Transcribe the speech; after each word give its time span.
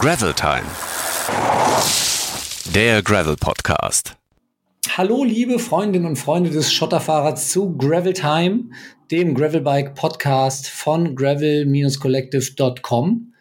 Gravel 0.00 0.32
Time. 0.32 0.64
Der 2.74 3.02
Gravel 3.02 3.36
Podcast. 3.36 4.16
Hallo, 4.96 5.24
liebe 5.24 5.58
Freundinnen 5.58 6.06
und 6.06 6.16
Freunde 6.16 6.48
des 6.48 6.72
Schotterfahrers 6.72 7.50
zu 7.50 7.76
Gravel 7.76 8.14
Time, 8.14 8.70
dem 9.10 9.34
Gravelbike 9.34 9.94
Podcast 9.94 10.70
von 10.70 11.14
gravel-collective.com. 11.14 13.34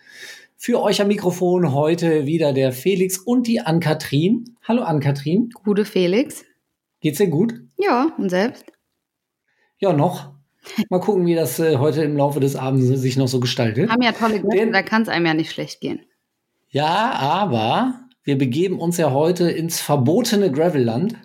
Für 0.57 0.81
euch 0.81 1.01
am 1.01 1.07
Mikrofon 1.07 1.73
heute 1.73 2.25
wieder 2.25 2.51
der 2.51 2.73
Felix 2.73 3.17
und 3.17 3.47
die 3.47 3.61
Ann-Kathrin. 3.61 4.57
Hallo 4.67 4.81
Ann-Kathrin. 4.81 5.51
Gute 5.63 5.85
Felix. 5.85 6.43
Geht's 6.99 7.19
dir 7.19 7.29
gut? 7.29 7.53
Ja, 7.77 8.11
und 8.17 8.27
selbst? 8.27 8.65
Ja, 9.77 9.93
noch. 9.93 10.33
Mal 10.89 10.99
gucken, 10.99 11.25
wie 11.25 11.35
das 11.35 11.57
äh, 11.59 11.77
heute 11.77 12.03
im 12.03 12.17
Laufe 12.17 12.41
des 12.41 12.57
Abends 12.57 12.85
sich 12.99 13.15
noch 13.15 13.29
so 13.29 13.39
gestaltet. 13.39 13.89
Haben 13.89 14.01
ja 14.01 14.11
tolle 14.11 14.41
Gäste, 14.41 14.71
da 14.71 14.81
kann 14.81 15.03
es 15.03 15.07
einem 15.07 15.25
ja 15.25 15.33
nicht 15.33 15.53
schlecht 15.53 15.79
gehen. 15.79 16.01
Ja, 16.69 17.11
aber 17.13 17.95
wir 18.23 18.37
begeben 18.37 18.79
uns 18.79 18.97
ja 18.97 19.11
heute 19.11 19.49
ins 19.49 19.81
verbotene 19.81 20.51
Gravelland. 20.51 21.15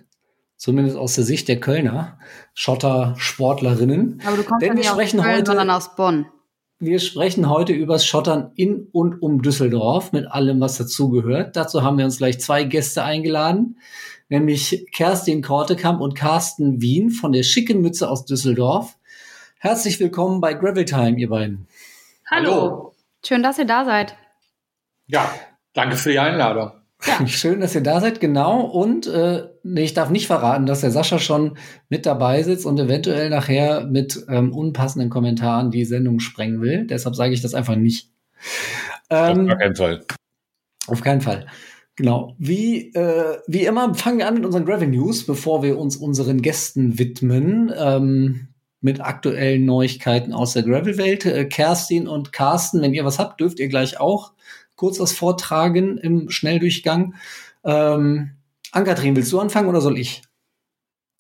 Zumindest 0.57 0.97
aus 0.97 1.15
der 1.15 1.25
Sicht 1.25 1.49
der 1.49 1.61
Kölner 1.61 2.19
Schotter-Sportlerinnen. 2.55 4.23
Aber 4.25 4.37
du 4.37 4.45
kommst 4.45 4.63
Denn 4.63 4.69
ja 4.71 4.75
wir 4.75 4.79
nicht 4.79 4.89
aus 4.89 4.95
sprechen 4.95 5.21
Köln, 5.21 5.37
heute- 5.37 5.47
sondern 5.47 5.71
aus 5.71 5.95
Bonn. 5.97 6.27
Wir 6.79 6.99
sprechen 6.99 7.49
heute 7.49 7.73
übers 7.73 8.07
Schottern 8.07 8.51
in 8.57 8.89
und 8.93 9.21
um 9.23 9.43
Düsseldorf 9.43 10.13
mit 10.13 10.27
allem, 10.27 10.61
was 10.61 10.79
dazugehört. 10.79 11.57
Dazu 11.57 11.83
haben 11.83 11.99
wir 11.99 12.05
uns 12.05 12.19
gleich 12.19 12.41
zwei 12.41 12.65
Gäste 12.65 13.05
eingeladen, 13.05 13.79
nämlich 14.29 14.87
Kerstin 14.93 15.43
Kortekamp 15.43 16.01
und 16.01 16.15
Carsten 16.15 16.81
Wien 16.81 17.11
von 17.11 17.33
der 17.33 17.43
schicken 17.43 17.81
Mütze 17.81 18.11
aus 18.11 18.25
Düsseldorf. 18.25 18.97
Herzlich 19.59 20.01
willkommen 20.01 20.41
bei 20.41 20.55
Gravel 20.55 20.85
Time, 20.85 21.19
ihr 21.19 21.29
beiden. 21.29 21.67
Hallo. 22.31 22.95
Schön, 23.25 23.43
dass 23.43 23.59
ihr 23.59 23.67
da 23.67 23.85
seid. 23.85 24.17
Ja, 25.07 25.33
danke 25.73 25.97
für 25.97 26.11
die 26.11 26.19
Einladung. 26.19 26.73
Schön, 27.27 27.61
dass 27.61 27.75
ihr 27.75 27.83
da 27.83 28.01
seid, 28.01 28.21
genau. 28.21 28.63
Und 28.63 29.07
äh, 29.07 29.49
nee, 29.63 29.85
ich 29.85 29.95
darf 29.95 30.11
nicht 30.11 30.27
verraten, 30.27 30.67
dass 30.67 30.81
der 30.81 30.91
Sascha 30.91 31.19
schon 31.19 31.59
mit 31.89 32.07
dabei 32.07 32.43
sitzt 32.43 32.67
und 32.67 32.79
eventuell 32.79 33.31
nachher 33.31 33.87
mit 33.87 34.25
ähm, 34.29 34.53
unpassenden 34.53 35.11
Kommentaren 35.11 35.71
die 35.71 35.85
Sendung 35.85 36.21
sprengen 36.21 36.61
will. 36.61 36.87
Deshalb 36.87 37.15
sage 37.15 37.35
ich 37.35 37.43
das 37.43 37.55
einfach 37.55 37.77
nicht. 37.77 38.11
Ähm, 39.11 39.51
Auf 39.51 39.59
keinen 39.59 39.77
Fall. 39.77 40.05
Auf 40.87 41.01
keinen 41.03 41.21
Fall. 41.21 41.47
Genau. 41.97 42.35
Wie, 42.39 42.93
äh, 42.95 43.39
wie 43.47 43.65
immer 43.65 43.95
fangen 43.95 44.19
wir 44.19 44.27
an 44.27 44.35
mit 44.35 44.45
unseren 44.45 44.65
Gravel 44.65 44.89
News, 44.89 45.27
bevor 45.27 45.63
wir 45.63 45.79
uns 45.79 45.97
unseren 45.97 46.43
Gästen 46.43 46.99
widmen. 46.99 47.73
Ähm, 47.77 48.49
mit 48.81 49.01
aktuellen 49.01 49.65
Neuigkeiten 49.65 50.35
aus 50.35 50.53
der 50.53 50.63
Gravel-Welt. 50.63 51.25
Äh, 51.25 51.47
Kerstin 51.47 52.07
und 52.07 52.33
Carsten, 52.33 52.83
wenn 52.83 52.93
ihr 52.93 53.05
was 53.05 53.19
habt, 53.19 53.41
dürft 53.41 53.59
ihr 53.59 53.69
gleich 53.69 53.99
auch 53.99 54.34
kurz 54.77 55.01
was 55.01 55.13
vortragen 55.13 55.99
im 55.99 56.31
Schnelldurchgang. 56.31 57.15
Ähm, 57.65 58.31
Ankatrin, 58.73 59.17
willst 59.17 59.33
du 59.33 59.41
anfangen 59.41 59.69
oder 59.69 59.81
soll 59.81 59.99
ich? 59.99 60.23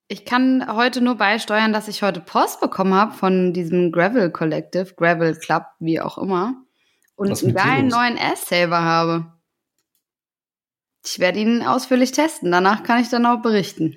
Ich 0.09 0.25
kann 0.25 0.67
heute 0.77 1.01
nur 1.01 1.15
beisteuern, 1.15 1.73
dass 1.73 1.89
ich 1.89 2.03
heute 2.03 2.21
Post 2.21 2.61
bekommen 2.61 2.95
habe 2.95 3.13
von 3.13 3.53
diesem 3.53 3.91
Gravel 3.91 4.31
Collective, 4.31 4.95
Gravel 4.97 5.35
Club, 5.35 5.65
wie 5.81 6.01
auch 6.01 6.19
immer. 6.19 6.63
Und 7.17 7.43
einen 7.43 7.55
geilen 7.55 7.89
neuen 7.89 8.19
Ass-Saver 8.19 8.83
habe. 8.83 9.33
Ich 11.07 11.19
werde 11.19 11.39
ihn 11.39 11.63
ausführlich 11.63 12.13
testen. 12.13 12.51
Danach 12.51 12.83
kann 12.83 13.01
ich 13.01 13.09
dann 13.09 13.25
auch 13.25 13.41
berichten. 13.41 13.97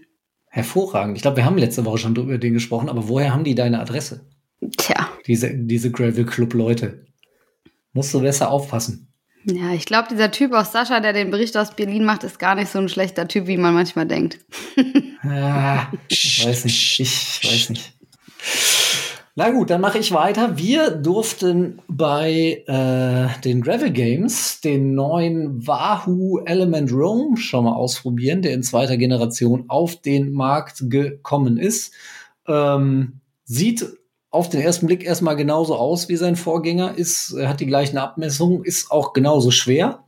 Hervorragend. 0.50 1.18
Ich 1.18 1.24
glaube, 1.24 1.38
wir 1.38 1.46
haben 1.46 1.58
letzte 1.58 1.84
Woche 1.86 1.98
schon 1.98 2.16
über 2.16 2.38
den 2.38 2.54
gesprochen, 2.54 2.90
aber 2.90 3.08
woher 3.10 3.34
haben 3.34 3.44
die 3.44 3.56
deine 3.56 3.80
Adresse? 3.80 4.28
Tja, 4.78 5.10
Diese, 5.26 5.54
diese 5.54 5.92
Gravel 5.92 6.26
Club 6.26 6.54
Leute. 6.54 7.06
Musst 7.94 8.14
du 8.14 8.22
besser 8.22 8.50
aufpassen. 8.50 9.14
Ja, 9.50 9.74
ich 9.74 9.86
glaube, 9.86 10.10
dieser 10.10 10.32
Typ 10.32 10.54
aus 10.54 10.72
Sascha, 10.72 11.00
der 11.00 11.14
den 11.14 11.32
Bericht 11.32 11.56
aus 11.56 11.72
Berlin 11.72 12.04
macht, 12.04 12.24
ist 12.24 12.38
gar 12.38 12.56
nicht 12.56 12.70
so 12.70 12.80
ein 12.80 12.90
schlechter 12.90 13.28
Typ, 13.28 13.48
wie 13.48 13.58
man 13.58 13.74
manchmal 13.74 14.06
denkt. 14.06 14.40
Ah, 15.24 15.88
ich 16.08 16.46
weiß 16.46 16.64
nicht. 16.66 17.00
Ich 17.02 17.42
weiß 17.44 17.72
nicht. 17.72 17.94
Na 19.36 19.50
gut, 19.50 19.70
dann 19.70 19.82
mache 19.82 19.98
ich 19.98 20.14
weiter. 20.14 20.58
Wir 20.58 20.92
durften 20.92 21.80
bei 21.88 22.64
äh, 22.66 23.42
den 23.42 23.62
Gravel 23.62 23.92
Games 23.92 24.62
den 24.62 24.94
neuen 24.94 25.68
Wahoo 25.68 26.40
Element 26.46 26.94
Roam 26.94 27.36
schon 27.36 27.66
mal 27.66 27.74
ausprobieren, 27.74 28.42
der 28.42 28.54
in 28.54 28.64
zweiter 28.64 28.96
Generation 28.96 29.66
auf 29.68 29.96
den 29.98 30.32
Markt 30.32 30.90
gekommen 30.90 31.58
ist. 31.58 31.94
Ähm, 32.48 33.20
sieht 33.44 33.86
auf 34.30 34.50
den 34.50 34.62
ersten 34.62 34.88
Blick 34.88 35.04
erstmal 35.04 35.36
genauso 35.36 35.76
aus 35.76 36.10
wie 36.10 36.18
sein 36.18 36.36
Vorgänger, 36.36 36.98
ist, 36.98 37.34
er 37.34 37.50
hat 37.50 37.60
die 37.60 37.66
gleichen 37.66 37.98
Abmessungen, 37.98 38.64
ist 38.64 38.92
auch 38.92 39.14
genauso 39.14 39.52
schwer. 39.52 40.04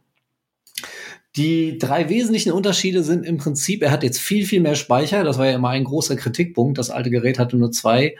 Die 1.35 1.77
drei 1.77 2.09
wesentlichen 2.09 2.51
Unterschiede 2.51 3.03
sind 3.03 3.25
im 3.25 3.37
Prinzip, 3.37 3.81
er 3.81 3.91
hat 3.91 4.03
jetzt 4.03 4.19
viel, 4.19 4.45
viel 4.45 4.61
mehr 4.61 4.75
Speicher. 4.75 5.23
Das 5.23 5.37
war 5.37 5.45
ja 5.45 5.55
immer 5.55 5.69
ein 5.69 5.83
großer 5.83 6.15
Kritikpunkt. 6.15 6.77
Das 6.77 6.89
alte 6.89 7.11
Gerät 7.11 7.39
hatte 7.39 7.55
nur 7.55 7.71
zwei 7.71 8.15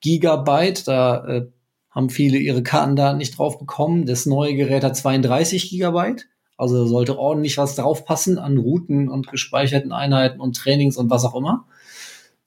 Gigabyte. 0.00 0.88
Da 0.88 1.24
äh, 1.26 1.46
haben 1.90 2.10
viele 2.10 2.38
ihre 2.38 2.62
Kartendaten 2.62 3.18
nicht 3.18 3.38
drauf 3.38 3.58
bekommen. 3.58 4.06
Das 4.06 4.26
neue 4.26 4.54
Gerät 4.54 4.84
hat 4.84 4.96
32 4.96 5.70
Gigabyte. 5.70 6.26
Also 6.56 6.86
sollte 6.86 7.18
ordentlich 7.18 7.58
was 7.58 7.76
draufpassen 7.76 8.38
an 8.38 8.56
Routen 8.56 9.10
und 9.10 9.28
gespeicherten 9.28 9.92
Einheiten 9.92 10.40
und 10.40 10.56
Trainings 10.56 10.96
und 10.96 11.10
was 11.10 11.24
auch 11.24 11.34
immer. 11.34 11.66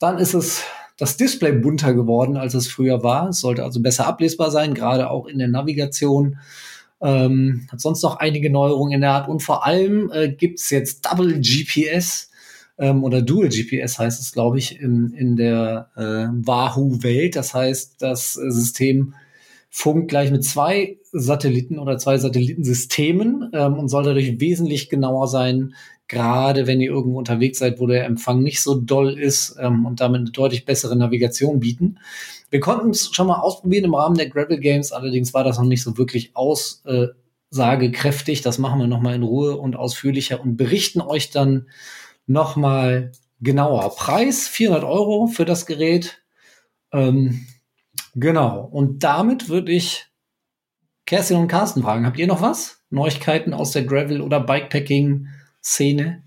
Dann 0.00 0.18
ist 0.18 0.34
es 0.34 0.64
das 1.00 1.16
Display 1.16 1.52
bunter 1.52 1.94
geworden, 1.94 2.36
als 2.36 2.54
es 2.54 2.68
früher 2.68 3.02
war. 3.02 3.30
Es 3.30 3.40
sollte 3.40 3.64
also 3.64 3.80
besser 3.80 4.06
ablesbar 4.06 4.50
sein, 4.50 4.74
gerade 4.74 5.10
auch 5.10 5.26
in 5.26 5.38
der 5.38 5.48
Navigation. 5.48 6.38
Ähm, 7.02 7.66
hat 7.72 7.80
sonst 7.80 8.02
noch 8.02 8.16
einige 8.16 8.50
Neuerungen 8.50 8.92
in 8.92 9.00
der 9.00 9.12
Art 9.12 9.28
und 9.28 9.42
vor 9.42 9.64
allem 9.64 10.10
äh, 10.12 10.28
gibt's 10.28 10.68
jetzt 10.68 11.06
Double 11.06 11.40
GPS 11.40 12.30
ähm, 12.80 13.04
oder 13.04 13.22
Dual 13.22 13.48
GPS 13.48 13.98
heißt 13.98 14.20
es, 14.20 14.32
glaube 14.32 14.58
ich, 14.58 14.80
in, 14.80 15.12
in 15.12 15.36
der 15.36 15.90
äh, 15.96 16.28
Wahoo-Welt. 16.46 17.36
Das 17.36 17.54
heißt, 17.54 18.02
das 18.02 18.36
äh, 18.36 18.50
System 18.50 19.14
funkt 19.68 20.08
gleich 20.08 20.30
mit 20.30 20.44
zwei 20.44 20.98
Satelliten 21.12 21.78
oder 21.78 21.98
zwei 21.98 22.18
Satellitensystemen 22.18 23.50
ähm, 23.52 23.78
und 23.78 23.88
soll 23.88 24.04
dadurch 24.04 24.40
wesentlich 24.40 24.88
genauer 24.88 25.28
sein, 25.28 25.74
gerade 26.10 26.66
wenn 26.66 26.80
ihr 26.80 26.90
irgendwo 26.90 27.18
unterwegs 27.18 27.60
seid, 27.60 27.78
wo 27.78 27.86
der 27.86 28.04
Empfang 28.04 28.42
nicht 28.42 28.62
so 28.62 28.74
doll 28.74 29.16
ist 29.16 29.56
ähm, 29.60 29.86
und 29.86 30.00
damit 30.00 30.22
eine 30.22 30.30
deutlich 30.30 30.64
bessere 30.64 30.96
Navigation 30.96 31.60
bieten. 31.60 32.00
Wir 32.50 32.58
konnten 32.58 32.90
es 32.90 33.14
schon 33.14 33.28
mal 33.28 33.38
ausprobieren 33.38 33.84
im 33.84 33.94
Rahmen 33.94 34.16
der 34.16 34.28
Gravel 34.28 34.58
Games, 34.58 34.90
allerdings 34.90 35.32
war 35.34 35.44
das 35.44 35.58
noch 35.58 35.66
nicht 35.66 35.84
so 35.84 35.96
wirklich 35.96 36.34
aussagekräftig. 36.34 38.42
Das 38.42 38.58
machen 38.58 38.80
wir 38.80 38.88
noch 38.88 39.00
mal 39.00 39.14
in 39.14 39.22
Ruhe 39.22 39.56
und 39.56 39.76
ausführlicher 39.76 40.40
und 40.40 40.56
berichten 40.56 41.00
euch 41.00 41.30
dann 41.30 41.68
noch 42.26 42.56
mal 42.56 43.12
genauer. 43.40 43.94
Preis 43.94 44.48
400 44.48 44.82
Euro 44.82 45.28
für 45.28 45.44
das 45.44 45.64
Gerät. 45.64 46.24
Ähm, 46.92 47.46
genau. 48.16 48.64
Und 48.64 49.04
damit 49.04 49.48
würde 49.48 49.70
ich 49.70 50.08
Kerstin 51.06 51.36
und 51.36 51.46
Carsten 51.46 51.82
fragen. 51.82 52.04
Habt 52.04 52.18
ihr 52.18 52.26
noch 52.26 52.42
was? 52.42 52.80
Neuigkeiten 52.90 53.54
aus 53.54 53.70
der 53.70 53.84
Gravel- 53.84 54.22
oder 54.22 54.40
Bikepacking-Szene? 55.62 56.22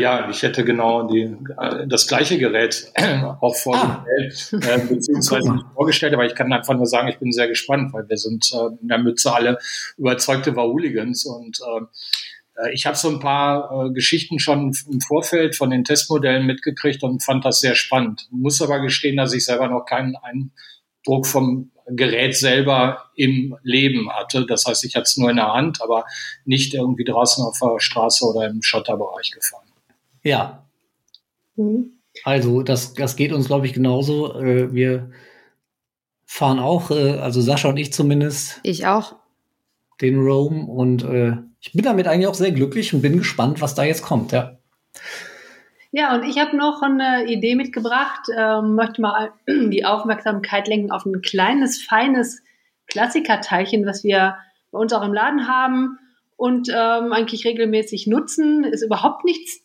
Ja, 0.00 0.28
ich 0.28 0.42
hätte 0.42 0.64
genau 0.64 1.06
die, 1.06 1.36
äh, 1.56 1.86
das 1.86 2.08
gleiche 2.08 2.36
Gerät 2.36 2.92
auch 3.40 3.54
vorgestellt, 3.54 4.64
äh, 4.64 4.86
beziehungsweise 4.88 5.52
nicht 5.52 5.66
vorgestellt, 5.74 6.14
aber 6.14 6.26
ich 6.26 6.34
kann 6.34 6.52
einfach 6.52 6.74
nur 6.74 6.86
sagen, 6.86 7.06
ich 7.06 7.18
bin 7.18 7.30
sehr 7.30 7.46
gespannt, 7.46 7.92
weil 7.92 8.08
wir 8.08 8.16
sind 8.16 8.50
äh, 8.52 8.82
in 8.82 8.88
der 8.88 8.98
Mütze 8.98 9.32
alle 9.32 9.58
überzeugte 9.96 10.56
War-Hooligans 10.56 11.26
und 11.26 11.60
äh, 11.60 12.72
ich 12.72 12.86
habe 12.86 12.96
so 12.96 13.08
ein 13.08 13.20
paar 13.20 13.86
äh, 13.86 13.92
Geschichten 13.92 14.40
schon 14.40 14.72
im 14.90 15.00
Vorfeld 15.00 15.54
von 15.54 15.70
den 15.70 15.84
Testmodellen 15.84 16.44
mitgekriegt 16.44 17.04
und 17.04 17.22
fand 17.22 17.44
das 17.44 17.60
sehr 17.60 17.76
spannend. 17.76 18.26
Muss 18.32 18.60
aber 18.60 18.80
gestehen, 18.80 19.16
dass 19.16 19.32
ich 19.32 19.44
selber 19.44 19.68
noch 19.68 19.84
keinen 19.84 20.16
Eindruck 20.16 21.26
vom 21.26 21.70
Gerät 21.96 22.36
selber 22.36 23.04
im 23.16 23.56
Leben 23.62 24.10
hatte. 24.10 24.46
Das 24.46 24.64
heißt, 24.66 24.84
ich 24.84 24.94
hatte 24.94 25.04
es 25.04 25.16
nur 25.16 25.30
in 25.30 25.36
der 25.36 25.52
Hand, 25.52 25.80
aber 25.82 26.04
nicht 26.44 26.74
irgendwie 26.74 27.04
draußen 27.04 27.44
auf 27.44 27.58
der 27.60 27.80
Straße 27.80 28.24
oder 28.24 28.46
im 28.48 28.62
Schotterbereich 28.62 29.30
gefahren. 29.30 29.66
Ja. 30.22 30.66
Also, 32.24 32.62
das, 32.62 32.94
das 32.94 33.16
geht 33.16 33.32
uns, 33.32 33.46
glaube 33.46 33.66
ich, 33.66 33.72
genauso. 33.72 34.34
Äh, 34.40 34.72
wir 34.72 35.10
fahren 36.24 36.58
auch, 36.58 36.90
äh, 36.90 37.18
also 37.18 37.40
Sascha 37.40 37.68
und 37.68 37.76
ich 37.76 37.92
zumindest, 37.92 38.60
Ich 38.62 38.86
auch. 38.86 39.16
den 40.00 40.18
Roam 40.18 40.68
und 40.68 41.04
äh, 41.04 41.36
ich 41.60 41.72
bin 41.72 41.84
damit 41.84 42.06
eigentlich 42.08 42.26
auch 42.26 42.34
sehr 42.34 42.52
glücklich 42.52 42.92
und 42.94 43.02
bin 43.02 43.18
gespannt, 43.18 43.60
was 43.60 43.74
da 43.74 43.84
jetzt 43.84 44.02
kommt, 44.02 44.32
ja. 44.32 44.58
Ja, 45.94 46.14
und 46.14 46.24
ich 46.24 46.38
habe 46.38 46.56
noch 46.56 46.80
eine 46.80 47.26
Idee 47.26 47.54
mitgebracht, 47.54 48.22
ähm, 48.34 48.74
möchte 48.76 49.02
mal 49.02 49.32
die 49.46 49.84
Aufmerksamkeit 49.84 50.66
lenken 50.66 50.90
auf 50.90 51.04
ein 51.04 51.20
kleines, 51.20 51.82
feines 51.82 52.42
Klassikerteilchen, 52.86 53.84
was 53.84 54.02
wir 54.02 54.36
bei 54.70 54.78
uns 54.78 54.94
auch 54.94 55.04
im 55.04 55.12
Laden 55.12 55.46
haben 55.46 55.98
und 56.36 56.70
ähm, 56.70 57.12
eigentlich 57.12 57.44
regelmäßig 57.44 58.06
nutzen. 58.06 58.64
Ist 58.64 58.82
überhaupt 58.82 59.26
nichts 59.26 59.62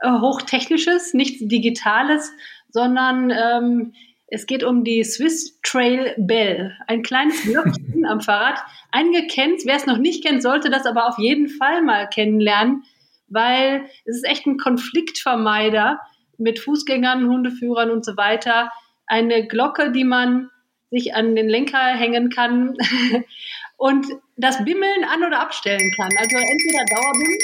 äh, 0.00 0.10
Hochtechnisches, 0.10 1.12
nichts 1.12 1.46
Digitales, 1.46 2.32
sondern 2.70 3.30
ähm, 3.30 3.92
Es 4.26 4.46
geht 4.46 4.64
um 4.64 4.84
die 4.84 5.04
Swiss 5.04 5.60
Trail 5.62 6.14
Bell, 6.16 6.76
ein 6.86 7.02
kleines 7.02 7.42
Glöckchen 7.42 8.06
am 8.08 8.22
Fahrrad. 8.22 8.58
Einige 8.90 9.26
kennen 9.26 9.54
es, 9.56 9.66
wer 9.66 9.76
es 9.76 9.86
noch 9.86 9.98
nicht 9.98 10.24
kennt, 10.24 10.42
sollte 10.42 10.70
das 10.70 10.86
aber 10.86 11.08
auf 11.08 11.18
jeden 11.18 11.48
Fall 11.48 11.82
mal 11.82 12.08
kennenlernen, 12.08 12.84
weil 13.28 13.86
es 14.04 14.16
ist 14.16 14.26
echt 14.26 14.46
ein 14.46 14.58
Konfliktvermeider 14.58 16.00
mit 16.38 16.58
Fußgängern, 16.58 17.28
Hundeführern 17.28 17.90
und 17.90 18.04
so 18.04 18.16
weiter. 18.16 18.70
Eine 19.06 19.46
Glocke, 19.46 19.92
die 19.92 20.04
man 20.04 20.50
sich 20.90 21.14
an 21.14 21.36
den 21.36 21.48
Lenker 21.48 21.78
hängen 21.78 22.30
kann 22.30 22.76
und 23.76 24.06
das 24.36 24.64
Bimmeln 24.64 25.04
an- 25.04 25.24
oder 25.24 25.40
abstellen 25.40 25.90
kann. 25.96 26.10
Also 26.18 26.36
entweder 26.36 26.84
Dauerbimmeln, 26.94 27.38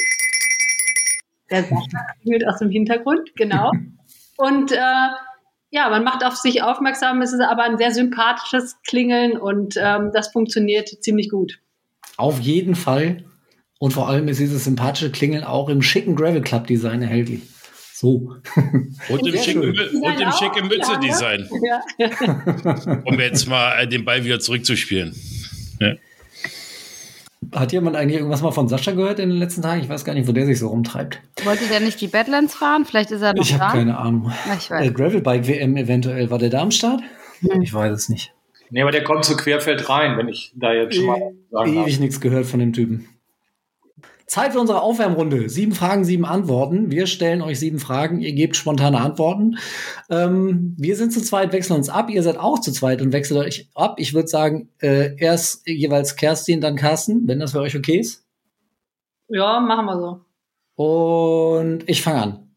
der 1.50 1.62
Sascha 1.62 2.06
klingelt 2.22 2.46
aus 2.46 2.58
dem 2.58 2.70
Hintergrund, 2.70 3.34
genau. 3.36 3.70
Und 4.36 4.72
äh, 4.72 5.08
ja, 5.70 5.90
man 5.90 6.04
macht 6.04 6.24
auf 6.24 6.36
sich 6.36 6.62
aufmerksam, 6.62 7.20
es 7.20 7.32
ist 7.32 7.40
aber 7.40 7.64
ein 7.64 7.78
sehr 7.78 7.92
sympathisches 7.92 8.80
Klingeln 8.86 9.36
und 9.36 9.74
ähm, 9.76 10.10
das 10.12 10.28
funktioniert 10.28 10.88
ziemlich 11.02 11.30
gut. 11.30 11.60
Auf 12.16 12.38
jeden 12.40 12.74
Fall. 12.76 13.24
Und 13.78 13.92
vor 13.92 14.08
allem 14.08 14.28
ist 14.28 14.40
dieses 14.40 14.64
sympathische 14.64 15.10
Klingeln 15.10 15.44
auch 15.44 15.68
im 15.68 15.82
schicken 15.82 16.16
Gravel 16.16 16.42
Club 16.42 16.66
Design 16.66 17.02
erhältlich. 17.02 17.42
So. 17.92 18.36
Und 19.08 19.26
im 19.26 19.36
schicken, 19.38 19.62
und 19.62 20.20
im 20.20 20.32
schicken 20.32 20.68
Mütze-Design. 20.68 21.48
Ja. 21.98 22.10
Um 23.04 23.20
jetzt 23.20 23.48
mal 23.48 23.78
äh, 23.78 23.86
den 23.86 24.04
Ball 24.04 24.24
wieder 24.24 24.40
zurückzuspielen. 24.40 25.14
Ja. 25.80 25.94
Hat 27.52 27.72
jemand 27.72 27.96
eigentlich 27.96 28.18
irgendwas 28.18 28.42
mal 28.42 28.50
von 28.50 28.68
Sascha 28.68 28.92
gehört 28.92 29.20
in 29.20 29.28
den 29.28 29.38
letzten 29.38 29.62
Tagen? 29.62 29.80
Ich 29.80 29.88
weiß 29.88 30.04
gar 30.04 30.14
nicht, 30.14 30.26
wo 30.26 30.32
der 30.32 30.44
sich 30.44 30.58
so 30.58 30.68
rumtreibt. 30.68 31.20
Wollte 31.44 31.66
der 31.68 31.80
nicht 31.80 32.00
die 32.00 32.08
Badlands 32.08 32.54
fahren? 32.54 32.84
Vielleicht 32.84 33.10
ist 33.10 33.22
er 33.22 33.34
noch 33.34 33.44
Ich 33.44 33.58
habe 33.58 33.78
keine 33.78 33.96
Ahnung. 33.96 34.32
Na, 34.46 34.56
ich 34.56 34.70
weiß. 34.70 34.86
Äh, 34.86 34.90
Gravelbike 34.90 35.46
WM 35.46 35.76
eventuell. 35.76 36.30
War 36.30 36.38
der 36.38 36.50
da 36.50 36.62
am 36.62 36.72
Start? 36.72 37.00
Hm. 37.40 37.62
Ich 37.62 37.72
weiß 37.72 37.92
es 37.92 38.08
nicht. 38.08 38.34
Nee, 38.70 38.82
aber 38.82 38.90
der 38.90 39.04
kommt 39.04 39.24
zu 39.24 39.36
Querfeld 39.36 39.88
rein, 39.88 40.18
wenn 40.18 40.28
ich 40.28 40.52
da 40.56 40.72
jetzt 40.72 40.96
schon 40.96 41.06
mal 41.06 41.20
sagen 41.50 41.74
darf. 41.74 41.86
Ewig 41.86 42.00
nichts 42.00 42.20
gehört 42.20 42.46
von 42.46 42.60
dem 42.60 42.72
Typen. 42.72 43.08
Zeit 44.26 44.52
für 44.52 44.60
unsere 44.60 44.82
Aufwärmrunde. 44.82 45.48
Sieben 45.48 45.72
Fragen, 45.72 46.04
sieben 46.04 46.24
Antworten. 46.24 46.90
Wir 46.90 47.06
stellen 47.06 47.42
euch 47.42 47.58
sieben 47.58 47.78
Fragen. 47.78 48.20
Ihr 48.20 48.32
gebt 48.32 48.56
spontane 48.56 49.00
Antworten. 49.00 49.58
Ähm, 50.10 50.74
wir 50.78 50.96
sind 50.96 51.12
zu 51.12 51.20
zweit, 51.22 51.52
wechseln 51.52 51.76
uns 51.76 51.88
ab. 51.88 52.10
Ihr 52.10 52.22
seid 52.22 52.38
auch 52.38 52.58
zu 52.58 52.72
zweit 52.72 53.02
und 53.02 53.12
wechselt 53.12 53.40
euch 53.40 53.68
ab. 53.74 53.96
Ich 53.98 54.14
würde 54.14 54.28
sagen, 54.28 54.70
äh, 54.80 55.16
erst 55.18 55.66
jeweils 55.66 56.16
Kerstin, 56.16 56.60
dann 56.60 56.76
Carsten, 56.76 57.28
wenn 57.28 57.40
das 57.40 57.52
für 57.52 57.60
euch 57.60 57.76
okay 57.76 57.98
ist. 57.98 58.24
ja, 59.28 59.60
machen 59.60 59.86
wir 59.86 60.00
so. 60.00 60.20
Und 60.76 61.88
ich 61.88 62.02
fange 62.02 62.22
an. 62.22 62.56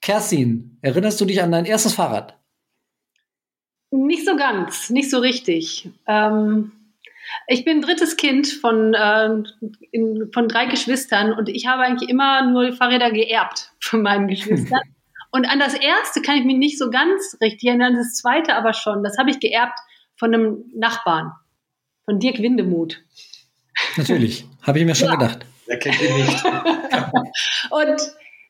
Kerstin, 0.00 0.78
erinnerst 0.82 1.20
du 1.20 1.24
dich 1.26 1.42
an 1.42 1.52
dein 1.52 1.66
erstes 1.66 1.94
Fahrrad? 1.94 2.36
Nicht 3.90 4.24
so 4.24 4.36
ganz, 4.36 4.90
nicht 4.90 5.10
so 5.10 5.18
richtig. 5.18 5.90
Ähm, 6.06 6.72
ich 7.46 7.64
bin 7.64 7.82
drittes 7.82 8.16
Kind 8.16 8.48
von, 8.48 8.94
äh, 8.94 9.28
in, 9.90 10.30
von 10.32 10.48
drei 10.48 10.66
Geschwistern 10.66 11.32
und 11.32 11.48
ich 11.48 11.66
habe 11.66 11.82
eigentlich 11.82 12.08
immer 12.08 12.46
nur 12.46 12.72
Fahrräder 12.72 13.10
geerbt 13.10 13.72
von 13.80 14.02
meinen 14.02 14.28
Geschwistern. 14.28 14.80
und 15.30 15.46
an 15.46 15.58
das 15.58 15.74
erste 15.74 16.22
kann 16.22 16.36
ich 16.36 16.44
mich 16.44 16.56
nicht 16.56 16.78
so 16.78 16.90
ganz 16.90 17.36
richtig 17.40 17.68
erinnern, 17.68 17.94
das 17.94 18.14
zweite 18.14 18.54
aber 18.54 18.72
schon. 18.72 19.02
Das 19.02 19.18
habe 19.18 19.30
ich 19.30 19.40
geerbt 19.40 19.78
von 20.16 20.34
einem 20.34 20.64
Nachbarn, 20.74 21.32
von 22.04 22.18
Dirk 22.18 22.38
Windemuth. 22.38 23.00
Natürlich, 23.96 24.46
habe 24.62 24.78
ich 24.78 24.84
mir 24.84 24.94
schon 24.94 25.08
Ja. 25.08 25.14
gedacht. 25.16 25.46
Der 25.66 25.78
kennt 25.78 26.00
ihn 26.00 26.16
nicht. 26.16 26.44
Und 27.70 28.00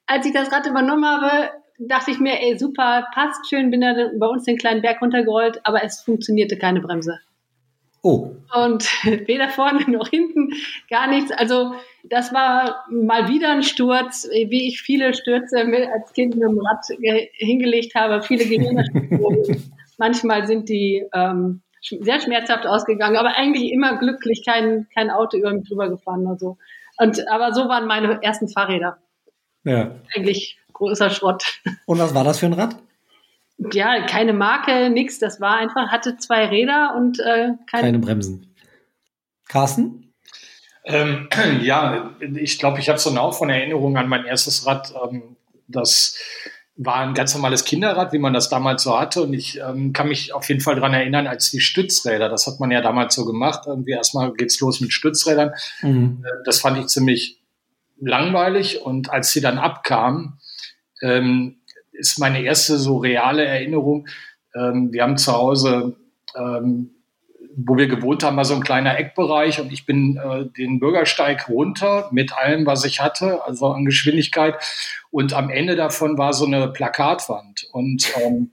als 0.06 0.26
ich 0.26 0.32
das 0.32 0.50
Rad 0.50 0.66
übernommen 0.66 1.04
habe, 1.04 1.50
dachte 1.78 2.10
ich 2.10 2.18
mir, 2.18 2.40
ey, 2.40 2.58
super, 2.58 3.06
passt 3.14 3.48
schön, 3.48 3.70
bin 3.70 3.80
da 3.80 3.94
bei 4.18 4.26
uns 4.26 4.44
den 4.44 4.58
kleinen 4.58 4.82
Berg 4.82 5.00
runtergerollt, 5.00 5.60
aber 5.64 5.84
es 5.84 6.00
funktionierte 6.00 6.58
keine 6.58 6.80
Bremse. 6.80 7.18
Oh, 8.02 8.34
Und 8.54 8.84
weder 9.26 9.48
vorne 9.50 9.88
noch 9.90 10.08
hinten 10.08 10.50
gar 10.88 11.06
nichts. 11.06 11.30
Also 11.32 11.74
das 12.04 12.32
war 12.32 12.84
mal 12.90 13.28
wieder 13.28 13.50
ein 13.52 13.62
Sturz, 13.62 14.26
wie 14.32 14.68
ich 14.68 14.80
viele 14.80 15.12
Stürze 15.14 15.58
als 15.60 16.12
Kind 16.14 16.34
mit 16.36 16.42
dem 16.48 16.58
Rad 16.58 16.84
ge- 16.98 17.28
hingelegt 17.34 17.94
habe, 17.94 18.22
viele 18.22 18.44
Gehirnerschütterungen. 18.46 19.72
Manchmal 19.98 20.46
sind 20.46 20.68
die 20.70 21.04
ähm, 21.12 21.60
sehr 21.82 22.20
schmerzhaft 22.20 22.66
ausgegangen, 22.66 23.16
aber 23.16 23.36
eigentlich 23.36 23.70
immer 23.70 23.98
glücklich, 23.98 24.44
kein, 24.46 24.86
kein 24.94 25.10
Auto 25.10 25.36
über 25.36 25.52
mich 25.52 25.68
drüber 25.68 25.90
gefahren 25.90 26.26
oder 26.26 26.38
so. 26.38 26.56
Und, 26.98 27.28
aber 27.28 27.52
so 27.52 27.68
waren 27.68 27.86
meine 27.86 28.22
ersten 28.22 28.48
Fahrräder. 28.48 28.96
ja. 29.64 29.94
Eigentlich 30.14 30.58
großer 30.72 31.10
Schrott. 31.10 31.44
Und 31.84 31.98
was 31.98 32.14
war 32.14 32.24
das 32.24 32.38
für 32.38 32.46
ein 32.46 32.54
Rad? 32.54 32.76
Ja, 33.72 34.06
keine 34.06 34.32
Marke, 34.32 34.90
nix. 34.90 35.18
Das 35.18 35.40
war 35.40 35.56
einfach, 35.56 35.88
hatte 35.88 36.16
zwei 36.16 36.46
Räder 36.46 36.94
und 36.96 37.20
äh, 37.20 37.50
keine, 37.70 37.82
Keine 37.82 37.98
Bremsen. 37.98 38.54
Carsten? 39.48 40.12
Ähm, 40.84 41.28
ja, 41.62 42.12
ich 42.20 42.58
glaube, 42.58 42.80
ich 42.80 42.88
habe 42.88 42.98
so 42.98 43.10
eine 43.10 43.20
auch 43.20 43.36
von 43.36 43.50
Erinnerung 43.50 43.96
an 43.96 44.08
mein 44.08 44.24
erstes 44.24 44.66
Rad. 44.66 44.92
Ähm, 45.04 45.36
das 45.68 46.16
war 46.76 46.96
ein 47.00 47.12
ganz 47.12 47.34
normales 47.34 47.64
Kinderrad, 47.64 48.12
wie 48.14 48.18
man 48.18 48.32
das 48.32 48.48
damals 48.48 48.82
so 48.84 48.98
hatte. 48.98 49.22
Und 49.22 49.34
ich 49.34 49.60
ähm, 49.60 49.92
kann 49.92 50.08
mich 50.08 50.32
auf 50.32 50.48
jeden 50.48 50.62
Fall 50.62 50.76
daran 50.76 50.94
erinnern, 50.94 51.26
als 51.26 51.50
die 51.50 51.60
Stützräder, 51.60 52.30
das 52.30 52.46
hat 52.46 52.58
man 52.58 52.70
ja 52.70 52.80
damals 52.80 53.14
so 53.14 53.26
gemacht. 53.26 53.64
Irgendwie 53.66 53.92
erstmal 53.92 54.32
geht's 54.32 54.58
los 54.60 54.80
mit 54.80 54.92
Stützrädern. 54.92 55.52
Mhm. 55.82 56.24
Äh, 56.24 56.42
Das 56.46 56.60
fand 56.60 56.78
ich 56.78 56.86
ziemlich 56.86 57.40
langweilig. 58.00 58.80
Und 58.80 59.10
als 59.10 59.32
sie 59.32 59.42
dann 59.42 59.58
abkamen, 59.58 60.38
ähm, 61.02 61.59
ist 62.00 62.18
meine 62.18 62.42
erste 62.42 62.78
so 62.78 62.96
reale 62.96 63.44
Erinnerung. 63.44 64.08
Ähm, 64.54 64.92
wir 64.92 65.02
haben 65.02 65.18
zu 65.18 65.32
Hause, 65.32 65.96
ähm, 66.34 66.90
wo 67.56 67.76
wir 67.76 67.86
gewohnt 67.86 68.24
haben, 68.24 68.36
mal 68.36 68.44
so 68.44 68.54
ein 68.54 68.62
kleiner 68.62 68.98
Eckbereich 68.98 69.60
und 69.60 69.72
ich 69.72 69.86
bin 69.86 70.16
äh, 70.16 70.46
den 70.46 70.80
Bürgersteig 70.80 71.48
runter 71.48 72.08
mit 72.10 72.32
allem, 72.32 72.66
was 72.66 72.84
ich 72.84 73.00
hatte, 73.00 73.44
also 73.44 73.68
an 73.68 73.84
Geschwindigkeit. 73.84 74.56
Und 75.10 75.34
am 75.34 75.50
Ende 75.50 75.76
davon 75.76 76.16
war 76.16 76.32
so 76.32 76.46
eine 76.46 76.68
Plakatwand 76.68 77.68
und 77.72 78.12
ähm, 78.20 78.50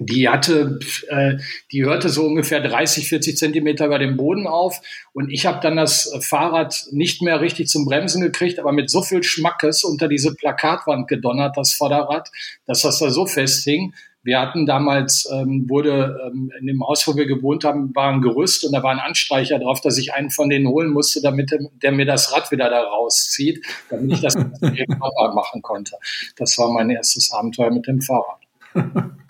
die 0.00 0.28
hatte, 0.28 0.78
äh, 1.08 1.38
die 1.72 1.84
hörte 1.84 2.08
so 2.08 2.24
ungefähr 2.24 2.60
30, 2.60 3.08
40 3.08 3.36
Zentimeter 3.36 3.86
über 3.86 3.98
dem 3.98 4.16
Boden 4.16 4.46
auf. 4.46 4.80
Und 5.12 5.30
ich 5.30 5.46
habe 5.46 5.60
dann 5.60 5.76
das 5.76 6.12
Fahrrad 6.20 6.86
nicht 6.92 7.22
mehr 7.22 7.40
richtig 7.40 7.68
zum 7.68 7.84
Bremsen 7.84 8.22
gekriegt, 8.22 8.58
aber 8.58 8.72
mit 8.72 8.90
so 8.90 9.02
viel 9.02 9.22
Schmackes 9.22 9.84
unter 9.84 10.08
diese 10.08 10.34
Plakatwand 10.34 11.08
gedonnert, 11.08 11.56
das 11.56 11.72
Vorderrad, 11.74 12.30
dass 12.66 12.82
das 12.82 12.98
da 12.98 13.10
so 13.10 13.26
festhing. 13.26 13.94
Wir 14.22 14.40
hatten 14.40 14.66
damals, 14.66 15.28
ähm, 15.32 15.68
wurde 15.68 16.18
ähm, 16.26 16.52
in 16.60 16.66
dem 16.66 16.86
Haus, 16.86 17.06
wo 17.06 17.16
wir 17.16 17.26
gewohnt 17.26 17.64
haben, 17.64 17.94
war 17.94 18.12
ein 18.12 18.20
Gerüst 18.20 18.64
und 18.64 18.72
da 18.72 18.82
war 18.82 18.90
ein 18.90 18.98
Anstreicher 18.98 19.58
drauf, 19.58 19.80
dass 19.80 19.96
ich 19.96 20.12
einen 20.12 20.30
von 20.30 20.50
denen 20.50 20.68
holen 20.68 20.90
musste, 20.90 21.22
damit 21.22 21.50
der, 21.50 21.60
der 21.82 21.92
mir 21.92 22.04
das 22.04 22.32
Rad 22.32 22.50
wieder 22.50 22.68
da 22.68 22.82
rauszieht, 22.82 23.64
damit 23.88 24.12
ich 24.12 24.20
das 24.20 24.34
Fahrrad 24.60 25.34
machen 25.34 25.62
konnte. 25.62 25.96
Das 26.36 26.58
war 26.58 26.70
mein 26.70 26.90
erstes 26.90 27.32
Abenteuer 27.32 27.70
mit 27.70 27.86
dem 27.86 28.02
Fahrrad. 28.02 28.40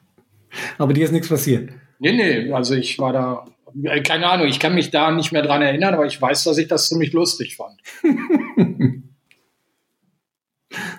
Aber 0.78 0.92
dir 0.92 1.04
ist 1.04 1.12
nichts 1.12 1.28
passiert. 1.28 1.70
Nee, 1.98 2.12
nee, 2.12 2.52
also 2.52 2.74
ich 2.74 2.98
war 2.98 3.12
da, 3.12 3.44
äh, 3.82 4.00
keine 4.02 4.28
Ahnung, 4.28 4.46
ich 4.46 4.60
kann 4.60 4.74
mich 4.74 4.90
da 4.90 5.10
nicht 5.10 5.32
mehr 5.32 5.42
dran 5.42 5.62
erinnern, 5.62 5.94
aber 5.94 6.06
ich 6.06 6.20
weiß, 6.20 6.44
dass 6.44 6.58
ich 6.58 6.68
das 6.68 6.88
ziemlich 6.88 7.12
lustig 7.12 7.56
fand. 7.56 7.80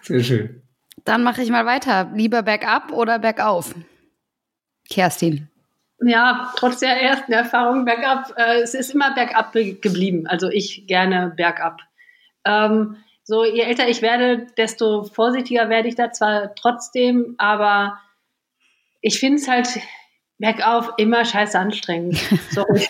Sehr 0.03 0.23
schön. 0.23 0.61
Dann 1.05 1.23
mache 1.23 1.41
ich 1.41 1.49
mal 1.49 1.65
weiter. 1.65 2.11
Lieber 2.13 2.43
bergab 2.43 2.91
oder 2.91 3.19
bergauf? 3.19 3.73
Kerstin. 4.89 5.47
Ja, 6.01 6.51
trotz 6.57 6.79
der 6.79 7.01
ersten 7.01 7.31
Erfahrung 7.33 7.85
bergab, 7.85 8.33
äh, 8.37 8.61
es 8.61 8.73
ist 8.73 8.93
immer 8.93 9.13
bergab 9.13 9.51
ge- 9.51 9.73
geblieben. 9.79 10.27
Also 10.27 10.49
ich 10.49 10.87
gerne 10.87 11.33
bergab. 11.35 11.81
Ähm, 12.45 12.95
so, 13.23 13.43
je 13.45 13.61
älter 13.61 13.87
ich 13.87 14.01
werde, 14.01 14.47
desto 14.57 15.03
vorsichtiger 15.03 15.69
werde 15.69 15.87
ich 15.89 15.95
da 15.95 16.11
zwar 16.11 16.55
trotzdem, 16.55 17.35
aber 17.37 17.99
ich 19.01 19.19
finde 19.19 19.37
es 19.37 19.47
halt 19.47 19.67
bergauf 20.37 20.91
immer 20.97 21.25
scheiße 21.25 21.57
anstrengend. 21.59 22.17
Sorry. 22.51 22.87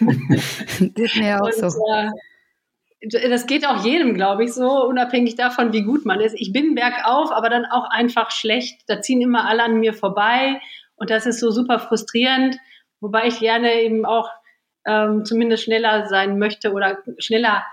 Geht 0.80 1.16
mir 1.16 1.42
auch 1.42 1.48
Und, 1.48 1.72
so. 1.72 1.84
äh, 1.92 3.30
das 3.30 3.48
geht 3.48 3.66
auch 3.66 3.84
jedem, 3.84 4.14
glaube 4.14 4.44
ich, 4.44 4.54
so, 4.54 4.86
unabhängig 4.86 5.36
davon, 5.36 5.74
wie 5.74 5.84
gut 5.84 6.06
man 6.06 6.20
ist. 6.20 6.36
Ich 6.38 6.52
bin 6.52 6.76
bergauf, 6.76 7.32
aber 7.32 7.50
dann 7.50 7.66
auch 7.66 7.90
einfach 7.90 8.32
schlecht. 8.32 8.82
Da 8.88 9.02
ziehen 9.02 9.22
immer 9.22 9.48
alle 9.48 9.64
an 9.64 9.80
mir 9.80 9.94
vorbei 9.94 10.62
und 10.96 11.10
das 11.10 11.26
ist 11.26 11.40
so 11.40 11.50
super 11.50 11.80
frustrierend, 11.80 12.58
wobei 13.00 13.28
ich 13.28 13.40
gerne 13.40 13.82
eben 13.82 14.06
auch 14.06 14.30
ähm, 14.86 15.24
zumindest 15.26 15.64
schneller 15.64 16.08
sein 16.08 16.38
möchte 16.40 16.74
oder 16.74 17.00
schneller 17.18 17.66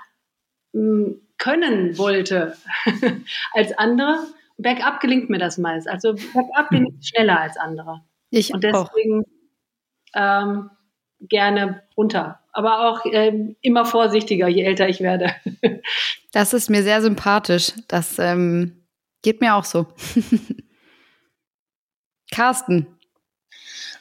mh, 0.73 1.14
können 1.38 1.99
wollte 1.99 2.57
als 3.52 3.76
andere. 3.76 4.19
Bergab 4.59 5.00
gelingt 5.00 5.28
mir 5.28 5.38
das 5.38 5.59
meist. 5.59 5.88
Also 5.88 6.14
bergab 6.14 6.71
bin 6.71 6.87
ich 6.87 7.09
schneller 7.09 7.40
als 7.40 7.57
andere. 7.59 8.02
Ich 8.30 8.52
Und 8.52 8.66
auch. 8.66 8.90
deswegen 8.92 9.25
ähm, 10.14 10.71
gerne 11.21 11.83
runter. 11.97 12.40
Aber 12.52 12.88
auch 12.88 13.04
ähm, 13.04 13.56
immer 13.61 13.85
vorsichtiger, 13.85 14.49
je 14.49 14.62
älter 14.62 14.88
ich 14.88 15.00
werde. 15.00 15.35
Das 16.33 16.52
ist 16.52 16.68
mir 16.68 16.83
sehr 16.83 17.00
sympathisch. 17.00 17.73
Das 17.88 18.18
ähm, 18.18 18.83
geht 19.23 19.40
mir 19.40 19.54
auch 19.54 19.64
so. 19.64 19.87
Carsten. 22.30 22.87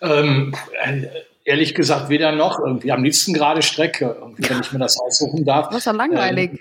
Ähm, 0.02 0.54
äh, 0.84 1.08
ehrlich 1.46 1.76
gesagt, 1.76 2.10
weder 2.10 2.34
noch. 2.34 2.60
Irgendwie 2.60 2.92
am 2.92 3.06
liebsten 3.06 3.34
gerade 3.34 3.62
Strecke, 3.62 4.22
wenn 4.36 4.60
ich 4.60 4.74
mir 4.74 4.80
das 4.80 5.00
aussuchen 5.00 5.46
darf. 5.46 5.68
Das 5.70 5.78
ist 5.78 5.86
ja 5.86 5.94
langweilig. 5.94 6.52
Ähm, 6.52 6.60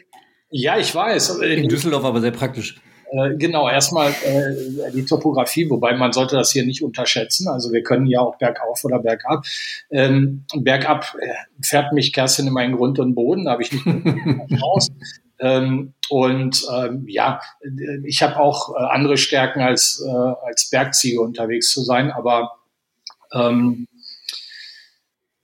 ja, 0.50 0.78
ich 0.78 0.94
weiß. 0.94 1.40
In 1.40 1.68
Düsseldorf 1.68 2.04
aber 2.04 2.20
sehr 2.20 2.30
praktisch. 2.30 2.80
Äh, 3.14 3.36
genau, 3.36 3.68
erstmal 3.68 4.10
äh, 4.10 4.90
die 4.92 5.04
Topografie, 5.04 5.70
wobei 5.70 5.94
man 5.94 6.12
sollte 6.12 6.36
das 6.36 6.50
hier 6.50 6.66
nicht 6.66 6.82
unterschätzen. 6.82 7.48
Also 7.48 7.72
wir 7.72 7.82
können 7.82 8.06
ja 8.06 8.20
auch 8.20 8.36
bergauf 8.38 8.84
oder 8.84 8.98
bergab. 8.98 9.44
Ähm, 9.90 10.44
bergab 10.56 11.14
äh, 11.20 11.34
fährt 11.62 11.92
mich 11.92 12.12
Kerstin 12.12 12.48
immer 12.48 12.64
in 12.64 12.74
Grund 12.76 12.98
und 12.98 13.14
Boden, 13.14 13.44
da 13.44 13.52
habe 13.52 13.62
ich 13.62 13.72
nicht 13.72 13.86
raus. 14.62 14.90
Ähm, 15.38 15.92
und 16.08 16.66
ähm, 16.74 17.04
ja, 17.06 17.40
ich 18.04 18.22
habe 18.22 18.38
auch 18.38 18.74
äh, 18.74 18.82
andere 18.82 19.16
Stärken 19.16 19.60
als, 19.60 20.04
äh, 20.04 20.10
als 20.10 20.70
Bergziege 20.70 21.20
unterwegs 21.20 21.72
zu 21.72 21.82
sein, 21.82 22.10
aber 22.10 22.52
ähm, 23.32 23.86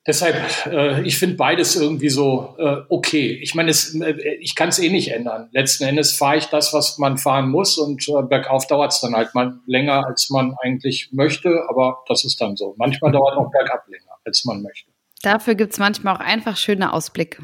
deshalb, 0.07 0.37
äh, 0.67 1.03
ich 1.03 1.19
finde 1.19 1.37
beides 1.37 1.77
irgendwie 1.77 2.09
so 2.09 2.55
äh, 2.59 2.77
okay. 2.89 3.39
Ich 3.43 3.55
meine, 3.55 3.71
äh, 3.71 4.37
ich 4.41 4.55
kann 4.55 4.71
es 4.71 4.79
eh 4.79 4.91
nicht 4.91 5.13
ändern. 5.13 5.49
Letzten 5.53 5.85
Endes 5.85 6.13
fahre 6.13 6.37
ich 6.39 6.47
das, 6.47 6.73
was 6.73 6.99
man 6.99 7.19
fahren 7.19 7.51
muss 7.51 7.79
und 7.79 8.07
äh, 8.09 8.23
bergauf 8.23 8.67
dauert 8.67 8.93
es 8.93 9.01
dann 9.01 9.15
halt 9.15 9.35
mal 9.35 9.59
länger, 9.67 10.07
als 10.07 10.31
man 10.31 10.55
eigentlich 10.63 11.11
möchte, 11.13 11.65
aber 11.69 12.03
das 12.09 12.25
ist 12.25 12.41
dann 12.41 12.57
so. 12.57 12.75
Manchmal 12.79 13.13
dauert 13.13 13.37
auch 13.37 13.51
bergab 13.51 13.87
länger, 13.89 14.17
als 14.25 14.45
man 14.45 14.63
möchte. 14.63 14.91
Dafür 15.23 15.55
gibt 15.55 15.73
es 15.73 15.79
manchmal 15.79 16.17
auch 16.17 16.21
einfach 16.21 16.57
schöne 16.57 16.93
Ausblicke. 16.93 17.43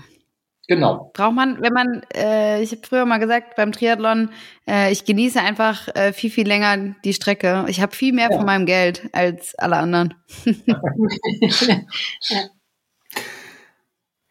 Genau. 0.68 1.12
Braucht 1.14 1.34
man, 1.34 1.62
wenn 1.62 1.72
man, 1.72 2.02
äh, 2.12 2.60
ich 2.60 2.72
habe 2.72 2.82
früher 2.84 3.06
mal 3.06 3.18
gesagt 3.18 3.54
beim 3.56 3.70
Triathlon, 3.70 4.30
äh, 4.68 4.90
ich 4.90 5.04
genieße 5.04 5.40
einfach 5.40 5.86
äh, 5.94 6.12
viel, 6.12 6.30
viel 6.30 6.46
länger 6.46 6.96
die 7.04 7.12
Strecke. 7.14 7.64
Ich 7.68 7.80
habe 7.80 7.94
viel 7.94 8.12
mehr 8.12 8.30
ja. 8.30 8.36
von 8.36 8.44
meinem 8.46 8.66
Geld 8.66 9.08
als 9.12 9.54
alle 9.56 9.76
anderen. 9.76 10.14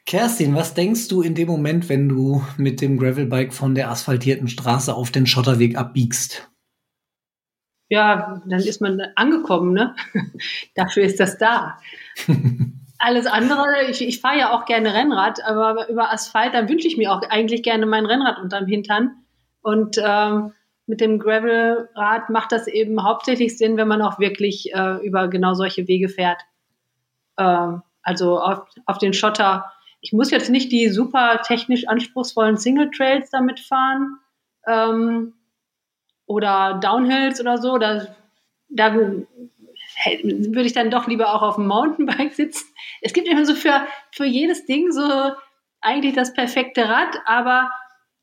Kerstin, 0.05 0.53
was 0.55 0.73
denkst 0.73 1.07
du 1.07 1.21
in 1.21 1.35
dem 1.35 1.47
Moment, 1.47 1.87
wenn 1.89 2.09
du 2.09 2.43
mit 2.57 2.81
dem 2.81 2.97
Gravelbike 2.97 3.53
von 3.53 3.73
der 3.73 3.89
asphaltierten 3.89 4.49
Straße 4.49 4.93
auf 4.93 5.11
den 5.11 5.25
Schotterweg 5.25 5.77
abbiegst? 5.77 6.51
Ja, 7.89 8.41
dann 8.45 8.59
ist 8.59 8.81
man 8.81 8.99
angekommen, 9.15 9.73
ne? 9.73 9.95
Dafür 10.75 11.03
ist 11.03 11.19
das 11.19 11.37
da. 11.37 11.79
alles 12.97 13.25
andere, 13.25 13.89
ich, 13.89 14.05
ich 14.05 14.21
fahre 14.21 14.39
ja 14.39 14.51
auch 14.51 14.65
gerne 14.65 14.93
Rennrad, 14.93 15.43
aber 15.43 15.89
über 15.89 16.11
Asphalt, 16.11 16.53
dann 16.53 16.69
wünsche 16.69 16.87
ich 16.87 16.97
mir 16.97 17.11
auch 17.11 17.21
eigentlich 17.29 17.63
gerne 17.63 17.85
mein 17.85 18.05
Rennrad 18.05 18.39
unterm 18.39 18.65
Hintern. 18.65 19.23
Und 19.61 19.97
ähm, 20.01 20.53
mit 20.85 21.01
dem 21.01 21.19
Gravelrad 21.19 22.29
macht 22.29 22.51
das 22.51 22.67
eben 22.67 23.03
hauptsächlich 23.03 23.57
Sinn, 23.57 23.77
wenn 23.77 23.87
man 23.87 24.01
auch 24.01 24.19
wirklich 24.19 24.73
äh, 24.73 25.05
über 25.05 25.27
genau 25.27 25.53
solche 25.53 25.87
Wege 25.87 26.09
fährt. 26.09 26.41
Ähm, 27.37 27.81
also 28.03 28.39
auf, 28.39 28.67
auf 28.85 28.97
den 28.99 29.13
Schotter. 29.13 29.71
Ich 30.01 30.13
muss 30.13 30.29
jetzt 30.29 30.51
nicht 30.51 30.71
die 30.71 30.89
super 30.89 31.41
technisch 31.41 31.87
anspruchsvollen 31.87 32.57
Single 32.57 32.91
Trails 32.91 33.31
damit 33.31 33.59
fahren 33.59 34.19
ähm, 34.67 35.33
oder 36.27 36.79
Downhills 36.81 37.41
oder 37.41 37.57
so. 37.57 37.79
Da, 37.79 38.05
da 38.69 38.95
würde 40.23 40.67
ich 40.67 40.73
dann 40.73 40.91
doch 40.91 41.07
lieber 41.07 41.33
auch 41.33 41.41
auf 41.41 41.55
dem 41.55 41.67
Mountainbike 41.67 42.33
sitzen. 42.33 42.67
Es 43.01 43.13
gibt 43.13 43.27
immer 43.27 43.45
so 43.45 43.55
für, 43.55 43.87
für 44.11 44.25
jedes 44.25 44.65
Ding 44.65 44.91
so 44.91 45.31
eigentlich 45.81 46.13
das 46.13 46.33
perfekte 46.33 46.87
Rad, 46.87 47.19
aber 47.25 47.69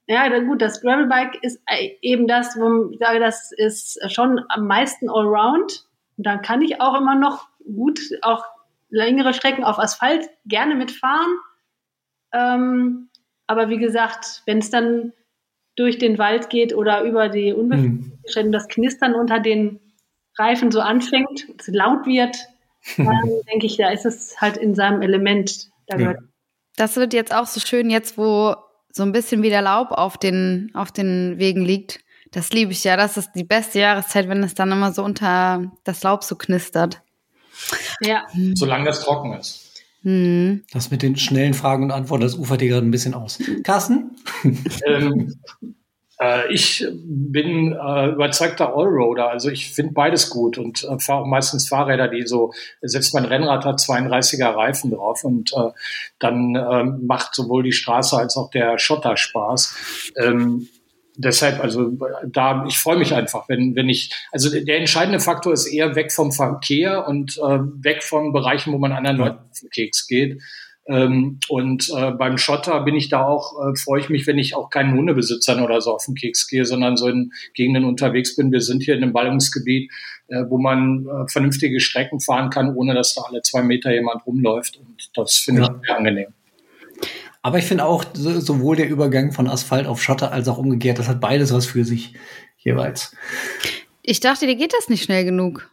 ja, 0.07 0.29
gut, 0.41 0.61
das 0.61 0.81
Gravelbike 0.81 1.39
ist 1.43 1.63
eben 2.01 2.27
das, 2.27 2.57
wo 2.57 2.91
ich 2.91 2.99
sage, 2.99 3.21
das 3.21 3.53
ist 3.53 3.99
schon 4.13 4.41
am 4.49 4.67
meisten 4.67 5.09
Allround. 5.09 5.87
Und 6.17 6.27
dann 6.27 6.43
kann 6.43 6.61
ich 6.61 6.81
auch 6.81 6.99
immer 6.99 7.15
noch 7.15 7.49
gut 7.65 8.01
auch 8.23 8.45
längere 8.91 9.33
Strecken 9.33 9.65
auf 9.65 9.79
Asphalt 9.79 10.29
gerne 10.45 10.75
mitfahren. 10.75 11.39
Ähm, 12.33 13.09
aber 13.47 13.69
wie 13.69 13.79
gesagt, 13.79 14.43
wenn 14.45 14.59
es 14.59 14.71
dann 14.71 15.13
durch 15.77 15.99
den 15.99 16.19
Wald 16.19 16.51
geht 16.51 16.75
oder 16.75 17.03
über 17.05 17.29
die 17.29 17.53
unbefestigten 17.53 18.45
hm. 18.45 18.53
das 18.53 18.69
Knistern 18.69 19.15
unter 19.15 19.41
den 19.41 19.81
Reifen 20.39 20.71
so 20.71 20.81
anfängt, 20.81 21.47
es 21.59 21.69
laut 21.69 22.07
wird, 22.07 22.37
dann 22.97 23.23
denke 23.51 23.67
ich, 23.67 23.77
da 23.77 23.91
ist 23.91 24.07
es 24.07 24.41
halt 24.41 24.57
in 24.57 24.75
seinem 24.75 25.03
Element. 25.03 25.69
Da 25.87 25.99
ja. 25.99 26.15
Das 26.77 26.97
wird 26.97 27.13
jetzt 27.13 27.35
auch 27.35 27.47
so 27.47 27.61
schön, 27.61 27.91
jetzt 27.91 28.19
wo 28.19 28.57
so 28.91 29.03
ein 29.03 29.13
bisschen 29.13 29.43
wieder 29.43 29.63
Laub 29.63 29.91
auf 29.91 30.19
den, 30.19 30.71
auf 30.75 30.93
den 30.93 31.39
Wegen 31.39 31.63
liegt. 31.65 32.01
Das 32.31 32.51
liebe 32.53 32.73
ich 32.73 32.85
ja. 32.85 32.97
Das 32.97 33.17
ist 33.17 33.33
die 33.35 33.45
beste 33.45 33.79
Jahreszeit, 33.79 34.29
wenn 34.29 34.43
es 34.43 34.55
dann 34.55 34.73
immer 34.73 34.93
so 34.93 35.05
unter 35.05 35.71
das 35.85 36.03
Laub 36.03 36.25
so 36.25 36.37
knistert. 36.37 37.03
Ja. 38.01 38.27
Solange 38.55 38.89
es 38.89 39.01
trocken 39.01 39.35
ist. 39.35 39.73
Hm. 40.03 40.65
Das 40.73 40.91
mit 40.91 41.03
den 41.03 41.17
schnellen 41.17 41.55
Fragen 41.55 41.85
und 41.85 41.91
Antworten, 41.93 42.23
das 42.23 42.35
ufert 42.35 42.61
dir 42.61 42.69
gerade 42.69 42.87
ein 42.87 42.91
bisschen 42.91 43.15
aus. 43.15 43.39
Carsten? 43.63 44.17
ähm, 44.85 45.35
äh, 45.63 45.67
ich 46.51 46.87
bin 46.93 47.73
äh, 47.73 48.09
überzeugter 48.09 48.75
Allroader, 48.77 49.31
also 49.31 49.51
ich 49.51 49.73
finde 49.73 49.93
beides 49.93 50.31
gut 50.31 50.59
und 50.59 50.85
äh, 50.85 50.99
fahre 50.99 51.23
auch 51.23 51.27
meistens 51.27 51.69
Fahrräder, 51.69 52.09
die 52.09 52.27
so, 52.27 52.53
selbst 52.81 53.15
mein 53.15 53.25
Rennrad 53.25 53.65
hat 53.65 53.79
32er 53.79 54.55
Reifen 54.55 54.91
drauf 54.91 55.25
und 55.25 55.53
äh, 55.53 55.71
dann 56.19 56.55
äh, 56.55 56.85
macht 56.85 57.35
sowohl 57.35 57.63
die 57.63 57.73
Straße 57.73 58.17
als 58.17 58.37
auch 58.37 58.51
der 58.51 58.79
Schotter 58.79 59.17
Spaß. 59.17 60.13
Ähm, 60.17 60.69
deshalb, 61.17 61.63
also 61.63 61.93
da, 62.27 62.65
ich 62.67 62.79
freue 62.79 62.99
mich 62.99 63.15
einfach, 63.15 63.49
wenn, 63.49 63.77
wenn 63.77 63.89
ich, 63.89 64.13
also 64.33 64.51
der 64.51 64.79
entscheidende 64.79 65.21
Faktor 65.21 65.53
ist 65.53 65.67
eher 65.67 65.95
weg 65.95 66.13
vom 66.13 66.33
Verkehr 66.33 67.07
und 67.07 67.39
äh, 67.39 67.59
weg 67.83 68.03
von 68.03 68.33
Bereichen, 68.33 68.73
wo 68.73 68.79
man 68.79 68.93
anderen 68.93 69.17
Leuten 69.17 69.39
auf 69.51 69.61
den 69.61 69.71
Keks 69.71 70.07
geht. 70.07 70.43
Ähm, 70.87 71.39
und 71.49 71.89
äh, 71.97 72.11
beim 72.11 72.39
Schotter 72.39 72.81
bin 72.83 72.97
ich 72.97 73.09
da 73.09 73.25
auch, 73.25 73.53
äh, 73.61 73.77
freue 73.77 74.01
ich 74.01 74.09
mich, 74.09 74.27
wenn 74.27 74.39
ich 74.39 74.57
auch 74.57 74.69
keinen 74.69 74.97
Hundebesitzern 74.97 75.63
oder 75.63 75.81
so 75.81 75.93
auf 75.95 76.05
den 76.07 76.17
Keks 76.17 76.49
gehe, 76.49 76.65
sondern 76.65 76.97
so 76.97 77.09
in 77.09 77.33
Gegenden 77.55 77.85
unterwegs 77.85 78.35
bin. 78.35 78.51
Wir 78.51 78.61
sind 78.61 78.83
hier 78.83 78.97
in 78.97 79.03
einem 79.03 79.13
Ballungsgebiet, 79.13 79.93
äh, 80.27 80.45
wo 80.49 80.59
man 80.59 81.07
äh, 81.07 81.31
vernünftige 81.31 81.79
Strecken 81.79 82.21
fahren 82.21 82.51
kann, 82.51 82.75
ohne 82.75 82.95
dass 82.95 83.15
da 83.15 83.23
alle 83.23 83.43
zwei 83.43 83.63
Meter 83.63 83.93
jemand 83.93 84.27
rumläuft. 84.27 84.77
Und 84.77 85.11
das 85.15 85.37
finde 85.37 85.63
ja. 85.63 85.69
ich 85.69 85.87
sehr 85.87 85.97
angenehm. 85.97 86.35
Aber 87.43 87.59
ich 87.59 87.65
finde 87.65 87.85
auch 87.85 88.05
sowohl 88.15 88.77
der 88.77 88.89
Übergang 88.89 89.33
von 89.33 89.49
Asphalt 89.49 89.87
auf 89.87 90.03
Schotter 90.03 90.33
als 90.33 90.49
auch 90.49 90.59
umgekehrt, 90.59 90.99
das 90.99 91.09
hat 91.09 91.21
beides 91.21 91.53
was 91.53 91.67
für 91.67 91.85
sich 91.85 92.15
jeweils. 92.59 93.17
Ich 94.03 94.21
dachte, 94.21 94.47
dir 94.47 94.57
geht 94.57 94.73
das 94.73 94.89
nicht 94.89 95.03
schnell 95.05 95.25
genug. 95.25 95.72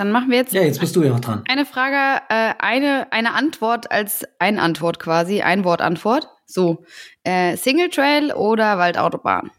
Dann 0.00 0.12
machen 0.12 0.30
wir 0.30 0.38
jetzt. 0.38 0.54
Ja, 0.54 0.62
jetzt 0.62 0.80
bist 0.80 0.96
du 0.96 1.02
ja 1.02 1.10
noch 1.10 1.20
dran. 1.20 1.44
Eine 1.46 1.66
Frage, 1.66 2.22
äh, 2.30 2.54
eine, 2.58 3.12
eine 3.12 3.34
Antwort 3.34 3.92
als 3.92 4.24
ein 4.38 4.58
Antwort 4.58 4.98
quasi, 4.98 5.42
ein 5.42 5.62
Wort 5.62 5.82
Antwort. 5.82 6.26
So, 6.46 6.86
äh, 7.22 7.54
Single 7.58 7.90
Trail 7.90 8.32
oder 8.32 8.78
Waldautobahn? 8.78 9.50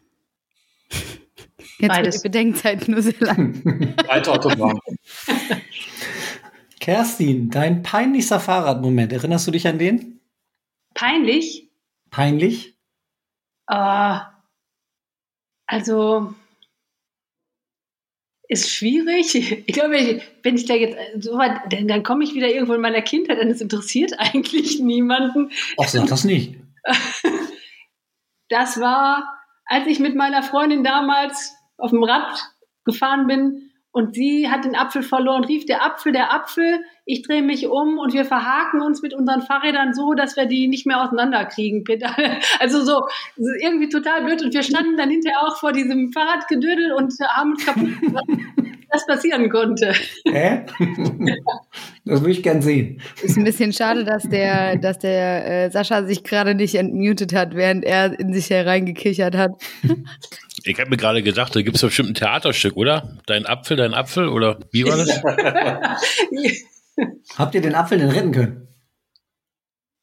Jetzt 1.78 1.90
Beides. 1.90 2.16
wird 2.16 2.16
die 2.16 2.28
Bedenkzeit 2.30 2.88
nur 2.88 3.04
sehr 3.04 3.20
lang. 3.20 3.64
Waldautobahn. 4.08 4.80
Kerstin, 6.80 7.52
dein 7.52 7.84
peinlichster 7.84 8.40
Fahrradmoment, 8.40 9.14
erinnerst 9.14 9.46
du 9.46 9.52
dich 9.52 9.68
an 9.68 9.78
den? 9.78 10.22
Peinlich? 10.96 11.70
Peinlich? 12.10 12.76
Uh, 13.72 14.22
also, 15.68 16.34
ist 18.52 18.70
schwierig. 18.70 19.34
Ich 19.66 19.74
glaube, 19.74 20.22
wenn 20.44 20.56
ich 20.56 20.66
da 20.66 20.74
jetzt 20.74 20.98
so 21.20 21.38
weit, 21.38 21.72
dann, 21.72 21.88
dann 21.88 22.04
komme 22.04 22.24
ich 22.24 22.36
wieder 22.36 22.50
irgendwo 22.50 22.74
in 22.74 22.82
meiner 22.82 23.02
Kindheit, 23.02 23.40
denn 23.40 23.50
es 23.50 23.62
interessiert 23.62 24.14
eigentlich 24.20 24.80
niemanden. 24.80 25.52
Ach, 25.80 25.88
sag 25.88 26.08
das 26.08 26.26
nicht. 26.26 26.56
Das 28.50 28.80
war, 28.80 29.40
als 29.66 29.88
ich 29.88 30.00
mit 30.00 30.16
meiner 30.16 30.44
Freundin 30.44 30.84
damals 30.84 31.56
auf 31.78 31.92
dem 31.92 32.04
Rad 32.04 32.38
gefahren 32.84 33.28
bin 33.28 33.71
und 33.94 34.16
sie 34.16 34.50
hat 34.50 34.64
den 34.64 34.76
Apfel 34.76 35.04
verloren, 35.04 35.44
rief 35.44 35.66
der 35.66 35.84
Apfel, 35.86 36.14
der 36.14 36.34
Apfel. 36.34 36.80
Ich 37.06 37.24
drehe 37.24 37.42
mich 37.42 37.68
um 37.68 37.98
und 37.98 38.14
wir 38.14 38.24
verhaken 38.24 38.82
uns 38.82 39.02
mit 39.02 39.14
unseren 39.14 39.42
Fahrrädern 39.42 39.94
so, 39.94 40.14
dass 40.14 40.38
wir 40.38 40.46
die 40.46 40.68
nicht 40.68 40.86
mehr 40.86 41.04
auseinanderkriegen. 41.04 41.84
Also 42.60 42.84
so 42.84 43.06
irgendwie 43.62 43.90
total 43.90 44.24
blöd. 44.24 44.42
Und 44.44 44.54
wir 44.54 44.64
standen 44.64 44.96
dann 44.96 45.10
hinterher 45.10 45.42
auch 45.42 45.58
vor 45.58 45.74
diesem 45.74 46.12
Fahrradgedödel 46.14 46.94
und 46.94 47.14
haben 47.36 47.52
uns 47.52 47.66
kaputt 47.66 48.00
gemacht, 48.00 48.26
was 48.92 49.06
passieren 49.06 49.50
konnte. 49.50 49.94
Hä? 50.26 50.66
Das 52.04 52.22
würde 52.22 52.32
ich 52.32 52.42
gern 52.42 52.64
sehen. 52.64 53.00
Ist 53.22 53.38
ein 53.38 53.44
bisschen 53.44 53.74
schade, 53.74 54.04
dass 54.04 54.24
der, 54.24 54.76
dass 54.78 54.98
der 54.98 55.66
äh, 55.66 55.70
Sascha 55.70 56.04
sich 56.04 56.24
gerade 56.24 56.56
nicht 56.56 56.74
entmutet 56.74 57.32
hat, 57.32 57.54
während 57.54 57.86
er 57.86 58.20
in 58.20 58.34
sich 58.34 58.50
hereingekichert 58.50 59.36
hat. 59.36 59.52
Ich 60.64 60.80
habe 60.80 60.92
mir 60.92 60.98
gerade 60.98 61.24
gedacht, 61.24 61.56
da 61.56 61.64
gibt 61.64 61.78
es 61.78 61.82
bestimmt 61.82 62.10
ein 62.10 62.14
Theaterstück, 62.14 62.78
oder? 62.78 63.18
Dein 63.26 63.48
Apfel, 63.48 63.78
dein 63.78 63.96
Apfel, 63.96 64.28
oder 64.28 64.60
wie 64.70 64.86
war 64.86 64.96
das? 64.96 65.10
Habt 67.36 67.56
ihr 67.56 67.62
den 67.62 67.74
Apfel 67.74 67.98
denn 67.98 68.12
retten 68.12 68.32
können? 68.32 68.68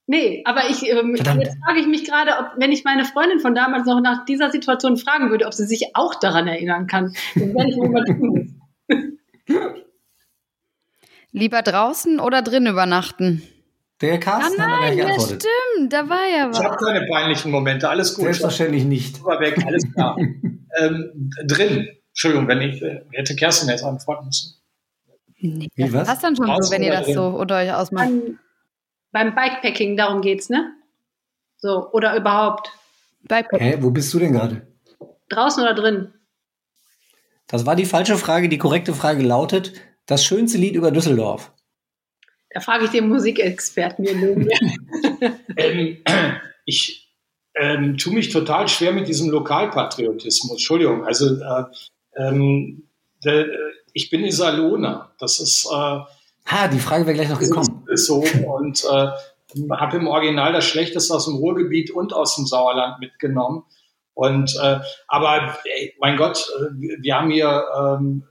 Nee, 0.09 0.43
aber 0.47 0.69
ich, 0.71 0.83
ähm, 0.89 1.15
jetzt 1.15 1.59
frage 1.65 1.81
ich 1.81 1.87
mich 1.87 2.05
gerade, 2.05 2.33
ob, 2.41 2.47
wenn 2.57 2.73
ich 2.73 2.83
meine 2.83 3.05
Freundin 3.05 3.39
von 3.41 3.55
damals 3.55 3.87
noch 3.87 4.01
nach 4.01 4.25
dieser 4.25 4.51
Situation 4.51 4.97
fragen 4.97 5.31
würde, 5.31 5.47
ob 5.47 5.55
sie 5.55 5.67
sich 5.67 5.91
auch 5.95 6.15
daran 6.15 6.49
erinnern 6.49 6.89
kann. 6.89 7.13
Dann 7.37 7.55
werde 7.55 7.71
ich 7.71 7.77
mal 7.77 8.05
tun. 8.05 8.58
Lieber 11.33 11.63
draußen 11.63 12.21
oder 12.21 12.43
drin 12.43 12.67
übernachten? 12.67 13.43
Der 14.01 14.21
Carsten 14.21 14.61
ah, 14.61 14.67
nein, 14.67 15.01
hat 15.01 15.09
ja, 15.09 15.21
stimmt, 15.21 15.93
da 15.93 16.09
war 16.09 16.27
ja 16.29 16.49
was. 16.49 16.59
Ich 16.59 16.65
habe 16.65 16.77
keine 16.77 17.05
peinlichen 17.07 17.51
Momente, 17.51 17.89
alles 17.89 18.15
gut. 18.15 18.25
Selbstverständlich 18.25 18.85
nicht. 18.85 19.25
War 19.25 19.41
weg, 19.41 19.59
alles 19.67 19.93
klar. 19.93 20.17
ähm, 20.81 21.31
drin. 21.45 21.89
Entschuldigung, 22.11 22.47
wenn 22.49 22.61
ich 22.61 22.81
äh, 22.81 23.03
hätte 23.13 23.35
Kerstin 23.35 23.69
jetzt 23.69 23.83
antworten 23.83 24.27
müssen. 24.27 24.55
Nee, 25.41 25.69
das 25.77 25.93
was? 25.93 26.09
passt 26.09 26.25
dann 26.25 26.37
schon 26.37 26.47
so, 26.63 26.71
wenn 26.71 26.83
ihr 26.83 26.93
das 26.93 27.07
drin? 27.07 27.15
so 27.15 27.27
unter 27.27 27.57
euch 27.57 27.73
ausmacht. 27.73 28.07
Beim, 28.07 28.39
beim 29.13 29.35
Bikepacking, 29.35 29.97
darum 29.97 30.21
geht's, 30.21 30.49
ne? 30.49 30.73
So, 31.57 31.91
oder 31.91 32.17
überhaupt. 32.17 32.71
Hä, 33.29 33.79
wo 33.81 33.91
bist 33.91 34.15
du 34.15 34.21
denn 34.21 34.33
gerade? 34.33 34.67
Draußen 35.29 35.63
oder 35.63 35.75
drin? 35.75 36.13
Das 37.49 37.67
war 37.67 37.75
die 37.75 37.87
falsche 37.87 38.17
Frage. 38.17 38.49
Die 38.49 38.59
korrekte 38.59 38.95
Frage 38.95 39.23
lautet: 39.23 39.73
Das 40.07 40.25
schönste 40.25 40.59
Lied 40.59 40.75
über 40.75 40.91
Düsseldorf. 40.91 41.53
Da 42.51 42.61
frage 42.61 42.85
ich 42.85 42.91
den 42.91 43.09
Musikexperten 43.09 44.05
hier 44.05 44.17
neben 44.17 44.45
mir. 44.45 45.39
ähm, 45.57 45.99
ich 46.65 47.09
ähm, 47.55 47.99
tue 47.99 48.15
mich 48.15 48.31
total 48.31 48.69
schwer 48.69 48.93
mit 48.93 49.09
diesem 49.09 49.31
Lokalpatriotismus. 49.31 50.53
Entschuldigung, 50.53 51.05
also 51.05 51.37
äh, 51.37 51.65
ähm, 52.17 52.89
der, 53.25 53.47
ich 53.93 54.11
bin 54.11 54.25
Iserlohner. 54.25 55.13
Das 55.19 55.41
ist. 55.41 55.67
Äh, 55.67 55.75
ah, 55.75 56.69
die 56.73 56.79
Frage 56.79 57.07
wäre 57.07 57.15
gleich 57.15 57.29
noch 57.29 57.41
gekommen. 57.41 57.87
So 57.95 58.25
und 58.47 58.85
äh, 58.85 59.09
habe 59.71 59.97
im 59.97 60.07
Original 60.07 60.53
das 60.53 60.67
Schlechteste 60.67 61.15
aus 61.15 61.25
dem 61.25 61.37
Ruhrgebiet 61.37 61.91
und 61.91 62.13
aus 62.13 62.37
dem 62.37 62.47
Sauerland 62.47 63.01
mitgenommen. 63.01 63.65
Und 64.19 64.53
äh, 64.61 64.81
aber 65.07 65.59
ey, 65.65 65.95
mein 66.01 66.17
Gott, 66.17 66.45
äh, 66.59 66.73
wir 67.01 67.15
haben 67.15 67.31
hier 67.31 67.65
ähm, 67.79 68.25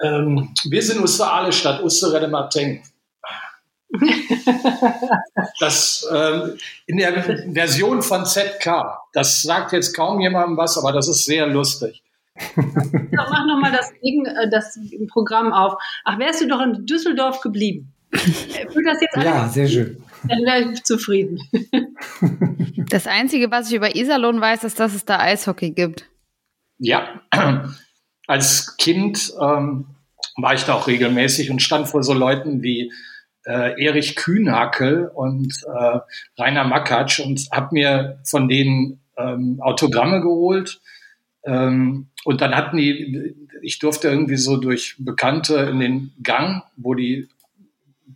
ähm, 0.00 0.54
wir 0.70 0.80
sind 0.80 1.02
Osterale 1.02 1.52
statt 1.52 1.82
Osterrede 1.82 2.28
Marteng. 2.28 2.84
Das 5.58 6.06
ähm, 6.12 6.58
in 6.86 6.98
der 6.98 7.22
Version 7.52 8.02
von 8.02 8.26
ZK, 8.26 8.98
das 9.12 9.42
sagt 9.42 9.72
jetzt 9.72 9.94
kaum 9.96 10.20
jemandem 10.20 10.56
was, 10.56 10.76
aber 10.76 10.92
das 10.92 11.08
ist 11.08 11.24
sehr 11.24 11.46
lustig. 11.46 12.02
Mach 12.56 13.46
nochmal 13.46 13.72
das, 13.72 13.90
äh, 14.02 14.50
das 14.50 14.78
Programm 15.08 15.52
auf. 15.52 15.74
Ach, 16.04 16.18
wärst 16.18 16.42
du 16.42 16.48
doch 16.48 16.60
in 16.60 16.84
Düsseldorf 16.84 17.40
geblieben? 17.40 17.92
Fühlt 18.12 18.86
das 18.86 19.00
jetzt 19.00 19.16
ja, 19.16 19.48
sehr 19.48 19.66
schön. 19.66 20.02
Dann 20.28 20.38
wäre 20.40 20.72
ich 20.72 20.82
zufrieden. 20.84 21.40
Das 22.88 23.08
Einzige, 23.08 23.50
was 23.50 23.68
ich 23.68 23.74
über 23.74 23.96
Iserlohn 23.96 24.40
weiß, 24.40 24.62
ist, 24.62 24.78
dass 24.78 24.94
es 24.94 25.04
da 25.04 25.18
Eishockey 25.18 25.70
gibt. 25.70 26.08
Ja, 26.78 27.20
als 28.28 28.76
Kind 28.76 29.32
ähm, 29.40 29.86
war 30.36 30.54
ich 30.54 30.62
da 30.64 30.74
auch 30.74 30.86
regelmäßig 30.86 31.50
und 31.50 31.60
stand 31.60 31.88
vor 31.88 32.04
so 32.04 32.12
Leuten 32.12 32.62
wie 32.62 32.92
äh, 33.44 33.82
Erich 33.82 34.16
Kühnhackel 34.16 35.10
und 35.12 35.52
äh, 35.66 35.98
Rainer 36.38 36.64
Makatsch 36.64 37.20
und 37.20 37.48
habe 37.50 37.68
mir 37.72 38.20
von 38.24 38.48
denen 38.48 39.00
ähm, 39.16 39.60
Autogramme 39.60 40.20
geholt. 40.20 40.80
Ähm, 41.44 42.08
und 42.24 42.40
dann 42.40 42.54
hatten 42.54 42.76
die, 42.76 43.34
ich 43.62 43.78
durfte 43.78 44.08
irgendwie 44.08 44.36
so 44.36 44.56
durch 44.56 44.96
Bekannte 44.98 45.56
in 45.56 45.80
den 45.80 46.12
Gang, 46.22 46.62
wo 46.76 46.94
die 46.94 47.28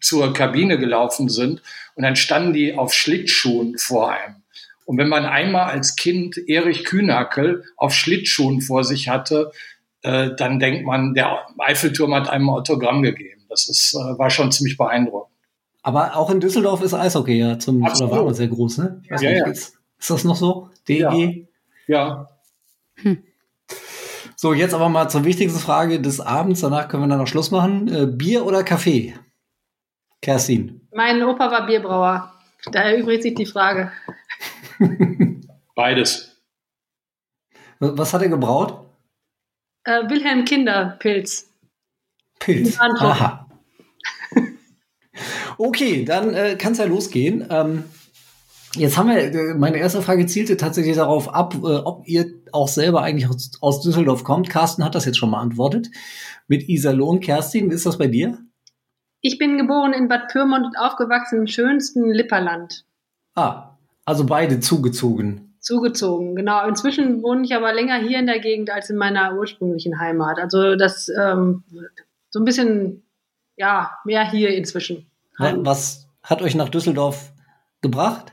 zur 0.01 0.33
Kabine 0.33 0.79
gelaufen 0.79 1.29
sind. 1.29 1.63
Und 1.95 2.03
dann 2.03 2.17
standen 2.17 2.53
die 2.53 2.75
auf 2.75 2.95
Schlittschuhen 2.95 3.79
vor 3.79 4.13
einem. 4.13 4.37
Und 4.85 4.99
wenn 4.99 5.09
man 5.09 5.25
einmal 5.25 5.71
als 5.71 5.95
Kind 5.95 6.37
Erich 6.49 6.85
Kühnackel 6.85 7.65
auf 7.77 7.95
Schlittschuhen 7.95 8.61
vor 8.61 8.83
sich 8.83 9.09
hatte, 9.09 9.53
äh, 10.03 10.31
dann 10.37 10.59
denkt 10.59 10.85
man, 10.85 11.15
der 11.15 11.47
Eiffelturm 11.59 12.15
hat 12.15 12.29
einem 12.29 12.51
Autogramm 12.51 13.03
gegeben. 13.03 13.43
Das 13.49 13.69
ist, 13.69 13.95
äh, 13.95 14.19
war 14.19 14.31
schon 14.31 14.51
ziemlich 14.51 14.77
beeindruckend. 14.77 15.31
Aber 15.83 16.17
auch 16.17 16.31
in 16.31 16.41
Düsseldorf 16.41 16.83
ist 16.83 16.95
Eishockey 16.95 17.39
ja 17.39 17.59
zum 17.59 17.83
oder 17.83 18.11
war 18.11 18.35
sehr 18.35 18.49
groß, 18.49 18.79
ne? 18.79 19.03
Ja, 19.09 19.21
ja. 19.21 19.47
Ist, 19.47 19.79
ist, 19.99 20.11
das 20.11 20.25
noch 20.25 20.37
so? 20.37 20.69
DEG? 20.89 21.47
Ja. 21.87 21.97
ja. 21.97 22.29
Hm. 22.97 23.23
So, 24.37 24.55
jetzt 24.55 24.75
aber 24.75 24.89
mal 24.89 25.09
zur 25.09 25.25
wichtigsten 25.25 25.59
Frage 25.59 26.01
des 26.01 26.21
Abends. 26.21 26.61
Danach 26.61 26.89
können 26.89 27.03
wir 27.03 27.09
dann 27.09 27.19
noch 27.19 27.27
Schluss 27.27 27.51
machen. 27.51 27.89
Äh, 27.89 28.07
Bier 28.07 28.47
oder 28.47 28.63
Kaffee? 28.63 29.15
Kerstin. 30.23 30.87
Mein 30.93 31.23
Opa 31.23 31.51
war 31.51 31.67
Bierbrauer. 31.67 32.35
Daher 32.73 32.99
übrigens 32.99 33.23
sich 33.23 33.35
die 33.35 33.47
Frage. 33.47 33.91
Beides. 35.75 36.43
Was 37.79 38.13
hat 38.13 38.23
er 38.23 38.29
gebraut? 38.29 38.87
Äh, 39.85 40.09
Wilhelm 40.11 40.45
Kinder 40.45 40.97
Pilz. 40.99 41.51
Pilz. 42.39 42.79
Aha. 42.79 43.49
okay, 45.59 46.05
dann 46.05 46.35
äh, 46.35 46.57
kann 46.57 46.73
es 46.73 46.79
ja 46.79 46.85
losgehen. 46.85 47.47
Ähm, 47.49 47.85
jetzt 48.75 48.99
haben 48.99 49.09
wir, 49.09 49.17
äh, 49.17 49.55
meine 49.55 49.79
erste 49.79 50.03
Frage 50.03 50.27
zielte 50.27 50.59
tatsächlich 50.59 50.97
darauf 50.97 51.33
ab, 51.33 51.55
äh, 51.55 51.77
ob 51.79 52.07
ihr 52.07 52.27
auch 52.53 52.69
selber 52.69 53.03
eigentlich 53.03 53.31
aus, 53.31 53.53
aus 53.63 53.81
Düsseldorf 53.81 54.25
kommt. 54.25 54.51
Carsten 54.51 54.85
hat 54.85 54.95
das 54.95 55.07
jetzt 55.07 55.17
schon 55.17 55.31
beantwortet. 55.31 55.89
Mit 56.47 56.69
Iserlohn. 56.69 57.21
Kerstin, 57.21 57.71
wie 57.71 57.75
ist 57.75 57.87
das 57.87 57.97
bei 57.97 58.09
dir? 58.09 58.39
Ich 59.21 59.39
bin 59.39 59.59
geboren 59.59 59.93
in 59.93 60.09
Bad 60.09 60.29
Pyrmont 60.29 60.65
und 60.65 60.79
aufgewachsen 60.79 61.41
im 61.41 61.47
schönsten 61.47 62.11
Lipperland. 62.11 62.85
Ah, 63.35 63.77
also 64.05 64.25
beide 64.25 64.61
zugezogen. 64.61 65.55
Zugezogen, 65.61 66.37
genau. 66.37 66.67
Inzwischen 66.67 67.23
wohne 67.23 67.45
ich 67.45 67.55
aber 67.55 67.73
länger 67.75 67.97
hier 67.97 68.19
in 68.19 68.27
der 68.27 68.41
Gegend 68.41 68.71
als 68.71 68.89
in 68.89 68.97
meiner 68.97 69.37
ursprünglichen 69.37 70.01
Heimat. 70.01 70.39
Also 70.39 70.75
das 70.75 71.09
ähm, 71.11 71.65
so 72.31 72.41
ein 72.41 72.45
bisschen, 72.47 73.03
ja, 73.57 73.93
mehr 74.05 74.29
hier 74.29 74.57
inzwischen. 74.57 75.07
Was 75.39 76.09
hat 76.23 76.41
euch 76.43 76.55
nach 76.55 76.71
Düsseldorf 76.71 77.33
gebracht? 77.83 78.33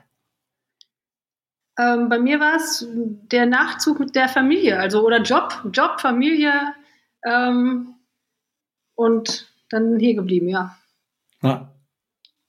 Ähm, 1.78 2.10
bei 2.10 2.18
mir 2.18 2.40
war 2.40 2.56
es 2.56 2.88
der 2.90 3.46
Nachzug 3.46 4.00
mit 4.00 4.16
der 4.16 4.30
Familie, 4.30 4.80
also 4.80 5.06
oder 5.06 5.22
Job, 5.22 5.62
Job, 5.72 6.00
Familie 6.00 6.54
ähm, 7.24 7.96
und 8.96 9.47
dann 9.70 10.00
hier 10.00 10.16
geblieben, 10.16 10.48
ja. 10.50 10.76
ja. 11.42 11.74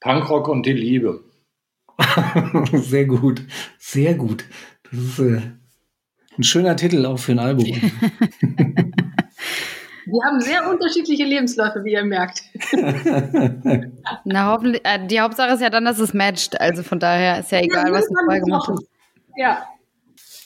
Punkrock 0.00 0.48
und 0.48 0.66
die 0.66 0.72
Liebe. 0.72 1.24
sehr 2.72 3.07
gut, 3.07 3.42
sehr 3.78 4.14
gut. 4.14 4.44
Das 4.90 5.00
ist 5.00 5.18
äh, 5.18 5.42
ein 6.37 6.42
schöner 6.42 6.76
Titel 6.76 7.04
auch 7.07 7.18
für 7.18 7.33
ein 7.33 7.38
Album. 7.40 7.66
Wir 10.11 10.24
haben 10.24 10.40
sehr 10.40 10.66
unterschiedliche 10.66 11.24
Lebensläufe, 11.24 11.85
wie 11.85 11.92
ihr 11.92 12.04
merkt. 12.04 12.40
Na, 14.24 14.52
hoffentlich, 14.52 14.81
äh, 14.85 15.07
die 15.07 15.20
Hauptsache 15.20 15.52
ist 15.52 15.61
ja 15.61 15.68
dann, 15.68 15.85
dass 15.85 15.98
es 15.98 16.14
matcht. 16.14 16.59
Also 16.59 16.83
von 16.83 16.98
daher 16.98 17.40
ist 17.40 17.52
ja 17.52 17.61
egal, 17.61 17.88
ja, 17.88 17.92
was 17.92 18.09
du 18.09 18.14
vorher 18.24 18.40
gemacht 18.40 18.68
hast. 18.68 18.87
Ja. 19.37 19.66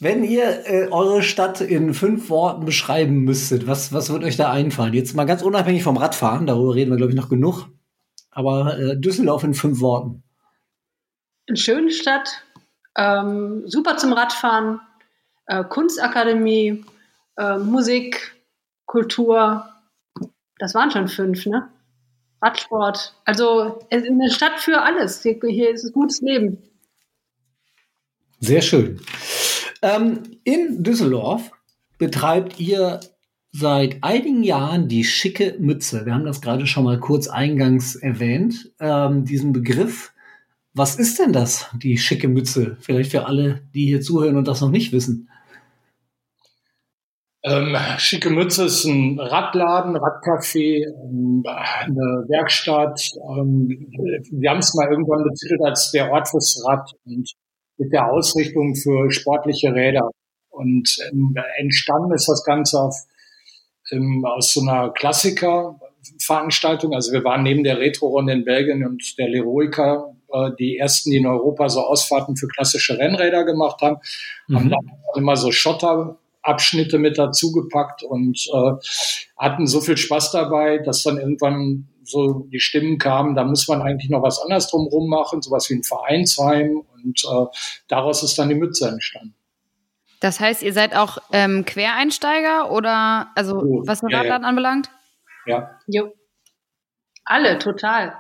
Wenn 0.03 0.25
ihr 0.25 0.67
äh, 0.67 0.89
eure 0.91 1.23
Stadt 1.23 1.61
in 1.61 1.95
fünf 1.95 2.29
Worten 2.29 2.65
beschreiben 2.65 3.21
müsstet, 3.21 3.69
was, 3.69 3.93
was 3.93 4.13
wird 4.13 4.25
euch 4.25 4.37
da 4.37 4.51
einfallen? 4.51 4.95
Jetzt 4.95 5.15
mal 5.15 5.27
ganz 5.27 5.43
unabhängig 5.43 5.85
vom 5.85 5.97
Radfahren, 5.97 6.45
darüber 6.45 6.75
reden 6.75 6.91
wir, 6.91 6.97
glaube 6.97 7.13
ich, 7.13 7.17
noch 7.17 7.29
genug. 7.29 7.69
Aber 8.33 8.77
äh, 8.77 8.97
Düsseldorf 8.97 9.45
in 9.45 9.55
fünf 9.55 9.81
Worten. 9.81 10.25
Eine 11.47 11.57
schöne 11.57 11.93
Stadt, 11.93 12.43
ähm, 12.97 13.63
super 13.67 13.97
zum 13.97 14.13
Radfahren, 14.13 14.81
äh, 15.47 15.63
Kunstakademie, 15.63 16.85
äh, 17.37 17.59
Musik, 17.59 18.35
Kultur. 18.87 19.65
Das 20.59 20.75
waren 20.75 20.91
schon 20.91 21.07
fünf, 21.07 21.47
ne? 21.47 21.69
Radsport. 22.43 23.15
Also 23.25 23.87
eine 23.89 24.31
Stadt 24.33 24.59
für 24.59 24.83
alles. 24.83 25.23
Hier, 25.23 25.39
hier 25.47 25.71
ist 25.71 25.85
ein 25.85 25.93
gutes 25.93 26.21
Leben. 26.23 26.59
Sehr 28.41 28.63
schön. 28.63 29.01
Ähm, 29.83 30.21
in 30.45 30.83
Düsseldorf 30.83 31.51
betreibt 31.99 32.61
ihr 32.61 33.01
seit 33.51 34.03
einigen 34.03 34.43
Jahren 34.43 34.89
die 34.89 35.05
schicke 35.05 35.57
Mütze. 35.59 36.07
Wir 36.07 36.15
haben 36.15 36.25
das 36.25 36.41
gerade 36.41 36.67
schon 36.67 36.85
mal 36.85 36.99
kurz 36.99 37.29
eingangs 37.29 37.97
erwähnt, 37.97 38.73
ähm, 38.81 39.25
diesen 39.25 39.53
Begriff. 39.53 40.13
Was 40.73 40.97
ist 40.97 41.19
denn 41.19 41.33
das, 41.33 41.69
die 41.75 41.99
schicke 41.99 42.29
Mütze? 42.29 42.79
Vielleicht 42.81 43.11
für 43.11 43.27
alle, 43.27 43.61
die 43.75 43.87
hier 43.87 44.01
zuhören 44.01 44.37
und 44.37 44.49
das 44.49 44.63
noch 44.63 44.71
nicht 44.71 44.93
wissen. 44.93 45.29
Ähm, 47.45 47.77
schicke 47.99 48.31
Mütze 48.31 48.67
ist 48.67 48.85
ein 48.85 49.19
Radladen, 49.19 49.97
Radcafé, 49.97 50.87
ähm, 50.87 51.43
eine 51.45 52.25
Werkstatt. 52.29 53.03
Ähm, 53.37 53.69
wir 54.31 54.51
haben 54.51 54.61
es 54.61 54.73
mal 54.75 54.89
irgendwann 54.89 55.25
betitelt 55.25 55.61
als 55.65 55.91
der 55.91 56.11
Ort 56.13 56.29
fürs 56.29 56.65
Rad. 56.65 56.89
Und 57.05 57.33
mit 57.83 57.93
der 57.93 58.11
Ausrichtung 58.11 58.75
für 58.77 59.11
sportliche 59.11 59.75
Räder. 59.75 60.09
Und 60.51 60.99
ähm, 61.11 61.35
entstanden 61.59 62.15
ist 62.15 62.29
das 62.29 62.45
Ganze 62.45 62.81
auf, 62.81 62.95
ähm, 63.91 64.25
aus 64.25 64.53
so 64.53 64.61
einer 64.61 64.91
Klassiker-Veranstaltung. 64.91 66.95
Also 66.95 67.13
wir 67.13 67.25
waren 67.25 67.43
neben 67.43 67.65
der 67.65 67.79
Retro-Runde 67.79 68.35
in 68.35 68.45
Belgien 68.45 68.87
und 68.87 69.19
der 69.19 69.29
Leroica 69.29 70.15
äh, 70.33 70.51
die 70.59 70.79
ersten, 70.79 71.11
die 71.11 71.17
in 71.17 71.27
Europa 71.27 71.69
so 71.69 71.81
Ausfahrten 71.81 72.37
für 72.37 72.47
klassische 72.49 72.99
Rennräder 72.99 73.45
gemacht 73.45 73.83
haben. 73.83 73.97
Mhm. 74.49 74.57
Haben 74.57 74.71
dann 74.71 74.91
immer 75.17 75.37
so 75.37 75.51
Schotterabschnitte 75.51 76.99
mit 76.99 77.19
dazugepackt 77.19 78.05
und 78.05 78.39
äh, 78.53 78.73
hatten 79.37 79.67
so 79.67 79.81
viel 79.81 79.97
Spaß 79.97 80.31
dabei, 80.33 80.79
dass 80.79 81.03
dann 81.03 81.19
irgendwann 81.19 81.89
so 82.13 82.47
die 82.53 82.61
Stimmen 82.61 82.99
kamen, 82.99 83.35
da 83.35 83.45
muss 83.45 83.67
man 83.69 83.83
eigentlich 83.83 84.11
noch 84.11 84.23
was 84.23 84.41
anderes 84.41 84.69
drumherum 84.69 85.09
machen, 85.09 85.43
sowas 85.43 85.69
wie 85.71 85.75
ein 85.75 85.83
Vereinsheim 85.83 86.83
und 86.95 87.25
äh, 87.25 87.47
daraus 87.89 88.23
ist 88.23 88.39
dann 88.39 88.49
die 88.49 88.55
Mütze 88.55 88.89
entstanden. 88.89 89.35
Das 90.21 90.39
heißt, 90.39 90.63
ihr 90.63 90.73
seid 90.73 90.95
auch 90.95 91.19
ähm, 91.33 91.65
Quereinsteiger 91.65 92.71
oder 92.71 93.33
also 93.35 93.57
oh, 93.57 93.83
was 93.85 94.01
den 94.01 94.11
ja, 94.11 94.19
Radladen 94.19 94.43
ja. 94.43 94.49
anbelangt? 94.49 94.91
Ja. 95.47 95.81
Jo. 95.89 96.15
Alle, 97.25 97.59
total. 97.59 98.17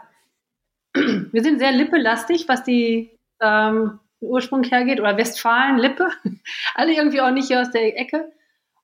Wir 0.95 1.43
sind 1.43 1.61
sehr 1.61 1.73
lippelastig, 1.73 2.49
was 2.49 2.65
die 2.65 3.17
ähm, 3.41 4.01
Ursprung 4.21 4.65
hergeht, 4.65 5.01
oder 5.01 5.17
Westfalen, 5.17 5.79
Lippe. 5.79 6.09
alle 6.75 6.93
irgendwie 6.93 7.21
auch 7.21 7.31
nicht 7.31 7.49
hier 7.49 7.61
aus 7.61 7.71
der 7.71 7.99
Ecke. 7.99 8.33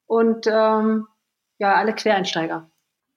Und 0.06 0.46
ähm, 0.46 1.06
ja, 1.58 1.74
alle 1.74 1.94
Quereinsteiger. 1.94 2.70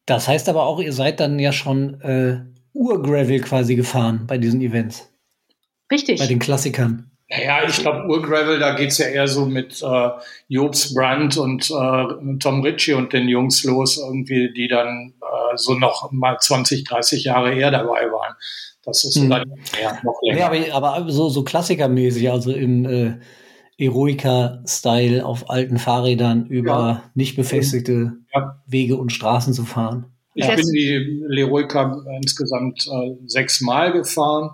Das 0.06 0.28
heißt 0.28 0.50
aber 0.50 0.66
auch, 0.66 0.80
ihr 0.80 0.94
seid 0.94 1.20
dann 1.20 1.40
ja 1.40 1.52
schon 1.52 2.02
äh, 2.02 2.42
Urgravel 2.74 3.40
quasi 3.42 3.76
gefahren 3.76 4.26
bei 4.28 4.38
diesen 4.38 4.62
Events. 4.62 5.10
Richtig. 5.92 6.20
Bei 6.20 6.28
den 6.28 6.40
Klassikern. 6.40 7.12
Naja, 7.30 7.64
ich 7.66 7.78
glaube, 7.78 8.08
Urgravel, 8.10 8.60
da 8.60 8.76
geht 8.76 8.90
es 8.90 8.98
ja 8.98 9.08
eher 9.08 9.28
so 9.28 9.46
mit 9.46 9.82
äh, 9.82 10.10
Jobs 10.50 10.94
Brandt 10.94 11.38
und 11.38 11.70
äh, 11.72 12.38
Tom 12.40 12.62
Ritchie 12.62 12.94
und 12.94 13.14
den 13.14 13.30
Jungs 13.30 13.64
los, 13.64 13.98
irgendwie, 13.98 14.52
die 14.54 14.68
dann 14.68 15.14
äh, 15.22 15.56
so 15.56 15.76
noch 15.76 16.12
mal 16.12 16.38
20, 16.38 16.84
30 16.84 17.24
Jahre 17.24 17.54
eher 17.54 17.72
dabei 17.72 18.12
waren. 18.12 18.36
Das 18.84 19.06
ist 19.06 19.16
hm. 19.16 19.30
dann 19.30 19.54
ja, 19.82 19.98
noch 20.04 20.20
länger. 20.24 20.54
Ja, 20.54 20.74
aber, 20.74 20.94
aber 20.94 21.12
so, 21.12 21.30
so 21.30 21.44
klassikermäßig, 21.44 22.30
also 22.30 22.52
im 22.52 22.86
äh, 22.86 23.14
Eroica-Style 23.78 25.26
auf 25.26 25.50
alten 25.50 25.78
Fahrrädern 25.78 26.48
über 26.48 26.72
ja. 26.72 27.04
nicht 27.14 27.38
befestigte 27.38 28.14
ja. 28.34 28.62
Wege 28.66 28.98
und 28.98 29.12
Straßen 29.12 29.54
zu 29.54 29.66
fahren. 29.66 30.06
Ich 30.34 30.46
ja. 30.46 30.56
bin 30.56 30.66
die 30.68 31.24
Leroica 31.28 32.04
insgesamt 32.22 32.88
äh, 32.88 33.16
sechsmal 33.26 33.92
gefahren 33.92 34.52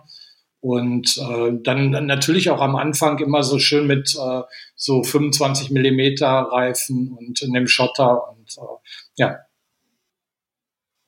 und 0.59 1.17
äh, 1.17 1.51
dann, 1.61 1.91
dann 1.91 2.07
natürlich 2.07 2.49
auch 2.49 2.61
am 2.61 2.75
Anfang 2.75 3.19
immer 3.19 3.43
so 3.43 3.59
schön 3.59 3.85
mit 3.85 4.15
äh, 4.15 4.41
so 4.75 5.03
25 5.03 5.69
Millimeter 5.71 6.27
Reifen 6.27 7.15
und 7.17 7.41
in 7.41 7.53
dem 7.53 7.67
Schotter 7.67 8.29
und 8.29 8.57
äh, 8.57 8.77
ja. 9.17 9.37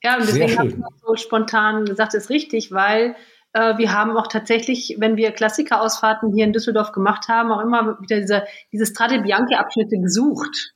Ja, 0.01 0.17
und 0.17 0.27
deswegen 0.27 0.57
habe 0.57 0.69
ich 0.69 0.75
so 1.05 1.15
spontan 1.15 1.85
gesagt, 1.85 2.13
ist 2.13 2.29
richtig, 2.29 2.71
weil 2.71 3.15
äh, 3.53 3.77
wir 3.77 3.91
haben 3.93 4.15
auch 4.15 4.27
tatsächlich, 4.27 4.95
wenn 4.99 5.17
wir 5.17 5.31
Klassikerausfahrten 5.31 6.33
hier 6.33 6.45
in 6.45 6.53
Düsseldorf 6.53 6.91
gemacht 6.91 7.27
haben, 7.27 7.51
auch 7.51 7.61
immer 7.61 7.99
wieder 8.01 8.19
diese, 8.19 8.45
diese 8.71 8.85
Strade 8.85 9.21
Bianchi-Abschnitte 9.21 9.97
gesucht. 9.99 10.75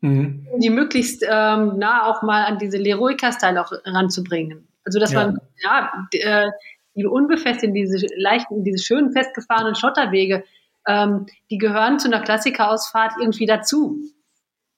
Mhm. 0.00 0.46
Die 0.58 0.70
möglichst 0.70 1.24
ähm, 1.28 1.78
nah 1.78 2.06
auch 2.06 2.22
mal 2.22 2.44
an 2.44 2.58
diese 2.58 2.78
Leroica-Style 2.78 3.60
auch 3.60 3.72
ranzubringen. 3.84 4.68
Also, 4.84 4.98
dass 4.98 5.12
ja. 5.12 5.26
man, 5.26 5.40
ja, 5.62 6.06
äh, 6.12 6.50
die 6.94 7.06
unbefestigten, 7.06 7.74
diese 7.74 8.06
leichten, 8.16 8.64
diese 8.64 8.82
schönen 8.82 9.12
festgefahrenen 9.12 9.74
Schotterwege, 9.74 10.44
ähm, 10.86 11.26
die 11.50 11.58
gehören 11.58 11.98
zu 11.98 12.08
einer 12.08 12.20
Klassikerausfahrt 12.20 13.12
irgendwie 13.20 13.46
dazu. 13.46 14.00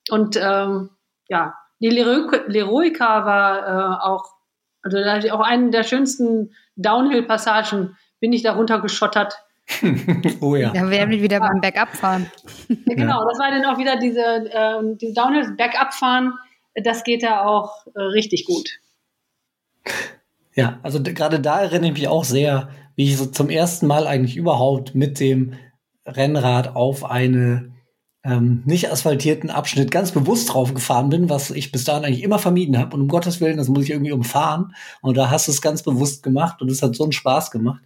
Und 0.09 0.37
ähm, 0.37 0.89
ja, 1.27 1.55
die 1.79 1.89
Leroica 1.89 3.25
war 3.25 3.67
äh, 3.67 4.05
auch, 4.05 4.25
also 4.83 4.97
da 4.97 5.19
auch 5.33 5.41
einen 5.41 5.71
der 5.71 5.83
schönsten 5.83 6.53
Downhill-Passagen 6.75 7.97
bin 8.19 8.33
ich 8.33 8.43
darunter 8.43 8.81
geschottert. 8.81 9.43
oh 10.41 10.55
ja. 10.55 10.71
Da 10.71 10.89
werden 10.89 11.09
wir 11.11 11.21
wieder 11.21 11.37
ja. 11.37 11.47
beim 11.47 11.61
Backup 11.61 11.95
fahren. 11.95 12.29
Ja, 12.67 12.95
genau, 12.95 13.25
das 13.27 13.39
war 13.39 13.51
dann 13.51 13.65
auch 13.65 13.77
wieder 13.77 13.97
diese 13.97 14.49
ähm, 14.51 14.97
die 14.97 15.13
Downhill 15.13 15.55
Backup 15.57 15.93
fahren. 15.93 16.33
Das 16.75 17.03
geht 17.03 17.23
da 17.23 17.45
auch 17.45 17.85
äh, 17.95 18.01
richtig 18.01 18.45
gut. 18.45 18.79
Ja, 20.55 20.79
also 20.83 21.01
gerade 21.01 21.39
da 21.39 21.61
erinnere 21.61 21.91
ich 21.91 21.97
mich 21.97 22.07
auch 22.07 22.23
sehr, 22.23 22.69
wie 22.95 23.05
ich 23.05 23.17
so 23.17 23.25
zum 23.25 23.49
ersten 23.49 23.87
Mal 23.87 24.07
eigentlich 24.07 24.35
überhaupt 24.35 24.95
mit 24.95 25.19
dem 25.19 25.53
Rennrad 26.05 26.75
auf 26.75 27.05
eine 27.05 27.71
ähm, 28.23 28.61
nicht 28.65 28.91
asphaltierten 28.91 29.49
Abschnitt 29.49 29.89
ganz 29.89 30.11
bewusst 30.11 30.53
drauf 30.53 30.73
gefahren 30.73 31.09
bin, 31.09 31.29
was 31.29 31.49
ich 31.49 31.71
bis 31.71 31.85
dahin 31.85 32.05
eigentlich 32.05 32.23
immer 32.23 32.39
vermieden 32.39 32.77
habe. 32.77 32.95
Und 32.95 33.03
um 33.03 33.07
Gottes 33.07 33.41
Willen, 33.41 33.57
das 33.57 33.67
muss 33.67 33.85
ich 33.85 33.89
irgendwie 33.91 34.11
umfahren. 34.11 34.75
Und 35.01 35.17
da 35.17 35.29
hast 35.31 35.47
du 35.47 35.51
es 35.51 35.61
ganz 35.61 35.81
bewusst 35.83 36.21
gemacht 36.21 36.61
und 36.61 36.69
es 36.69 36.81
hat 36.83 36.95
so 36.95 37.03
einen 37.03 37.13
Spaß 37.13 37.49
gemacht. 37.51 37.81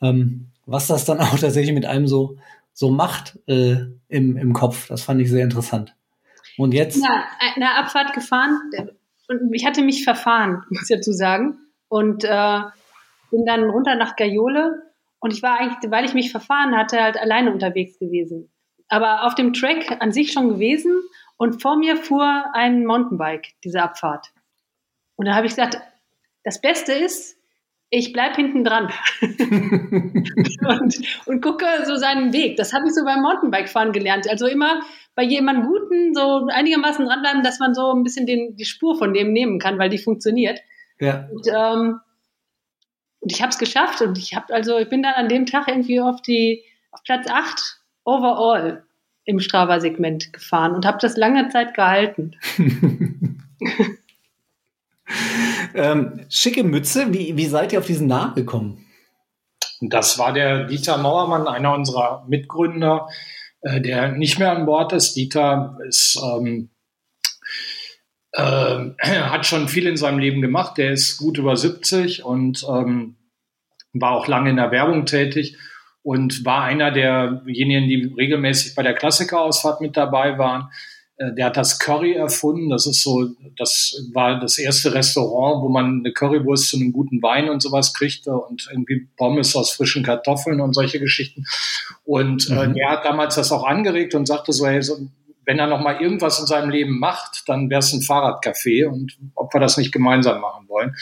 Ähm, 0.00 0.52
was 0.66 0.86
das 0.86 1.04
dann 1.04 1.20
auch 1.20 1.38
tatsächlich 1.38 1.74
mit 1.74 1.86
einem 1.86 2.06
so, 2.06 2.38
so 2.72 2.90
macht 2.90 3.38
äh, 3.46 3.76
im, 4.08 4.36
im 4.36 4.52
Kopf, 4.52 4.88
das 4.88 5.02
fand 5.02 5.20
ich 5.20 5.30
sehr 5.30 5.44
interessant. 5.44 5.94
Und 6.58 6.72
jetzt? 6.72 7.02
Ja, 7.02 7.24
eine 7.54 7.76
Abfahrt 7.76 8.12
gefahren 8.12 8.58
und 9.28 9.52
ich 9.52 9.66
hatte 9.66 9.82
mich 9.82 10.04
verfahren, 10.04 10.62
muss 10.70 10.88
ich 10.90 10.96
dazu 10.96 11.12
sagen. 11.12 11.58
Und 11.88 12.24
äh, 12.24 12.60
bin 13.30 13.44
dann 13.46 13.70
runter 13.70 13.94
nach 13.94 14.16
Gaiole 14.16 14.82
und 15.20 15.32
ich 15.32 15.42
war 15.42 15.58
eigentlich, 15.58 15.90
weil 15.90 16.04
ich 16.04 16.14
mich 16.14 16.30
verfahren 16.30 16.76
hatte, 16.76 17.00
halt 17.00 17.16
alleine 17.16 17.52
unterwegs 17.52 17.98
gewesen 17.98 18.50
aber 18.88 19.24
auf 19.24 19.34
dem 19.34 19.52
Track 19.52 19.98
an 20.00 20.12
sich 20.12 20.32
schon 20.32 20.48
gewesen 20.48 21.02
und 21.36 21.60
vor 21.60 21.76
mir 21.76 21.96
fuhr 21.96 22.46
ein 22.52 22.84
Mountainbike, 22.84 23.54
diese 23.64 23.82
Abfahrt. 23.82 24.32
Und 25.16 25.26
da 25.26 25.34
habe 25.34 25.46
ich 25.46 25.54
gesagt, 25.54 25.80
das 26.44 26.60
Beste 26.60 26.92
ist, 26.92 27.35
ich 27.90 28.12
bleib 28.12 28.36
hinten 28.36 28.64
dran 28.64 28.90
und, 29.20 30.96
und 31.26 31.40
gucke 31.40 31.66
so 31.84 31.96
seinen 31.96 32.32
Weg. 32.32 32.56
Das 32.56 32.72
habe 32.72 32.86
ich 32.86 32.94
so 32.94 33.04
beim 33.04 33.22
Mountainbike-Fahren 33.22 33.92
gelernt. 33.92 34.28
Also 34.28 34.46
immer 34.46 34.80
bei 35.14 35.22
jemandem 35.22 35.66
Guten 35.66 36.14
so 36.14 36.46
einigermaßen 36.50 37.06
dranbleiben, 37.06 37.42
dass 37.42 37.60
man 37.60 37.74
so 37.74 37.92
ein 37.92 38.02
bisschen 38.02 38.26
den, 38.26 38.56
die 38.56 38.64
Spur 38.64 38.98
von 38.98 39.14
dem 39.14 39.32
nehmen 39.32 39.58
kann, 39.58 39.78
weil 39.78 39.88
die 39.88 39.98
funktioniert. 39.98 40.60
Ja. 40.98 41.28
Und, 41.30 41.46
ähm, 41.46 42.00
und 43.20 43.32
ich 43.32 43.40
habe 43.40 43.50
es 43.50 43.58
geschafft 43.58 44.02
und 44.02 44.18
ich 44.18 44.34
habe 44.34 44.52
also 44.52 44.78
ich 44.78 44.88
bin 44.88 45.02
dann 45.02 45.14
an 45.14 45.28
dem 45.28 45.46
Tag 45.46 45.68
irgendwie 45.68 46.00
auf 46.00 46.22
die 46.22 46.64
auf 46.90 47.02
Platz 47.04 47.28
8 47.28 47.80
overall 48.04 48.84
im 49.24 49.40
Strava-Segment 49.40 50.32
gefahren 50.32 50.74
und 50.74 50.86
habe 50.86 50.98
das 51.00 51.16
lange 51.16 51.48
Zeit 51.48 51.74
gehalten. 51.74 52.36
ähm, 55.74 56.26
schicke 56.28 56.64
Mütze, 56.64 57.12
wie, 57.12 57.36
wie 57.36 57.46
seid 57.46 57.72
ihr 57.72 57.78
auf 57.78 57.86
diesen 57.86 58.06
Namen 58.06 58.34
gekommen? 58.34 58.86
Das 59.80 60.18
war 60.18 60.32
der 60.32 60.64
Dieter 60.64 60.96
Mauermann, 60.98 61.48
einer 61.48 61.74
unserer 61.74 62.24
Mitgründer, 62.28 63.08
äh, 63.60 63.80
der 63.80 64.12
nicht 64.12 64.38
mehr 64.38 64.52
an 64.52 64.66
Bord 64.66 64.92
ist. 64.92 65.14
Dieter 65.14 65.78
ist, 65.86 66.18
ähm, 66.22 66.70
äh, 68.32 68.90
hat 69.02 69.46
schon 69.46 69.68
viel 69.68 69.86
in 69.86 69.96
seinem 69.96 70.18
Leben 70.18 70.40
gemacht. 70.40 70.78
Der 70.78 70.92
ist 70.92 71.18
gut 71.18 71.38
über 71.38 71.56
70 71.56 72.24
und 72.24 72.64
ähm, 72.68 73.16
war 73.92 74.12
auch 74.12 74.28
lange 74.28 74.50
in 74.50 74.56
der 74.56 74.70
Werbung 74.70 75.06
tätig 75.06 75.56
und 76.02 76.44
war 76.44 76.62
einer 76.62 76.90
derjenigen, 76.90 77.88
die 77.88 78.14
regelmäßig 78.16 78.74
bei 78.74 78.82
der 78.82 78.94
Klassikerausfahrt 78.94 79.80
mit 79.80 79.96
dabei 79.96 80.38
waren. 80.38 80.70
Äh, 81.18 81.32
der 81.34 81.46
hat 81.46 81.56
das 81.56 81.78
Curry 81.78 82.14
erfunden. 82.14 82.70
Das 82.70 82.86
ist 82.86 83.02
so, 83.02 83.28
das 83.56 84.08
war 84.12 84.38
das 84.38 84.58
erste 84.58 84.94
Restaurant, 84.94 85.62
wo 85.62 85.68
man 85.68 86.00
eine 86.00 86.12
Currywurst 86.12 86.68
zu 86.68 86.76
einem 86.76 86.92
guten 86.92 87.22
Wein 87.22 87.48
und 87.48 87.62
sowas 87.62 87.94
kriegte 87.94 88.32
und 88.32 88.68
irgendwie 88.70 89.08
Pommes 89.16 89.56
aus 89.56 89.72
frischen 89.72 90.02
Kartoffeln 90.02 90.60
und 90.60 90.74
solche 90.74 91.00
Geschichten. 91.00 91.44
Und 92.04 92.50
äh, 92.50 92.68
mhm. 92.68 92.74
der 92.74 92.90
hat 92.90 93.04
damals 93.04 93.34
das 93.36 93.52
auch 93.52 93.64
angeregt 93.64 94.14
und 94.14 94.26
sagte 94.26 94.52
so, 94.52 94.66
hey, 94.66 94.82
so, 94.82 95.08
wenn 95.44 95.58
er 95.58 95.68
noch 95.68 95.80
mal 95.80 96.00
irgendwas 96.00 96.40
in 96.40 96.46
seinem 96.46 96.70
Leben 96.70 96.98
macht, 96.98 97.44
dann 97.46 97.70
wäre 97.70 97.78
es 97.78 97.92
ein 97.92 98.00
Fahrradcafé 98.00 98.86
und 98.86 99.16
ob 99.34 99.54
wir 99.54 99.60
das 99.60 99.76
nicht 99.76 99.92
gemeinsam 99.92 100.40
machen 100.40 100.68
wollen. 100.68 100.94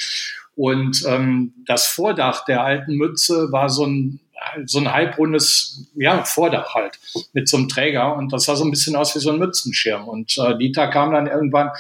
Und 0.54 1.02
ähm, 1.08 1.54
das 1.66 1.86
Vordach 1.86 2.44
der 2.44 2.62
alten 2.62 2.94
Mütze 2.94 3.50
war 3.50 3.70
so 3.70 3.86
ein 3.86 4.20
so 4.66 4.78
ein 4.78 4.92
halbrundes 4.92 5.90
ja, 5.94 6.24
Vordach 6.24 6.74
halt 6.74 6.98
mit 7.32 7.48
so 7.48 7.56
einem 7.56 7.68
Träger 7.68 8.16
und 8.16 8.32
das 8.32 8.44
sah 8.44 8.56
so 8.56 8.64
ein 8.64 8.70
bisschen 8.70 8.96
aus 8.96 9.14
wie 9.14 9.20
so 9.20 9.30
ein 9.30 9.38
Mützenschirm. 9.38 10.08
Und 10.08 10.36
äh, 10.38 10.56
Dieter 10.58 10.88
kam 10.88 11.12
dann 11.12 11.26
irgendwann, 11.26 11.70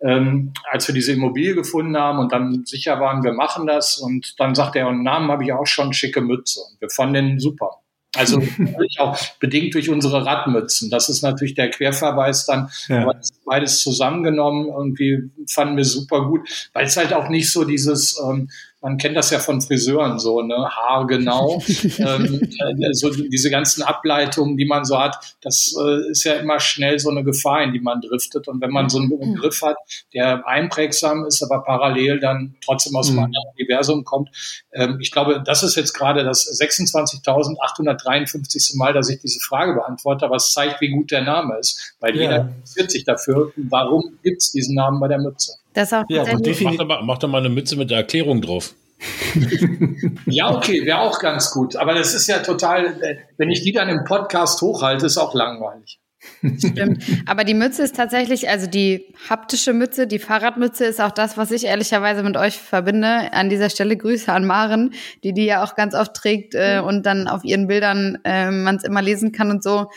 ähm, 0.00 0.52
als 0.70 0.86
wir 0.88 0.94
diese 0.94 1.12
Immobilie 1.12 1.54
gefunden 1.54 1.96
haben 1.96 2.18
und 2.18 2.32
dann 2.32 2.64
sicher 2.64 3.00
waren, 3.00 3.24
wir 3.24 3.32
machen 3.32 3.66
das 3.66 3.96
und 3.96 4.34
dann 4.38 4.54
sagte 4.54 4.80
er, 4.80 4.88
einen 4.88 5.02
Namen 5.02 5.30
habe 5.30 5.44
ich 5.44 5.52
auch 5.52 5.66
schon, 5.66 5.92
schicke 5.92 6.20
Mütze. 6.20 6.60
Und 6.60 6.80
wir 6.80 6.90
fanden 6.90 7.14
den 7.14 7.40
super. 7.40 7.80
Also 8.16 8.42
auch 8.98 9.18
bedingt 9.40 9.74
durch 9.74 9.90
unsere 9.90 10.24
Radmützen. 10.24 10.90
Das 10.90 11.08
ist 11.08 11.22
natürlich 11.22 11.54
der 11.54 11.70
Querverweis 11.70 12.46
dann. 12.46 12.70
Ja. 12.88 13.10
beides 13.44 13.80
zusammengenommen 13.80 14.66
irgendwie 14.68 15.30
fanden 15.48 15.76
wir 15.76 15.84
super 15.84 16.26
gut, 16.26 16.68
weil 16.72 16.86
es 16.86 16.96
halt 16.96 17.12
auch 17.12 17.28
nicht 17.28 17.52
so 17.52 17.64
dieses 17.64 18.20
ähm, 18.24 18.48
man 18.86 18.96
kennt 18.98 19.16
das 19.16 19.30
ja 19.30 19.40
von 19.40 19.60
Friseuren 19.60 20.20
so, 20.20 20.42
ne, 20.42 20.54
haargenau. 20.54 21.60
ähm, 21.98 22.40
äh, 22.40 22.92
so 22.92 23.10
diese 23.10 23.50
ganzen 23.50 23.82
Ableitungen, 23.82 24.56
die 24.56 24.64
man 24.64 24.84
so 24.84 24.96
hat, 24.96 25.16
das 25.40 25.74
äh, 25.76 26.08
ist 26.12 26.22
ja 26.22 26.34
immer 26.34 26.60
schnell 26.60 27.00
so 27.00 27.10
eine 27.10 27.24
Gefahr, 27.24 27.64
in 27.64 27.72
die 27.72 27.80
man 27.80 28.00
driftet. 28.00 28.46
Und 28.46 28.60
wenn 28.60 28.70
man 28.70 28.88
so 28.88 28.98
einen 28.98 29.08
mhm. 29.08 29.34
Begriff 29.34 29.60
hat, 29.62 29.74
der 30.14 30.46
einprägsam 30.46 31.24
ist, 31.24 31.42
aber 31.42 31.64
parallel 31.64 32.20
dann 32.20 32.54
trotzdem 32.64 32.94
aus 32.94 33.08
einem 33.08 33.16
mhm. 33.16 33.24
anderen 33.24 33.48
Universum 33.58 34.04
kommt, 34.04 34.30
ähm, 34.72 34.98
ich 35.00 35.10
glaube, 35.10 35.42
das 35.44 35.64
ist 35.64 35.74
jetzt 35.74 35.92
gerade 35.92 36.22
das 36.22 36.48
26.853. 36.48 38.76
Mal, 38.76 38.92
dass 38.92 39.08
ich 39.08 39.18
diese 39.18 39.40
Frage 39.40 39.74
beantworte, 39.74 40.26
aber 40.26 40.36
es 40.36 40.52
zeigt, 40.52 40.80
wie 40.80 40.90
gut 40.90 41.10
der 41.10 41.22
Name 41.22 41.58
ist, 41.58 41.96
weil 41.98 42.14
ja. 42.14 42.22
jeder 42.22 42.42
interessiert 42.42 42.92
sich 42.92 43.02
dafür, 43.02 43.52
warum 43.56 44.20
gibt 44.22 44.42
es 44.42 44.52
diesen 44.52 44.76
Namen 44.76 45.00
bei 45.00 45.08
der 45.08 45.18
Mütze. 45.18 45.54
Das 45.76 45.92
auch 45.92 46.04
ja, 46.08 46.24
mach, 46.24 46.40
doch 46.40 46.86
mal, 46.86 47.02
mach 47.02 47.18
doch 47.18 47.28
mal 47.28 47.38
eine 47.38 47.50
Mütze 47.50 47.76
mit 47.76 47.90
der 47.90 47.98
Erklärung 47.98 48.40
drauf. 48.40 48.74
ja, 50.24 50.50
okay, 50.50 50.86
wäre 50.86 51.00
auch 51.00 51.18
ganz 51.18 51.50
gut. 51.50 51.76
Aber 51.76 51.92
das 51.92 52.14
ist 52.14 52.28
ja 52.28 52.38
total, 52.38 52.98
wenn 53.36 53.50
ich 53.50 53.60
die 53.60 53.72
dann 53.72 53.90
im 53.90 54.04
Podcast 54.04 54.62
hochhalte, 54.62 55.04
ist 55.04 55.18
auch 55.18 55.34
langweilig. 55.34 56.00
Stimmt. 56.40 57.04
Aber 57.26 57.44
die 57.44 57.52
Mütze 57.52 57.82
ist 57.82 57.94
tatsächlich, 57.94 58.48
also 58.48 58.66
die 58.66 59.14
haptische 59.28 59.74
Mütze, 59.74 60.06
die 60.06 60.18
Fahrradmütze 60.18 60.86
ist 60.86 60.98
auch 60.98 61.10
das, 61.10 61.36
was 61.36 61.50
ich 61.50 61.66
ehrlicherweise 61.66 62.22
mit 62.22 62.38
euch 62.38 62.56
verbinde. 62.56 63.34
An 63.34 63.50
dieser 63.50 63.68
Stelle 63.68 63.98
Grüße 63.98 64.32
an 64.32 64.46
Maren, 64.46 64.94
die 65.24 65.34
die 65.34 65.44
ja 65.44 65.62
auch 65.62 65.74
ganz 65.74 65.94
oft 65.94 66.14
trägt 66.14 66.54
äh, 66.54 66.80
und 66.82 67.04
dann 67.04 67.28
auf 67.28 67.44
ihren 67.44 67.66
Bildern 67.66 68.16
äh, 68.24 68.50
man 68.50 68.76
es 68.76 68.84
immer 68.84 69.02
lesen 69.02 69.30
kann 69.30 69.50
und 69.50 69.62
so. 69.62 69.90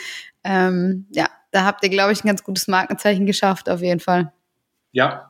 Ähm, 0.43 1.07
ja, 1.11 1.29
da 1.51 1.63
habt 1.63 1.85
ihr, 1.85 1.89
glaube 1.89 2.11
ich, 2.11 2.21
ein 2.25 2.27
ganz 2.27 2.43
gutes 2.43 2.67
Markenzeichen 2.67 3.25
geschafft, 3.25 3.69
auf 3.69 3.81
jeden 3.81 4.01
Fall. 4.01 4.33
Ja, 4.91 5.28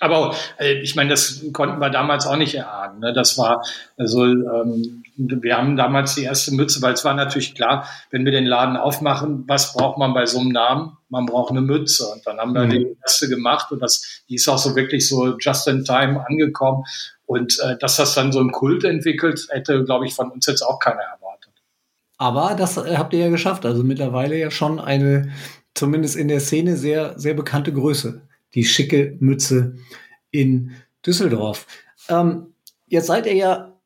aber 0.00 0.34
äh, 0.58 0.74
ich 0.80 0.94
meine, 0.94 1.10
das 1.10 1.42
konnten 1.52 1.78
wir 1.80 1.90
damals 1.90 2.26
auch 2.26 2.36
nicht 2.36 2.54
erahnen. 2.54 3.00
Ne? 3.00 3.12
Das 3.12 3.36
war 3.38 3.62
also 3.96 4.24
ähm, 4.24 5.02
wir 5.18 5.56
haben 5.56 5.76
damals 5.76 6.14
die 6.14 6.22
erste 6.22 6.54
Mütze, 6.54 6.80
weil 6.80 6.92
es 6.92 7.04
war 7.04 7.14
natürlich 7.14 7.54
klar, 7.54 7.88
wenn 8.10 8.24
wir 8.24 8.30
den 8.30 8.46
Laden 8.46 8.76
aufmachen, 8.76 9.44
was 9.48 9.72
braucht 9.72 9.98
man 9.98 10.14
bei 10.14 10.26
so 10.26 10.38
einem 10.38 10.50
Namen? 10.50 10.96
Man 11.08 11.26
braucht 11.26 11.50
eine 11.50 11.60
Mütze. 11.60 12.06
Und 12.06 12.24
dann 12.24 12.38
haben 12.38 12.54
wir 12.54 12.64
mhm. 12.64 12.70
die 12.70 12.96
erste 13.02 13.28
gemacht 13.28 13.72
und 13.72 13.80
das, 13.80 14.22
die 14.28 14.36
ist 14.36 14.48
auch 14.48 14.58
so 14.58 14.76
wirklich 14.76 15.08
so 15.08 15.36
just 15.38 15.66
in 15.66 15.84
time 15.84 16.24
angekommen. 16.24 16.84
Und 17.26 17.58
äh, 17.60 17.76
dass 17.78 17.96
das 17.96 18.14
dann 18.14 18.32
so 18.32 18.40
ein 18.40 18.52
Kult 18.52 18.84
entwickelt, 18.84 19.48
hätte, 19.50 19.84
glaube 19.84 20.06
ich, 20.06 20.14
von 20.14 20.30
uns 20.30 20.46
jetzt 20.46 20.62
auch 20.62 20.78
keiner 20.78 21.02
erwartet. 21.02 21.52
Aber 22.16 22.54
das 22.56 22.76
äh, 22.76 22.96
habt 22.96 23.12
ihr 23.12 23.20
ja 23.20 23.28
geschafft. 23.28 23.66
Also 23.66 23.82
mittlerweile 23.82 24.38
ja 24.38 24.50
schon 24.52 24.78
eine, 24.78 25.32
zumindest 25.74 26.16
in 26.16 26.28
der 26.28 26.40
Szene, 26.40 26.76
sehr, 26.76 27.18
sehr 27.18 27.34
bekannte 27.34 27.72
Größe. 27.72 28.22
Die 28.54 28.64
schicke 28.64 29.16
Mütze 29.20 29.76
in 30.30 30.72
Düsseldorf. 31.06 31.66
Ähm, 32.08 32.54
jetzt 32.86 33.06
seid 33.06 33.26
ihr 33.26 33.34
ja 33.34 33.78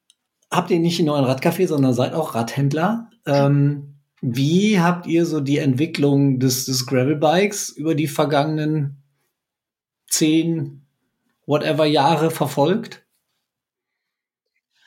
habt 0.53 0.71
ihr 0.71 0.79
nicht 0.79 1.01
nur 1.01 1.17
ein 1.17 1.25
Radcafé, 1.25 1.67
sondern 1.67 1.95
seid 1.95 2.13
auch 2.13 2.35
Radhändler. 2.35 3.11
Ähm, 3.27 3.95
wie 4.21 4.79
habt 4.79 5.07
ihr 5.07 5.27
so 5.27 5.41
die 5.41 5.59
Entwicklung 5.59 6.39
des, 6.39 6.67
des 6.67 6.87
Gravelbikes 6.87 7.71
über 7.71 7.95
die 7.95 8.07
vergangenen 8.07 9.03
zehn, 10.09 10.87
whatever 11.47 11.87
Jahre 11.87 12.31
verfolgt? 12.31 13.03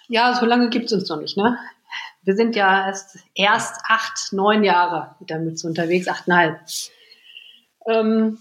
Ja, 0.07 0.35
so 0.39 0.45
lange 0.45 0.69
gibt 0.69 0.85
es 0.85 0.93
uns 0.93 1.09
noch 1.09 1.19
nicht, 1.19 1.35
ne? 1.35 1.57
Wir 2.23 2.35
sind 2.35 2.55
ja 2.55 2.88
erst, 2.88 3.19
erst 3.33 3.81
acht, 3.88 4.31
neun 4.31 4.63
Jahre 4.63 5.15
mit 5.19 5.29
der 5.29 5.39
Mütze 5.39 5.67
unterwegs, 5.67 6.07
achteinhalb. 6.07 6.59
Ähm, 7.88 8.39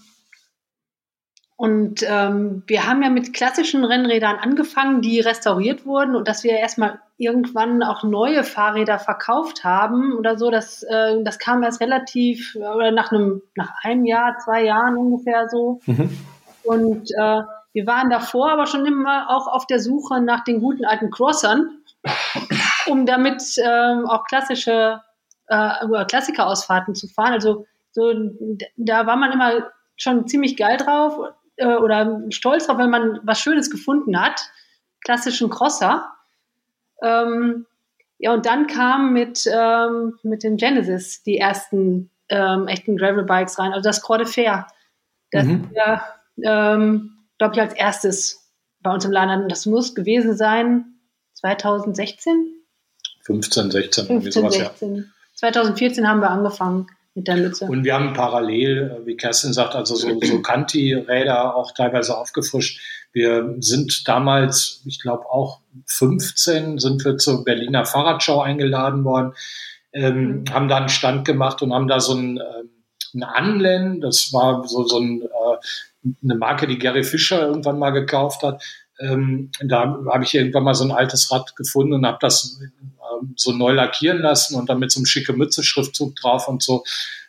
und 1.57 2.03
ähm, 2.05 2.63
wir 2.67 2.85
haben 2.85 3.01
ja 3.01 3.09
mit 3.09 3.33
klassischen 3.33 3.85
Rennrädern 3.85 4.35
angefangen, 4.35 5.01
die 5.01 5.21
restauriert 5.21 5.85
wurden 5.85 6.15
und 6.15 6.27
dass 6.27 6.43
wir 6.43 6.51
erstmal 6.51 6.99
irgendwann 7.17 7.81
auch 7.81 8.03
neue 8.03 8.43
Fahrräder 8.43 8.99
verkauft 8.99 9.63
haben 9.63 10.13
oder 10.17 10.37
so, 10.37 10.51
das, 10.51 10.83
äh, 10.83 11.23
das 11.23 11.39
kam 11.39 11.63
erst 11.63 11.79
relativ, 11.79 12.57
oder 12.57 12.91
nach 12.91 13.13
einem, 13.13 13.41
nach 13.55 13.71
einem 13.83 14.05
Jahr, 14.05 14.37
zwei 14.43 14.65
Jahren 14.65 14.97
ungefähr 14.97 15.47
so. 15.47 15.79
Mhm. 15.85 16.09
Und 16.63 17.11
äh, 17.11 17.41
wir 17.71 17.87
waren 17.87 18.09
davor 18.09 18.51
aber 18.51 18.65
schon 18.65 18.85
immer 18.85 19.29
auch 19.29 19.47
auf 19.47 19.65
der 19.65 19.79
Suche 19.79 20.19
nach 20.19 20.43
den 20.43 20.59
guten 20.59 20.83
alten 20.83 21.09
Crossern, 21.09 21.69
um 22.87 23.05
damit 23.05 23.41
äh, 23.57 24.03
auch 24.07 24.25
klassische 24.25 25.01
äh, 25.47 26.05
Klassikerausfahrten 26.05 26.95
zu 26.95 27.07
fahren. 27.07 27.31
Also 27.31 27.65
so, 27.91 28.11
da 28.75 29.05
war 29.05 29.15
man 29.15 29.31
immer 29.31 29.71
schon 29.95 30.27
ziemlich 30.27 30.57
geil 30.57 30.75
drauf 30.75 31.17
äh, 31.57 31.75
oder 31.75 32.21
stolz 32.29 32.67
drauf, 32.67 32.77
wenn 32.77 32.89
man 32.89 33.19
was 33.23 33.39
Schönes 33.39 33.69
gefunden 33.69 34.19
hat, 34.19 34.41
klassischen 35.03 35.49
Crosser. 35.49 36.11
Ähm, 37.01 37.65
ja, 38.17 38.33
und 38.33 38.45
dann 38.45 38.67
kam 38.67 39.13
mit, 39.13 39.47
ähm, 39.51 40.17
mit 40.23 40.43
dem 40.43 40.57
Genesis 40.57 41.23
die 41.23 41.37
ersten 41.37 42.09
ähm, 42.29 42.67
echten 42.67 42.97
Gravel-Bikes 42.97 43.59
rein, 43.59 43.73
also 43.73 43.83
das 43.83 44.01
Croix 44.01 44.17
de 44.17 44.27
Fer. 44.27 44.67
Das 45.31 45.45
mhm. 45.45 45.69
wir, 45.71 46.01
ähm, 46.43 47.17
glaube 47.37 47.55
ich, 47.55 47.61
als 47.61 47.73
erstes 47.73 48.51
bei 48.81 48.91
uns 48.91 49.05
im 49.05 49.11
Laden. 49.11 49.49
Das 49.49 49.65
muss 49.65 49.95
gewesen 49.95 50.35
sein 50.35 50.85
2016? 51.33 52.53
15, 53.21 53.71
16. 53.71 54.05
15, 54.05 54.31
sowas, 54.31 54.53
16. 54.53 54.95
Ja. 54.95 55.03
2014 55.33 56.07
haben 56.07 56.21
wir 56.21 56.29
angefangen 56.29 56.87
mit 57.15 57.27
der 57.29 57.37
Mütze. 57.37 57.65
Und 57.65 57.85
wir 57.85 57.95
haben 57.95 58.13
parallel, 58.13 59.01
wie 59.05 59.15
Kerstin 59.15 59.53
sagt, 59.53 59.73
also 59.73 59.95
so, 59.95 60.19
so 60.21 60.41
Kanti-Räder 60.41 61.55
auch 61.55 61.71
teilweise 61.71 62.17
aufgefrischt. 62.17 62.81
Wir 63.13 63.55
sind 63.59 64.05
damals, 64.07 64.81
ich 64.85 65.01
glaube 65.01 65.29
auch 65.29 65.61
15, 65.87 66.77
sind 66.77 67.05
wir 67.05 67.17
zur 67.17 67.45
Berliner 67.45 67.85
Fahrradschau 67.85 68.41
eingeladen 68.41 69.05
worden, 69.05 69.33
ähm, 69.93 70.41
mhm. 70.41 70.53
haben 70.53 70.67
da 70.67 70.77
einen 70.77 70.89
Stand 70.89 71.25
gemacht 71.25 71.61
und 71.61 71.73
haben 71.73 71.87
da 71.87 72.01
so 72.01 72.13
ein, 72.13 72.37
ähm, 72.37 72.69
ein 73.13 73.23
Anlen, 73.23 74.01
das 74.01 74.33
war 74.33 74.67
so, 74.67 74.83
so 74.83 74.99
ein, 74.99 75.21
äh, 75.21 76.07
eine 76.21 76.35
Marke, 76.35 76.67
die 76.67 76.77
Gary 76.77 77.03
Fischer 77.03 77.47
irgendwann 77.47 77.79
mal 77.79 77.91
gekauft 77.91 78.43
hat. 78.43 78.61
Ähm, 78.99 79.51
da 79.63 79.97
habe 80.11 80.23
ich 80.25 80.35
irgendwann 80.35 80.63
mal 80.63 80.75
so 80.75 80.83
ein 80.83 80.91
altes 80.91 81.31
Rad 81.31 81.55
gefunden 81.55 81.93
und 81.93 82.05
habe 82.05 82.17
das 82.19 82.59
so 83.35 83.51
neu 83.51 83.73
lackieren 83.73 84.19
lassen 84.19 84.55
und 84.55 84.69
dann 84.69 84.79
mit 84.79 84.91
so 84.91 84.99
einem 84.99 85.05
schicke 85.05 85.33
Mütze-Schriftzug 85.33 86.15
drauf 86.15 86.47
und 86.47 86.63
so. 86.63 86.83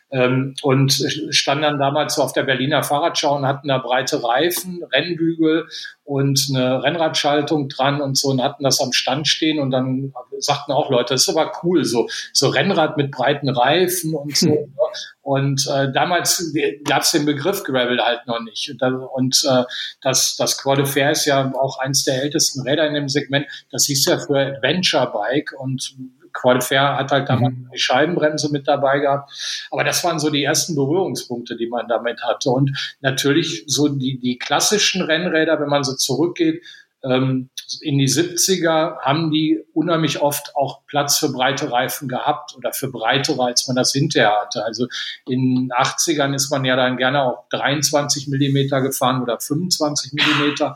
Ähm, 0.09 0.55
und 0.61 0.93
stand 1.31 1.63
dann 1.63 1.79
damals 1.79 2.15
so 2.15 2.21
auf 2.21 2.31
der 2.31 2.43
Berliner 2.43 2.81
Fahrradschau 2.81 3.35
und 3.35 3.45
hatten 3.45 3.67
da 3.67 3.77
breite 3.77 4.23
Reifen, 4.23 4.81
Rennbügel 4.93 5.67
und 6.05 6.47
eine 6.49 6.81
Rennradschaltung 6.81 7.67
dran 7.67 7.99
und 7.99 8.17
so 8.17 8.29
und 8.29 8.41
hatten 8.41 8.63
das 8.63 8.79
am 8.79 8.93
Stand 8.93 9.27
stehen 9.27 9.59
und 9.59 9.71
dann 9.71 10.13
sagten 10.39 10.71
auch 10.71 10.89
Leute, 10.89 11.13
das 11.13 11.23
ist 11.23 11.35
aber 11.35 11.51
cool, 11.61 11.83
so, 11.83 12.07
so 12.31 12.47
Rennrad 12.47 12.95
mit 12.95 13.11
breiten 13.11 13.49
Reifen 13.49 14.15
und 14.15 14.37
so. 14.37 14.47
Hm. 14.47 14.73
Und 15.21 15.67
äh, 15.67 15.91
damals 15.91 16.53
gab 16.85 17.01
es 17.01 17.11
den 17.11 17.25
Begriff 17.25 17.65
Gravel 17.65 17.99
halt 17.99 18.25
noch 18.27 18.39
nicht. 18.39 18.73
Und, 18.81 18.93
und 19.13 19.45
äh, 19.45 19.63
das, 20.01 20.37
das 20.37 20.57
Quad 20.57 20.87
Fair 20.87 21.11
ist 21.11 21.25
ja 21.25 21.51
auch 21.53 21.79
eins 21.79 22.05
der 22.05 22.23
ältesten 22.23 22.61
Räder 22.61 22.87
in 22.87 22.93
dem 22.93 23.09
Segment. 23.09 23.45
Das 23.69 23.83
hieß 23.87 24.05
ja 24.05 24.19
für 24.19 24.39
Adventure 24.39 25.11
Bike 25.11 25.53
und 25.57 25.97
Qualifair 26.39 26.97
hat 26.97 27.11
halt 27.11 27.29
damals 27.29 27.55
mhm. 27.55 27.69
die 27.73 27.79
Scheibenbremse 27.79 28.51
mit 28.51 28.67
dabei 28.67 28.99
gehabt. 28.99 29.31
Aber 29.71 29.83
das 29.83 30.03
waren 30.03 30.19
so 30.19 30.29
die 30.29 30.43
ersten 30.43 30.75
Berührungspunkte, 30.75 31.57
die 31.57 31.67
man 31.67 31.87
damit 31.87 32.23
hatte. 32.23 32.49
Und 32.49 32.95
natürlich 33.01 33.63
so 33.67 33.87
die, 33.87 34.19
die 34.19 34.37
klassischen 34.37 35.01
Rennräder, 35.01 35.59
wenn 35.59 35.69
man 35.69 35.83
so 35.83 35.95
zurückgeht, 35.95 36.63
ähm, 37.03 37.49
in 37.81 37.97
die 37.97 38.07
70er 38.07 38.99
haben 38.99 39.29
die 39.29 39.63
unheimlich 39.73 40.21
oft 40.21 40.55
auch 40.55 40.85
Platz 40.87 41.17
für 41.17 41.29
breite 41.29 41.71
Reifen 41.71 42.07
gehabt 42.07 42.55
oder 42.55 42.73
für 42.73 42.89
breitere, 42.89 43.43
als 43.43 43.67
man 43.67 43.75
das 43.75 43.91
hinterher 43.91 44.41
hatte. 44.41 44.63
Also 44.63 44.87
in 45.27 45.55
den 45.55 45.71
80ern 45.71 46.33
ist 46.33 46.49
man 46.49 46.65
ja 46.65 46.75
dann 46.75 46.97
gerne 46.97 47.23
auch 47.23 47.45
23 47.49 48.27
Millimeter 48.27 48.81
gefahren 48.81 49.21
oder 49.21 49.39
25 49.39 50.13
Millimeter. 50.13 50.75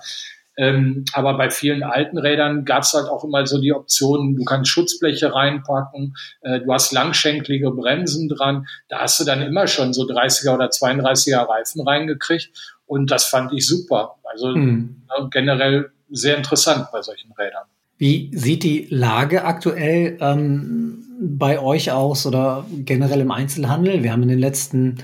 Ähm, 0.61 1.05
aber 1.13 1.37
bei 1.37 1.49
vielen 1.49 1.81
alten 1.81 2.19
Rädern 2.19 2.65
gab 2.65 2.83
es 2.83 2.93
halt 2.93 3.09
auch 3.09 3.23
immer 3.23 3.47
so 3.47 3.59
die 3.59 3.73
Option, 3.73 4.35
du 4.35 4.43
kannst 4.43 4.69
Schutzbleche 4.69 5.33
reinpacken, 5.33 6.15
äh, 6.41 6.59
du 6.59 6.71
hast 6.71 6.91
langschenklige 6.91 7.71
Bremsen 7.71 8.29
dran. 8.29 8.67
Da 8.87 8.99
hast 8.99 9.19
du 9.19 9.23
dann 9.23 9.41
immer 9.41 9.65
schon 9.65 9.91
so 9.91 10.03
30er 10.03 10.53
oder 10.53 10.67
32er 10.67 11.49
Reifen 11.49 11.81
reingekriegt. 11.81 12.51
Und 12.85 13.09
das 13.09 13.25
fand 13.25 13.51
ich 13.53 13.65
super. 13.65 14.17
Also 14.23 14.53
hm. 14.53 15.01
äh, 15.09 15.23
generell 15.31 15.89
sehr 16.11 16.37
interessant 16.37 16.89
bei 16.91 17.01
solchen 17.01 17.31
Rädern. 17.31 17.63
Wie 17.97 18.29
sieht 18.31 18.61
die 18.61 18.85
Lage 18.91 19.43
aktuell 19.43 20.17
ähm, 20.21 21.03
bei 21.19 21.59
euch 21.59 21.91
aus 21.91 22.27
oder 22.27 22.65
generell 22.85 23.21
im 23.21 23.31
Einzelhandel? 23.31 24.03
Wir 24.03 24.11
haben 24.11 24.23
in 24.23 24.29
den 24.29 24.39
letzten 24.39 24.97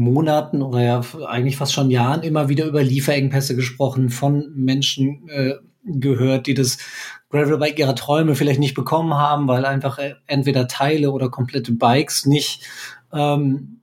Monaten 0.00 0.62
oder 0.62 0.82
ja 0.82 1.00
eigentlich 1.26 1.56
fast 1.56 1.72
schon 1.72 1.90
Jahren 1.90 2.22
immer 2.22 2.48
wieder 2.48 2.66
über 2.66 2.82
Lieferengpässe 2.82 3.54
gesprochen, 3.54 4.10
von 4.10 4.52
Menschen 4.54 5.28
äh, 5.28 5.54
gehört, 5.84 6.46
die 6.46 6.54
das 6.54 6.78
Gravelbike 7.30 7.78
ihrer 7.78 7.94
Träume 7.94 8.34
vielleicht 8.34 8.60
nicht 8.60 8.74
bekommen 8.74 9.14
haben, 9.14 9.46
weil 9.46 9.64
einfach 9.64 9.98
äh, 9.98 10.14
entweder 10.26 10.66
Teile 10.66 11.12
oder 11.12 11.30
komplette 11.30 11.72
Bikes 11.72 12.26
nicht 12.26 12.66
ähm, 13.12 13.80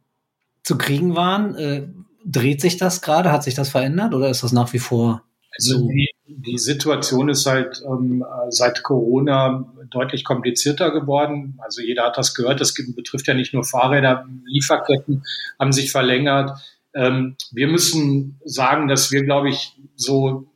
zu 0.63 0.77
kriegen 0.77 1.15
waren. 1.15 1.55
Äh, 1.55 1.87
dreht 2.25 2.59
sich 2.59 2.77
das 2.77 3.01
gerade? 3.01 3.31
Hat 3.31 3.43
sich 3.43 3.53
das 3.53 3.69
verändert 3.69 4.13
oder 4.13 4.29
ist 4.29 4.43
das 4.43 4.51
nach 4.51 4.73
wie 4.73 4.79
vor 4.79 5.23
also 5.57 5.79
so? 5.79 5.87
Die, 5.87 6.09
die 6.27 6.57
Situation 6.57 7.29
ist 7.29 7.45
halt 7.45 7.81
ähm, 7.85 8.23
seit 8.49 8.83
Corona 8.83 9.65
deutlich 9.97 10.23
komplizierter 10.23 10.91
geworden. 10.91 11.57
Also 11.59 11.81
jeder 11.81 12.05
hat 12.05 12.17
das 12.17 12.35
gehört. 12.35 12.61
Das 12.61 12.73
betrifft 12.73 13.27
ja 13.27 13.33
nicht 13.33 13.53
nur 13.53 13.63
Fahrräder. 13.63 14.25
Lieferketten 14.45 15.23
haben 15.59 15.71
sich 15.71 15.91
verlängert. 15.91 16.51
Ähm, 16.93 17.35
wir 17.51 17.67
müssen 17.67 18.39
sagen, 18.45 18.87
dass 18.87 19.11
wir, 19.11 19.23
glaube 19.23 19.49
ich, 19.49 19.75
so 19.95 20.47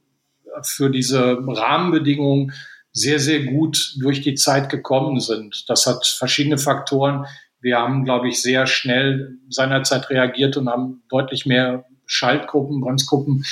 für 0.63 0.89
diese 0.89 1.37
Rahmenbedingungen 1.45 2.53
sehr, 2.93 3.19
sehr 3.19 3.43
gut 3.45 3.95
durch 3.99 4.21
die 4.21 4.35
Zeit 4.35 4.69
gekommen 4.69 5.19
sind. 5.19 5.69
Das 5.69 5.85
hat 5.85 6.05
verschiedene 6.05 6.57
Faktoren. 6.57 7.25
Wir 7.61 7.77
haben, 7.77 8.03
glaube 8.03 8.27
ich, 8.27 8.41
sehr 8.41 8.67
schnell 8.67 9.37
seinerzeit 9.49 10.09
reagiert 10.09 10.57
und 10.57 10.69
haben 10.69 11.03
deutlich 11.09 11.45
mehr 11.45 11.85
Schaltgruppen, 12.05 12.81
Bremsgruppen 12.81 13.45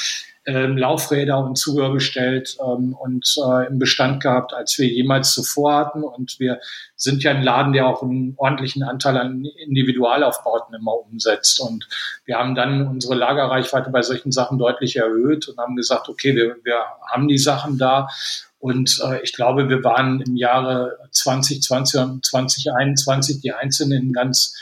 ähm, 0.50 0.78
Laufräder 0.78 1.38
und 1.38 1.58
Zubehör 1.58 1.94
bestellt 1.94 2.58
ähm, 2.60 2.96
und 3.00 3.36
äh, 3.38 3.68
im 3.68 3.78
Bestand 3.78 4.24
gehabt, 4.24 4.54
als 4.54 4.78
wir 4.80 4.88
jemals 4.88 5.34
zuvor 5.34 5.76
hatten. 5.76 6.04
Und 6.04 6.40
wir 6.40 6.60
sind 6.96 7.22
ja 7.22 7.32
ein 7.32 7.44
Laden, 7.44 7.74
der 7.74 7.86
auch 7.88 8.02
einen 8.02 8.34
ordentlichen 8.38 8.82
Anteil 8.82 9.18
an 9.18 9.46
Individualaufbauten 9.46 10.74
immer 10.74 10.94
umsetzt. 10.94 11.60
Und 11.60 11.88
wir 12.26 12.38
haben 12.38 12.56
dann 12.56 12.88
unsere 12.88 13.16
Lagerreichweite 13.16 13.92
bei 13.92 14.02
solchen 14.02 14.32
Sachen 14.32 14.58
deutlich 14.58 14.96
erhöht 14.96 15.48
und 15.48 15.58
haben 15.60 15.76
gesagt, 15.76 16.10
okay, 16.10 16.36
wir, 16.36 16.58
wir 16.64 16.80
haben 17.06 17.28
die 17.28 17.38
Sachen 17.38 17.78
da. 17.78 18.10
Und 18.58 19.00
äh, 19.06 19.22
ich 19.22 19.34
glaube, 19.34 19.70
wir 19.70 19.84
waren 19.84 20.20
im 20.22 20.36
Jahre 20.36 20.98
2020 21.12 22.02
und 22.02 22.26
2021 22.26 23.42
die 23.42 23.54
einzelnen 23.54 24.14
ganz 24.14 24.56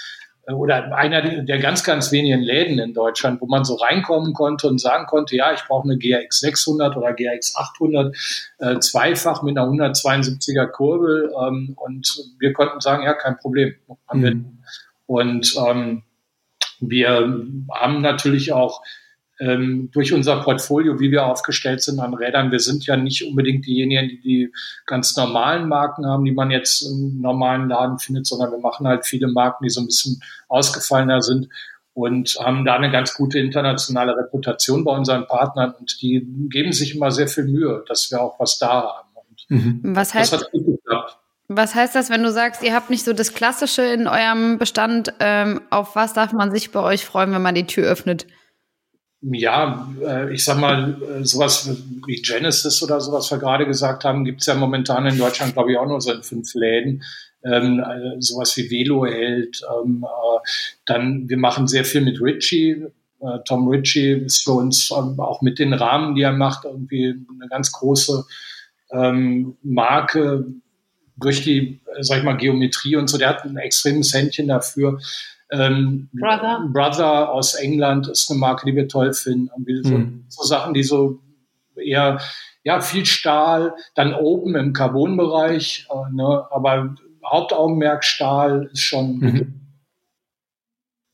oder 0.54 0.96
einer 0.96 1.22
der 1.22 1.60
ganz, 1.60 1.84
ganz 1.84 2.12
wenigen 2.12 2.42
Läden 2.42 2.80
in 2.80 2.94
Deutschland, 2.94 3.42
wo 3.42 3.48
man 3.48 3.66
so 3.66 3.76
reinkommen 3.76 4.34
konnte 4.34 4.68
und 4.68 4.80
sagen 4.80 5.06
konnte, 5.06 5.36
ja, 5.36 5.52
ich 5.54 5.64
brauche 5.66 5.84
eine 5.90 5.98
GRX 5.98 6.40
600 6.40 6.96
oder 6.96 7.14
GRX 7.14 7.56
800 7.56 8.16
äh, 8.60 8.80
zweifach 8.80 9.44
mit 9.44 9.58
einer 9.58 9.68
172er 9.68 10.68
Kurbel 10.68 11.34
ähm, 11.42 11.74
und 11.76 12.34
wir 12.40 12.54
konnten 12.54 12.80
sagen, 12.80 13.04
ja, 13.04 13.14
kein 13.14 13.38
Problem. 13.38 13.76
Mhm. 14.14 14.60
Und 15.06 15.56
ähm, 15.68 16.04
wir 16.80 17.46
haben 17.72 18.02
natürlich 18.02 18.54
auch 18.54 18.82
ähm, 19.39 19.89
durch 19.93 20.13
unser 20.13 20.41
Portfolio, 20.41 21.00
wie 21.00 21.12
wir 21.12 21.26
aufgestellt 21.26 21.82
sind 21.82 22.00
an 22.00 22.13
Rädern, 22.13 22.52
wir 22.52 22.60
sind 22.60 22.86
ja 22.86 22.97
nicht 22.97 23.26
unbedingt 23.26 23.65
diejenigen, 23.65 24.10
die 24.10 24.21
die 24.21 24.54
ganz 24.86 25.15
normalen 25.15 25.67
Marken 25.67 26.06
haben, 26.06 26.26
die 26.26 26.32
man 26.32 26.52
jetzt 26.52 26.82
im 26.82 27.21
normalen 27.21 27.69
Laden 27.69 28.00
findet, 28.00 28.26
sondern 28.26 28.52
wir 28.52 28.60
machen 28.60 28.88
halt 28.88 29.06
viele 29.06 29.28
Marken, 29.28 29.63
die 29.63 29.69
so 29.69 29.82
ein 29.82 29.88
bisschen 29.88 30.21
ausgefallener 30.47 31.21
sind 31.21 31.50
und 31.93 32.36
haben 32.39 32.65
da 32.65 32.76
eine 32.76 32.91
ganz 32.91 33.13
gute 33.13 33.39
internationale 33.39 34.15
Reputation 34.15 34.84
bei 34.84 34.91
unseren 34.91 35.28
Partnern 35.28 35.73
und 35.80 36.02
die 36.02 36.28
geben 36.50 36.73
sich 36.73 36.95
immer 36.95 37.12
sehr 37.12 37.28
viel 37.28 37.45
Mühe, 37.45 37.84
dass 37.88 38.10
wir 38.12 38.21
auch 38.21 38.39
was 38.39 38.60
da 38.60 38.67
haben. 38.69 39.08
Mhm. 39.50 39.82
Was 39.84 40.13
heißt, 40.13 40.34
das 40.34 40.50
was 41.50 41.76
heißt 41.76 41.95
das, 41.95 42.10
wenn 42.10 42.23
du 42.23 42.32
sagst, 42.32 42.62
ihr 42.62 42.73
habt 42.73 42.89
nicht 42.89 43.06
so 43.06 43.13
das 43.13 43.34
Klassische 43.34 43.82
in 43.82 44.08
eurem 44.08 44.58
Bestand? 44.58 45.13
Ähm, 45.21 45.62
auf 45.69 45.95
was 45.95 46.13
darf 46.13 46.34
man 46.34 46.52
sich 46.52 46.71
bei 46.71 46.82
euch 46.82 47.06
freuen, 47.06 47.32
wenn 47.32 47.41
man 47.41 47.56
die 47.56 47.65
Tür 47.65 47.88
öffnet? 47.88 48.28
Ja, 49.22 49.90
äh, 50.06 50.34
ich 50.34 50.44
sag 50.44 50.60
mal, 50.60 51.02
äh, 51.02 51.26
sowas 51.26 51.70
wie 52.06 52.22
Genesis 52.22 52.84
oder 52.84 53.02
so, 53.02 53.12
was 53.12 53.32
wir 53.32 53.40
gerade 53.40 53.66
gesagt 53.66 54.04
haben, 54.04 54.26
gibt's 54.26 54.46
ja 54.46 54.54
momentan 54.54 55.08
in 55.08 55.18
Deutschland, 55.18 55.54
glaube 55.54 55.72
ich, 55.72 55.78
auch 55.78 55.88
nur 55.88 56.02
so 56.02 56.12
in 56.12 56.24
fünf 56.24 56.54
Läden. 56.54 57.04
Ähm, 57.44 57.80
äh, 57.80 58.22
sowas 58.22 58.56
wie 58.58 58.70
Velo 58.70 59.06
hält. 59.06 59.62
Ähm, 59.84 60.06
äh, 60.06 60.40
dann, 60.86 61.30
wir 61.30 61.38
machen 61.38 61.68
sehr 61.68 61.86
viel 61.86 62.02
mit 62.02 62.22
Ritchie. 62.22 62.86
Äh, 63.20 63.40
Tom 63.46 63.68
Ritchie 63.68 64.12
ist 64.12 64.44
für 64.44 64.52
uns 64.52 64.92
ähm, 64.92 65.20
auch 65.20 65.42
mit 65.42 65.60
den 65.60 65.74
Rahmen, 65.74 66.16
die 66.16 66.22
er 66.22 66.34
macht, 66.34 66.66
irgendwie 66.66 67.16
eine 67.34 67.48
ganz 67.50 67.72
große 67.72 68.26
ähm, 68.92 69.58
Marke 69.64 70.46
durch 71.16 71.44
die, 71.44 71.80
sag 72.02 72.20
ich 72.20 72.24
mal, 72.24 72.38
Geometrie 72.38 72.96
und 72.96 73.08
so. 73.08 73.18
Der 73.18 73.30
hat 73.30 73.44
ein 73.44 73.58
extremes 73.58 74.14
Händchen 74.14 74.48
dafür. 74.48 75.00
Ähm, 75.52 76.10
Brother. 76.14 76.68
Brother 76.72 77.32
aus 77.32 77.56
England 77.56 78.08
ist 78.08 78.30
eine 78.30 78.40
Marke, 78.40 78.66
die 78.66 78.76
wir 78.76 78.88
toll 78.88 79.14
finden. 79.14 79.50
So, 79.84 79.98
mhm. 79.98 80.26
so, 80.28 80.44
Sachen, 80.44 80.74
die 80.74 80.84
so 80.84 81.20
eher, 81.76 82.20
ja, 82.64 82.82
viel 82.82 83.06
Stahl, 83.06 83.76
dann 83.96 84.14
Open 84.14 84.56
im 84.56 84.74
Carbon-Bereich, 84.74 85.88
äh, 85.90 86.14
ne, 86.14 86.46
aber 86.52 86.96
Hauptaugenmerk 87.26 88.04
Stahl 88.04 88.70
ist 88.72 88.82
schon. 88.82 89.20
Mhm. 89.20 89.54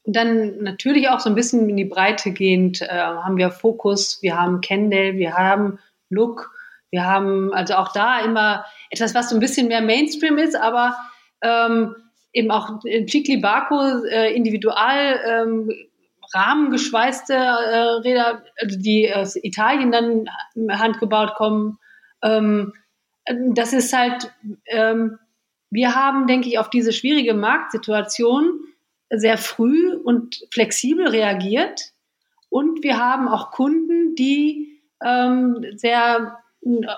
Und 0.03 0.15
dann 0.15 0.57
natürlich 0.61 1.09
auch 1.09 1.19
so 1.19 1.29
ein 1.29 1.35
bisschen 1.35 1.69
in 1.69 1.77
die 1.77 1.85
Breite 1.85 2.31
gehend 2.31 2.81
äh, 2.81 2.87
haben 2.87 3.37
wir 3.37 3.51
Fokus, 3.51 4.19
wir 4.21 4.39
haben 4.39 4.61
Kendall, 4.61 5.15
wir 5.15 5.37
haben 5.37 5.79
Look, 6.09 6.51
wir 6.91 7.05
haben 7.05 7.53
also 7.53 7.75
auch 7.75 7.93
da 7.93 8.19
immer 8.19 8.65
etwas, 8.89 9.15
was 9.15 9.29
so 9.29 9.35
ein 9.35 9.39
bisschen 9.39 9.69
mehr 9.69 9.81
Mainstream 9.81 10.37
ist, 10.37 10.55
aber 10.55 10.95
ähm, 11.41 11.95
eben 12.33 12.51
auch 12.51 12.83
in 12.83 13.07
Chikli 13.07 13.37
Baku 13.37 13.79
äh, 14.07 14.35
individual 14.35 15.19
ähm, 15.25 15.71
rahmengeschweißte 16.33 17.33
äh, 17.33 17.77
Räder, 18.01 18.43
also 18.59 18.79
die 18.79 19.13
aus 19.13 19.35
Italien 19.35 19.91
dann 19.91 20.25
handgebaut 20.69 21.35
kommen. 21.35 21.77
Ähm, 22.23 22.73
das 23.53 23.71
ist 23.71 23.93
halt, 23.93 24.31
ähm, 24.65 25.19
wir 25.69 25.95
haben, 25.95 26.27
denke 26.27 26.49
ich, 26.49 26.59
auf 26.59 26.69
diese 26.69 26.91
schwierige 26.91 27.33
Marktsituation 27.33 28.59
sehr 29.09 29.37
früh 29.37 29.93
und 29.95 30.43
flexibel 30.51 31.07
reagiert. 31.07 31.93
Und 32.49 32.83
wir 32.83 32.97
haben 32.97 33.27
auch 33.27 33.51
Kunden, 33.51 34.15
die 34.15 34.81
ähm, 35.03 35.65
sehr 35.75 36.42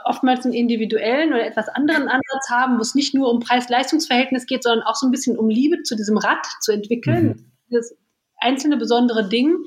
oftmals 0.04 0.45
einen 0.45 0.54
individuellen 0.54 1.34
oder 1.34 1.45
etwas 1.45 1.69
anderen 1.69 2.08
Ansatz 2.08 2.49
haben, 2.49 2.78
wo 2.78 2.82
es 2.82 2.95
nicht 2.95 3.13
nur 3.13 3.32
um 3.32 3.39
Preis-Leistungs-Verhältnis 3.39 4.45
geht, 4.45 4.63
sondern 4.63 4.86
auch 4.86 4.95
so 4.95 5.08
ein 5.08 5.12
bisschen 5.12 5.38
um 5.38 5.49
Liebe 5.49 5.84
zu 5.84 5.95
diesem 5.95 6.17
Rad 6.17 6.45
zu 6.62 6.71
entwickeln, 6.71 7.28
mhm. 7.28 7.51
das 7.69 7.95
einzelne 8.38 8.78
besondere 8.78 9.28
Ding 9.28 9.58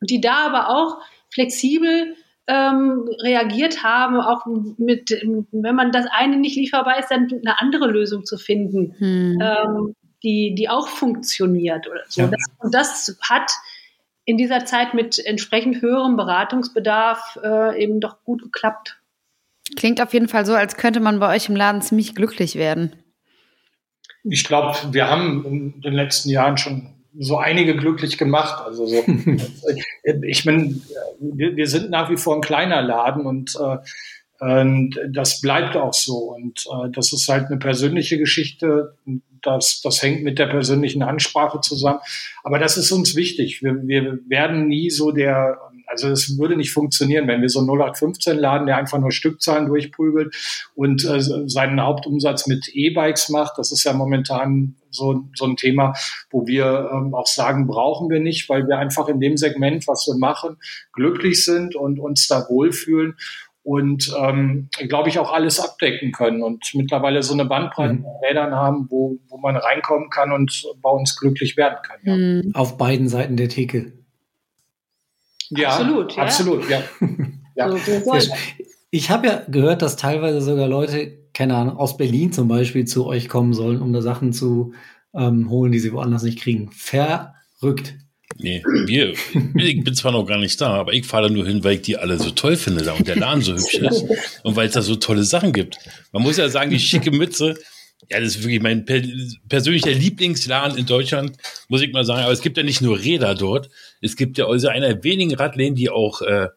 und 0.00 0.10
die 0.10 0.20
da 0.20 0.46
aber 0.46 0.68
auch 0.68 1.00
flexibel 1.32 2.14
ähm, 2.46 3.08
reagiert 3.20 3.82
haben, 3.82 4.20
auch 4.20 4.46
mit, 4.76 5.10
wenn 5.52 5.74
man 5.74 5.92
das 5.92 6.06
eine 6.10 6.36
nicht 6.36 6.56
lieferbar 6.56 6.98
ist, 6.98 7.10
dann 7.10 7.28
eine 7.30 7.60
andere 7.60 7.86
Lösung 7.86 8.24
zu 8.24 8.36
finden, 8.36 8.94
mhm. 8.98 9.40
ähm, 9.40 9.94
die, 10.22 10.54
die 10.56 10.68
auch 10.68 10.88
funktioniert 10.88 11.88
oder 11.88 12.02
so. 12.08 12.22
Ja. 12.22 12.28
Das, 12.28 12.44
und 12.58 12.74
das 12.74 13.18
hat 13.28 13.50
in 14.24 14.36
dieser 14.36 14.64
Zeit 14.64 14.94
mit 14.94 15.18
entsprechend 15.24 15.82
höherem 15.82 16.16
Beratungsbedarf 16.16 17.38
äh, 17.42 17.82
eben 17.82 18.00
doch 18.00 18.22
gut 18.24 18.42
geklappt. 18.42 19.01
Klingt 19.76 20.00
auf 20.00 20.12
jeden 20.12 20.28
Fall 20.28 20.46
so, 20.46 20.54
als 20.54 20.76
könnte 20.76 21.00
man 21.00 21.18
bei 21.20 21.34
euch 21.34 21.48
im 21.48 21.56
Laden 21.56 21.82
ziemlich 21.82 22.14
glücklich 22.14 22.56
werden. 22.56 22.92
Ich 24.24 24.44
glaube, 24.44 24.76
wir 24.92 25.08
haben 25.08 25.44
in 25.44 25.80
den 25.80 25.94
letzten 25.94 26.30
Jahren 26.30 26.56
schon 26.56 26.92
so 27.18 27.38
einige 27.38 27.76
glücklich 27.76 28.18
gemacht. 28.18 28.62
Also 28.64 28.86
so, 28.86 29.04
ich 30.22 30.44
bin, 30.44 30.82
wir, 31.20 31.56
wir, 31.56 31.66
sind 31.66 31.90
nach 31.90 32.10
wie 32.10 32.16
vor 32.16 32.36
ein 32.36 32.40
kleiner 32.40 32.82
Laden 32.82 33.26
und, 33.26 33.56
äh, 33.56 33.78
und 34.40 34.98
das 35.10 35.40
bleibt 35.40 35.76
auch 35.76 35.94
so. 35.94 36.34
Und 36.34 36.64
äh, 36.66 36.90
das 36.90 37.12
ist 37.12 37.28
halt 37.28 37.46
eine 37.46 37.58
persönliche 37.58 38.18
Geschichte. 38.18 38.96
Das, 39.42 39.80
das 39.82 40.02
hängt 40.02 40.22
mit 40.22 40.38
der 40.38 40.46
persönlichen 40.46 41.02
Ansprache 41.02 41.60
zusammen. 41.60 42.00
Aber 42.44 42.58
das 42.58 42.76
ist 42.76 42.92
uns 42.92 43.16
wichtig. 43.16 43.62
Wir, 43.62 43.86
wir 43.86 44.18
werden 44.28 44.68
nie 44.68 44.90
so 44.90 45.10
der 45.10 45.58
also 45.86 46.08
es 46.08 46.38
würde 46.38 46.56
nicht 46.56 46.72
funktionieren, 46.72 47.28
wenn 47.28 47.42
wir 47.42 47.48
so 47.48 47.60
einen 47.60 47.68
0815 47.68 48.38
Laden, 48.38 48.66
der 48.66 48.76
einfach 48.76 48.98
nur 48.98 49.12
Stückzahlen 49.12 49.66
durchprügelt 49.66 50.34
und 50.74 51.04
äh, 51.04 51.20
seinen 51.20 51.80
Hauptumsatz 51.80 52.46
mit 52.46 52.68
E-Bikes 52.72 53.28
macht. 53.28 53.58
Das 53.58 53.72
ist 53.72 53.84
ja 53.84 53.92
momentan 53.92 54.76
so, 54.90 55.24
so 55.34 55.46
ein 55.46 55.56
Thema, 55.56 55.94
wo 56.30 56.46
wir 56.46 56.90
ähm, 56.92 57.14
auch 57.14 57.26
sagen, 57.26 57.66
brauchen 57.66 58.10
wir 58.10 58.20
nicht, 58.20 58.48
weil 58.48 58.66
wir 58.66 58.78
einfach 58.78 59.08
in 59.08 59.20
dem 59.20 59.36
Segment, 59.36 59.86
was 59.86 60.06
wir 60.06 60.16
machen, 60.16 60.56
glücklich 60.92 61.44
sind 61.44 61.74
und 61.74 61.98
uns 61.98 62.28
da 62.28 62.46
wohlfühlen 62.48 63.16
und 63.64 64.12
ähm, 64.18 64.68
glaube 64.88 65.08
ich 65.08 65.18
auch 65.18 65.32
alles 65.32 65.60
abdecken 65.60 66.12
können 66.12 66.42
und 66.42 66.64
mittlerweile 66.74 67.22
so 67.22 67.32
eine 67.32 67.44
Bandbreite 67.44 67.94
mhm. 67.94 68.06
Rädern 68.26 68.54
haben, 68.54 68.86
wo, 68.90 69.18
wo 69.28 69.38
man 69.38 69.56
reinkommen 69.56 70.10
kann 70.10 70.32
und 70.32 70.64
bei 70.82 70.90
uns 70.90 71.18
glücklich 71.18 71.56
werden 71.56 71.78
kann. 71.82 71.98
Ja. 72.02 72.16
Mhm. 72.16 72.52
Auf 72.54 72.76
beiden 72.76 73.08
Seiten 73.08 73.36
der 73.36 73.48
Theke. 73.48 73.92
Ja, 75.56 75.70
absolut. 75.70 76.16
Ja. 76.16 76.22
Absolut, 76.22 76.68
ja. 76.68 76.82
ja. 77.56 77.70
So, 77.70 78.34
ich 78.90 79.10
habe 79.10 79.26
ja 79.26 79.42
gehört, 79.48 79.82
dass 79.82 79.96
teilweise 79.96 80.40
sogar 80.40 80.68
Leute, 80.68 81.12
keine 81.32 81.56
Ahnung, 81.56 81.76
aus 81.76 81.96
Berlin 81.96 82.32
zum 82.32 82.48
Beispiel 82.48 82.84
zu 82.84 83.06
euch 83.06 83.28
kommen 83.28 83.54
sollen, 83.54 83.80
um 83.80 83.92
da 83.92 84.02
Sachen 84.02 84.32
zu 84.32 84.74
ähm, 85.14 85.48
holen, 85.50 85.72
die 85.72 85.78
sie 85.78 85.92
woanders 85.92 86.22
nicht 86.22 86.38
kriegen. 86.40 86.70
Verrückt. 86.72 87.94
Nee, 88.38 88.62
wir, 88.86 89.12
ich 89.56 89.84
bin 89.84 89.94
zwar 89.94 90.12
noch 90.12 90.24
gar 90.24 90.38
nicht 90.38 90.60
da, 90.60 90.74
aber 90.74 90.92
ich 90.92 91.06
fahre 91.06 91.28
da 91.28 91.34
nur 91.34 91.46
hin, 91.46 91.62
weil 91.64 91.74
ich 91.76 91.82
die 91.82 91.96
alle 91.98 92.18
so 92.18 92.30
toll 92.30 92.56
finde 92.56 92.82
da 92.82 92.92
und 92.92 93.06
der 93.06 93.16
Laden 93.16 93.42
so 93.42 93.52
hübsch 93.52 93.74
ist 93.74 94.04
und 94.42 94.56
weil 94.56 94.68
es 94.68 94.74
da 94.74 94.82
so 94.82 94.96
tolle 94.96 95.22
Sachen 95.22 95.52
gibt. 95.52 95.76
Man 96.12 96.22
muss 96.22 96.38
ja 96.38 96.48
sagen, 96.48 96.70
die 96.70 96.80
schicke 96.80 97.10
Mütze, 97.10 97.56
ja, 98.10 98.20
das 98.20 98.36
ist 98.36 98.42
wirklich 98.42 98.60
mein 98.60 98.84
persönlicher 99.48 99.92
Lieblingsladen 99.92 100.76
in 100.76 100.86
Deutschland, 100.86 101.36
muss 101.68 101.82
ich 101.82 101.92
mal 101.92 102.04
sagen. 102.04 102.22
Aber 102.22 102.32
es 102.32 102.42
gibt 102.42 102.56
ja 102.56 102.62
nicht 102.62 102.82
nur 102.82 102.98
Räder 102.98 103.34
dort. 103.34 103.70
Es 104.00 104.16
gibt 104.16 104.38
ja 104.38 104.46
also 104.46 104.68
einer 104.68 104.88
der 104.88 105.04
wenigen 105.04 105.34
Radläden, 105.34 105.74
die 105.74 105.88
auch 105.88 106.20
äh, 106.22 106.48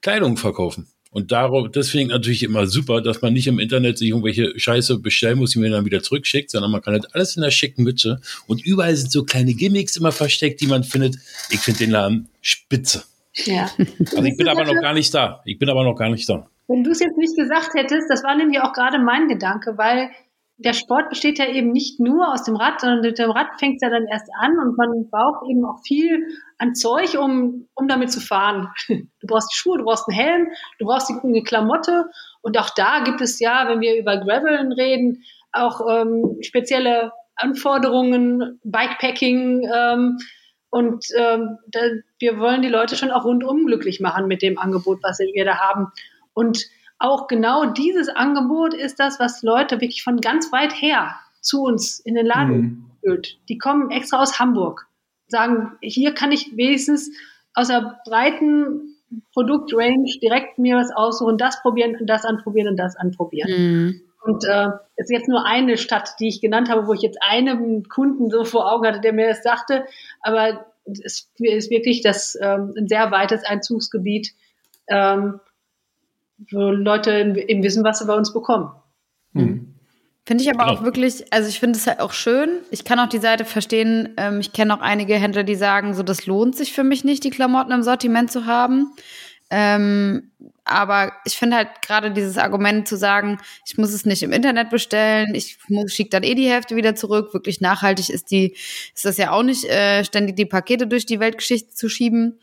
Kleidung 0.00 0.36
verkaufen. 0.36 0.88
Und 1.10 1.32
darauf, 1.32 1.70
das 1.70 1.88
finde 1.88 2.04
ich 2.04 2.10
natürlich 2.10 2.42
immer 2.42 2.66
super, 2.66 3.00
dass 3.00 3.22
man 3.22 3.32
nicht 3.32 3.46
im 3.46 3.58
Internet 3.58 3.96
sich 3.96 4.10
irgendwelche 4.10 4.58
Scheiße 4.58 4.98
bestellen 4.98 5.38
muss, 5.38 5.52
die 5.52 5.58
man 5.58 5.70
dann 5.70 5.86
wieder 5.86 6.02
zurückschickt, 6.02 6.50
sondern 6.50 6.70
man 6.70 6.82
kann 6.82 6.92
halt 6.92 7.14
alles 7.14 7.34
in 7.34 7.42
der 7.42 7.50
schicken 7.50 7.82
Mütze. 7.82 8.20
Und 8.46 8.64
überall 8.64 8.94
sind 8.94 9.10
so 9.10 9.24
kleine 9.24 9.54
Gimmicks 9.54 9.96
immer 9.96 10.12
versteckt, 10.12 10.60
die 10.60 10.66
man 10.66 10.84
findet. 10.84 11.16
Ich 11.50 11.60
finde 11.60 11.78
den 11.78 11.90
Laden 11.90 12.28
spitze. 12.42 13.04
Ja. 13.34 13.70
Also 14.12 14.24
ich 14.24 14.36
bin 14.36 14.48
aber 14.48 14.64
noch 14.64 14.80
gar 14.80 14.92
nicht 14.92 15.12
da. 15.14 15.40
Ich 15.46 15.58
bin 15.58 15.70
aber 15.70 15.82
noch 15.82 15.96
gar 15.96 16.10
nicht 16.10 16.28
da. 16.28 16.48
Wenn 16.66 16.84
du 16.84 16.90
es 16.90 17.00
jetzt 17.00 17.16
nicht 17.16 17.34
gesagt 17.36 17.74
hättest, 17.74 18.10
das 18.10 18.22
war 18.22 18.36
nämlich 18.36 18.60
auch 18.60 18.74
gerade 18.74 18.98
mein 18.98 19.28
Gedanke, 19.28 19.78
weil 19.78 20.10
der 20.58 20.72
Sport 20.72 21.08
besteht 21.08 21.38
ja 21.38 21.46
eben 21.46 21.70
nicht 21.70 22.00
nur 22.00 22.32
aus 22.32 22.42
dem 22.42 22.56
Rad, 22.56 22.80
sondern 22.80 23.00
mit 23.00 23.18
dem 23.18 23.30
Rad 23.30 23.46
fängt 23.60 23.76
es 23.76 23.82
ja 23.82 23.90
dann 23.90 24.08
erst 24.08 24.28
an 24.40 24.58
und 24.58 24.76
man 24.76 25.08
braucht 25.08 25.48
eben 25.48 25.64
auch 25.64 25.80
viel 25.86 26.26
an 26.58 26.74
Zeug, 26.74 27.16
um, 27.16 27.68
um 27.74 27.86
damit 27.86 28.10
zu 28.10 28.20
fahren. 28.20 28.68
Du 28.88 29.26
brauchst 29.26 29.54
Schuhe, 29.54 29.78
du 29.78 29.84
brauchst 29.84 30.08
einen 30.08 30.18
Helm, 30.18 30.48
du 30.78 30.86
brauchst 30.86 31.10
die 31.10 31.42
Klamotte 31.42 32.06
und 32.42 32.58
auch 32.58 32.70
da 32.70 33.00
gibt 33.04 33.20
es 33.20 33.38
ja, 33.40 33.68
wenn 33.68 33.80
wir 33.80 33.96
über 33.98 34.16
Graveln 34.16 34.72
reden, 34.72 35.22
auch 35.52 35.80
ähm, 35.88 36.38
spezielle 36.40 37.12
Anforderungen, 37.36 38.60
Bikepacking 38.64 39.68
ähm, 39.72 40.18
und 40.70 41.04
ähm, 41.16 41.58
da, 41.68 41.80
wir 42.18 42.38
wollen 42.38 42.62
die 42.62 42.68
Leute 42.68 42.96
schon 42.96 43.10
auch 43.10 43.24
rundum 43.24 43.66
glücklich 43.66 44.00
machen 44.00 44.26
mit 44.26 44.42
dem 44.42 44.58
Angebot, 44.58 44.98
was 45.02 45.18
wir 45.18 45.44
da 45.44 45.58
haben. 45.58 45.88
Und 46.34 46.66
auch 46.98 47.28
genau 47.28 47.66
dieses 47.66 48.08
Angebot 48.08 48.74
ist 48.74 48.98
das, 48.98 49.20
was 49.20 49.42
Leute 49.42 49.80
wirklich 49.80 50.02
von 50.02 50.20
ganz 50.20 50.52
weit 50.52 50.72
her 50.80 51.14
zu 51.40 51.62
uns 51.62 52.00
in 52.00 52.14
den 52.14 52.26
Laden 52.26 52.60
mhm. 52.60 52.90
führt. 53.00 53.38
Die 53.48 53.58
kommen 53.58 53.90
extra 53.90 54.20
aus 54.20 54.38
Hamburg, 54.38 54.86
sagen, 55.28 55.76
hier 55.80 56.12
kann 56.14 56.32
ich 56.32 56.56
wenigstens 56.56 57.10
aus 57.54 57.68
der 57.68 58.00
breiten 58.04 58.96
Produktrange 59.32 60.18
direkt 60.20 60.58
mir 60.58 60.76
was 60.76 60.90
aussuchen, 60.90 61.38
das 61.38 61.62
probieren 61.62 61.96
und 61.98 62.06
das 62.06 62.24
anprobieren 62.24 62.68
und 62.68 62.76
das 62.76 62.96
anprobieren. 62.96 63.50
Mhm. 63.50 64.00
Und 64.24 64.44
äh, 64.44 64.68
ist 64.96 65.10
jetzt 65.10 65.28
nur 65.28 65.46
eine 65.46 65.78
Stadt, 65.78 66.10
die 66.18 66.28
ich 66.28 66.40
genannt 66.40 66.68
habe, 66.68 66.86
wo 66.86 66.92
ich 66.92 67.02
jetzt 67.02 67.18
einen 67.22 67.88
Kunden 67.88 68.30
so 68.30 68.44
vor 68.44 68.70
Augen 68.70 68.86
hatte, 68.86 69.00
der 69.00 69.12
mir 69.12 69.28
das 69.28 69.42
sagte. 69.42 69.86
Aber 70.20 70.66
es 70.84 70.98
ist 70.98 71.70
wirklich 71.70 72.02
das 72.02 72.36
ähm, 72.40 72.74
ein 72.76 72.88
sehr 72.88 73.10
weites 73.10 73.44
Einzugsgebiet. 73.44 74.34
Ähm, 74.88 75.40
wo 76.50 76.70
Leute 76.70 77.12
eben 77.48 77.62
wissen, 77.62 77.84
was 77.84 77.98
sie 77.98 78.06
bei 78.06 78.14
uns 78.14 78.32
bekommen. 78.32 78.70
Mhm. 79.32 79.74
Finde 80.28 80.44
ich 80.44 80.50
aber 80.50 80.66
genau. 80.66 80.78
auch 80.78 80.84
wirklich, 80.84 81.32
also 81.32 81.48
ich 81.48 81.58
finde 81.58 81.78
es 81.78 81.86
halt 81.86 82.00
auch 82.00 82.12
schön. 82.12 82.60
Ich 82.70 82.84
kann 82.84 83.00
auch 83.00 83.08
die 83.08 83.16
Seite 83.16 83.46
verstehen. 83.46 84.10
Ähm, 84.18 84.40
ich 84.40 84.52
kenne 84.52 84.74
auch 84.74 84.82
einige 84.82 85.14
Händler, 85.14 85.42
die 85.42 85.54
sagen, 85.54 85.94
so 85.94 86.02
das 86.02 86.26
lohnt 86.26 86.54
sich 86.54 86.74
für 86.74 86.84
mich 86.84 87.02
nicht, 87.02 87.24
die 87.24 87.30
Klamotten 87.30 87.72
im 87.72 87.82
Sortiment 87.82 88.30
zu 88.30 88.44
haben. 88.44 88.92
Ähm, 89.48 90.30
aber 90.64 91.12
ich 91.24 91.38
finde 91.38 91.56
halt 91.56 91.80
gerade 91.80 92.10
dieses 92.10 92.36
Argument 92.36 92.86
zu 92.86 92.98
sagen, 92.98 93.38
ich 93.66 93.78
muss 93.78 93.94
es 93.94 94.04
nicht 94.04 94.22
im 94.22 94.32
Internet 94.32 94.68
bestellen, 94.68 95.34
ich 95.34 95.56
schicke 95.86 96.10
dann 96.10 96.22
eh 96.22 96.34
die 96.34 96.50
Hälfte 96.50 96.76
wieder 96.76 96.94
zurück. 96.94 97.32
Wirklich 97.32 97.62
nachhaltig 97.62 98.10
ist 98.10 98.30
die, 98.30 98.54
ist 98.94 99.06
das 99.06 99.16
ja 99.16 99.30
auch 99.30 99.42
nicht, 99.42 99.64
äh, 99.64 100.04
ständig 100.04 100.36
die 100.36 100.44
Pakete 100.44 100.86
durch 100.86 101.06
die 101.06 101.20
Weltgeschichte 101.20 101.74
zu 101.74 101.88
schieben. 101.88 102.38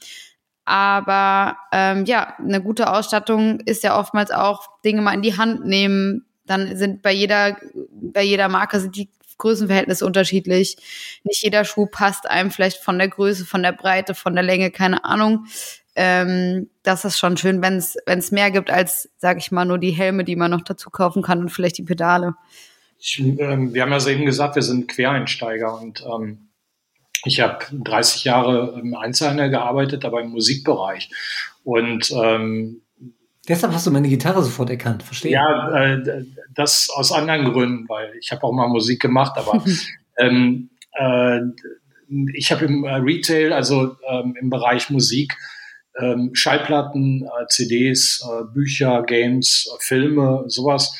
Aber 0.65 1.57
ähm, 1.71 2.05
ja, 2.05 2.35
eine 2.39 2.61
gute 2.61 2.91
Ausstattung 2.91 3.59
ist 3.61 3.83
ja 3.83 3.97
oftmals 3.97 4.31
auch 4.31 4.67
Dinge 4.83 5.01
mal 5.01 5.13
in 5.13 5.21
die 5.21 5.37
Hand 5.37 5.65
nehmen. 5.65 6.25
Dann 6.45 6.75
sind 6.75 7.01
bei 7.01 7.11
jeder, 7.11 7.57
bei 7.91 8.23
jeder 8.23 8.49
Marke 8.49 8.79
sind 8.79 8.95
die 8.95 9.09
Größenverhältnisse 9.37 10.05
unterschiedlich. 10.05 10.77
Nicht 11.23 11.43
jeder 11.43 11.65
Schuh 11.65 11.85
passt 11.85 12.29
einem 12.29 12.51
vielleicht 12.51 12.77
von 12.77 12.97
der 12.97 13.09
Größe, 13.09 13.45
von 13.45 13.61
der 13.63 13.73
Breite, 13.73 14.15
von 14.15 14.33
der 14.33 14.43
Länge, 14.43 14.71
keine 14.71 15.05
Ahnung. 15.05 15.45
Ähm, 15.95 16.69
das 16.83 17.05
ist 17.05 17.19
schon 17.19 17.37
schön, 17.37 17.61
wenn 17.61 17.77
es 17.77 18.31
mehr 18.31 18.51
gibt 18.51 18.69
als, 18.69 19.09
sag 19.17 19.37
ich 19.37 19.51
mal, 19.51 19.65
nur 19.65 19.77
die 19.77 19.91
Helme, 19.91 20.23
die 20.23 20.35
man 20.35 20.51
noch 20.51 20.61
dazu 20.61 20.89
kaufen 20.89 21.21
kann 21.21 21.39
und 21.39 21.49
vielleicht 21.49 21.77
die 21.77 21.83
Pedale. 21.83 22.35
Ich, 22.99 23.19
ähm, 23.19 23.73
wir 23.73 23.81
haben 23.81 23.91
ja 23.91 24.07
eben 24.07 24.25
gesagt, 24.25 24.55
wir 24.55 24.61
sind 24.61 24.87
Quereinsteiger 24.87 25.79
und 25.79 26.03
ähm, 26.05 26.44
ich 27.25 27.41
habe 27.41 27.65
30 27.71 28.23
Jahre 28.23 28.79
im 28.79 28.95
Einzelhandel 28.95 29.49
gearbeitet, 29.49 30.05
aber 30.05 30.21
im 30.21 30.29
Musikbereich. 30.29 31.09
Und 31.63 32.11
ähm, 32.11 32.81
Deshalb 33.47 33.73
hast 33.73 33.85
du 33.85 33.91
meine 33.91 34.09
Gitarre 34.09 34.41
sofort 34.41 34.69
erkannt, 34.71 35.03
verstehe. 35.03 35.31
Ja, 35.31 35.93
äh, 35.93 36.25
das 36.55 36.89
aus 36.89 37.11
anderen 37.11 37.51
Gründen, 37.51 37.87
weil 37.87 38.13
ich 38.19 38.31
habe 38.31 38.43
auch 38.43 38.51
mal 38.51 38.67
Musik 38.67 39.01
gemacht, 39.01 39.33
aber 39.37 39.63
ähm, 40.17 40.69
äh, 40.93 41.41
ich 42.33 42.51
habe 42.51 42.65
im 42.65 42.85
äh, 42.85 42.95
Retail, 42.95 43.53
also 43.53 43.97
ähm, 44.09 44.35
im 44.39 44.49
Bereich 44.49 44.89
Musik, 44.89 45.35
ähm, 45.99 46.31
Schallplatten, 46.33 47.23
äh, 47.23 47.47
CDs, 47.47 48.27
äh, 48.27 48.45
Bücher, 48.53 49.03
Games, 49.03 49.69
Filme, 49.79 50.43
sowas 50.47 50.95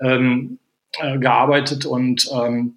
ähm, 0.00 0.58
äh, 1.00 1.18
gearbeitet 1.18 1.86
und 1.86 2.28
ähm, 2.32 2.75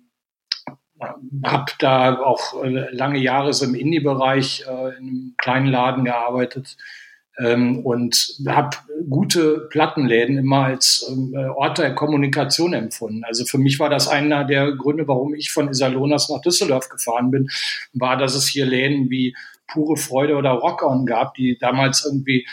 habe 1.44 1.72
da 1.80 2.20
auch 2.22 2.64
äh, 2.64 2.94
lange 2.94 3.20
Jahre 3.20 3.54
so 3.54 3.66
im 3.66 3.76
Indie-Bereich 3.76 4.66
äh, 4.68 4.98
in 4.98 5.08
einem 5.08 5.34
kleinen 5.38 5.68
Laden 5.68 6.06
gearbeitet 6.06 6.78
ähm, 7.40 7.86
und 7.86 8.38
habe 8.48 8.78
gute 9.10 9.68
Plattenläden 9.70 10.38
immer 10.38 10.66
als 10.66 11.10
ähm, 11.10 11.34
äh, 11.34 11.46
Ort 11.46 11.78
der 11.78 11.96
Kommunikation 11.96 12.74
empfunden. 12.74 13.24
Also 13.24 13.46
für 13.46 13.58
mich 13.58 13.80
war 13.80 13.90
das 13.90 14.08
einer 14.08 14.44
der 14.44 14.74
Gründe, 14.74 15.08
warum 15.08 15.34
ich 15.34 15.52
von 15.52 15.70
Iserlohnas 15.70 16.30
nach 16.30 16.42
Düsseldorf 16.42 16.90
gefahren 16.90 17.32
bin, 17.32 17.50
war, 17.94 18.18
dass 18.18 18.36
es 18.36 18.48
hier 18.48 18.66
Läden 18.66 19.10
wie 19.10 19.36
Pure 19.68 19.98
Freude 19.98 20.36
oder 20.36 20.52
Rock 20.52 20.84
On 20.84 21.06
gab, 21.06 21.36
die 21.36 21.58
damals 21.60 22.06
irgendwie 22.06 22.46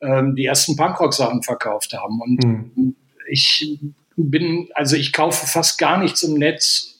ähm, 0.00 0.34
die 0.36 0.46
ersten 0.46 0.76
Punkrock-Sachen 0.76 1.42
verkauft 1.42 1.92
haben. 1.92 2.20
Und 2.20 2.44
mhm. 2.44 2.96
ich 3.28 3.78
bin, 4.16 4.68
also 4.74 4.96
ich 4.96 5.12
kaufe 5.12 5.46
fast 5.46 5.78
gar 5.78 5.98
nichts 5.98 6.22
im 6.22 6.34
Netz 6.34 6.99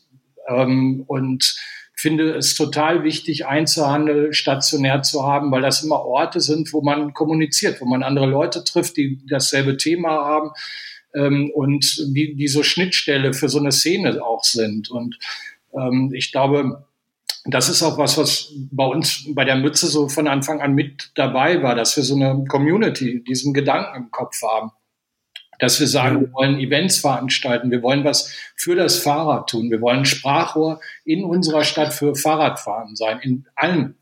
ähm, 0.51 1.05
und 1.07 1.57
finde 2.01 2.35
es 2.35 2.55
total 2.55 3.05
wichtig, 3.05 3.47
Einzelhandel 3.47 4.33
stationär 4.33 5.03
zu 5.03 5.25
haben, 5.25 5.51
weil 5.53 5.63
das 5.63 5.83
immer 5.83 6.05
Orte 6.05 6.41
sind, 6.41 6.73
wo 6.73 6.81
man 6.81 7.13
kommuniziert, 7.13 7.81
wo 7.81 7.85
man 7.85 8.03
andere 8.03 8.27
Leute 8.27 8.65
trifft, 8.65 8.97
die 8.97 9.21
dasselbe 9.29 9.77
Thema 9.77 10.25
haben 10.25 10.51
ähm, 11.15 11.51
und 11.55 12.07
die, 12.15 12.35
die 12.35 12.49
so 12.49 12.63
Schnittstelle 12.63 13.35
für 13.35 13.49
so 13.49 13.59
eine 13.59 13.73
Szene 13.73 14.25
auch 14.25 14.45
sind. 14.45 14.91
Und 14.91 15.19
ähm, 15.75 16.11
ich 16.15 16.33
glaube, 16.33 16.87
das 17.45 17.69
ist 17.69 17.83
auch 17.83 17.99
was, 17.99 18.17
was 18.17 18.53
bei 18.71 18.85
uns 18.85 19.27
bei 19.35 19.45
der 19.45 19.57
Mütze 19.57 19.87
so 19.87 20.09
von 20.09 20.27
Anfang 20.27 20.61
an 20.61 20.75
mit 20.75 21.11
dabei 21.15 21.63
war, 21.63 21.75
dass 21.75 21.97
wir 21.97 22.03
so 22.03 22.15
eine 22.15 22.45
Community, 22.49 23.23
diesen 23.25 23.53
Gedanken 23.53 23.97
im 23.97 24.11
Kopf 24.11 24.43
haben 24.43 24.73
dass 25.61 25.79
wir 25.79 25.87
sagen, 25.87 26.21
wir 26.21 26.33
wollen 26.33 26.59
Events 26.59 26.99
veranstalten, 26.99 27.71
wir 27.71 27.83
wollen 27.83 28.05
was 28.05 28.33
für 28.57 28.75
das 28.75 28.99
Fahrrad 28.99 29.49
tun, 29.49 29.71
wir 29.71 29.81
wollen 29.81 30.05
Sprachrohr 30.05 30.81
in 31.05 31.25
unserer 31.25 31.65
Stadt 31.65 31.93
für 31.93 32.15
Fahrradfahren 32.15 32.97
sein, 32.97 33.21
in 33.23 33.47
allen 33.55 33.97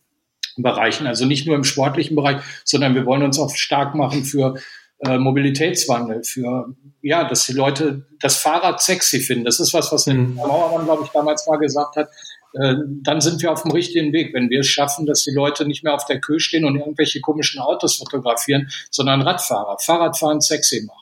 Bereichen, 0.56 1.06
also 1.06 1.24
nicht 1.24 1.46
nur 1.46 1.56
im 1.56 1.64
sportlichen 1.64 2.16
Bereich, 2.16 2.38
sondern 2.64 2.94
wir 2.94 3.06
wollen 3.06 3.22
uns 3.22 3.38
auch 3.38 3.54
stark 3.54 3.94
machen 3.94 4.24
für 4.24 4.54
äh, 5.00 5.18
Mobilitätswandel, 5.18 6.24
für 6.24 6.74
ja, 7.02 7.28
dass 7.28 7.46
die 7.46 7.52
Leute 7.52 8.06
das 8.20 8.36
Fahrrad 8.38 8.82
sexy 8.82 9.20
finden. 9.20 9.44
Das 9.44 9.60
ist 9.60 9.72
was, 9.72 9.92
was 9.92 10.04
der 10.04 10.14
mhm. 10.14 10.34
Mauermann, 10.34 10.84
glaube 10.84 11.04
ich, 11.04 11.10
damals 11.10 11.46
mal 11.46 11.56
gesagt 11.56 11.96
hat. 11.96 12.08
Äh, 12.54 12.74
dann 13.02 13.20
sind 13.20 13.40
wir 13.40 13.52
auf 13.52 13.62
dem 13.62 13.70
richtigen 13.70 14.12
Weg, 14.12 14.34
wenn 14.34 14.50
wir 14.50 14.60
es 14.60 14.66
schaffen, 14.66 15.06
dass 15.06 15.22
die 15.22 15.32
Leute 15.32 15.66
nicht 15.66 15.84
mehr 15.84 15.94
auf 15.94 16.06
der 16.06 16.20
Kühe 16.20 16.40
stehen 16.40 16.64
und 16.64 16.76
irgendwelche 16.76 17.20
komischen 17.20 17.60
Autos 17.60 17.96
fotografieren, 17.96 18.68
sondern 18.90 19.22
Radfahrer, 19.22 19.78
Fahrradfahren 19.78 20.40
sexy 20.40 20.82
machen. 20.84 20.97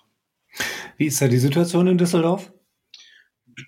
Wie 0.96 1.06
ist 1.06 1.20
da 1.20 1.28
die 1.28 1.38
Situation 1.38 1.86
in 1.86 1.98
Düsseldorf? 1.98 2.52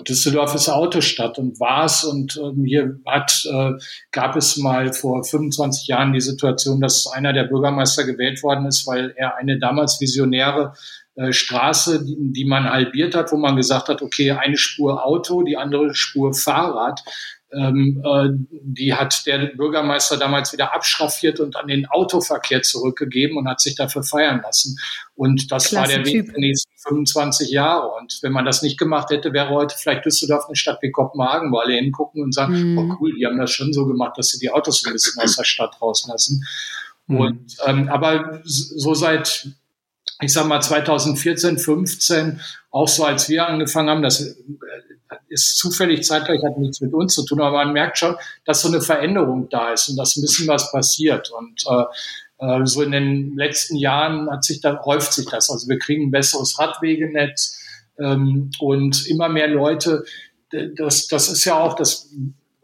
Düsseldorf 0.06 0.54
ist 0.54 0.68
Autostadt 0.68 1.38
und 1.38 1.58
war 1.60 1.84
es. 1.84 2.04
Und 2.04 2.36
ähm, 2.36 2.64
hier 2.64 3.00
hat, 3.06 3.44
äh, 3.50 3.72
gab 4.10 4.36
es 4.36 4.56
mal 4.58 4.92
vor 4.92 5.24
25 5.24 5.88
Jahren 5.88 6.12
die 6.12 6.20
Situation, 6.20 6.80
dass 6.80 7.06
einer 7.06 7.32
der 7.32 7.44
Bürgermeister 7.44 8.04
gewählt 8.04 8.42
worden 8.42 8.66
ist, 8.66 8.86
weil 8.86 9.14
er 9.16 9.36
eine 9.36 9.58
damals 9.58 10.00
visionäre 10.00 10.74
äh, 11.14 11.32
Straße, 11.32 12.04
die, 12.04 12.32
die 12.32 12.44
man 12.44 12.64
halbiert 12.64 13.14
hat, 13.14 13.32
wo 13.32 13.36
man 13.36 13.56
gesagt 13.56 13.88
hat, 13.88 14.02
okay, 14.02 14.32
eine 14.32 14.58
Spur 14.58 15.04
Auto, 15.04 15.42
die 15.42 15.56
andere 15.56 15.94
Spur 15.94 16.34
Fahrrad, 16.34 17.02
ähm, 17.52 18.02
äh, 18.04 18.28
die 18.62 18.94
hat 18.94 19.26
der 19.26 19.46
Bürgermeister 19.56 20.16
damals 20.16 20.52
wieder 20.52 20.74
abschraffiert 20.74 21.40
und 21.40 21.56
an 21.56 21.66
den 21.66 21.86
Autoverkehr 21.86 22.62
zurückgegeben 22.62 23.38
und 23.38 23.48
hat 23.48 23.60
sich 23.60 23.74
dafür 23.74 24.02
feiern 24.02 24.40
lassen. 24.42 24.76
Und 25.14 25.50
das 25.50 25.68
Klasse 25.68 25.76
war 25.76 26.04
der 26.04 26.06
Weg 26.06 26.26
der 26.26 26.38
nächsten 26.38 26.70
25 26.76 27.50
Jahre. 27.50 27.88
Und 27.98 28.18
wenn 28.22 28.32
man 28.32 28.44
das 28.44 28.62
nicht 28.62 28.78
gemacht 28.78 29.10
hätte, 29.10 29.32
wäre 29.32 29.48
heute 29.48 29.76
vielleicht 29.78 30.04
Düsseldorf 30.04 30.44
eine 30.46 30.56
Stadt 30.56 30.78
wie 30.82 30.90
Kopenhagen, 30.90 31.50
wo 31.50 31.58
alle 31.58 31.74
hingucken 31.74 32.22
und 32.22 32.34
sagen, 32.34 32.72
mhm. 32.72 32.78
oh 32.78 32.96
cool, 33.00 33.14
die 33.14 33.24
haben 33.24 33.38
das 33.38 33.50
schon 33.50 33.72
so 33.72 33.86
gemacht, 33.86 34.18
dass 34.18 34.28
sie 34.28 34.38
die 34.38 34.50
Autos 34.50 34.84
ein 34.86 34.92
bisschen 34.92 35.22
aus 35.22 35.36
der 35.36 35.44
Stadt 35.44 35.80
rauslassen. 35.80 36.44
Mhm. 37.06 37.16
Und 37.16 37.56
ähm, 37.66 37.88
aber 37.88 38.40
so 38.44 38.94
seit 38.94 39.48
ich 40.20 40.32
sag 40.32 40.46
mal 40.46 40.60
2014, 40.60 41.58
15, 41.58 42.40
auch 42.70 42.88
so 42.88 43.04
als 43.04 43.28
wir 43.28 43.46
angefangen 43.46 43.88
haben, 43.88 44.02
das 44.02 44.36
ist 45.28 45.58
zufällig 45.58 46.04
zeitgleich, 46.04 46.42
hat 46.44 46.58
nichts 46.58 46.80
mit 46.80 46.92
uns 46.92 47.14
zu 47.14 47.24
tun, 47.24 47.40
aber 47.40 47.64
man 47.64 47.72
merkt 47.72 47.98
schon, 47.98 48.16
dass 48.44 48.62
so 48.62 48.68
eine 48.68 48.80
Veränderung 48.80 49.48
da 49.48 49.72
ist 49.72 49.88
und 49.88 49.96
dass 49.96 50.16
ein 50.16 50.22
bisschen 50.22 50.48
was 50.48 50.70
passiert. 50.72 51.30
Und 51.30 51.64
äh, 51.68 51.84
äh 52.44 52.66
so 52.66 52.82
in 52.82 52.92
den 52.92 53.36
letzten 53.36 53.76
Jahren 53.76 54.30
hat 54.30 54.44
sich 54.44 54.60
da, 54.60 54.82
häuft 54.84 55.12
sich 55.12 55.26
das. 55.26 55.50
Also 55.50 55.68
wir 55.68 55.78
kriegen 55.78 56.08
ein 56.08 56.10
besseres 56.10 56.58
Radwegenetz 56.58 57.58
ähm, 57.98 58.50
und 58.58 59.06
immer 59.06 59.28
mehr 59.28 59.48
Leute, 59.48 60.04
das, 60.50 61.08
das 61.08 61.28
ist 61.28 61.44
ja 61.44 61.58
auch 61.58 61.74
das 61.74 62.08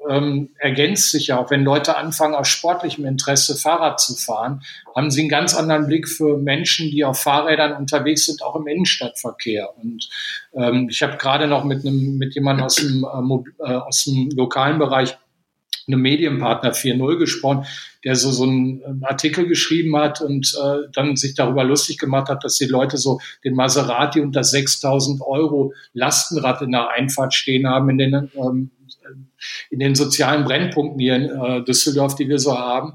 ähm, 0.08 0.50
ergänzt 0.58 1.10
sich 1.10 1.28
ja 1.28 1.38
auch. 1.38 1.50
Wenn 1.50 1.64
Leute 1.64 1.96
anfangen, 1.96 2.34
aus 2.34 2.48
sportlichem 2.48 3.04
Interesse 3.04 3.56
Fahrrad 3.56 4.00
zu 4.00 4.14
fahren, 4.14 4.62
haben 4.94 5.10
sie 5.10 5.20
einen 5.20 5.28
ganz 5.28 5.54
anderen 5.54 5.86
Blick 5.86 6.08
für 6.08 6.38
Menschen, 6.38 6.90
die 6.90 7.04
auf 7.04 7.20
Fahrrädern 7.20 7.72
unterwegs 7.74 8.26
sind, 8.26 8.42
auch 8.42 8.56
im 8.56 8.66
Innenstadtverkehr. 8.66 9.76
Und 9.76 10.08
ähm, 10.54 10.88
ich 10.90 11.02
habe 11.02 11.16
gerade 11.16 11.46
noch 11.46 11.64
mit 11.64 11.84
einem 11.84 12.18
mit 12.18 12.34
jemandem 12.34 12.66
aus 12.66 12.76
dem, 12.76 13.04
äh, 13.04 13.64
äh 13.64 13.76
aus 13.76 14.04
dem 14.04 14.30
lokalen 14.30 14.78
Bereich 14.78 15.16
einem 15.86 16.00
Medienpartner 16.00 16.72
4.0 16.72 17.18
gesprochen, 17.18 17.66
der 18.04 18.16
so, 18.16 18.30
so 18.30 18.44
einen 18.44 19.02
Artikel 19.02 19.46
geschrieben 19.46 19.96
hat 19.96 20.20
und 20.20 20.54
äh, 20.62 20.88
dann 20.92 21.16
sich 21.16 21.34
darüber 21.34 21.64
lustig 21.64 21.98
gemacht 21.98 22.28
hat, 22.28 22.44
dass 22.44 22.56
die 22.56 22.66
Leute 22.66 22.96
so 22.96 23.20
den 23.44 23.54
Maserati 23.54 24.24
das 24.30 24.50
6000 24.50 25.20
Euro 25.22 25.72
Lastenrad 25.92 26.62
in 26.62 26.72
der 26.72 26.90
Einfahrt 26.90 27.34
stehen 27.34 27.66
haben 27.68 27.90
in 27.90 27.98
den, 27.98 28.30
ähm, 28.34 28.70
in 29.70 29.78
den 29.78 29.94
sozialen 29.94 30.44
Brennpunkten 30.44 31.00
hier 31.00 31.16
in 31.16 31.24
äh, 31.24 31.64
Düsseldorf, 31.64 32.14
die 32.14 32.28
wir 32.28 32.38
so 32.38 32.58
haben. 32.58 32.94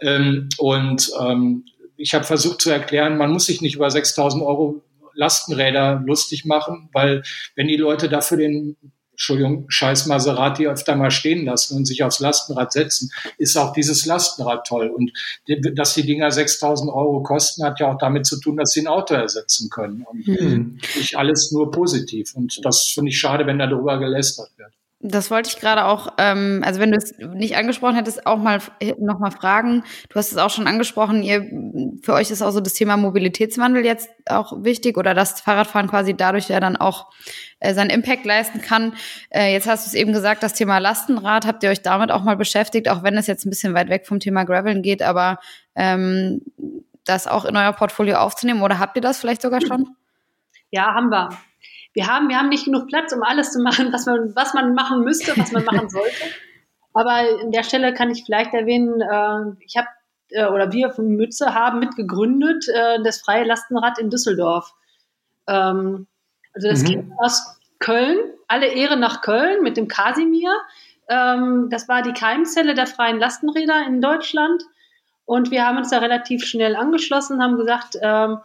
Ähm, 0.00 0.48
und 0.58 1.10
ähm, 1.20 1.64
ich 1.96 2.14
habe 2.14 2.24
versucht 2.24 2.60
zu 2.60 2.70
erklären, 2.70 3.16
man 3.16 3.32
muss 3.32 3.46
sich 3.46 3.60
nicht 3.60 3.76
über 3.76 3.90
6000 3.90 4.42
Euro 4.42 4.82
Lastenräder 5.14 6.02
lustig 6.04 6.44
machen, 6.44 6.90
weil 6.92 7.22
wenn 7.54 7.68
die 7.68 7.76
Leute 7.76 8.08
dafür 8.08 8.36
den 8.36 8.76
Entschuldigung, 9.16 9.64
scheiß 9.68 10.06
Maserati 10.06 10.68
öfter 10.68 10.94
mal 10.94 11.10
stehen 11.10 11.46
lassen 11.46 11.74
und 11.74 11.86
sich 11.86 12.02
aufs 12.02 12.20
Lastenrad 12.20 12.70
setzen, 12.70 13.10
ist 13.38 13.56
auch 13.56 13.72
dieses 13.72 14.04
Lastenrad 14.04 14.66
toll. 14.66 14.88
Und 14.88 15.10
dass 15.74 15.94
die 15.94 16.04
Dinger 16.04 16.30
6000 16.30 16.92
Euro 16.92 17.22
kosten, 17.22 17.64
hat 17.64 17.80
ja 17.80 17.90
auch 17.90 17.96
damit 17.96 18.26
zu 18.26 18.38
tun, 18.38 18.58
dass 18.58 18.72
sie 18.72 18.80
ein 18.80 18.88
Auto 18.88 19.14
ersetzen 19.14 19.70
können. 19.70 20.02
Und 20.02 20.28
mhm. 20.28 20.78
nicht 20.96 21.16
alles 21.16 21.50
nur 21.50 21.70
positiv. 21.70 22.34
Und 22.34 22.62
das 22.62 22.88
finde 22.88 23.08
ich 23.08 23.18
schade, 23.18 23.46
wenn 23.46 23.58
darüber 23.58 23.98
gelästert 23.98 24.50
wird. 24.58 24.75
Das 25.00 25.30
wollte 25.30 25.50
ich 25.50 25.60
gerade 25.60 25.84
auch, 25.84 26.14
ähm, 26.16 26.62
also 26.64 26.80
wenn 26.80 26.90
du 26.90 26.96
es 26.96 27.14
nicht 27.18 27.56
angesprochen 27.56 27.96
hättest, 27.96 28.26
auch 28.26 28.38
mal 28.38 28.60
noch 28.98 29.18
mal 29.18 29.30
fragen. 29.30 29.84
Du 30.08 30.16
hast 30.16 30.32
es 30.32 30.38
auch 30.38 30.48
schon 30.48 30.66
angesprochen, 30.66 31.22
ihr, 31.22 31.44
für 32.02 32.14
euch 32.14 32.30
ist 32.30 32.40
auch 32.40 32.50
so 32.50 32.60
das 32.60 32.72
Thema 32.72 32.96
Mobilitätswandel 32.96 33.84
jetzt 33.84 34.08
auch 34.24 34.64
wichtig 34.64 34.96
oder 34.96 35.12
das 35.12 35.42
Fahrradfahren 35.42 35.88
quasi 35.88 36.14
dadurch 36.14 36.48
ja 36.48 36.60
dann 36.60 36.76
auch 36.76 37.12
äh, 37.60 37.74
seinen 37.74 37.90
Impact 37.90 38.24
leisten 38.24 38.62
kann. 38.62 38.94
Äh, 39.28 39.52
jetzt 39.52 39.68
hast 39.68 39.86
du 39.86 39.88
es 39.90 39.94
eben 39.94 40.14
gesagt, 40.14 40.42
das 40.42 40.54
Thema 40.54 40.78
Lastenrad, 40.78 41.46
habt 41.46 41.62
ihr 41.62 41.70
euch 41.70 41.82
damit 41.82 42.10
auch 42.10 42.24
mal 42.24 42.36
beschäftigt, 42.36 42.88
auch 42.88 43.02
wenn 43.02 43.18
es 43.18 43.26
jetzt 43.26 43.44
ein 43.44 43.50
bisschen 43.50 43.74
weit 43.74 43.90
weg 43.90 44.06
vom 44.06 44.18
Thema 44.18 44.44
Graveln 44.44 44.80
geht, 44.80 45.02
aber 45.02 45.40
ähm, 45.74 46.40
das 47.04 47.26
auch 47.26 47.44
in 47.44 47.54
euer 47.54 47.74
Portfolio 47.74 48.16
aufzunehmen 48.16 48.62
oder 48.62 48.78
habt 48.78 48.96
ihr 48.96 49.02
das 49.02 49.20
vielleicht 49.20 49.42
sogar 49.42 49.60
schon? 49.60 49.94
Ja, 50.70 50.94
haben 50.94 51.10
wir 51.10 51.28
wir 51.96 52.06
haben, 52.06 52.28
wir 52.28 52.36
haben 52.36 52.50
nicht 52.50 52.66
genug 52.66 52.88
Platz, 52.88 53.14
um 53.14 53.22
alles 53.22 53.52
zu 53.52 53.58
machen, 53.58 53.90
was 53.90 54.04
man, 54.04 54.36
was 54.36 54.52
man 54.52 54.74
machen 54.74 55.02
müsste, 55.02 55.32
was 55.38 55.50
man 55.50 55.64
machen 55.64 55.88
sollte. 55.88 56.14
Aber 56.92 57.12
an 57.42 57.52
der 57.52 57.62
Stelle 57.62 57.94
kann 57.94 58.10
ich 58.10 58.24
vielleicht 58.24 58.52
erwähnen, 58.52 59.00
äh, 59.00 59.64
ich 59.64 59.78
habe 59.78 59.88
äh, 60.30 60.46
oder 60.46 60.72
wir 60.72 60.90
von 60.90 61.08
Mütze 61.08 61.54
haben 61.54 61.78
mitgegründet 61.78 62.66
äh, 62.68 63.02
das 63.02 63.22
Freie 63.22 63.44
Lastenrad 63.44 63.98
in 63.98 64.10
Düsseldorf. 64.10 64.74
Ähm, 65.46 66.06
also 66.52 66.68
das 66.68 66.82
mhm. 66.82 66.86
Kind 66.86 67.12
aus 67.16 67.58
Köln, 67.78 68.18
alle 68.46 68.66
Ehre 68.66 68.98
nach 68.98 69.22
Köln 69.22 69.62
mit 69.62 69.78
dem 69.78 69.88
Kasimir. 69.88 70.50
Ähm, 71.08 71.68
das 71.70 71.88
war 71.88 72.02
die 72.02 72.12
Keimzelle 72.12 72.74
der 72.74 72.86
freien 72.86 73.18
Lastenräder 73.18 73.86
in 73.86 74.02
Deutschland. 74.02 74.62
Und 75.24 75.50
wir 75.50 75.66
haben 75.66 75.78
uns 75.78 75.88
da 75.88 75.98
relativ 75.98 76.44
schnell 76.44 76.76
angeschlossen, 76.76 77.42
haben 77.42 77.56
gesagt, 77.56 77.96
ähm, 78.02 78.38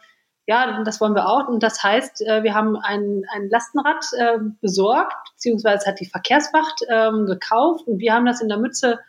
ja, 0.52 0.84
das 0.84 1.00
wollen 1.00 1.16
wir 1.16 1.28
auch. 1.28 1.48
Und 1.48 1.64
das 1.64 1.82
heißt, 1.82 2.28
äh, 2.28 2.44
wir 2.44 2.54
haben 2.54 2.76
ein, 2.76 3.24
ein 3.34 3.50
Lastenrad 3.50 4.04
äh, 4.18 4.38
besorgt, 4.60 5.16
beziehungsweise 5.34 5.86
hat 5.86 6.02
die 6.02 6.06
Verkehrswacht 6.06 6.82
ähm, 6.90 7.26
gekauft 7.26 7.88
und 7.88 8.00
wir 8.00 8.14
haben 8.14 8.26
das 8.26 8.42
in 8.42 8.50
der 8.50 8.58
Mütze 8.58 9.00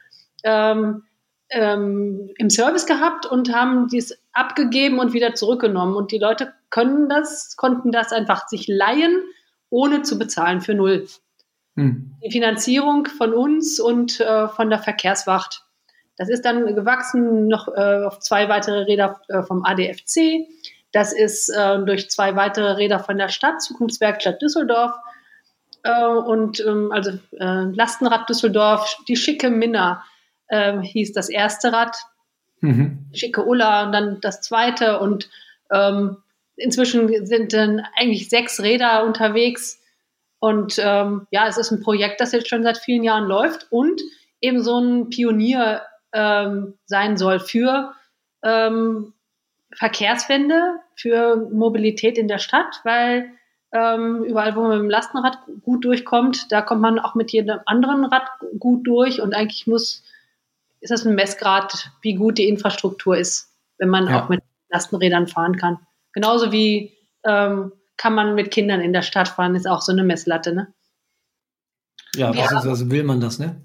ähm, 0.45 1.03
ähm, 1.51 2.31
im 2.37 2.49
Service 2.49 2.87
gehabt 2.87 3.27
und 3.27 3.53
haben 3.53 3.89
dies 3.89 4.17
abgegeben 4.33 5.01
und 5.01 5.15
wieder 5.15 5.35
zurückgenommen. 5.35 5.97
Und 5.97 6.13
die 6.13 6.19
Leute 6.19 6.53
können 6.71 7.09
das, 7.09 7.57
konnten 7.57 7.91
das 7.91 8.13
einfach 8.13 8.47
sich 8.47 8.69
leihen, 8.69 9.21
ohne 9.69 10.03
zu 10.03 10.21
bezahlen 10.21 10.61
für 10.61 10.75
null. 10.75 11.09
Hm. 11.77 12.13
Die 12.25 12.31
Finanzierung 12.31 13.07
von 13.07 13.35
uns 13.35 13.81
und 13.81 14.21
äh, 14.21 14.47
von 14.47 14.71
der 14.71 14.79
Verkehrswacht. 14.79 15.65
Das 16.17 16.29
ist 16.29 16.45
dann 16.45 16.67
gewachsen 16.77 17.49
noch 17.49 17.67
äh, 17.67 18.05
auf 18.05 18.21
zwei 18.21 18.49
weitere 18.49 18.83
Räder 18.83 19.21
äh, 19.29 19.43
vom 19.43 19.65
ADFC. 19.65 20.47
Das 20.93 21.13
ist 21.13 21.49
äh, 21.49 21.79
durch 21.85 22.11
zwei 22.11 22.37
weitere 22.37 22.73
Räder 22.73 23.01
von 23.01 23.19
der 23.19 23.29
Stadt, 23.29 23.63
Zukunftswerkstatt 23.63 24.41
Düsseldorf 24.41 24.93
äh, 25.83 26.07
und 26.07 26.61
ähm, 26.61 26.93
also 26.93 27.11
äh, 27.39 27.65
Lastenrad 27.75 28.29
Düsseldorf, 28.29 28.97
die 29.09 29.17
schicke 29.17 29.51
Minna 29.51 30.05
äh, 30.49 30.79
hieß 30.81 31.13
das 31.13 31.29
erste 31.29 31.73
Rad, 31.73 31.97
mhm. 32.61 33.07
schicke 33.13 33.45
Ulla 33.45 33.87
und 33.87 33.93
dann 33.93 34.21
das 34.21 34.43
zweite 34.43 35.01
und 35.01 35.31
ähm, 35.71 36.19
inzwischen 36.57 37.27
sind 37.27 37.53
dann 37.53 37.83
eigentlich 37.97 38.29
sechs 38.29 38.61
Räder 38.61 39.05
unterwegs 39.05 39.81
und 40.39 40.79
ähm, 40.79 41.27
ja, 41.31 41.47
es 41.47 41.57
ist 41.57 41.71
ein 41.71 41.83
Projekt, 41.83 42.21
das 42.21 42.33
jetzt 42.33 42.49
schon 42.49 42.65
seit 42.65 42.77
vielen 42.77 43.05
Jahren 43.05 43.27
läuft 43.27 43.69
und 43.71 44.01
eben 44.41 44.63
so 44.63 44.79
ein 44.79 45.09
Pionier 45.09 45.83
ähm, 46.13 46.75
sein 46.85 47.17
soll 47.17 47.41
für 47.41 47.95
ähm, 48.43 49.15
Verkehrswende 49.75 50.81
für 50.97 51.37
Mobilität 51.51 52.19
in 52.19 52.29
der 52.29 52.39
Stadt, 52.39 52.81
weil 52.85 53.33
ähm, 53.73 54.25
überall, 54.25 54.55
wo 54.55 54.61
man 54.63 54.71
mit 54.71 54.81
dem 54.81 54.91
Lastenrad 54.91 55.39
gut 55.63 55.85
durchkommt, 55.85 56.53
da 56.53 56.61
kommt 56.61 56.83
man 56.83 56.99
auch 56.99 57.15
mit 57.15 57.33
jedem 57.33 57.61
anderen 57.67 58.05
Rad 58.05 58.29
gut 58.59 58.87
durch 58.87 59.21
und 59.21 59.35
eigentlich 59.35 59.67
muss, 59.67 60.05
ist 60.81 60.91
das 60.91 61.07
ein 61.07 61.15
Messgrad, 61.15 61.91
wie 62.03 62.15
gut 62.15 62.39
die 62.39 62.49
Infrastruktur 62.49 63.17
ist, 63.17 63.51
wenn 63.79 63.89
man 63.89 64.09
ja. 64.09 64.23
auch 64.23 64.29
mit 64.29 64.41
Lastenrädern 64.69 65.27
fahren 65.27 65.57
kann. 65.57 65.79
Genauso 66.13 66.53
wie 66.53 66.93
ähm, 67.25 67.73
kann 67.97 68.15
man 68.15 68.35
mit 68.35 68.51
Kindern 68.51 68.81
in 68.81 68.93
der 68.93 69.03
Stadt 69.03 69.29
fahren, 69.29 69.55
ist 69.55 69.67
auch 69.67 69.81
so 69.81 69.93
eine 69.93 70.05
Messlatte, 70.05 70.55
ne? 70.55 70.73
Ja, 72.15 72.31
ist, 72.31 72.53
also 72.53 72.91
will 72.91 73.05
man 73.05 73.21
das, 73.21 73.39
ne? 73.39 73.63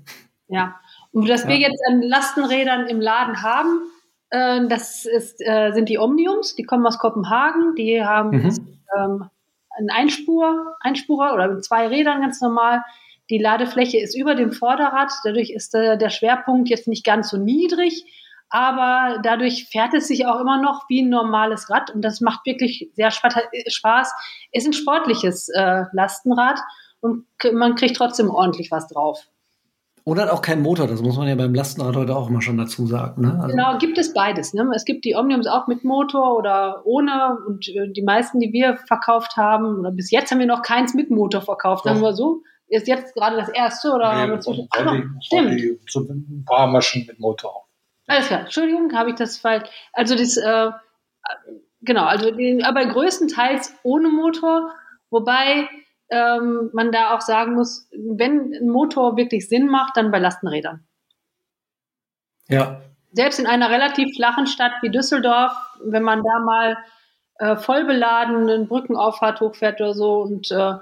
Ja. 0.47 0.80
Und 1.11 1.28
dass 1.28 1.43
ja. 1.43 1.49
wir 1.49 1.57
jetzt 1.57 1.82
an 1.89 2.01
Lastenrädern 2.01 2.88
im 2.88 3.01
Laden 3.01 3.41
haben, 3.41 3.82
äh, 4.30 4.67
das 4.67 5.05
ist, 5.05 5.41
äh, 5.41 5.71
sind 5.73 5.89
die 5.89 5.99
Omniums, 5.99 6.55
die 6.55 6.63
kommen 6.63 6.86
aus 6.86 6.99
Kopenhagen, 6.99 7.75
die 7.75 8.03
haben 8.03 8.30
mhm. 8.30 8.80
ähm, 8.97 9.30
einen 9.78 9.89
Einspur, 9.89 10.75
Einspurer 10.82 11.34
oder 11.34 11.47
mit 11.47 11.63
zwei 11.63 11.88
Rädern 11.88 12.21
ganz 12.21 12.41
normal. 12.41 12.84
Die 13.30 13.38
Ladefläche 13.38 13.99
ist 13.99 14.15
über 14.15 14.36
dem 14.36 14.51
Vorderrad, 14.51 15.11
dadurch 15.23 15.51
ist 15.51 15.75
äh, 15.75 15.97
der 15.97 16.09
Schwerpunkt 16.09 16.69
jetzt 16.69 16.88
nicht 16.88 17.05
ganz 17.05 17.30
so 17.30 17.38
niedrig, 17.38 18.05
aber 18.49 19.19
dadurch 19.23 19.67
fährt 19.69 19.93
es 19.93 20.07
sich 20.07 20.25
auch 20.25 20.39
immer 20.39 20.61
noch 20.61 20.86
wie 20.88 21.01
ein 21.01 21.09
normales 21.09 21.69
Rad 21.69 21.93
und 21.93 22.01
das 22.01 22.21
macht 22.21 22.45
wirklich 22.45 22.89
sehr 22.93 23.11
Spaß. 23.11 24.13
Ist 24.53 24.67
ein 24.67 24.73
sportliches 24.73 25.49
äh, 25.49 25.84
Lastenrad 25.91 26.59
und 27.01 27.25
man 27.51 27.75
kriegt 27.75 27.97
trotzdem 27.97 28.30
ordentlich 28.30 28.71
was 28.71 28.88
drauf. 28.88 29.28
Und 30.07 30.21
hat 30.21 30.29
auch 30.29 30.41
keinen 30.41 30.61
Motor, 30.61 30.87
das 30.87 31.01
muss 31.01 31.17
man 31.17 31.27
ja 31.27 31.35
beim 31.35 31.53
Lastenrad 31.53 31.97
heute 31.97 32.15
auch 32.15 32.29
immer 32.29 32.41
schon 32.41 32.57
dazu 32.57 32.87
sagen. 32.87 33.23
Ne? 33.23 33.37
Also 33.41 33.49
genau, 33.49 33.77
gibt 33.77 33.97
es 33.97 34.13
beides. 34.13 34.53
Ne? 34.53 34.65
Es 34.73 34.85
gibt 34.85 35.03
die 35.03 35.15
Omniums 35.17 35.47
auch 35.47 35.67
mit 35.67 35.83
Motor 35.83 36.37
oder 36.37 36.81
ohne. 36.85 37.37
Und 37.45 37.67
äh, 37.67 37.91
die 37.91 38.03
meisten, 38.03 38.39
die 38.39 38.53
wir 38.53 38.77
verkauft 38.77 39.35
haben, 39.35 39.79
oder 39.79 39.91
bis 39.91 40.09
jetzt 40.09 40.31
haben 40.31 40.39
wir 40.39 40.45
noch 40.45 40.61
keins 40.61 40.93
mit 40.93 41.11
Motor 41.11 41.41
verkauft, 41.41 41.83
sagen 41.83 41.99
wir 41.99 42.13
so. 42.13 42.41
Ist 42.69 42.87
jetzt 42.87 43.15
gerade 43.15 43.35
das 43.35 43.49
erste 43.49 43.91
oder 43.91 44.27
nee, 44.27 44.39
so, 44.39 44.65
Ach, 44.69 44.95
stimmt. 45.19 45.61
so 45.89 45.99
ein 45.99 46.45
paar 46.47 46.67
Maschinen 46.67 47.07
mit 47.07 47.19
Motor. 47.19 47.67
Alles 48.07 48.27
klar, 48.27 48.39
Entschuldigung, 48.39 48.93
habe 48.93 49.09
ich 49.09 49.17
das 49.17 49.37
falsch. 49.37 49.69
Also 49.91 50.15
das, 50.15 50.37
äh, 50.37 50.71
genau, 51.81 52.05
also 52.05 52.31
die, 52.31 52.63
aber 52.63 52.85
größtenteils 52.85 53.73
ohne 53.83 54.07
Motor, 54.07 54.71
wobei 55.09 55.67
ähm, 56.09 56.69
man 56.73 56.91
da 56.91 57.15
auch 57.15 57.21
sagen 57.21 57.53
muss, 57.53 57.89
wenn 57.91 58.53
ein 58.53 58.69
Motor 58.69 59.17
wirklich 59.17 59.47
Sinn 59.49 59.67
macht, 59.67 59.97
dann 59.97 60.11
bei 60.11 60.19
Lastenrädern. 60.19 60.85
Ja. 62.47 62.81
Selbst 63.11 63.39
in 63.39 63.47
einer 63.47 63.69
relativ 63.69 64.15
flachen 64.15 64.47
Stadt 64.47 64.73
wie 64.81 64.89
Düsseldorf, 64.89 65.53
wenn 65.83 66.03
man 66.03 66.23
da 66.23 66.39
mal 66.39 66.77
äh, 67.39 67.55
voll 67.57 67.85
beladen 67.85 68.67
Brückenauffahrt 68.67 69.41
hochfährt 69.41 69.81
oder 69.81 69.93
so 69.93 70.21
und 70.21 70.51
äh, 70.51 70.73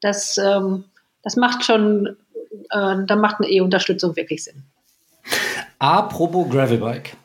das, 0.00 0.38
ähm, 0.38 0.84
das 1.22 1.36
macht 1.36 1.64
schon, 1.64 2.16
äh, 2.70 2.96
da 3.04 3.16
macht 3.16 3.36
eine 3.40 3.50
E-Unterstützung 3.50 4.16
wirklich 4.16 4.44
Sinn. 4.44 4.64
Apropos 5.78 6.48
Gravelbike. 6.48 7.16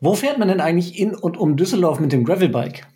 Wo 0.00 0.14
fährt 0.14 0.38
man 0.38 0.48
denn 0.48 0.60
eigentlich 0.60 0.98
in 0.98 1.14
und 1.14 1.36
um 1.36 1.56
Düsseldorf 1.56 2.00
mit 2.00 2.12
dem 2.12 2.24
Gravelbike? 2.24 2.86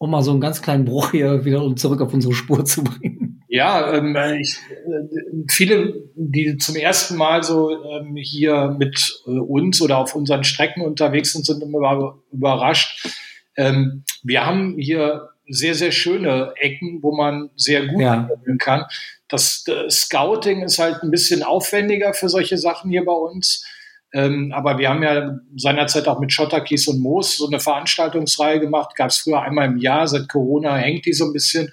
Um 0.00 0.10
mal 0.10 0.22
so 0.22 0.30
einen 0.30 0.40
ganz 0.40 0.62
kleinen 0.62 0.86
Bruch 0.86 1.10
hier 1.10 1.44
wieder 1.44 1.76
zurück 1.76 2.00
auf 2.00 2.14
unsere 2.14 2.32
Spur 2.32 2.64
zu 2.64 2.82
bringen. 2.82 3.44
Ja, 3.48 3.92
ähm, 3.92 4.16
ich, 4.40 4.56
äh, 4.70 5.44
viele, 5.48 6.04
die 6.14 6.56
zum 6.56 6.76
ersten 6.76 7.16
Mal 7.16 7.42
so 7.42 7.70
ähm, 7.70 8.16
hier 8.16 8.74
mit 8.78 9.22
äh, 9.26 9.30
uns 9.30 9.82
oder 9.82 9.98
auf 9.98 10.14
unseren 10.14 10.42
Strecken 10.42 10.82
unterwegs 10.82 11.32
sind, 11.32 11.44
sind 11.44 11.62
immer 11.62 12.14
überrascht. 12.32 13.08
Ähm, 13.56 14.04
wir 14.22 14.46
haben 14.46 14.78
hier 14.78 15.28
sehr, 15.46 15.74
sehr 15.74 15.92
schöne 15.92 16.54
Ecken, 16.56 17.02
wo 17.02 17.14
man 17.14 17.50
sehr 17.56 17.86
gut 17.86 18.00
ja. 18.00 18.30
kann. 18.58 18.84
das 19.28 19.66
äh, 19.68 19.90
Scouting 19.90 20.62
ist 20.62 20.78
halt 20.78 21.02
ein 21.02 21.10
bisschen 21.10 21.42
aufwendiger 21.42 22.14
für 22.14 22.30
solche 22.30 22.56
Sachen 22.56 22.90
hier 22.90 23.04
bei 23.04 23.12
uns. 23.12 23.66
Ähm, 24.12 24.52
aber 24.52 24.78
wir 24.78 24.88
haben 24.88 25.02
ja 25.02 25.38
seinerzeit 25.56 26.08
auch 26.08 26.18
mit 26.18 26.32
Schotterkies 26.32 26.88
und 26.88 27.00
Moos 27.00 27.36
so 27.36 27.46
eine 27.46 27.60
Veranstaltungsreihe 27.60 28.60
gemacht. 28.60 28.96
Gab 28.96 29.10
es 29.10 29.18
früher 29.18 29.42
einmal 29.42 29.68
im 29.68 29.78
Jahr. 29.78 30.08
Seit 30.08 30.28
Corona 30.28 30.76
hängt 30.76 31.06
die 31.06 31.12
so 31.12 31.26
ein 31.26 31.32
bisschen, 31.32 31.70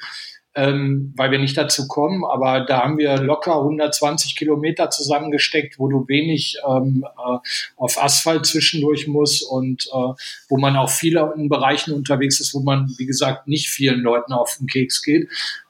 ähm, 0.54 1.14
weil 1.16 1.32
wir 1.32 1.40
nicht 1.40 1.58
dazu 1.58 1.88
kommen. 1.88 2.24
Aber 2.26 2.62
da 2.62 2.84
haben 2.84 3.00
wir 3.00 3.18
locker 3.18 3.56
120 3.56 4.36
Kilometer 4.36 4.92
zusammengesteckt, 4.92 5.80
wo 5.80 5.88
du 5.88 6.08
wenig 6.08 6.58
ähm, 6.68 7.06
äh, 7.06 7.38
auf 7.76 8.02
Asphalt 8.02 8.46
zwischendurch 8.46 9.08
musst 9.08 9.44
und 9.44 9.88
äh, 9.88 10.14
wo 10.48 10.58
man 10.58 10.76
auch 10.76 10.92
viele 10.92 11.34
in 11.36 11.50
Bereichen 11.50 11.94
unterwegs 11.94 12.40
ist, 12.40 12.54
wo 12.54 12.60
man, 12.60 12.94
wie 12.98 13.08
gesagt, 13.08 13.48
nicht 13.48 13.70
vielen 13.70 14.02
Leuten 14.02 14.34
auf 14.34 14.58
den 14.60 14.68
Keks 14.68 15.02
geht. 15.02 15.28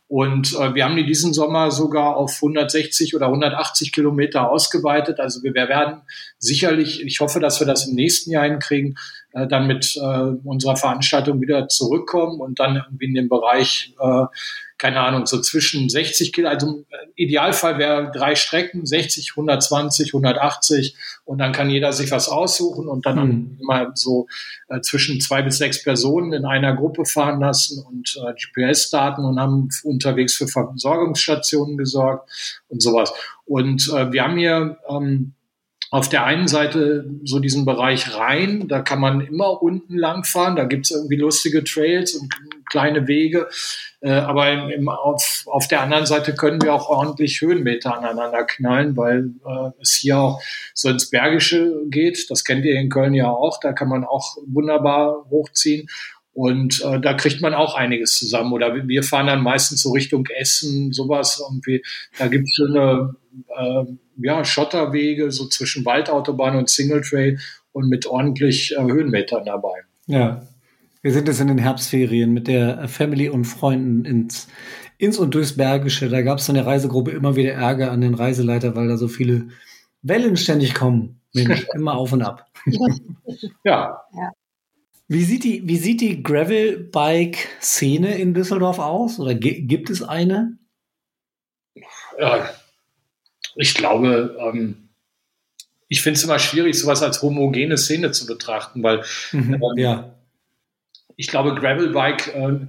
Und 0.07 0.53
äh, 0.53 0.73
wir 0.73 0.85
haben 0.85 0.95
die 0.95 1.05
diesen 1.05 1.33
Sommer 1.33 1.69
sogar 1.69 2.15
auf 2.15 2.35
160 2.37 3.15
oder 3.15 3.25
180 3.27 3.91
Kilometer 3.91 4.49
ausgeweitet. 4.49 5.19
Also 5.19 5.43
wir, 5.43 5.53
werden 5.53 6.01
sicherlich, 6.39 7.03
ich 7.03 7.19
hoffe, 7.19 7.41
dass 7.41 7.59
wir 7.59 7.67
das 7.67 7.87
im 7.87 7.95
nächsten 7.95 8.31
Jahr 8.31 8.45
hinkriegen, 8.45 8.95
äh, 9.33 9.47
dann 9.47 9.67
mit 9.67 9.97
äh, 9.97 10.31
unserer 10.45 10.77
Veranstaltung 10.77 11.41
wieder 11.41 11.67
zurückkommen 11.67 12.39
und 12.39 12.59
dann 12.59 12.77
irgendwie 12.77 13.05
in 13.05 13.15
dem 13.15 13.27
Bereich 13.27 13.93
äh, 13.99 14.25
keine 14.77 15.01
Ahnung, 15.01 15.25
so 15.25 15.41
zwischen 15.41 15.89
60 15.89 16.33
Kilometer, 16.33 16.59
also 16.59 16.85
Idealfall 17.15 17.79
wäre 17.79 18.11
drei 18.13 18.35
Strecken, 18.35 18.85
60, 18.85 19.31
120, 19.31 20.09
180 20.09 20.95
und 21.25 21.39
dann 21.39 21.51
kann 21.51 21.69
jeder 21.69 21.93
sich 21.93 22.11
was 22.11 22.29
aussuchen 22.29 22.87
und 22.87 23.05
dann 23.05 23.27
mhm. 23.27 23.57
mal 23.61 23.91
so 23.95 24.27
äh, 24.69 24.81
zwischen 24.81 25.19
zwei 25.19 25.41
bis 25.41 25.57
sechs 25.57 25.83
Personen 25.83 26.33
in 26.33 26.45
einer 26.45 26.75
Gruppe 26.75 27.05
fahren 27.05 27.39
lassen 27.39 27.83
und 27.83 28.17
äh, 28.23 28.33
GPS-Daten 28.33 29.25
und 29.25 29.39
haben 29.39 29.69
unterwegs 29.83 30.35
für 30.35 30.47
Versorgungsstationen 30.47 31.77
gesorgt 31.77 32.29
und 32.69 32.81
sowas. 32.81 33.11
Und 33.45 33.87
äh, 33.89 34.11
wir 34.11 34.23
haben 34.23 34.37
hier 34.37 34.77
ähm, 34.89 35.33
auf 35.89 36.09
der 36.09 36.25
einen 36.25 36.47
Seite 36.47 37.09
so 37.23 37.39
diesen 37.39 37.65
Bereich 37.65 38.15
Rhein, 38.15 38.67
da 38.67 38.81
kann 38.81 38.99
man 38.99 39.21
immer 39.21 39.61
unten 39.61 39.97
lang 39.97 40.25
fahren, 40.25 40.55
da 40.55 40.65
gibt's 40.65 40.91
irgendwie 40.91 41.15
lustige 41.15 41.63
Trails 41.63 42.15
und 42.15 42.33
kleine 42.69 43.07
Wege. 43.07 43.47
Äh, 44.01 44.11
aber 44.11 44.51
im, 44.51 44.69
im, 44.69 44.89
auf, 44.89 45.45
auf 45.47 45.67
der 45.67 45.81
anderen 45.81 46.05
Seite 46.05 46.35
können 46.35 46.61
wir 46.61 46.73
auch 46.73 46.89
ordentlich 46.89 47.41
Höhenmeter 47.41 47.97
aneinander 47.97 48.43
knallen, 48.43 48.95
weil 48.97 49.31
äh, 49.45 49.71
es 49.81 49.93
hier 49.93 50.19
auch 50.19 50.41
so 50.73 50.89
ins 50.89 51.09
Bergische 51.09 51.73
geht. 51.89 52.29
Das 52.29 52.43
kennt 52.43 52.65
ihr 52.65 52.79
in 52.79 52.89
Köln 52.89 53.13
ja 53.13 53.29
auch. 53.29 53.59
Da 53.59 53.73
kann 53.73 53.87
man 53.87 54.03
auch 54.03 54.37
wunderbar 54.45 55.25
hochziehen. 55.29 55.87
Und 56.37 56.83
äh, 56.85 57.01
da 57.01 57.15
kriegt 57.15 57.41
man 57.41 57.55
auch 57.55 57.73
einiges 57.73 58.15
zusammen. 58.15 58.53
Oder 58.53 58.87
wir 58.87 59.01
fahren 59.01 59.25
dann 59.25 59.41
meistens 59.41 59.81
so 59.81 59.89
Richtung 59.89 60.27
Essen, 60.27 60.91
sowas 60.91 61.43
irgendwie. 61.43 61.83
Da 62.19 62.27
gibt 62.27 62.43
es 62.43 62.55
schöne 62.55 63.15
äh, 63.57 63.83
ja, 64.17 64.45
Schotterwege, 64.45 65.31
so 65.31 65.47
zwischen 65.47 65.83
Waldautobahn 65.83 66.55
und 66.55 66.69
Single 66.69 67.01
Trail 67.01 67.39
und 67.71 67.89
mit 67.89 68.05
ordentlich 68.05 68.75
äh, 68.77 68.83
Höhenmetern 68.83 69.45
dabei. 69.45 69.79
Ja, 70.05 70.43
wir 71.01 71.11
sind 71.11 71.27
jetzt 71.27 71.41
in 71.41 71.47
den 71.47 71.57
Herbstferien 71.57 72.31
mit 72.31 72.47
der 72.47 72.87
Family 72.87 73.29
und 73.29 73.45
Freunden 73.45 74.05
ins, 74.05 74.47
ins 74.99 75.17
und 75.17 75.33
durchs 75.33 75.57
Bergische. 75.57 76.07
Da 76.07 76.21
gab 76.21 76.37
es 76.37 76.47
in 76.49 76.53
der 76.53 76.67
Reisegruppe 76.67 77.09
immer 77.09 77.35
wieder 77.35 77.53
Ärger 77.53 77.89
an 77.89 78.01
den 78.01 78.13
Reiseleiter, 78.13 78.75
weil 78.75 78.87
da 78.87 78.97
so 78.97 79.07
viele 79.07 79.47
Wellen 80.03 80.37
ständig 80.37 80.75
kommen. 80.75 81.19
Mensch, 81.33 81.65
immer 81.73 81.95
auf 81.95 82.13
und 82.13 82.21
ab. 82.21 82.45
ja. 83.63 84.01
ja. 84.13 84.31
Wie 85.07 85.23
sieht 85.23 85.43
die, 85.43 85.67
wie 85.67 85.77
sieht 85.77 86.01
die 86.01 86.21
Gravel-Bike-Szene 86.21 88.17
in 88.17 88.33
Düsseldorf 88.33 88.79
aus? 88.79 89.19
Oder 89.19 89.35
gibt 89.35 89.89
es 89.89 90.03
eine? 90.03 90.57
Ja, 92.19 92.49
ich 93.55 93.73
glaube, 93.73 94.37
ähm, 94.39 94.89
ich 95.87 96.01
finde 96.01 96.17
es 96.17 96.23
immer 96.23 96.39
schwierig, 96.39 96.77
sowas 96.77 97.01
als 97.03 97.21
homogene 97.21 97.77
Szene 97.77 98.11
zu 98.11 98.25
betrachten, 98.25 98.83
weil 98.83 99.03
mhm, 99.31 99.53
ähm, 99.53 99.77
ja 99.77 100.17
ich 101.17 101.27
glaube, 101.27 101.55
Gravelbike 101.55 102.33
äh, 102.33 102.59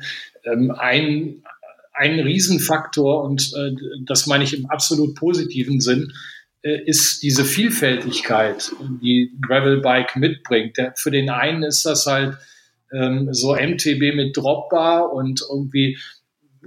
ähm, 0.45 0.71
ein, 0.73 1.45
ein 1.93 2.19
Riesenfaktor 2.19 3.23
und 3.23 3.53
äh, 3.55 3.73
das 4.07 4.27
meine 4.27 4.43
ich 4.43 4.59
im 4.59 4.69
absolut 4.69 5.15
positiven 5.15 5.81
Sinn, 5.81 6.13
ist 6.63 7.23
diese 7.23 7.45
Vielfältigkeit, 7.45 8.73
die 9.01 9.33
Gravelbike 9.47 10.17
mitbringt. 10.17 10.77
Für 10.97 11.11
den 11.11 11.31
einen 11.31 11.63
ist 11.63 11.87
das 11.87 12.07
halt 12.07 12.37
ähm, 12.93 13.29
so 13.33 13.55
MTB 13.55 14.15
mit 14.15 14.37
Dropbar 14.37 15.13
und 15.13 15.43
irgendwie 15.49 15.99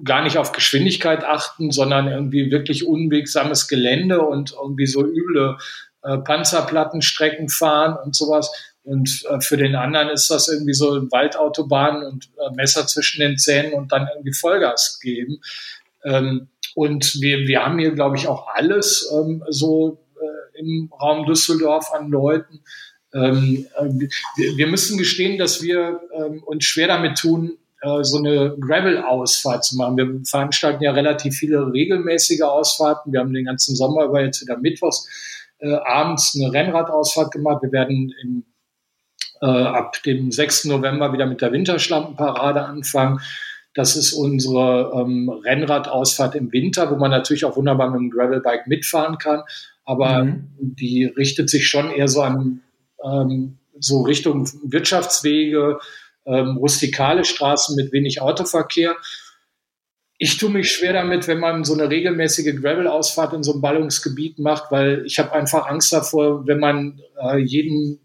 gar 0.04 0.24
nicht 0.24 0.38
auf 0.38 0.52
Geschwindigkeit 0.52 1.24
achten, 1.24 1.72
sondern 1.72 2.08
irgendwie 2.08 2.52
wirklich 2.52 2.86
unwegsames 2.86 3.68
Gelände 3.68 4.22
und 4.22 4.54
irgendwie 4.54 4.88
so 4.88 5.06
üble 5.06 5.58
äh, 6.04 6.18
Panzerplattenstrecken 6.18 7.50
fahren 7.50 7.98
und 8.04 8.16
sowas. 8.16 8.52
Und 8.84 9.24
äh, 9.30 9.42
für 9.42 9.58
den 9.58 9.76
anderen 9.76 10.10
ist 10.10 10.32
das 10.32 10.48
irgendwie 10.48 10.74
so 10.74 11.12
Waldautobahn 11.12 12.04
und 12.04 12.30
äh, 12.38 12.56
Messer 12.56 12.88
zwischen 12.88 13.20
den 13.20 13.38
Zähnen 13.38 13.74
und 13.74 13.92
dann 13.92 14.08
irgendwie 14.14 14.34
Vollgas 14.34 15.00
geben. 15.00 15.40
Ähm, 16.04 16.50
und 16.76 17.22
wir, 17.22 17.48
wir 17.48 17.66
haben 17.66 17.80
hier, 17.80 17.92
glaube 17.92 18.18
ich, 18.18 18.28
auch 18.28 18.48
alles 18.54 19.12
ähm, 19.14 19.44
so 19.50 20.00
äh, 20.16 20.60
im 20.60 20.92
Raum 21.02 21.26
Düsseldorf 21.26 21.92
an 21.94 22.10
Leuten. 22.10 22.62
Ähm, 23.14 23.68
äh, 23.78 23.86
wir, 24.38 24.58
wir, 24.58 24.68
müssen 24.68 24.98
gestehen, 24.98 25.38
dass 25.38 25.62
wir 25.62 26.00
ähm, 26.16 26.44
uns 26.44 26.64
schwer 26.64 26.88
damit 26.88 27.18
tun, 27.18 27.58
äh, 27.82 28.04
so 28.04 28.18
eine 28.18 28.56
Gravel-Ausfahrt 28.60 29.66
zu 29.66 29.76
machen. 29.76 29.98
Wir 29.98 30.22
veranstalten 30.26 30.84
ja 30.84 30.92
relativ 30.92 31.36
viele 31.36 31.72
regelmäßige 31.74 32.42
Ausfahrten. 32.42 33.12
Wir 33.12 33.20
haben 33.20 33.34
den 33.34 33.46
ganzen 33.46 33.76
Sommer 33.76 34.06
über 34.06 34.24
jetzt 34.24 34.42
wieder 34.42 34.58
mittwochs 34.58 35.08
äh, 35.60 35.74
abends 35.74 36.36
eine 36.36 36.54
Rennradausfahrt 36.54 37.32
gemacht. 37.32 37.64
Wir 37.64 37.72
werden 37.72 38.14
im 38.24 38.44
äh, 39.42 39.46
ab 39.46 40.02
dem 40.04 40.32
6. 40.32 40.66
November 40.66 41.14
wieder 41.14 41.26
mit 41.26 41.42
der 41.42 41.52
Winterschlampenparade 41.52 42.64
anfangen. 42.64 43.20
Das 43.74 43.96
ist 43.96 44.14
unsere 44.14 44.92
ähm, 44.96 45.30
Rennradausfahrt 45.30 46.36
im 46.36 46.52
Winter, 46.52 46.92
wo 46.92 46.96
man 46.96 47.12
natürlich 47.12 47.46
auch 47.46 47.56
wunderbar 47.56 47.90
mit 47.90 48.00
dem 48.00 48.10
Gravelbike 48.10 48.68
mitfahren 48.68 49.18
kann. 49.18 49.44
Aber 49.86 50.26
mhm. 50.26 50.50
die 50.60 51.06
richtet 51.06 51.50
sich 51.50 51.68
schon 51.68 51.90
eher 51.90 52.08
so 52.08 52.22
an 52.22 52.62
ähm, 53.04 53.58
so 53.80 54.02
Richtung 54.02 54.48
Wirtschaftswege, 54.64 55.80
ähm, 56.26 56.58
rustikale 56.58 57.26
Straßen 57.26 57.76
mit 57.76 57.92
wenig 57.92 58.22
Autoverkehr. 58.22 58.96
Ich 60.18 60.38
tue 60.38 60.52
mich 60.52 60.72
schwer 60.72 60.94
damit, 60.94 61.28
wenn 61.28 61.40
man 61.40 61.64
so 61.64 61.74
eine 61.74 61.90
regelmäßige 61.90 62.56
Gravel-Ausfahrt 62.62 63.34
in 63.34 63.42
so 63.42 63.54
einem 63.54 63.62
Ballungsgebiet 63.62 64.38
macht, 64.38 64.72
weil 64.72 65.04
ich 65.06 65.18
habe 65.18 65.32
einfach 65.34 65.68
Angst 65.68 65.92
davor, 65.92 66.46
wenn 66.46 66.60
man 66.60 67.02
äh, 67.20 67.38
jeden 67.38 68.00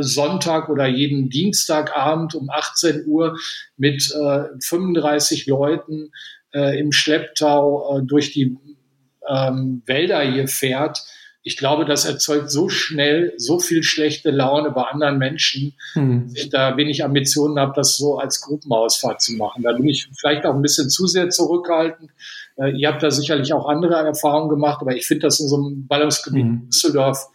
Sonntag 0.00 0.68
oder 0.68 0.86
jeden 0.86 1.28
Dienstagabend 1.30 2.34
um 2.34 2.50
18 2.50 3.06
Uhr 3.06 3.38
mit 3.76 4.10
äh, 4.14 4.44
35 4.60 5.46
Leuten 5.46 6.10
äh, 6.54 6.78
im 6.78 6.92
Schlepptau 6.92 7.98
äh, 7.98 8.02
durch 8.02 8.32
die 8.32 8.56
ähm, 9.28 9.82
Wälder 9.86 10.20
hier 10.22 10.48
fährt. 10.48 11.04
Ich 11.42 11.56
glaube, 11.56 11.84
das 11.84 12.04
erzeugt 12.04 12.50
so 12.50 12.68
schnell 12.68 13.32
so 13.36 13.58
viel 13.58 13.82
schlechte 13.82 14.30
Laune 14.30 14.70
bei 14.70 14.82
anderen 14.82 15.18
Menschen, 15.18 15.74
hm. 15.94 16.24
dass 16.24 16.44
ich 16.44 16.50
da 16.50 16.76
wenig 16.76 17.04
Ambitionen 17.04 17.58
habe, 17.58 17.72
das 17.74 17.96
so 17.96 18.18
als 18.18 18.42
Gruppenausfahrt 18.42 19.22
zu 19.22 19.32
machen. 19.34 19.62
Da 19.62 19.72
bin 19.72 19.88
ich 19.88 20.08
vielleicht 20.18 20.44
auch 20.44 20.54
ein 20.54 20.62
bisschen 20.62 20.90
zu 20.90 21.06
sehr 21.06 21.30
zurückhaltend. 21.30 22.10
Äh, 22.56 22.72
ihr 22.72 22.88
habt 22.88 23.02
da 23.02 23.10
sicherlich 23.10 23.52
auch 23.52 23.68
andere 23.68 23.94
Erfahrungen 23.94 24.50
gemacht, 24.50 24.78
aber 24.80 24.94
ich 24.94 25.06
finde 25.06 25.26
das 25.26 25.40
in 25.40 25.48
so 25.48 25.56
einem 25.56 25.86
Ballungsgebiet 25.86 26.44
hm. 26.44 26.66
Düsseldorf 26.70 27.28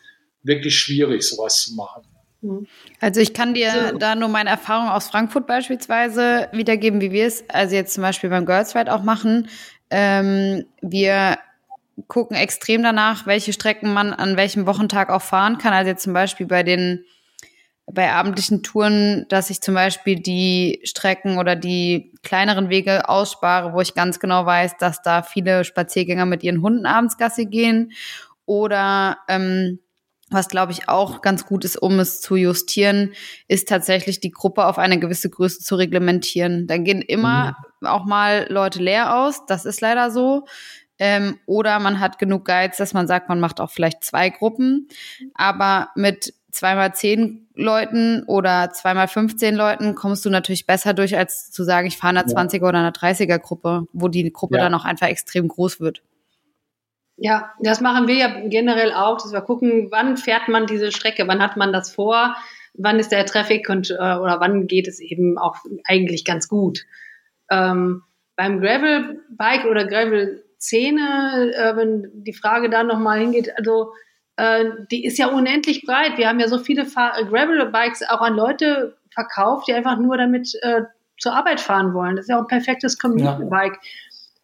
wirklich 0.43 0.77
schwierig, 0.77 1.23
sowas 1.23 1.63
zu 1.63 1.75
machen. 1.75 2.03
Mhm. 2.43 2.67
Also 2.99 3.21
ich 3.21 3.33
kann 3.33 3.53
dir 3.53 3.89
so. 3.91 3.97
da 3.97 4.15
nur 4.15 4.29
meine 4.29 4.49
Erfahrung 4.49 4.89
aus 4.89 5.07
Frankfurt 5.07 5.47
beispielsweise 5.47 6.49
wiedergeben, 6.51 7.01
wie 7.01 7.11
wir 7.11 7.25
es 7.25 7.49
also 7.49 7.75
jetzt 7.75 7.93
zum 7.93 8.03
Beispiel 8.03 8.29
beim 8.29 8.45
Girls 8.45 8.75
Ride 8.75 8.93
auch 8.93 9.03
machen. 9.03 9.47
Ähm, 9.89 10.65
wir 10.81 11.37
gucken 12.07 12.35
extrem 12.35 12.83
danach, 12.83 13.25
welche 13.25 13.53
Strecken 13.53 13.93
man 13.93 14.13
an 14.13 14.37
welchem 14.37 14.65
Wochentag 14.65 15.09
auch 15.09 15.21
fahren 15.21 15.57
kann. 15.57 15.73
Also 15.73 15.89
jetzt 15.89 16.03
zum 16.03 16.13
Beispiel 16.13 16.47
bei 16.47 16.63
den 16.63 17.05
bei 17.85 18.11
abendlichen 18.11 18.63
Touren, 18.63 19.25
dass 19.27 19.49
ich 19.49 19.61
zum 19.61 19.75
Beispiel 19.75 20.19
die 20.19 20.79
Strecken 20.85 21.37
oder 21.37 21.57
die 21.57 22.13
kleineren 22.23 22.69
Wege 22.69 23.09
ausspare, 23.09 23.73
wo 23.73 23.81
ich 23.81 23.93
ganz 23.93 24.21
genau 24.21 24.45
weiß, 24.45 24.77
dass 24.77 25.01
da 25.01 25.21
viele 25.21 25.65
Spaziergänger 25.65 26.25
mit 26.25 26.43
ihren 26.43 26.61
Hunden 26.61 26.85
abends 26.85 27.17
Gassi 27.17 27.45
gehen. 27.45 27.91
Oder 28.45 29.17
ähm, 29.27 29.79
was 30.33 30.49
glaube 30.49 30.71
ich 30.71 30.89
auch 30.89 31.21
ganz 31.21 31.45
gut 31.45 31.65
ist, 31.65 31.77
um 31.81 31.99
es 31.99 32.21
zu 32.21 32.35
justieren, 32.35 33.13
ist 33.47 33.67
tatsächlich 33.67 34.19
die 34.19 34.31
Gruppe 34.31 34.65
auf 34.65 34.77
eine 34.77 34.99
gewisse 34.99 35.29
Größe 35.29 35.59
zu 35.59 35.75
reglementieren. 35.75 36.67
Dann 36.67 36.83
gehen 36.83 37.01
immer 37.01 37.55
mhm. 37.81 37.87
auch 37.87 38.05
mal 38.05 38.47
Leute 38.49 38.81
leer 38.81 39.15
aus, 39.17 39.45
das 39.45 39.65
ist 39.65 39.81
leider 39.81 40.11
so. 40.11 40.45
Ähm, 40.99 41.39
oder 41.45 41.79
man 41.79 41.99
hat 41.99 42.19
genug 42.19 42.45
Guides, 42.45 42.77
dass 42.77 42.93
man 42.93 43.07
sagt, 43.07 43.27
man 43.27 43.39
macht 43.39 43.59
auch 43.59 43.71
vielleicht 43.71 44.03
zwei 44.03 44.29
Gruppen. 44.29 44.87
Aber 45.33 45.89
mit 45.95 46.33
zweimal 46.51 46.93
zehn 46.93 47.47
Leuten 47.55 48.23
oder 48.27 48.69
zweimal 48.71 49.07
15 49.07 49.55
Leuten 49.55 49.95
kommst 49.95 50.23
du 50.23 50.29
natürlich 50.29 50.65
besser 50.65 50.93
durch, 50.93 51.17
als 51.17 51.51
zu 51.51 51.63
sagen, 51.63 51.87
ich 51.87 51.97
fahre 51.97 52.17
eine 52.17 52.29
ja. 52.31 52.37
20er 52.37 52.67
oder 52.67 52.79
eine 52.79 52.91
30er 52.91 53.39
Gruppe, 53.39 53.87
wo 53.91 54.07
die 54.07 54.31
Gruppe 54.31 54.57
ja. 54.57 54.63
dann 54.63 54.73
auch 54.75 54.85
einfach 54.85 55.07
extrem 55.07 55.47
groß 55.47 55.79
wird. 55.79 56.03
Ja, 57.17 57.53
das 57.59 57.79
machen 57.79 58.07
wir 58.07 58.15
ja 58.15 58.47
generell 58.47 58.91
auch, 58.91 59.21
dass 59.21 59.31
wir 59.31 59.41
gucken, 59.41 59.89
wann 59.91 60.17
fährt 60.17 60.47
man 60.47 60.65
diese 60.65 60.91
Strecke, 60.91 61.27
wann 61.27 61.41
hat 61.41 61.57
man 61.57 61.71
das 61.71 61.93
vor, 61.93 62.35
wann 62.73 62.99
ist 62.99 63.11
der 63.11 63.25
Traffic 63.25 63.69
und 63.69 63.91
äh, 63.91 63.93
oder 63.93 64.39
wann 64.39 64.67
geht 64.67 64.87
es 64.87 64.99
eben 64.99 65.37
auch 65.37 65.57
eigentlich 65.85 66.25
ganz 66.25 66.47
gut. 66.47 66.85
Ähm, 67.51 68.01
beim 68.35 68.59
Gravel-Bike 68.59 69.65
oder 69.65 69.85
Gravel-Szene, 69.85 71.53
äh, 71.55 71.75
wenn 71.75 72.09
die 72.13 72.33
Frage 72.33 72.69
da 72.69 72.83
nochmal 72.83 73.19
hingeht, 73.19 73.55
also 73.57 73.93
äh, 74.37 74.65
die 74.89 75.05
ist 75.05 75.19
ja 75.19 75.27
unendlich 75.27 75.85
breit. 75.85 76.17
Wir 76.17 76.27
haben 76.27 76.39
ja 76.39 76.47
so 76.47 76.57
viele 76.57 76.85
Gravel-Bikes 76.85 78.01
auch 78.09 78.21
an 78.21 78.35
Leute 78.35 78.97
verkauft, 79.11 79.67
die 79.67 79.73
einfach 79.73 79.99
nur 79.99 80.17
damit 80.17 80.57
äh, 80.63 80.81
zur 81.19 81.33
Arbeit 81.33 81.61
fahren 81.61 81.93
wollen. 81.93 82.15
Das 82.15 82.25
ist 82.25 82.29
ja 82.29 82.37
auch 82.37 82.41
ein 82.41 82.47
perfektes 82.47 82.97
Community-Bike. 82.97 83.73
Ja. 83.73 83.79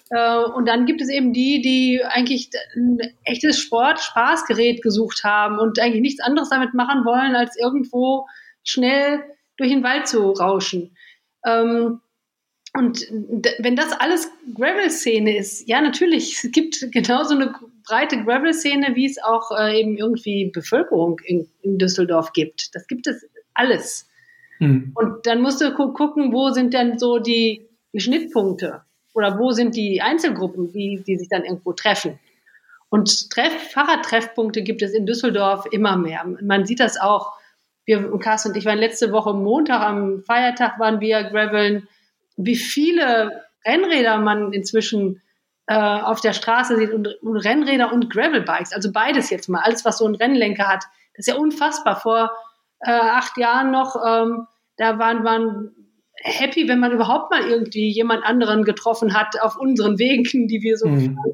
Äh, 0.09 0.43
und 0.43 0.67
dann 0.67 0.85
gibt 0.85 1.01
es 1.01 1.09
eben 1.09 1.33
die, 1.33 1.61
die 1.61 2.03
eigentlich 2.03 2.49
ein 2.75 2.99
echtes 3.23 3.59
Sport-Spaßgerät 3.59 4.81
gesucht 4.81 5.23
haben 5.23 5.59
und 5.59 5.79
eigentlich 5.79 6.01
nichts 6.01 6.21
anderes 6.21 6.49
damit 6.49 6.73
machen 6.73 7.05
wollen, 7.05 7.35
als 7.35 7.57
irgendwo 7.57 8.27
schnell 8.63 9.23
durch 9.57 9.69
den 9.69 9.83
Wald 9.83 10.07
zu 10.07 10.31
rauschen. 10.31 10.95
Ähm, 11.45 12.01
und 12.73 13.01
wenn 13.59 13.75
das 13.75 13.93
alles 13.93 14.31
Gravel-Szene 14.53 15.37
ist, 15.37 15.67
ja, 15.67 15.81
natürlich, 15.81 16.33
es 16.43 16.51
gibt 16.51 16.91
genauso 16.91 17.35
eine 17.35 17.53
breite 17.87 18.23
Gravel-Szene, 18.23 18.95
wie 18.95 19.05
es 19.05 19.21
auch 19.21 19.51
äh, 19.57 19.79
eben 19.79 19.97
irgendwie 19.97 20.51
Bevölkerung 20.51 21.19
in, 21.23 21.47
in, 21.61 21.77
Düsseldorf 21.77 22.33
gibt. 22.33 22.73
Das 22.75 22.87
gibt 22.87 23.07
es 23.07 23.27
alles. 23.53 24.07
Hm. 24.59 24.91
Und 24.95 25.25
dann 25.25 25.41
musst 25.41 25.61
du 25.61 25.71
gu 25.73 25.93
gucken, 25.93 26.31
wo 26.31 26.49
sind 26.49 26.73
denn 26.73 26.99
so 26.99 27.19
die, 27.19 27.65
Schnittpunkte 27.95 28.83
oder 29.19 29.37
wo 29.37 29.51
sind 29.51 29.75
die 29.75 30.01
Einzelgruppen, 30.01 30.71
die, 30.71 31.03
die 31.05 31.17
sich 31.17 31.29
dann 31.29 31.43
irgendwo 31.43 31.73
treffen. 31.73 32.19
Und 32.89 33.29
Treff, 33.29 33.71
Fahrradtreffpunkte 33.71 34.63
gibt 34.63 34.81
es 34.81 34.93
in 34.93 35.05
Düsseldorf 35.05 35.67
immer 35.71 35.95
mehr. 35.95 36.25
Man 36.41 36.65
sieht 36.65 36.79
das 36.79 36.99
auch. 36.99 37.33
Wir, 37.85 38.09
Carsten 38.19 38.49
und 38.49 38.57
ich 38.57 38.65
waren 38.65 38.79
letzte 38.79 39.11
Woche 39.11 39.33
Montag 39.33 39.81
am 39.81 40.23
Feiertag, 40.23 40.79
waren 40.79 40.99
wir 40.99 41.23
graveln 41.23 41.87
wie 42.39 42.55
viele 42.55 43.43
Rennräder 43.65 44.17
man 44.17 44.53
inzwischen 44.53 45.21
äh, 45.67 45.75
auf 45.75 46.21
der 46.21 46.33
Straße 46.33 46.77
sieht 46.77 46.93
und, 46.93 47.07
und, 47.21 47.37
Rennräder 47.37 47.91
und 47.91 48.09
Gravelbikes, 48.09 48.73
also 48.73 48.91
beides 48.91 49.29
jetzt 49.29 49.49
mal, 49.49 49.61
alles 49.61 49.83
was 49.83 49.97
so 49.97 50.07
ein 50.07 50.15
Rennlenker 50.15 50.67
hat, 50.67 50.85
das 51.15 51.27
ist 51.27 51.33
ja 51.33 51.35
unfassbar. 51.35 51.97
Vor 51.97 52.31
äh, 52.79 52.91
acht 52.91 53.37
Jahren 53.37 53.71
noch, 53.71 53.97
ähm, 54.07 54.47
da 54.77 54.97
waren 54.97 55.21
man 55.21 55.71
happy, 56.23 56.67
wenn 56.67 56.79
man 56.79 56.91
überhaupt 56.91 57.31
mal 57.31 57.47
irgendwie 57.47 57.89
jemand 57.89 58.23
anderen 58.23 58.63
getroffen 58.63 59.13
hat 59.13 59.39
auf 59.41 59.57
unseren 59.57 59.99
Wegen, 59.99 60.47
die 60.47 60.61
wir 60.61 60.77
so 60.77 60.87
mhm. 60.87 61.15
fahren. 61.15 61.33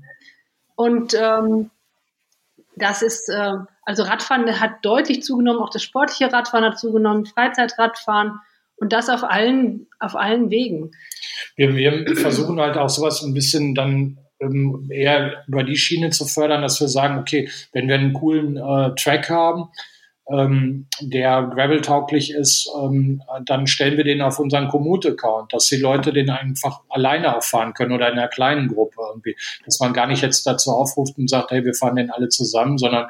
Und 0.76 1.14
ähm, 1.14 1.72
das 2.76 3.02
ist, 3.02 3.30
äh, 3.30 3.54
also 3.84 4.04
Radfahren 4.04 4.60
hat 4.60 4.84
deutlich 4.84 5.24
zugenommen, 5.24 5.62
auch 5.62 5.70
das 5.70 5.84
sportliche 5.84 6.32
Radfahren 6.32 6.66
hat 6.66 6.80
zugenommen, 6.80 7.26
Freizeitradfahren. 7.26 8.40
Und 8.78 8.92
das 8.92 9.10
auf 9.10 9.24
allen, 9.24 9.88
auf 10.00 10.18
allen 10.18 10.50
Wegen. 10.52 10.92
Wir, 11.56 11.74
wir 11.76 12.18
versuchen 12.18 12.60
halt 12.60 12.76
auch 12.76 12.90
sowas 12.90 13.24
ein 13.24 13.34
bisschen 13.34 13.74
dann 13.74 14.18
ähm, 14.42 14.90
eher 14.92 15.46
über 15.48 15.64
die 15.64 15.78
Schiene 15.78 16.10
zu 16.10 16.26
fördern, 16.26 16.62
dass 16.62 16.82
wir 16.82 16.90
sagen, 16.90 17.18
okay, 17.18 17.50
wenn 17.72 17.88
wir 17.88 17.96
einen 17.96 18.12
coolen 18.12 18.58
äh, 18.58 18.94
Track 18.96 19.30
haben, 19.30 19.70
ähm, 20.28 20.88
der 21.02 21.52
Gravel-tauglich 21.54 22.34
ist, 22.34 22.70
ähm, 22.82 23.22
dann 23.46 23.68
stellen 23.68 23.98
wir 23.98 24.04
den 24.04 24.22
auf 24.22 24.40
unseren 24.40 24.70
Komoot-Account, 24.70 25.54
dass 25.54 25.68
die 25.68 25.78
Leute 25.78 26.14
den 26.14 26.30
einfach 26.30 26.82
alleine 26.90 27.38
auch 27.38 27.44
fahren 27.44 27.74
können 27.74 27.92
oder 27.92 28.12
in 28.12 28.18
einer 28.18 28.28
kleinen 28.28 28.68
Gruppe 28.68 29.02
irgendwie. 29.08 29.36
Dass 29.66 29.80
man 29.80 29.94
gar 29.94 30.08
nicht 30.08 30.24
jetzt 30.24 30.46
dazu 30.48 30.72
aufruft 30.72 31.18
und 31.18 31.30
sagt, 31.30 31.52
hey, 31.52 31.64
wir 31.64 31.76
fahren 31.76 31.96
den 31.96 32.10
alle 32.10 32.30
zusammen, 32.30 32.78
sondern 32.78 33.08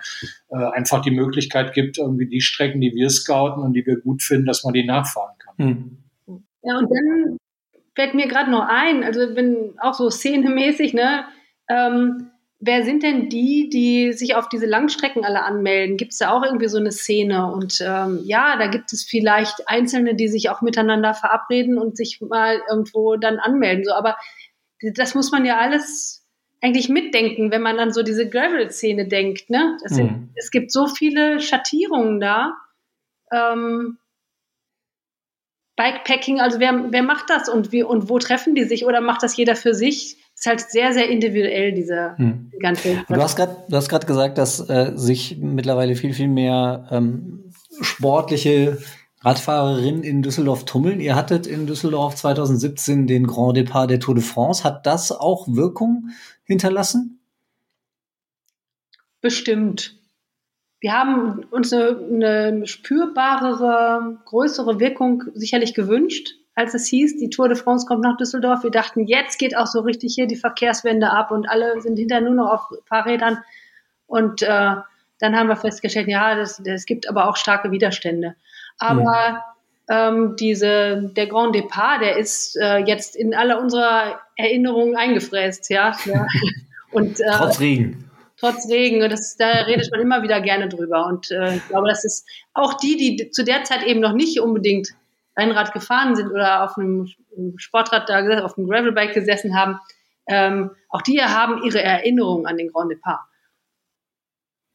äh, 0.50 0.58
einfach 0.58 1.02
die 1.02 1.12
Möglichkeit 1.12 1.74
gibt, 1.74 1.98
irgendwie 1.98 2.28
die 2.28 2.42
Strecken, 2.42 2.82
die 2.82 2.94
wir 2.94 3.10
scouten 3.10 3.64
und 3.64 3.74
die 3.74 3.86
wir 3.86 4.00
gut 4.02 4.22
finden, 4.22 4.46
dass 4.46 4.64
man 4.66 4.74
die 4.74 4.86
nachfahren 4.86 5.36
kann. 5.40 5.56
Hm. 5.58 5.98
Ja, 6.64 6.80
und 6.80 6.90
dann 6.90 7.38
fällt 7.96 8.14
mir 8.14 8.28
gerade 8.28 8.52
noch 8.52 8.68
ein, 8.68 9.04
also 9.04 9.22
wenn 9.36 9.74
auch 9.80 9.94
so 9.94 10.10
szenemäßig, 10.10 10.94
ne, 10.94 11.26
ähm, 11.70 12.32
wer 12.66 12.84
sind 12.84 13.04
denn 13.04 13.30
die, 13.30 13.70
die 13.70 14.14
sich 14.14 14.36
auf 14.36 14.50
diese 14.50 14.66
Langstrecken 14.66 15.24
alle 15.24 15.44
anmelden? 15.44 15.98
Gibt 15.98 16.14
es 16.14 16.18
da 16.18 16.32
auch 16.32 16.44
irgendwie 16.44 16.68
so 16.68 16.78
eine 16.78 16.92
Szene? 16.92 17.52
Und 17.52 17.80
ähm, 17.82 18.22
ja, 18.24 18.58
da 18.58 18.68
gibt 18.68 18.92
es 18.92 19.04
vielleicht 19.04 19.68
Einzelne, 19.70 20.16
die 20.16 20.28
sich 20.28 20.50
auch 20.50 20.62
miteinander 20.62 21.14
verabreden 21.14 21.78
und 21.78 21.96
sich 21.96 22.22
mal 22.22 22.62
irgendwo 22.70 23.18
dann 23.18 23.38
anmelden. 23.38 23.84
So, 23.86 23.94
aber 23.94 24.18
das 24.82 25.14
muss 25.16 25.32
man 25.32 25.46
ja 25.46 25.58
alles 25.58 26.26
eigentlich 26.62 26.90
mitdenken, 26.90 27.52
wenn 27.52 27.62
man 27.62 27.78
an 27.78 27.94
so 27.94 28.02
diese 28.02 28.28
Gravel-Szene 28.28 29.08
denkt. 29.08 29.50
Ne? 29.50 29.78
Mhm. 29.84 29.88
Sind, 29.88 30.30
es 30.36 30.50
gibt 30.50 30.72
so 30.72 30.88
viele 30.88 31.40
Schattierungen 31.40 32.20
da. 32.20 32.54
Ähm, 33.32 34.00
Bikepacking, 35.76 36.40
also 36.40 36.60
wer, 36.60 36.92
wer 36.92 37.04
macht 37.04 37.30
das 37.30 37.50
und 37.50 37.72
wie 37.72 37.84
und 37.84 38.10
wo 38.10 38.18
treffen 38.18 38.56
die 38.56 38.64
sich 38.64 38.86
oder 38.86 39.02
macht 39.02 39.24
das 39.24 39.36
jeder 39.36 39.56
für 39.56 39.74
sich? 39.74 40.18
Ist 40.46 40.48
halt 40.48 40.72
sehr, 40.72 40.94
sehr 40.94 41.10
individuell, 41.10 41.74
diese 41.74 42.18
hm. 42.18 42.52
ganze. 42.60 43.04
Du 43.08 43.16
hast 43.16 43.36
gerade, 43.36 44.06
gesagt, 44.06 44.38
dass 44.38 44.70
äh, 44.70 44.92
sich 44.96 45.38
mittlerweile 45.40 45.96
viel, 45.96 46.14
viel 46.14 46.28
mehr 46.28 46.88
ähm, 46.92 47.52
sportliche 47.82 48.78
Radfahrerinnen 49.22 50.04
in 50.04 50.22
Düsseldorf 50.22 50.66
tummeln. 50.66 51.00
Ihr 51.00 51.16
hattet 51.16 51.48
in 51.48 51.66
Düsseldorf 51.66 52.16
2017 52.16 53.08
den 53.08 53.26
Grand 53.26 53.58
Depart 53.58 53.90
der 53.90 54.00
Tour 54.00 54.14
de 54.14 54.24
France. 54.24 54.64
Hat 54.64 54.86
das 54.86 55.12
auch 55.12 55.48
Wirkung 55.48 56.10
hinterlassen? 56.44 57.20
Bestimmt. 59.22 59.96
Wir 60.80 60.94
haben 60.94 61.44
uns 61.50 61.74
eine, 61.74 62.52
eine 62.52 62.68
spürbarere, 62.68 64.20
größere 64.26 64.80
Wirkung 64.80 65.24
sicherlich 65.34 65.74
gewünscht 65.74 66.36
als 66.56 66.74
es 66.74 66.88
hieß, 66.88 67.18
die 67.18 67.30
Tour 67.30 67.50
de 67.50 67.58
France 67.58 67.86
kommt 67.86 68.02
nach 68.02 68.18
Düsseldorf. 68.18 68.64
Wir 68.64 68.72
dachten, 68.72 69.06
jetzt 69.06 69.38
geht 69.38 69.58
auch 69.58 69.68
so 69.68 69.82
richtig 69.82 70.16
hier 70.16 70.26
die 70.26 70.38
Verkehrswende 70.38 71.12
ab 71.12 71.32
und 71.32 71.50
alle 71.50 71.82
sind 71.82 71.98
hinterher 71.98 72.24
nur 72.24 72.34
noch 72.34 72.50
auf 72.50 72.62
Fahrrädern. 72.86 73.40
Und 74.08 74.42
äh, 74.42 74.76
dann 75.20 75.36
haben 75.36 75.50
wir 75.50 75.58
festgestellt, 75.58 76.08
ja, 76.08 76.36
das 76.36 76.86
gibt 76.86 77.10
aber 77.10 77.30
auch 77.30 77.36
starke 77.36 77.72
Widerstände. 77.72 78.36
Aber 78.80 79.44
ja. 79.90 80.10
ähm, 80.10 80.36
diese, 80.38 81.12
der 81.16 81.28
Grand 81.28 81.56
Depart, 81.56 82.02
der 82.02 82.18
ist 82.18 82.56
äh, 82.58 82.78
jetzt 82.78 83.18
in 83.18 83.36
alle 83.36 83.60
unsere 83.60 84.20
Erinnerungen 84.38 84.96
eingefräst, 84.96 85.70
ja. 85.70 85.96
ja. 86.06 86.26
Und, 86.92 87.20
äh, 87.20 87.32
trotz 87.36 87.60
Regen. 87.60 88.10
Trotz 88.38 88.70
Regen. 88.70 89.04
Und 89.04 89.12
das, 89.12 89.36
da 89.36 89.50
redet 89.50 89.92
man 89.92 90.00
immer 90.00 90.24
wieder 90.24 90.40
gerne 90.40 90.70
drüber. 90.70 91.06
Und 91.08 91.32
äh, 91.32 91.58
ich 91.58 91.68
glaube, 91.68 91.90
das 91.90 92.06
ist 92.06 92.26
auch 92.54 92.76
die, 92.76 92.96
die 92.96 93.32
zu 93.32 93.44
der 93.44 93.66
Zeit 93.66 93.84
eben 93.84 94.00
noch 94.00 94.14
nicht 94.14 94.40
unbedingt 94.40 94.94
Rennrad 95.38 95.74
gefahren 95.74 96.16
sind 96.16 96.32
oder 96.32 96.64
auf 96.64 96.78
einem 96.78 97.08
Sportrad 97.58 98.10
da 98.10 98.22
gesessen, 98.22 98.44
auf 98.44 98.58
einem 98.58 98.70
Gravelbike 98.70 99.14
gesessen 99.14 99.56
haben, 99.56 99.80
ähm, 100.28 100.72
auch 100.90 101.02
die 101.02 101.22
haben 101.22 101.64
ihre 101.64 101.82
Erinnerungen 101.82 102.46
an 102.46 102.58
den 102.58 102.72
Grand 102.72 102.92
Depart. 102.92 103.20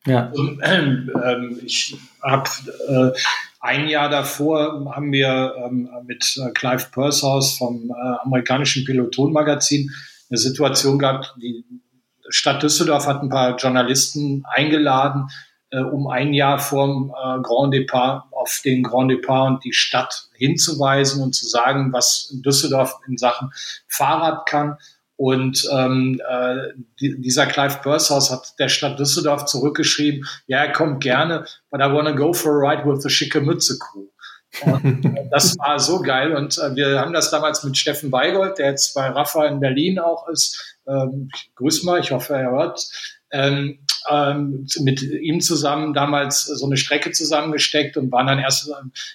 Ja. 0.07 0.29
Also, 0.29 0.61
ähm, 0.63 1.61
ich 1.65 1.97
habe 2.23 2.49
äh, 2.89 3.19
ein 3.61 3.89
Jahr 3.89 4.09
davor 4.09 4.95
haben 4.95 5.13
wir 5.13 5.55
ähm, 5.59 5.91
mit 6.07 6.37
äh, 6.39 6.51
Clive 6.53 6.87
Pursehouse 6.91 7.59
vom 7.59 7.91
äh, 7.91 8.17
amerikanischen 8.25 8.85
Peloton-Magazin 8.85 9.91
eine 10.31 10.39
Situation 10.39 10.99
gehabt, 10.99 11.35
die 11.43 11.65
Stadt 12.31 12.63
Düsseldorf 12.63 13.07
hat 13.07 13.23
ein 13.23 13.29
paar 13.29 13.57
Journalisten 13.57 14.45
eingeladen, 14.49 15.29
äh, 15.71 15.81
um 15.81 16.09
ein 16.09 16.33
Jahr 16.35 16.59
vorm 16.59 17.15
äh, 17.17 17.41
Grand 17.43 17.73
Depart 17.75 18.25
auf 18.33 18.61
den 18.65 18.83
Grand 18.83 19.11
Depart 19.11 19.51
und 19.51 19.65
die 19.65 19.73
Stadt 19.73 20.29
hinzuweisen 20.35 21.23
und 21.23 21.35
zu 21.35 21.47
sagen, 21.47 21.93
was 21.93 22.35
Düsseldorf 22.45 22.99
in 23.07 23.17
Sachen 23.17 23.53
Fahrrad 23.87 24.47
kann. 24.47 24.77
Und 25.17 25.69
ähm, 25.71 26.21
äh, 26.27 26.57
die, 26.99 27.21
dieser 27.21 27.47
Clive 27.47 27.81
Pursehouse 27.83 28.31
hat 28.31 28.59
der 28.59 28.69
Stadt 28.69 28.99
Düsseldorf 28.99 29.45
zurückgeschrieben, 29.45 30.27
ja, 30.47 30.59
er 30.65 30.73
kommt 30.73 31.03
gerne, 31.03 31.45
but 31.71 31.81
I 31.81 31.93
wanna 31.93 32.13
go 32.13 32.33
for 32.33 32.53
a 32.53 32.71
ride 32.71 32.91
with 32.91 33.03
the 33.03 33.11
schicke 33.11 33.43
Mütze 33.43 33.79
Crew. 33.79 34.07
Und 34.63 35.05
äh, 35.05 35.29
das 35.31 35.59
war 35.59 35.79
so 35.79 36.01
geil. 36.01 36.35
Und 36.35 36.59
äh, 36.59 36.75
wir 36.75 37.01
haben 37.01 37.13
das 37.13 37.31
damals 37.31 37.63
mit 37.65 37.77
Steffen 37.77 38.11
Weigold, 38.11 38.59
der 38.59 38.71
jetzt 38.71 38.95
bei 38.95 39.09
Rafa 39.09 39.47
in 39.47 39.61
Berlin 39.61 39.99
auch 39.99 40.29
ist. 40.29 40.79
Ähm, 40.87 41.31
grüß 41.55 41.85
mal, 41.85 42.01
ich 42.01 42.11
hoffe, 42.11 42.35
er 42.35 42.51
hört. 42.51 42.89
Ähm, 43.33 43.79
ähm, 44.09 44.67
mit 44.81 45.03
ihm 45.03 45.41
zusammen 45.41 45.93
damals 45.93 46.45
so 46.45 46.67
eine 46.67 46.77
Strecke 46.77 47.13
zusammengesteckt 47.13 47.97
und 47.97 48.11
waren 48.11 48.27
dann 48.27 48.39
erst, 48.39 48.71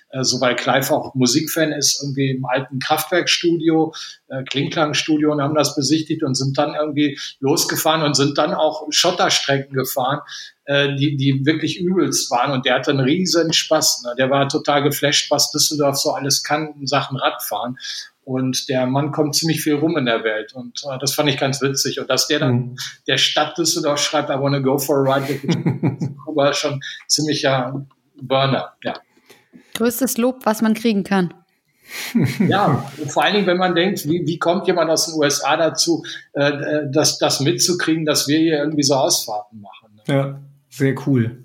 äh, 0.10 0.24
so 0.24 0.40
weil 0.42 0.56
Clive 0.56 0.92
auch 0.92 1.16
Musikfan 1.16 1.72
ist, 1.72 2.02
irgendwie 2.02 2.32
im 2.32 2.46
alten 2.46 2.80
Kraftwerkstudio, 2.80 3.94
äh, 4.28 4.44
Klingklangstudio 4.44 5.32
und 5.32 5.42
haben 5.42 5.56
das 5.56 5.76
besichtigt 5.76 6.24
und 6.24 6.36
sind 6.36 6.58
dann 6.58 6.76
irgendwie 6.76 7.20
losgefahren 7.40 8.04
und 8.04 8.16
sind 8.16 8.38
dann 8.38 8.54
auch 8.54 8.86
Schotterstrecken 8.90 9.76
gefahren, 9.76 10.20
äh, 10.66 10.96
die, 10.96 11.18
die 11.18 11.46
wirklich 11.46 11.80
übelst 11.80 12.30
waren 12.32 12.52
und 12.52 12.66
der 12.66 12.76
hatte 12.76 12.92
einen 12.92 13.02
riesen 13.02 13.54
Spaß. 13.54 14.04
Ne? 14.04 14.16
Der 14.18 14.30
war 14.30 14.48
total 14.50 14.84
geflasht, 14.84 15.32
was 15.32 15.52
Düsseldorf 15.52 15.98
so 15.98 16.12
alles 16.12 16.44
kann 16.44 16.74
in 16.80 16.88
Sachen 16.88 17.18
Radfahren. 17.18 17.78
Und 18.26 18.70
der 18.70 18.88
Mann 18.88 19.12
kommt 19.12 19.36
ziemlich 19.36 19.62
viel 19.62 19.76
rum 19.76 19.98
in 19.98 20.06
der 20.06 20.24
Welt. 20.24 20.54
Und 20.54 20.82
äh, 20.92 20.98
das 21.00 21.14
fand 21.14 21.30
ich 21.30 21.38
ganz 21.38 21.62
witzig. 21.62 22.00
Und 22.00 22.10
dass 22.10 22.28
der 22.28 22.40
dann 22.40 22.56
mhm. 22.56 22.76
der 23.08 23.18
Stadt 23.18 23.58
Düsseldorf 23.58 24.00
schreibt, 24.00 24.30
I 24.30 24.34
wanna 24.34 24.60
go 24.60 24.78
for 24.78 25.08
a 25.08 25.16
ride, 25.16 25.40
war 26.26 26.54
schon 26.54 26.82
ziemlicher 27.08 27.86
Burner, 28.22 28.74
ja. 28.84 28.94
Größtes 29.76 30.18
Lob, 30.18 30.46
was 30.46 30.62
man 30.62 30.74
kriegen 30.74 31.04
kann. 31.04 31.34
ja, 32.48 32.92
vor 33.08 33.24
allen 33.24 33.36
Dingen, 33.36 33.48
wenn 33.48 33.58
man 33.58 33.76
denkt, 33.76 34.06
wie, 34.06 34.26
wie 34.26 34.40
kommt 34.40 34.66
jemand 34.66 34.90
aus 34.90 35.06
den 35.06 35.16
USA 35.20 35.56
dazu, 35.56 36.04
äh, 36.34 36.50
äh, 36.50 36.92
das, 36.92 37.20
das 37.20 37.42
mitzukriegen, 37.42 38.06
dass 38.06 38.28
wir 38.28 38.40
hier 38.40 38.58
irgendwie 38.58 38.84
so 38.84 38.96
Ausfahrten 38.96 39.62
machen. 39.62 39.96
Ne? 39.96 40.14
Ja, 40.14 40.40
sehr 40.70 40.96
cool. 41.06 41.45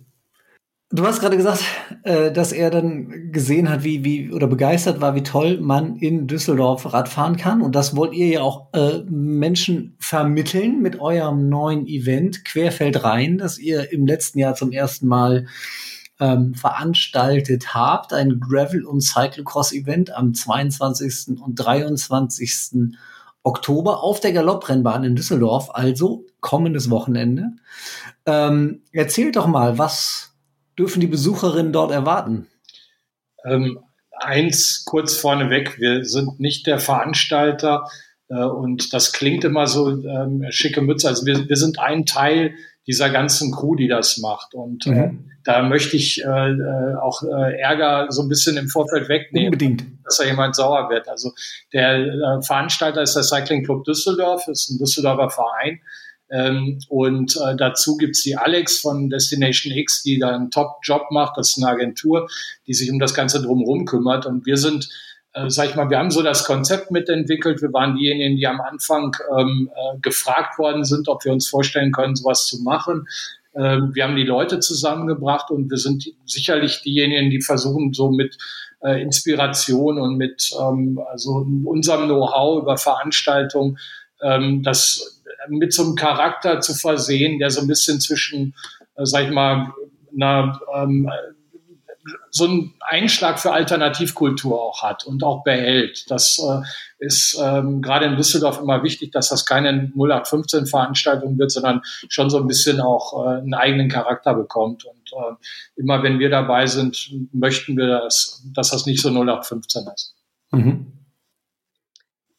Du 0.93 1.07
hast 1.07 1.21
gerade 1.21 1.37
gesagt, 1.37 1.63
äh, 2.03 2.33
dass 2.33 2.51
er 2.51 2.69
dann 2.69 3.31
gesehen 3.31 3.71
hat, 3.71 3.85
wie, 3.85 4.05
wie, 4.05 4.33
oder 4.33 4.49
begeistert 4.49 5.01
war, 5.01 5.15
wie 5.15 5.23
toll 5.23 5.61
man 5.61 5.95
in 5.95 6.27
Düsseldorf 6.27 6.93
Radfahren 6.93 7.37
kann. 7.37 7.63
Und 7.63 7.77
das 7.77 7.95
wollt 7.95 8.13
ihr 8.13 8.27
ja 8.27 8.41
auch 8.41 8.73
äh, 8.73 9.05
Menschen 9.09 9.95
vermitteln 10.01 10.83
mit 10.83 10.99
eurem 10.99 11.49
neuen 11.49 11.87
Event 11.87 12.45
Querfeld 12.45 13.05
rein, 13.05 13.39
das 13.39 13.57
ihr 13.59 13.93
im 13.93 14.05
letzten 14.05 14.41
Jahr 14.41 14.57
zum 14.57 14.73
ersten 14.73 15.07
Mal 15.07 15.47
ähm, 16.19 16.55
veranstaltet 16.55 17.73
habt. 17.73 18.13
Ein 18.13 18.41
Gravel- 18.41 18.85
und 18.85 19.01
Cyclocross-Event 19.01 20.11
am 20.11 20.35
22. 20.35 21.41
und 21.41 21.55
23. 21.55 22.97
Oktober 23.45 24.03
auf 24.03 24.19
der 24.19 24.33
Galopprennbahn 24.33 25.05
in 25.05 25.15
Düsseldorf, 25.15 25.71
also 25.73 26.27
kommendes 26.41 26.91
Wochenende. 26.91 27.53
Ähm, 28.27 28.83
erzählt 28.91 29.37
doch 29.37 29.47
mal, 29.47 29.79
was 29.79 30.30
dürfen 30.81 31.01
die 31.01 31.07
Besucherinnen 31.07 31.73
dort 31.73 31.93
erwarten? 31.93 32.47
Ähm, 33.45 33.81
eins 34.13 34.85
kurz 34.87 35.17
vorneweg, 35.17 35.79
wir 35.79 36.05
sind 36.05 36.41
nicht 36.41 36.67
der 36.67 36.79
Veranstalter 36.79 37.85
äh, 38.29 38.43
und 38.43 38.95
das 38.95 39.13
klingt 39.13 39.45
immer 39.45 39.67
so 39.67 39.91
ähm, 39.91 40.47
schicke 40.49 40.81
Mütze. 40.81 41.09
Also 41.09 41.27
wir, 41.27 41.49
wir 41.49 41.57
sind 41.57 41.79
ein 41.79 42.07
Teil 42.07 42.55
dieser 42.87 43.11
ganzen 43.11 43.53
Crew, 43.53 43.77
die 43.77 43.89
das 43.89 44.19
macht. 44.19 44.55
Und 44.55 44.87
äh, 44.87 44.91
mhm. 44.91 44.99
äh, 44.99 45.11
da 45.45 45.63
möchte 45.63 45.97
ich 45.97 46.25
äh, 46.25 46.29
äh, 46.29 46.95
auch 46.97 47.23
äh, 47.23 47.61
Ärger 47.61 48.07
so 48.09 48.23
ein 48.23 48.29
bisschen 48.29 48.57
im 48.57 48.69
Vorfeld 48.69 49.09
wegnehmen, 49.09 49.49
Unbedingt. 49.49 49.85
dass 50.05 50.17
da 50.17 50.25
jemand 50.25 50.57
sauer 50.57 50.89
wird. 50.89 51.09
Also 51.09 51.33
der 51.73 52.41
Veranstalter 52.43 53.03
ist 53.03 53.15
der 53.15 53.23
Cycling 53.23 53.65
Club 53.65 53.85
Düsseldorf, 53.85 54.49
ist 54.49 54.71
ein 54.71 54.79
Düsseldorfer 54.79 55.29
Verein. 55.29 55.81
Ähm, 56.31 56.79
und 56.89 57.37
äh, 57.37 57.57
dazu 57.57 57.97
gibt's 57.97 58.23
die 58.23 58.37
Alex 58.37 58.79
von 58.79 59.11
Destination 59.11 59.73
X, 59.73 60.03
die 60.03 60.19
da 60.19 60.35
einen 60.35 60.51
Top-Job 60.51 61.11
macht. 61.11 61.37
Das 61.37 61.51
ist 61.51 61.63
eine 61.63 61.73
Agentur, 61.73 62.29
die 62.67 62.75
sich 62.75 62.91
um 62.91 62.99
das 62.99 63.15
Ganze 63.15 63.43
drumherum 63.43 63.85
kümmert. 63.85 64.27
Und 64.27 64.47
wir 64.47 64.57
sind 64.57 64.89
äh, 65.33 65.49
sag 65.49 65.69
ich 65.71 65.77
mal, 65.77 65.91
wir 65.91 65.99
haben 65.99 66.11
so 66.11 66.23
das 66.23 66.45
Konzept 66.45 66.91
mitentwickelt. 66.91 67.63
Wir 67.63 67.73
waren 67.73 67.95
diejenigen, 67.97 68.37
die 68.37 68.47
am 68.47 68.61
Anfang 68.61 69.17
ähm, 69.39 69.71
äh, 69.75 69.99
gefragt 70.01 70.59
worden 70.59 70.85
sind, 70.85 71.09
ob 71.09 71.25
wir 71.25 71.33
uns 71.33 71.49
vorstellen 71.49 71.93
können, 71.93 72.17
sowas 72.17 72.47
zu 72.47 72.63
machen. 72.63 73.07
Ähm, 73.55 73.95
wir 73.95 74.05
haben 74.05 74.17
die 74.17 74.25
Leute 74.25 74.61
zusammengebracht 74.61 75.51
und 75.51 75.71
wir 75.71 75.79
sind 75.79 76.13
sicherlich 76.25 76.83
diejenigen, 76.83 77.31
die 77.31 77.41
versuchen, 77.41 77.93
so 77.93 78.11
mit 78.11 78.37
äh, 78.83 79.01
Inspiration 79.03 79.99
und 79.99 80.17
mit 80.17 80.51
ähm, 80.61 81.01
also 81.11 81.47
unserem 81.65 82.07
Know-how 82.07 82.63
über 82.63 82.77
Veranstaltungen 82.77 83.79
ähm, 84.23 84.63
das 84.63 85.20
mit 85.49 85.73
so 85.73 85.83
einem 85.83 85.95
Charakter 85.95 86.61
zu 86.61 86.75
versehen, 86.75 87.39
der 87.39 87.51
so 87.51 87.61
ein 87.61 87.67
bisschen 87.67 88.01
zwischen, 88.01 88.55
äh, 88.97 89.05
sag 89.05 89.25
ich 89.25 89.31
mal, 89.31 89.73
einer 90.13 90.61
ähm, 90.75 91.11
so 92.31 92.45
einen 92.45 92.75
Einschlag 92.81 93.39
für 93.39 93.53
Alternativkultur 93.53 94.61
auch 94.61 94.83
hat 94.83 95.05
und 95.05 95.23
auch 95.23 95.43
behält. 95.43 96.11
Das 96.11 96.39
äh, 96.39 96.63
ist 96.99 97.39
ähm, 97.43 97.83
gerade 97.83 98.07
in 98.07 98.17
Düsseldorf 98.17 98.61
immer 98.61 98.83
wichtig, 98.83 99.13
dass 99.13 99.29
das 99.29 99.45
keine 99.47 99.93
0815-Veranstaltung 99.95 101.39
wird, 101.39 101.51
sondern 101.51 101.83
schon 102.09 102.31
so 102.31 102.39
ein 102.39 102.47
bisschen 102.47 102.81
auch 102.81 103.25
äh, 103.25 103.39
einen 103.39 103.55
eigenen 103.55 103.89
Charakter 103.89 104.35
bekommt. 104.35 104.85
Und 104.85 105.13
äh, 105.13 105.81
immer 105.81 106.03
wenn 106.03 106.19
wir 106.19 106.31
dabei 106.31 106.67
sind, 106.67 107.11
möchten 107.33 107.77
wir, 107.77 107.87
das, 107.87 108.43
dass 108.55 108.71
das 108.71 108.87
nicht 108.87 109.03
so 109.03 109.11
0815 109.11 109.87
ist. 109.95 110.15
Mhm. 110.53 111.00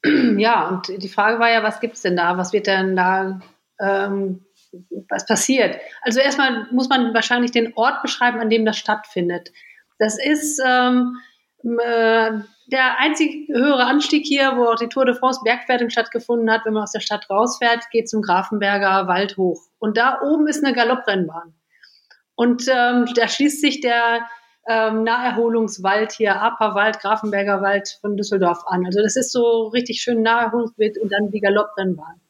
Ja, 0.37 0.67
und 0.67 0.87
die 1.03 1.09
Frage 1.09 1.39
war 1.39 1.51
ja, 1.51 1.61
was 1.61 1.79
gibt 1.79 1.95
es 1.95 2.01
denn 2.01 2.15
da? 2.15 2.37
Was 2.37 2.53
wird 2.53 2.67
denn 2.67 2.95
da 2.95 3.39
ähm, 3.79 4.45
was 5.09 5.25
passiert. 5.25 5.79
Also 6.01 6.19
erstmal 6.19 6.67
muss 6.71 6.89
man 6.89 7.13
wahrscheinlich 7.13 7.51
den 7.51 7.73
Ort 7.75 8.01
beschreiben, 8.01 8.39
an 8.39 8.49
dem 8.49 8.65
das 8.65 8.77
stattfindet. 8.77 9.51
Das 9.99 10.17
ist 10.17 10.61
ähm, 10.65 11.17
äh, 11.63 12.31
der 12.67 12.99
einzige 12.99 13.53
höhere 13.53 13.85
Anstieg 13.85 14.25
hier, 14.25 14.53
wo 14.55 14.65
auch 14.65 14.75
die 14.75 14.87
Tour 14.87 15.05
de 15.05 15.15
France 15.15 15.41
Bergwertung 15.43 15.89
stattgefunden 15.89 16.49
hat. 16.49 16.65
Wenn 16.65 16.73
man 16.73 16.83
aus 16.83 16.93
der 16.93 17.01
Stadt 17.01 17.29
rausfährt, 17.29 17.89
geht 17.91 18.09
zum 18.09 18.21
Grafenberger 18.21 19.07
Wald 19.07 19.37
hoch. 19.37 19.61
Und 19.79 19.97
da 19.97 20.21
oben 20.21 20.47
ist 20.47 20.63
eine 20.63 20.73
Galopprennbahn. 20.73 21.53
Und 22.35 22.67
ähm, 22.69 23.05
da 23.15 23.27
schließt 23.27 23.61
sich 23.61 23.81
der 23.81 24.25
ähm, 24.67 25.03
Naherholungswald 25.03 26.11
hier, 26.11 26.41
Aperwald, 26.41 26.99
Grafenberger 26.99 27.61
Wald 27.61 27.97
von 28.01 28.17
Düsseldorf 28.17 28.63
an. 28.67 28.85
Also 28.85 29.01
das 29.01 29.15
ist 29.15 29.31
so 29.31 29.67
richtig 29.67 30.01
schön 30.01 30.21
Naherholungswald 30.21 30.97
und 30.99 31.11
dann 31.11 31.31
die 31.31 31.41
Galopprennbahn. 31.41 32.21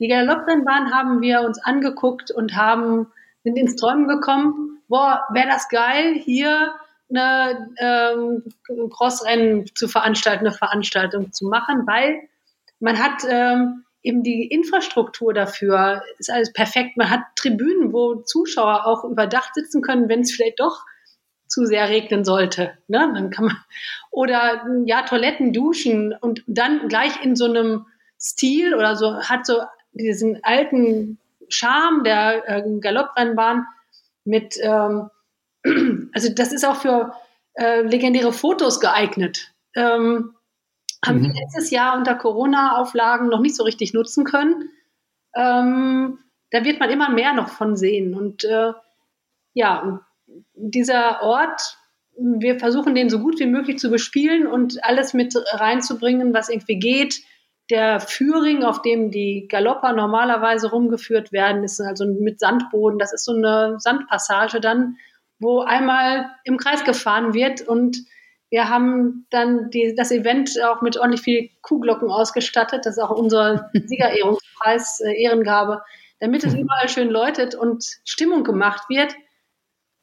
Die 0.00 0.08
Galopprennbahn 0.08 0.92
haben 0.92 1.20
wir 1.20 1.42
uns 1.42 1.58
angeguckt 1.58 2.30
und 2.30 2.56
haben, 2.56 3.06
sind 3.44 3.56
ins 3.56 3.76
Träumen 3.76 4.08
gekommen, 4.08 4.78
boah, 4.88 5.22
wäre 5.30 5.48
das 5.48 5.68
geil, 5.68 6.14
hier 6.14 6.74
eine 7.08 7.70
ähm, 7.78 8.42
Crossrennen 8.90 9.66
zu 9.74 9.88
veranstalten, 9.88 10.46
eine 10.46 10.54
Veranstaltung 10.54 11.32
zu 11.32 11.46
machen, 11.46 11.86
weil 11.86 12.28
man 12.80 12.98
hat 12.98 13.22
ähm, 13.28 13.84
eben 14.02 14.22
die 14.22 14.46
Infrastruktur 14.46 15.32
dafür, 15.32 16.02
ist 16.18 16.30
alles 16.30 16.52
perfekt. 16.52 16.96
Man 16.96 17.10
hat 17.10 17.20
Tribünen, 17.36 17.92
wo 17.92 18.16
Zuschauer 18.16 18.86
auch 18.86 19.04
überdacht 19.04 19.54
sitzen 19.54 19.82
können, 19.82 20.08
wenn 20.08 20.20
es 20.20 20.32
vielleicht 20.32 20.60
doch 20.60 20.84
zu 21.46 21.66
sehr 21.66 21.88
regnen 21.88 22.24
sollte. 22.24 22.76
Ne? 22.88 23.10
Dann 23.14 23.30
kann 23.30 23.46
man, 23.46 23.56
oder 24.10 24.66
ja, 24.84 25.02
Toiletten, 25.02 25.52
Duschen 25.52 26.14
und 26.20 26.42
dann 26.46 26.88
gleich 26.88 27.22
in 27.24 27.36
so 27.36 27.46
einem 27.46 27.86
Stil 28.20 28.74
oder 28.74 28.96
so, 28.96 29.16
hat 29.20 29.46
so 29.46 29.62
diesen 29.92 30.42
alten 30.42 31.18
Charme 31.48 32.04
der 32.04 32.48
äh, 32.48 32.80
Galopprennbahn 32.80 33.66
mit, 34.24 34.56
ähm, 34.60 35.10
also 36.12 36.32
das 36.34 36.52
ist 36.52 36.64
auch 36.64 36.76
für 36.76 37.12
äh, 37.54 37.82
legendäre 37.82 38.32
Fotos 38.32 38.80
geeignet. 38.80 39.52
Ähm, 39.74 40.34
haben 41.04 41.22
wir 41.22 41.28
mhm. 41.28 41.36
letztes 41.36 41.70
Jahr 41.70 41.96
unter 41.96 42.14
Corona-Auflagen 42.14 43.28
noch 43.28 43.40
nicht 43.40 43.56
so 43.56 43.64
richtig 43.64 43.92
nutzen 43.94 44.24
können. 44.24 44.70
Ähm, 45.34 46.18
da 46.50 46.64
wird 46.64 46.80
man 46.80 46.90
immer 46.90 47.10
mehr 47.10 47.32
noch 47.32 47.48
von 47.48 47.76
sehen. 47.76 48.14
Und 48.14 48.44
äh, 48.44 48.72
ja, 49.54 50.00
dieser 50.54 51.22
Ort, 51.22 51.78
wir 52.18 52.58
versuchen 52.58 52.94
den 52.94 53.10
so 53.10 53.20
gut 53.20 53.38
wie 53.38 53.46
möglich 53.46 53.78
zu 53.78 53.90
bespielen 53.90 54.46
und 54.46 54.82
alles 54.84 55.14
mit 55.14 55.34
reinzubringen, 55.52 56.34
was 56.34 56.48
irgendwie 56.48 56.78
geht 56.78 57.22
der 57.70 58.00
Führing, 58.00 58.62
auf 58.62 58.82
dem 58.82 59.10
die 59.10 59.48
Galopper 59.48 59.92
normalerweise 59.92 60.70
rumgeführt 60.70 61.32
werden, 61.32 61.64
ist 61.64 61.80
also 61.80 62.06
mit 62.06 62.38
Sandboden. 62.38 62.98
Das 62.98 63.12
ist 63.12 63.24
so 63.24 63.32
eine 63.32 63.76
Sandpassage 63.78 64.60
dann, 64.60 64.96
wo 65.38 65.60
einmal 65.60 66.26
im 66.44 66.56
Kreis 66.58 66.84
gefahren 66.84 67.34
wird 67.34 67.62
und 67.62 67.98
wir 68.48 68.68
haben 68.68 69.26
dann 69.30 69.70
die, 69.70 69.94
das 69.96 70.12
Event 70.12 70.52
auch 70.62 70.80
mit 70.80 70.96
ordentlich 70.96 71.22
viel 71.22 71.50
Kuhglocken 71.62 72.10
ausgestattet. 72.10 72.86
Das 72.86 72.96
ist 72.96 73.02
auch 73.02 73.10
unser 73.10 73.68
Siegerehrungspreis, 73.74 75.00
äh, 75.00 75.20
Ehrengabe, 75.20 75.82
damit 76.20 76.44
es 76.44 76.54
überall 76.58 76.88
schön 76.88 77.10
läutet 77.10 77.56
und 77.56 77.84
Stimmung 78.04 78.44
gemacht 78.44 78.88
wird. 78.88 79.16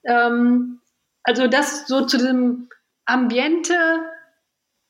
Ähm, 0.03 0.79
also 1.23 1.47
das 1.47 1.87
so 1.87 2.05
zu 2.05 2.17
diesem 2.17 2.69
Ambiente. 3.05 3.75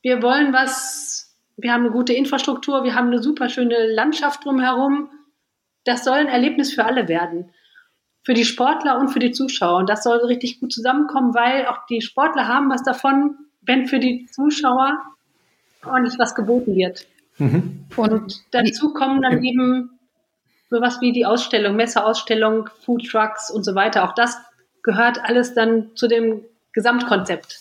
Wir 0.02 0.22
wollen 0.22 0.52
was 0.52 1.24
wir 1.56 1.72
haben 1.72 1.82
eine 1.82 1.92
gute 1.92 2.12
Infrastruktur, 2.12 2.84
wir 2.84 2.94
haben 2.94 3.08
eine 3.08 3.22
super 3.22 3.48
schöne 3.48 3.86
Landschaft 3.92 4.44
drumherum. 4.44 5.08
Das 5.84 6.04
soll 6.04 6.14
ein 6.14 6.28
Erlebnis 6.28 6.72
für 6.74 6.84
alle 6.84 7.08
werden. 7.08 7.50
Für 8.22 8.34
die 8.34 8.44
Sportler 8.44 8.98
und 8.98 9.08
für 9.08 9.18
die 9.18 9.32
Zuschauer. 9.32 9.78
Und 9.78 9.88
das 9.88 10.02
soll 10.02 10.16
richtig 10.18 10.60
gut 10.60 10.72
zusammenkommen, 10.72 11.34
weil 11.34 11.66
auch 11.66 11.86
die 11.86 12.00
Sportler 12.00 12.48
haben 12.48 12.70
was 12.70 12.82
davon, 12.82 13.36
wenn 13.60 13.86
für 13.86 13.98
die 13.98 14.26
Zuschauer 14.26 14.98
ordentlich 15.84 16.18
was 16.18 16.34
geboten 16.34 16.74
wird. 16.74 17.06
Mhm. 17.38 17.84
Und 17.96 18.42
dazu 18.50 18.94
kommen 18.94 19.20
dann 19.22 19.44
eben 19.44 19.90
sowas 20.70 21.00
wie 21.00 21.12
die 21.12 21.26
Ausstellung, 21.26 21.76
Messeausstellung, 21.76 22.70
Food 22.84 23.06
Trucks 23.06 23.50
und 23.50 23.64
so 23.64 23.74
weiter. 23.74 24.04
Auch 24.04 24.14
das 24.14 24.38
gehört 24.84 25.18
alles 25.24 25.54
dann 25.54 25.90
zu 25.96 26.06
dem 26.06 26.42
Gesamtkonzept. 26.72 27.58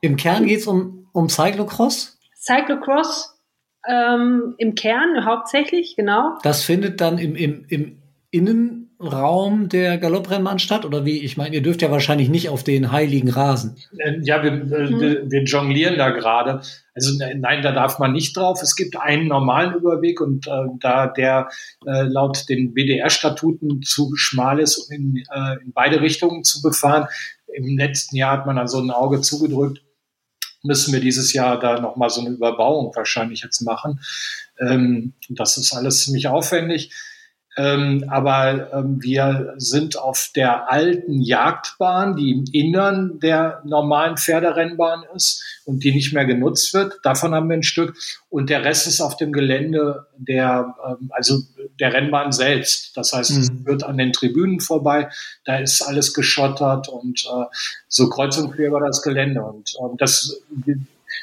Im 0.00 0.16
Kern 0.16 0.46
geht 0.46 0.60
es 0.60 0.66
um, 0.66 1.06
um 1.12 1.28
Cyclocross? 1.28 2.18
Cyclocross 2.34 3.38
ähm, 3.86 4.54
im 4.58 4.74
Kern 4.74 5.24
hauptsächlich, 5.24 5.94
genau. 5.96 6.38
Das 6.42 6.62
findet 6.62 7.00
dann 7.00 7.18
im, 7.18 7.36
im, 7.36 7.64
im 7.68 8.02
Innen 8.30 8.83
Raum 9.00 9.68
der 9.68 9.98
Galopprennbahn 9.98 10.58
statt? 10.58 10.84
Oder 10.84 11.04
wie? 11.04 11.18
Ich 11.18 11.36
meine, 11.36 11.54
ihr 11.54 11.62
dürft 11.62 11.82
ja 11.82 11.90
wahrscheinlich 11.90 12.28
nicht 12.28 12.48
auf 12.48 12.62
den 12.62 12.92
heiligen 12.92 13.30
Rasen. 13.30 13.76
Äh, 13.98 14.20
ja, 14.22 14.42
wir, 14.42 14.52
mhm. 14.52 15.00
wir, 15.00 15.30
wir 15.30 15.44
jonglieren 15.44 15.98
da 15.98 16.10
gerade. 16.10 16.62
Also 16.94 17.12
nein, 17.18 17.62
da 17.62 17.72
darf 17.72 17.98
man 17.98 18.12
nicht 18.12 18.36
drauf. 18.36 18.62
Es 18.62 18.76
gibt 18.76 18.96
einen 18.96 19.26
normalen 19.26 19.74
Überweg 19.74 20.20
und 20.20 20.46
äh, 20.46 20.50
da 20.80 21.08
der 21.08 21.48
äh, 21.86 22.02
laut 22.02 22.48
den 22.48 22.72
BDR-Statuten 22.72 23.82
zu 23.82 24.12
schmal 24.14 24.60
ist, 24.60 24.78
um 24.78 24.94
in, 24.94 25.16
äh, 25.16 25.62
in 25.62 25.72
beide 25.72 26.00
Richtungen 26.00 26.44
zu 26.44 26.62
befahren. 26.62 27.08
Im 27.52 27.76
letzten 27.76 28.16
Jahr 28.16 28.38
hat 28.38 28.46
man 28.46 28.56
dann 28.56 28.68
so 28.68 28.78
ein 28.78 28.90
Auge 28.90 29.20
zugedrückt. 29.20 29.82
Müssen 30.62 30.92
wir 30.92 31.00
dieses 31.00 31.32
Jahr 31.32 31.58
da 31.58 31.80
nochmal 31.80 32.10
so 32.10 32.20
eine 32.20 32.30
Überbauung 32.30 32.94
wahrscheinlich 32.94 33.42
jetzt 33.42 33.60
machen. 33.60 34.00
Ähm, 34.60 35.14
das 35.28 35.56
ist 35.56 35.74
alles 35.74 36.04
ziemlich 36.04 36.28
aufwendig. 36.28 36.90
Ähm, 37.56 38.04
aber 38.08 38.72
ähm, 38.72 39.00
wir 39.00 39.54
sind 39.58 39.96
auf 39.96 40.30
der 40.34 40.70
alten 40.72 41.20
Jagdbahn, 41.20 42.16
die 42.16 42.32
im 42.32 42.44
Innern 42.52 43.20
der 43.20 43.62
normalen 43.64 44.16
Pferderennbahn 44.16 45.04
ist 45.14 45.42
und 45.64 45.84
die 45.84 45.92
nicht 45.92 46.12
mehr 46.12 46.24
genutzt 46.24 46.74
wird. 46.74 46.98
Davon 47.04 47.34
haben 47.34 47.48
wir 47.48 47.56
ein 47.56 47.62
Stück. 47.62 47.96
Und 48.28 48.50
der 48.50 48.64
Rest 48.64 48.88
ist 48.88 49.00
auf 49.00 49.16
dem 49.16 49.32
Gelände 49.32 50.06
der, 50.16 50.74
ähm, 50.86 51.10
also 51.12 51.38
der 51.78 51.92
Rennbahn 51.92 52.32
selbst. 52.32 52.96
Das 52.96 53.12
heißt, 53.12 53.32
mhm. 53.32 53.40
es 53.40 53.64
wird 53.64 53.84
an 53.84 53.98
den 53.98 54.12
Tribünen 54.12 54.58
vorbei. 54.58 55.08
Da 55.44 55.58
ist 55.58 55.80
alles 55.82 56.12
geschottert 56.12 56.88
und 56.88 57.24
äh, 57.24 57.44
so 57.88 58.08
kreuz 58.08 58.36
und 58.36 58.52
quer 58.52 58.68
über 58.68 58.80
das 58.80 59.00
Gelände. 59.02 59.42
Und 59.42 59.74
äh, 59.78 59.96
das, 59.98 60.42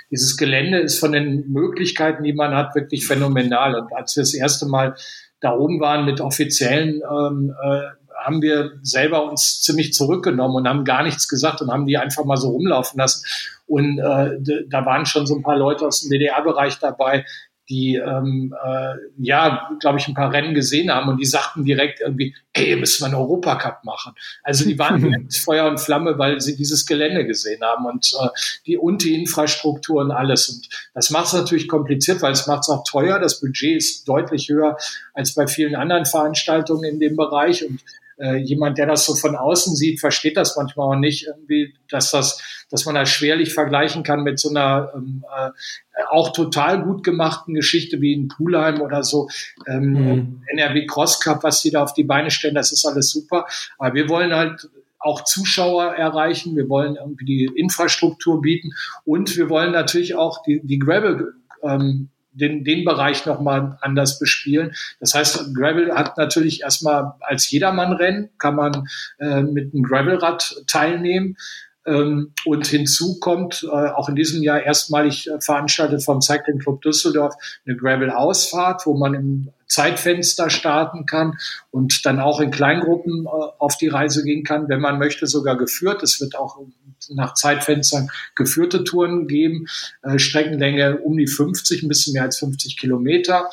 dieses 0.09 0.37
Gelände 0.37 0.79
ist 0.79 0.99
von 0.99 1.11
den 1.11 1.51
Möglichkeiten, 1.51 2.23
die 2.23 2.33
man 2.33 2.55
hat, 2.55 2.73
wirklich 2.73 3.05
phänomenal. 3.05 3.75
Und 3.75 3.93
als 3.93 4.15
wir 4.15 4.23
das 4.23 4.33
erste 4.33 4.65
Mal 4.65 4.95
da 5.41 5.53
oben 5.53 5.79
waren 5.79 6.05
mit 6.05 6.21
Offiziellen, 6.21 7.01
ähm, 7.01 7.53
äh, 7.61 7.81
haben 8.23 8.41
wir 8.41 8.73
selber 8.83 9.29
uns 9.29 9.61
ziemlich 9.61 9.93
zurückgenommen 9.93 10.55
und 10.55 10.67
haben 10.67 10.85
gar 10.85 11.03
nichts 11.03 11.27
gesagt 11.27 11.61
und 11.61 11.71
haben 11.71 11.87
die 11.87 11.97
einfach 11.97 12.23
mal 12.23 12.37
so 12.37 12.49
rumlaufen 12.49 12.99
lassen. 12.99 13.25
Und 13.65 13.99
äh, 13.99 14.65
da 14.69 14.85
waren 14.85 15.05
schon 15.05 15.25
so 15.25 15.35
ein 15.35 15.41
paar 15.41 15.57
Leute 15.57 15.87
aus 15.87 16.01
dem 16.01 16.11
DDR-Bereich 16.11 16.77
dabei, 16.79 17.25
die 17.71 17.95
ähm, 17.95 18.53
äh, 18.63 18.95
ja, 19.17 19.69
glaube 19.79 19.97
ich, 19.97 20.07
ein 20.07 20.13
paar 20.13 20.33
Rennen 20.33 20.53
gesehen 20.53 20.91
haben 20.91 21.09
und 21.09 21.17
die 21.17 21.25
sagten 21.25 21.63
direkt 21.63 22.01
irgendwie, 22.01 22.35
ey, 22.51 22.75
müssen 22.75 23.01
wir 23.01 23.05
einen 23.05 23.15
Europacup 23.15 23.85
machen. 23.85 24.13
Also 24.43 24.65
die 24.65 24.77
waren 24.77 25.29
Feuer 25.45 25.69
und 25.69 25.79
Flamme, 25.79 26.19
weil 26.19 26.41
sie 26.41 26.57
dieses 26.57 26.85
Gelände 26.85 27.25
gesehen 27.25 27.61
haben 27.61 27.85
und 27.85 28.11
äh, 28.21 28.27
die 28.67 28.77
und 28.77 29.03
die 29.03 29.15
Infrastruktur 29.15 30.01
und 30.01 30.11
alles. 30.11 30.49
Und 30.49 30.67
das 30.93 31.11
macht 31.11 31.27
es 31.27 31.33
natürlich 31.33 31.69
kompliziert, 31.69 32.21
weil 32.21 32.33
es 32.33 32.45
macht 32.45 32.63
es 32.63 32.69
auch 32.69 32.83
teuer. 32.83 33.19
Das 33.19 33.39
Budget 33.39 33.77
ist 33.77 34.05
deutlich 34.05 34.49
höher 34.49 34.75
als 35.13 35.33
bei 35.33 35.47
vielen 35.47 35.75
anderen 35.75 36.05
Veranstaltungen 36.05 36.83
in 36.83 36.99
dem 36.99 37.15
Bereich 37.15 37.65
und 37.65 37.79
äh, 38.19 38.35
jemand, 38.35 38.77
der 38.77 38.85
das 38.85 39.05
so 39.05 39.15
von 39.15 39.35
außen 39.35 39.75
sieht, 39.75 39.99
versteht 39.99 40.35
das 40.35 40.57
manchmal 40.57 40.95
auch 40.95 40.99
nicht 40.99 41.25
irgendwie, 41.25 41.73
dass 41.89 42.11
das, 42.11 42.60
dass 42.71 42.85
man 42.85 42.95
das 42.95 43.09
schwerlich 43.09 43.53
vergleichen 43.53 44.03
kann 44.03 44.23
mit 44.23 44.39
so 44.39 44.49
einer 44.49 44.91
ähm, 44.95 45.23
äh, 45.37 45.51
auch 46.09 46.33
total 46.33 46.83
gut 46.83 47.03
gemachten 47.03 47.53
Geschichte 47.53 48.01
wie 48.01 48.13
in 48.13 48.27
Pulheim 48.27 48.81
oder 48.81 49.03
so. 49.03 49.29
Ähm, 49.67 49.91
mhm. 49.91 50.43
NRW 50.47 50.85
Cross 50.85 51.19
Cup, 51.19 51.43
was 51.43 51.61
die 51.61 51.71
da 51.71 51.83
auf 51.83 51.93
die 51.93 52.03
Beine 52.03 52.31
stellen, 52.31 52.55
das 52.55 52.71
ist 52.71 52.85
alles 52.85 53.11
super. 53.11 53.45
Aber 53.77 53.93
wir 53.93 54.09
wollen 54.09 54.33
halt 54.33 54.69
auch 54.99 55.23
Zuschauer 55.23 55.95
erreichen, 55.95 56.55
wir 56.55 56.69
wollen 56.69 56.95
irgendwie 56.95 57.25
die 57.25 57.45
Infrastruktur 57.55 58.41
bieten 58.41 58.71
und 59.03 59.35
wir 59.35 59.49
wollen 59.49 59.71
natürlich 59.71 60.15
auch 60.15 60.43
die, 60.43 60.61
die 60.63 60.79
Gravel 60.79 61.33
ähm, 61.63 62.09
den, 62.33 62.63
den 62.63 62.85
Bereich 62.85 63.25
nochmal 63.25 63.77
anders 63.81 64.19
bespielen. 64.19 64.73
Das 64.99 65.13
heißt, 65.13 65.53
Gravel 65.55 65.93
hat 65.93 66.17
natürlich 66.17 66.61
erstmal 66.61 67.13
als 67.19 67.49
Jedermann-Rennen, 67.51 68.29
kann 68.37 68.55
man 68.55 68.87
äh, 69.19 69.41
mit 69.41 69.73
einem 69.73 69.83
Gravelrad 69.83 70.63
teilnehmen. 70.67 71.35
Ähm, 71.85 72.33
und 72.45 72.67
hinzu 72.67 73.19
kommt 73.19 73.63
äh, 73.63 73.67
auch 73.67 74.07
in 74.07 74.15
diesem 74.15 74.43
Jahr 74.43 74.61
erstmalig 74.61 75.27
äh, 75.27 75.41
veranstaltet 75.41 76.03
vom 76.03 76.21
Cycling 76.21 76.59
Club 76.59 76.81
Düsseldorf 76.81 77.33
eine 77.65 77.75
Gravel-Ausfahrt, 77.75 78.85
wo 78.85 78.95
man 78.95 79.15
im 79.15 79.49
Zeitfenster 79.67 80.49
starten 80.51 81.05
kann 81.07 81.37
und 81.71 82.05
dann 82.05 82.19
auch 82.19 82.39
in 82.39 82.51
Kleingruppen 82.51 83.25
äh, 83.25 83.29
auf 83.29 83.77
die 83.77 83.87
Reise 83.87 84.23
gehen 84.23 84.43
kann, 84.43 84.69
wenn 84.69 84.79
man 84.79 84.99
möchte, 84.99 85.25
sogar 85.25 85.57
geführt. 85.57 86.03
Es 86.03 86.21
wird 86.21 86.35
auch 86.35 86.59
nach 87.09 87.33
Zeitfenstern 87.33 88.09
geführte 88.35 88.83
Touren 88.83 89.27
geben, 89.27 89.65
Streckenlänge 90.17 90.99
um 90.99 91.17
die 91.17 91.25
50, 91.25 91.81
ein 91.81 91.87
bisschen 91.87 92.13
mehr 92.13 92.21
als 92.21 92.37
50 92.37 92.77
Kilometer. 92.77 93.49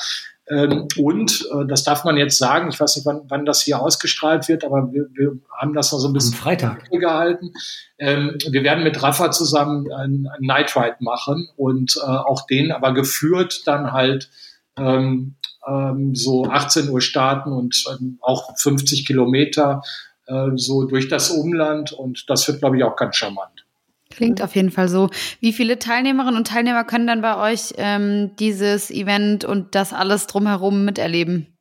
Ähm, 0.51 0.89
und 0.97 1.47
äh, 1.53 1.67
das 1.67 1.85
darf 1.85 2.05
man 2.05 2.17
jetzt 2.17 2.39
sagen, 2.39 2.71
ich 2.71 2.81
weiß 2.81 2.97
nicht, 2.97 3.07
wann, 3.07 3.23
wann 3.29 3.45
das 3.45 3.63
hier 3.63 3.81
ausgestrahlt 3.81 4.49
wird, 4.49 4.65
aber 4.65 4.93
wir, 4.93 5.07
wir 5.13 5.39
haben 5.57 5.75
das 5.75 5.93
noch 5.93 5.99
so 5.99 6.09
ein 6.09 6.15
bisschen 6.15 6.35
Am 6.35 6.41
Freitag 6.41 6.91
gehalten. 6.91 7.53
Ähm, 7.99 8.37
wir 8.51 8.63
werden 8.63 8.85
mit 8.85 9.03
Rafa 9.03 9.31
zusammen 9.31 9.93
ein, 9.93 10.27
ein 10.33 10.41
Night 10.41 10.75
Ride 10.75 10.97
machen 11.01 11.49
und 11.57 11.97
äh, 11.97 12.07
auch 12.07 12.47
den 12.47 12.73
aber 12.73 12.95
geführt 12.95 13.63
dann 13.67 13.93
halt 13.93 14.31
ähm, 14.79 15.35
ähm, 15.67 16.15
so 16.15 16.47
18 16.47 16.89
Uhr 16.89 17.01
starten 17.01 17.53
und 17.53 17.85
auch 18.21 18.57
50 18.57 19.07
Kilometer 19.07 19.83
äh, 20.27 20.51
so 20.55 20.85
durch 20.85 21.09
das 21.09 21.31
Umland 21.31 21.93
und 21.93 22.31
das 22.31 22.49
wird, 22.49 22.61
glaube 22.61 22.79
ich, 22.79 22.85
auch 22.85 22.97
ganz 22.97 23.17
charmant. 23.17 23.67
Klingt 24.19 24.43
auf 24.43 24.57
jeden 24.57 24.73
Fall 24.73 24.89
so. 24.89 25.11
Wie 25.39 25.53
viele 25.53 25.79
Teilnehmerinnen 25.79 26.35
und 26.35 26.49
Teilnehmer 26.49 26.83
können 26.83 27.07
dann 27.07 27.23
bei 27.23 27.37
euch 27.37 27.75
ähm, 27.77 28.35
dieses 28.35 28.91
Event 28.91 29.45
und 29.45 29.77
das 29.77 29.93
alles 29.93 30.27
drumherum 30.27 30.85
miterleben? 30.85 31.57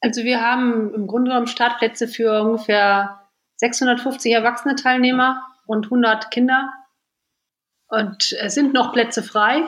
Also 0.00 0.22
wir 0.22 0.42
haben 0.42 0.94
im 0.94 1.08
Grunde 1.08 1.30
genommen 1.32 1.48
Startplätze 1.48 2.06
für 2.06 2.40
ungefähr 2.40 3.18
650 3.56 4.30
erwachsene 4.32 4.76
Teilnehmer 4.76 5.42
und 5.66 5.86
100 5.86 6.30
Kinder. 6.30 6.72
Und 7.88 8.32
es 8.40 8.54
sind 8.54 8.72
noch 8.72 8.92
Plätze 8.92 9.24
frei. 9.24 9.64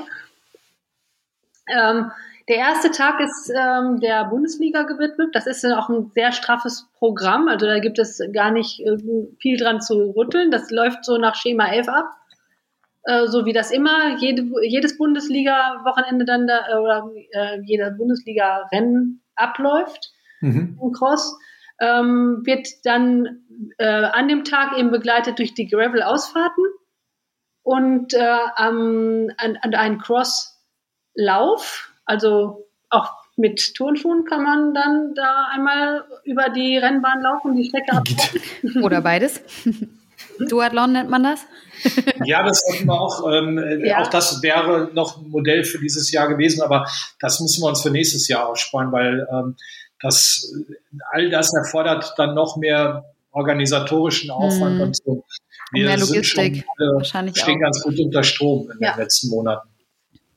Ähm, 1.68 2.12
der 2.48 2.56
erste 2.56 2.90
Tag 2.90 3.20
ist 3.20 3.50
ähm, 3.50 4.00
der 4.00 4.24
Bundesliga 4.24 4.82
gewidmet. 4.82 5.34
Das 5.34 5.46
ist 5.46 5.64
auch 5.64 5.88
ein 5.88 6.10
sehr 6.14 6.32
straffes 6.32 6.88
Programm. 6.98 7.48
Also 7.48 7.66
da 7.66 7.78
gibt 7.78 7.98
es 7.98 8.20
gar 8.32 8.50
nicht 8.50 8.80
äh, 8.80 8.96
viel 9.38 9.56
dran 9.56 9.80
zu 9.80 10.12
rütteln. 10.16 10.50
Das 10.50 10.70
läuft 10.70 11.04
so 11.04 11.18
nach 11.18 11.34
Schema 11.34 11.68
11 11.68 11.88
ab. 11.88 12.10
Äh, 13.04 13.26
so 13.26 13.44
wie 13.44 13.52
das 13.52 13.70
immer 13.70 14.16
jede, 14.18 14.44
jedes 14.62 14.98
Bundesliga-Wochenende 14.98 16.24
dann 16.24 16.46
da, 16.46 16.68
äh, 16.68 16.78
oder 16.78 17.10
äh, 17.32 17.60
jeder 17.64 17.90
Bundesliga-Rennen 17.90 19.22
abläuft 19.34 20.12
mhm. 20.40 20.78
im 20.80 20.92
Cross. 20.92 21.38
Ähm, 21.80 22.42
wird 22.44 22.68
dann 22.84 23.44
äh, 23.78 23.86
an 23.86 24.28
dem 24.28 24.44
Tag 24.44 24.78
eben 24.78 24.90
begleitet 24.90 25.38
durch 25.38 25.54
die 25.54 25.66
Gravel-Ausfahrten 25.68 26.64
und 27.62 28.14
äh, 28.14 28.38
an, 28.56 29.32
an 29.36 29.74
einen 29.74 29.98
Cross-Lauf 29.98 31.91
also 32.04 32.66
auch 32.90 33.10
mit 33.36 33.74
Turnschuhen 33.74 34.24
kann 34.24 34.42
man 34.42 34.74
dann 34.74 35.14
da 35.14 35.48
einmal 35.52 36.04
über 36.24 36.50
die 36.50 36.76
Rennbahn 36.76 37.22
laufen, 37.22 37.56
die 37.56 37.64
Strecke 37.64 37.92
abfahren. 37.92 38.82
Oder 38.84 39.00
beides. 39.00 39.40
Duathlon 40.38 40.92
nennt 40.92 41.10
man 41.10 41.22
das? 41.22 41.40
ja, 42.24 42.42
das 42.42 42.62
hatten 42.70 42.86
wir 42.86 43.00
auch. 43.00 43.30
Ähm, 43.30 43.82
ja. 43.84 44.02
Auch 44.02 44.08
das 44.08 44.42
wäre 44.42 44.90
noch 44.92 45.18
ein 45.18 45.30
Modell 45.30 45.64
für 45.64 45.78
dieses 45.78 46.10
Jahr 46.12 46.28
gewesen, 46.28 46.62
aber 46.62 46.86
das 47.20 47.40
müssen 47.40 47.62
wir 47.62 47.68
uns 47.68 47.82
für 47.82 47.90
nächstes 47.90 48.28
Jahr 48.28 48.48
aufsparen, 48.48 48.92
weil 48.92 49.26
ähm, 49.32 49.56
das, 50.00 50.52
all 51.10 51.30
das 51.30 51.54
erfordert 51.54 52.14
dann 52.16 52.34
noch 52.34 52.56
mehr 52.56 53.04
organisatorischen 53.30 54.30
Aufwand 54.30 54.76
hm. 54.76 54.82
und 54.82 54.96
so. 54.96 55.24
Wir 55.72 55.84
und 55.84 55.88
mehr 55.88 55.98
Logistik. 55.98 56.54
Sind 56.54 56.64
schon, 56.64 56.88
äh, 56.88 56.94
Wahrscheinlich 56.96 57.36
stehen 57.38 57.56
auch. 57.56 57.60
ganz 57.62 57.82
gut 57.82 57.98
unter 57.98 58.22
Strom 58.22 58.70
in 58.70 58.78
ja. 58.80 58.92
den 58.92 59.00
letzten 59.00 59.28
Monaten. 59.30 59.68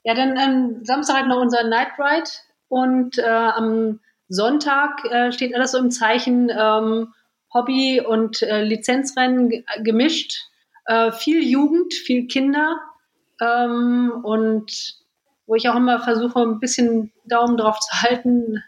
Ja, 0.05 0.13
dann 0.13 0.37
ähm, 0.37 0.85
Samstag 0.85 1.15
halt 1.15 1.27
noch 1.27 1.41
unser 1.41 1.63
Night 1.63 1.97
Ride 1.97 2.29
und 2.67 3.17
äh, 3.17 3.23
am 3.23 3.99
Sonntag 4.29 5.03
äh, 5.05 5.31
steht 5.31 5.55
alles 5.55 5.71
so 5.71 5.79
im 5.79 5.89
Zeichen 5.89 6.51
ähm, 6.55 7.13
Hobby 7.51 8.01
und 8.01 8.43
äh, 8.43 8.61
Lizenzrennen 8.61 9.65
gemischt. 9.83 10.43
Äh, 10.85 11.11
viel 11.11 11.43
Jugend, 11.43 11.95
viel 11.95 12.27
Kinder 12.27 12.77
ähm, 13.41 14.11
und 14.23 14.95
wo 15.47 15.55
ich 15.55 15.69
auch 15.69 15.75
immer 15.75 15.99
versuche, 15.99 16.39
ein 16.39 16.59
bisschen 16.59 17.11
Daumen 17.25 17.57
drauf 17.57 17.79
zu 17.79 18.01
halten. 18.03 18.63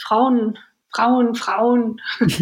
Frauen, 0.00 0.58
Frauen, 0.90 1.34
Frauen 1.34 2.00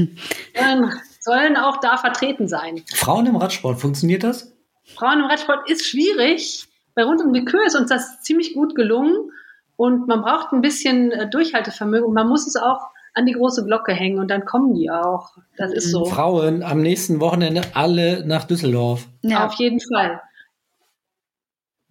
sollen 1.21 1.57
auch 1.57 1.79
da 1.79 1.97
vertreten 1.97 2.47
sein. 2.47 2.85
Frauen 2.95 3.27
im 3.27 3.35
Radsport, 3.35 3.81
funktioniert 3.81 4.23
das? 4.23 4.57
Frauen 4.95 5.19
im 5.19 5.27
Radsport 5.27 5.69
ist 5.69 5.85
schwierig 5.85 6.69
bei 6.97 7.05
Rund 7.05 7.21
um 7.21 7.33
die 7.33 7.45
Kühe 7.45 7.65
ist 7.65 7.77
uns 7.77 7.91
das 7.91 8.23
ziemlich 8.23 8.55
gut 8.55 8.75
gelungen 8.75 9.31
und 9.77 10.09
man 10.09 10.23
braucht 10.23 10.53
ein 10.53 10.63
bisschen 10.63 11.13
äh, 11.13 11.29
Durchhaltevermögen 11.29 12.07
und 12.07 12.15
man 12.15 12.27
muss 12.27 12.47
es 12.47 12.57
auch 12.57 12.89
an 13.15 13.27
die 13.27 13.33
große 13.33 13.65
Glocke 13.65 13.93
hängen 13.93 14.19
und 14.19 14.31
dann 14.31 14.45
kommen 14.45 14.75
die 14.75 14.91
auch. 14.91 15.37
Das 15.57 15.73
ist 15.73 15.91
so. 15.91 16.07
Frauen 16.07 16.63
am 16.63 16.81
nächsten 16.81 17.21
Wochenende 17.21 17.63
alle 17.75 18.27
nach 18.27 18.45
Düsseldorf. 18.45 19.07
Ja, 19.23 19.47
auf 19.47 19.55
jeden 19.55 19.79
Fall. 19.81 20.21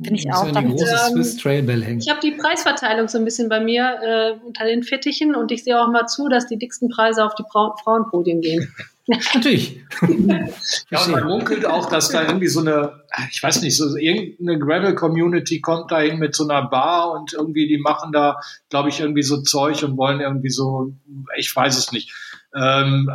Finde 0.04 0.20
ich 0.20 0.32
auch. 0.34 0.44
Eine 0.44 0.70
große 0.70 0.86
ähm, 0.86 1.14
Swiss 1.14 1.38
Trailbell 1.38 1.84
hängen. 1.84 2.00
Ich 2.00 2.10
habe 2.10 2.20
die 2.20 2.32
Preisverteilung 2.32 3.08
so 3.08 3.18
ein 3.18 3.26
bisschen 3.26 3.48
bei 3.48 3.60
mir 3.60 4.00
äh, 4.02 4.46
unter 4.46 4.66
den 4.66 4.84
Fittichen 4.84 5.36
und 5.36 5.52
ich 5.52 5.64
sehe 5.64 5.80
auch 5.80 5.88
mal 5.88 6.08
zu, 6.08 6.28
dass 6.30 6.48
die 6.48 6.58
dicksten 6.58 6.90
Preise 6.90 7.24
auf 7.24 7.36
die 7.36 7.46
Frauenpodien 7.52 8.42
gehen. 8.42 8.74
Natürlich. 9.08 9.82
Ja, 10.90 11.04
und 11.04 11.12
man 11.12 11.26
munkelt 11.26 11.66
auch, 11.66 11.88
dass 11.88 12.10
da 12.10 12.24
irgendwie 12.24 12.48
so 12.48 12.60
eine, 12.60 13.04
ich 13.32 13.42
weiß 13.42 13.62
nicht, 13.62 13.76
so 13.78 13.96
irgendeine 13.96 14.60
Gravel-Community 14.60 15.62
kommt 15.62 15.92
da 15.92 16.00
hin 16.00 16.20
mit 16.20 16.36
so 16.36 16.48
einer 16.48 16.68
Bar 16.68 17.12
und 17.12 17.34
irgendwie 17.34 17.68
die 17.68 17.78
machen 17.78 18.12
da, 18.12 18.38
glaube 18.70 18.90
ich, 18.90 19.00
irgendwie 19.00 19.24
so 19.24 19.42
Zeug 19.42 19.84
und 19.84 19.98
wollen 19.98 20.22
irgendwie 20.22 20.50
so, 20.50 20.94
ich 21.38 21.56
weiß 21.56 21.78
es 21.78 21.92
nicht. 21.92 22.14
Ähm, 22.56 23.10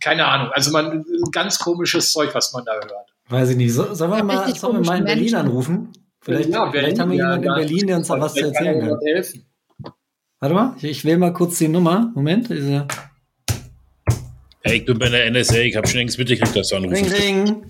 keine 0.00 0.26
Ahnung. 0.26 0.50
Also 0.52 0.70
man, 0.70 1.04
ganz 1.30 1.58
komisches 1.58 2.12
Zeug, 2.12 2.34
was 2.34 2.52
man 2.52 2.64
da 2.64 2.72
hört. 2.72 3.12
Weiß 3.28 3.50
ich 3.50 3.56
nicht. 3.56 3.72
So, 3.72 3.94
sollen 3.94 4.10
wir 4.10 4.22
mal, 4.22 4.54
sollen 4.54 4.82
wir 4.82 4.86
mal 4.86 4.98
in 4.98 5.04
Berlin 5.04 5.24
Menschen. 5.24 5.38
anrufen? 5.38 5.92
Vielleicht, 6.20 6.50
Ja, 6.50 6.70
vielleicht 6.70 6.98
haben 6.98 7.10
wir 7.10 7.18
ja, 7.18 7.24
jemanden 7.34 7.44
in 7.44 7.50
ja. 7.50 7.54
Berlin, 7.56 7.86
der 7.86 7.96
uns 7.96 8.08
da 8.08 8.20
was 8.20 8.34
zu 8.34 8.44
erzählen 8.44 8.80
er 8.80 9.22
kann. 9.22 9.92
Warte 10.40 10.54
mal, 10.54 10.74
ich, 10.78 10.84
ich 10.84 11.04
wähle 11.04 11.18
mal 11.18 11.32
kurz 11.32 11.58
die 11.58 11.68
Nummer. 11.68 12.12
Moment. 12.14 12.48
Diese 12.50 12.86
Hey, 14.64 14.78
ich 14.78 14.84
bin 14.84 14.98
bei 14.98 15.08
der 15.08 15.30
NSA, 15.30 15.58
ich 15.58 15.76
habe 15.76 15.86
schon 15.88 15.98
längst 15.98 16.18
mitgekriegt, 16.18 16.54
dass 16.54 16.68
du 16.68 16.76
Ring, 16.76 16.92
anrufst. 16.94 17.20
ring. 17.20 17.62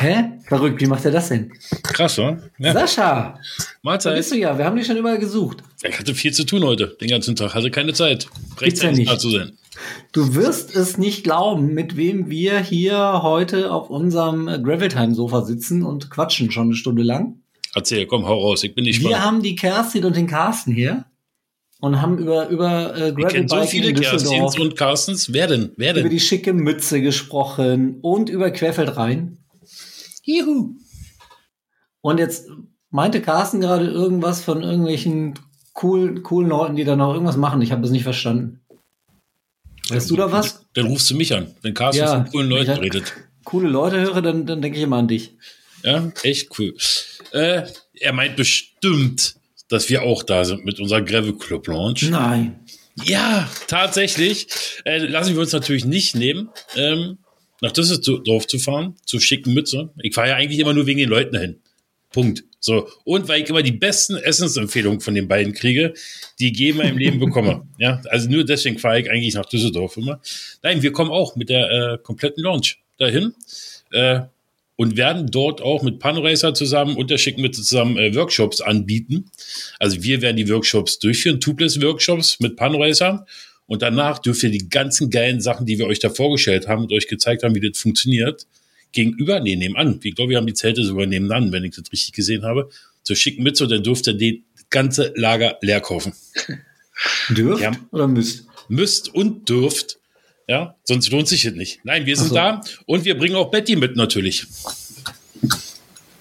Hä? 0.00 0.24
Verrückt, 0.46 0.80
wie 0.80 0.86
macht 0.86 1.04
er 1.04 1.10
das 1.10 1.28
denn? 1.28 1.52
Krass, 1.82 2.18
oder? 2.18 2.42
Ja, 2.58 2.72
Sascha, 2.72 3.04
da 3.04 3.38
Mahlzeit. 3.82 4.16
bist 4.16 4.32
du 4.32 4.36
ja. 4.36 4.56
Wir 4.56 4.64
haben 4.64 4.76
dich 4.76 4.86
schon 4.86 4.96
überall 4.96 5.18
gesucht. 5.18 5.58
Ich 5.82 5.98
hatte 5.98 6.14
viel 6.14 6.32
zu 6.32 6.44
tun 6.44 6.64
heute, 6.64 6.96
den 7.00 7.08
ganzen 7.08 7.36
Tag. 7.36 7.54
Hatte 7.54 7.70
keine 7.70 7.92
Zeit, 7.92 8.24
ja 8.24 8.30
rechtzeitig 8.60 8.98
nicht. 9.00 9.10
da 9.12 9.18
zu 9.18 9.30
sein. 9.30 9.52
Du 10.12 10.34
wirst 10.34 10.74
es 10.74 10.96
nicht 10.98 11.22
glauben, 11.22 11.74
mit 11.74 11.96
wem 11.96 12.30
wir 12.30 12.60
hier 12.60 13.20
heute 13.22 13.70
auf 13.72 13.90
unserem 13.90 14.46
Graveltime-Sofa 14.46 15.42
sitzen 15.42 15.82
und 15.82 16.10
quatschen 16.10 16.50
schon 16.50 16.68
eine 16.68 16.74
Stunde 16.76 17.02
lang. 17.02 17.40
Erzähl, 17.74 18.06
komm, 18.06 18.26
hau 18.26 18.38
raus. 18.40 18.64
Ich 18.64 18.74
bin 18.74 18.84
nicht 18.84 19.00
Wir 19.00 19.08
spannend. 19.10 19.24
haben 19.26 19.42
die 19.42 19.54
Kerstin 19.54 20.04
und 20.06 20.16
den 20.16 20.26
Carsten 20.28 20.72
hier 20.72 21.04
und 21.84 22.00
haben 22.00 22.16
über, 22.16 22.48
über 22.48 22.96
äh, 22.96 23.12
kenne 23.12 23.46
so 23.46 23.62
viele 23.64 23.92
Kerstins 23.92 24.58
und 24.58 24.74
Carstens. 24.74 25.34
Wer 25.34 25.48
denn? 25.48 25.72
Wer 25.76 25.94
über 25.94 26.08
die 26.08 26.18
schicke 26.18 26.54
Mütze 26.54 27.02
gesprochen 27.02 27.98
und 28.00 28.30
über 28.30 28.50
Querfeld 28.50 28.96
rein. 28.96 29.36
Juhu. 30.22 30.76
Und 32.00 32.18
jetzt 32.18 32.48
meinte 32.88 33.20
Carsten 33.20 33.60
gerade 33.60 33.84
irgendwas 33.84 34.42
von 34.42 34.62
irgendwelchen 34.62 35.34
coolen, 35.74 36.22
coolen 36.22 36.48
Leuten, 36.48 36.76
die 36.76 36.84
da 36.84 36.96
noch 36.96 37.12
irgendwas 37.12 37.36
machen. 37.36 37.60
Ich 37.60 37.70
habe 37.70 37.82
das 37.82 37.90
nicht 37.90 38.04
verstanden. 38.04 38.60
Weißt 39.90 40.10
du 40.10 40.16
da 40.16 40.32
was? 40.32 40.64
Dann 40.72 40.86
rufst 40.86 41.10
du 41.10 41.16
mich 41.16 41.34
an, 41.34 41.48
wenn 41.60 41.74
Carsten 41.74 42.02
Ja, 42.02 42.14
von 42.14 42.32
coolen 42.32 42.48
Leuten 42.48 42.70
redet. 42.70 43.12
Coole 43.44 43.68
Leute 43.68 44.00
höre, 44.00 44.22
dann, 44.22 44.46
dann 44.46 44.62
denke 44.62 44.78
ich 44.78 44.84
immer 44.84 44.96
an 44.96 45.08
dich. 45.08 45.36
Ja, 45.82 46.10
echt 46.22 46.58
cool. 46.58 46.74
Äh, 47.32 47.64
er 47.92 48.12
meint 48.14 48.36
bestimmt, 48.36 49.36
dass 49.68 49.88
wir 49.88 50.02
auch 50.02 50.22
da 50.22 50.44
sind 50.44 50.64
mit 50.64 50.80
unserer 50.80 51.02
Gravel 51.02 51.36
Club 51.36 51.66
Launch. 51.68 52.02
Nein. 52.10 52.60
Ja, 53.02 53.50
tatsächlich. 53.66 54.46
Äh, 54.84 54.98
lassen 54.98 55.34
wir 55.34 55.40
uns 55.40 55.52
natürlich 55.52 55.84
nicht 55.84 56.14
nehmen, 56.14 56.50
ähm, 56.76 57.18
nach 57.60 57.72
Düsseldorf 57.72 58.46
zu 58.46 58.58
fahren, 58.58 58.96
zur 59.04 59.20
schicken 59.20 59.54
Mütze. 59.54 59.90
Ich 60.02 60.14
fahre 60.14 60.28
ja 60.28 60.36
eigentlich 60.36 60.60
immer 60.60 60.74
nur 60.74 60.86
wegen 60.86 60.98
den 60.98 61.08
Leuten 61.08 61.32
dahin. 61.32 61.60
Punkt. 62.12 62.44
So. 62.60 62.88
Und 63.04 63.28
weil 63.28 63.42
ich 63.42 63.50
immer 63.50 63.62
die 63.62 63.72
besten 63.72 64.16
Essensempfehlungen 64.16 65.00
von 65.00 65.14
den 65.14 65.28
beiden 65.28 65.52
kriege, 65.52 65.92
die 66.38 66.52
ich 66.52 66.58
je 66.58 66.70
in 66.70 66.76
meinem 66.76 66.96
Leben 66.96 67.18
bekomme. 67.18 67.66
Ja, 67.78 68.00
also 68.08 68.30
nur 68.30 68.44
deswegen 68.44 68.78
fahre 68.78 69.00
ich 69.00 69.10
eigentlich 69.10 69.34
nach 69.34 69.46
Düsseldorf 69.46 69.96
immer. 69.96 70.20
Nein, 70.62 70.80
wir 70.82 70.92
kommen 70.92 71.10
auch 71.10 71.34
mit 71.36 71.48
der 71.48 71.70
äh, 71.70 71.98
kompletten 71.98 72.42
Launch 72.42 72.78
dahin. 72.98 73.34
Äh, 73.90 74.20
und 74.76 74.96
werden 74.96 75.30
dort 75.30 75.62
auch 75.62 75.82
mit 75.82 75.98
Panracer 75.98 76.54
zusammen 76.54 76.96
und 76.96 77.10
der 77.10 77.18
Schickmitte 77.18 77.62
zusammen 77.62 77.96
äh, 77.96 78.14
Workshops 78.14 78.60
anbieten. 78.60 79.30
Also 79.78 80.02
wir 80.02 80.20
werden 80.22 80.36
die 80.36 80.48
Workshops 80.48 80.98
durchführen, 80.98 81.40
Tubeless-Workshops 81.40 82.40
mit 82.40 82.56
Panracer. 82.56 83.26
Und 83.66 83.82
danach 83.82 84.18
dürft 84.18 84.42
ihr 84.42 84.50
die 84.50 84.68
ganzen 84.68 85.10
geilen 85.10 85.40
Sachen, 85.40 85.64
die 85.64 85.78
wir 85.78 85.86
euch 85.86 85.98
da 85.98 86.10
vorgestellt 86.10 86.68
haben 86.68 86.82
und 86.82 86.92
euch 86.92 87.08
gezeigt 87.08 87.42
haben, 87.44 87.54
wie 87.54 87.66
das 87.66 87.78
funktioniert, 87.78 88.46
gegenüber, 88.92 89.40
nee, 89.40 89.56
nebenan. 89.56 90.00
Ich 90.02 90.14
glaube, 90.14 90.30
wir 90.30 90.36
haben 90.36 90.46
die 90.46 90.54
Zelte 90.54 90.84
sogar 90.84 91.06
nebenan, 91.06 91.50
wenn 91.50 91.64
ich 91.64 91.74
das 91.74 91.90
richtig 91.90 92.12
gesehen 92.12 92.42
habe. 92.44 92.68
Zur 93.04 93.16
schicken 93.16 93.42
Mütze 93.42 93.64
und 93.64 93.70
dann 93.70 93.82
dürft 93.82 94.06
ihr 94.06 94.14
die 94.14 94.44
ganze 94.70 95.12
Lager 95.16 95.58
leer 95.62 95.80
kaufen. 95.80 96.12
Dürft 97.30 97.62
Ja. 97.62 97.72
oder 97.90 98.06
müsst? 98.06 98.46
Müsst 98.68 99.14
und 99.14 99.48
dürft. 99.48 99.98
Ja, 100.46 100.76
sonst 100.84 101.10
lohnt 101.10 101.28
sich 101.28 101.42
das 101.44 101.54
nicht. 101.54 101.80
Nein, 101.84 102.06
wir 102.06 102.16
sind 102.16 102.28
so. 102.28 102.34
da 102.34 102.60
und 102.86 103.04
wir 103.04 103.16
bringen 103.16 103.34
auch 103.36 103.50
Betty 103.50 103.76
mit 103.76 103.96
natürlich. 103.96 104.46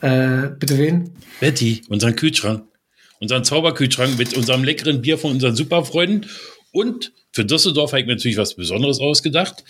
Äh, 0.01 0.49
bitte 0.59 0.77
wen? 0.77 1.11
Betty, 1.39 1.81
unseren 1.89 2.15
Kühlschrank. 2.15 2.65
Unseren 3.19 3.43
Zauberkühlschrank 3.43 4.17
mit 4.17 4.35
unserem 4.35 4.63
leckeren 4.63 5.01
Bier 5.01 5.17
von 5.17 5.31
unseren 5.31 5.55
Superfreunden. 5.55 6.29
Und 6.71 7.13
für 7.31 7.45
Düsseldorf 7.45 7.91
habe 7.91 8.01
ich 8.01 8.07
mir 8.07 8.15
natürlich 8.15 8.37
was 8.37 8.55
Besonderes 8.55 8.99
ausgedacht. 8.99 9.63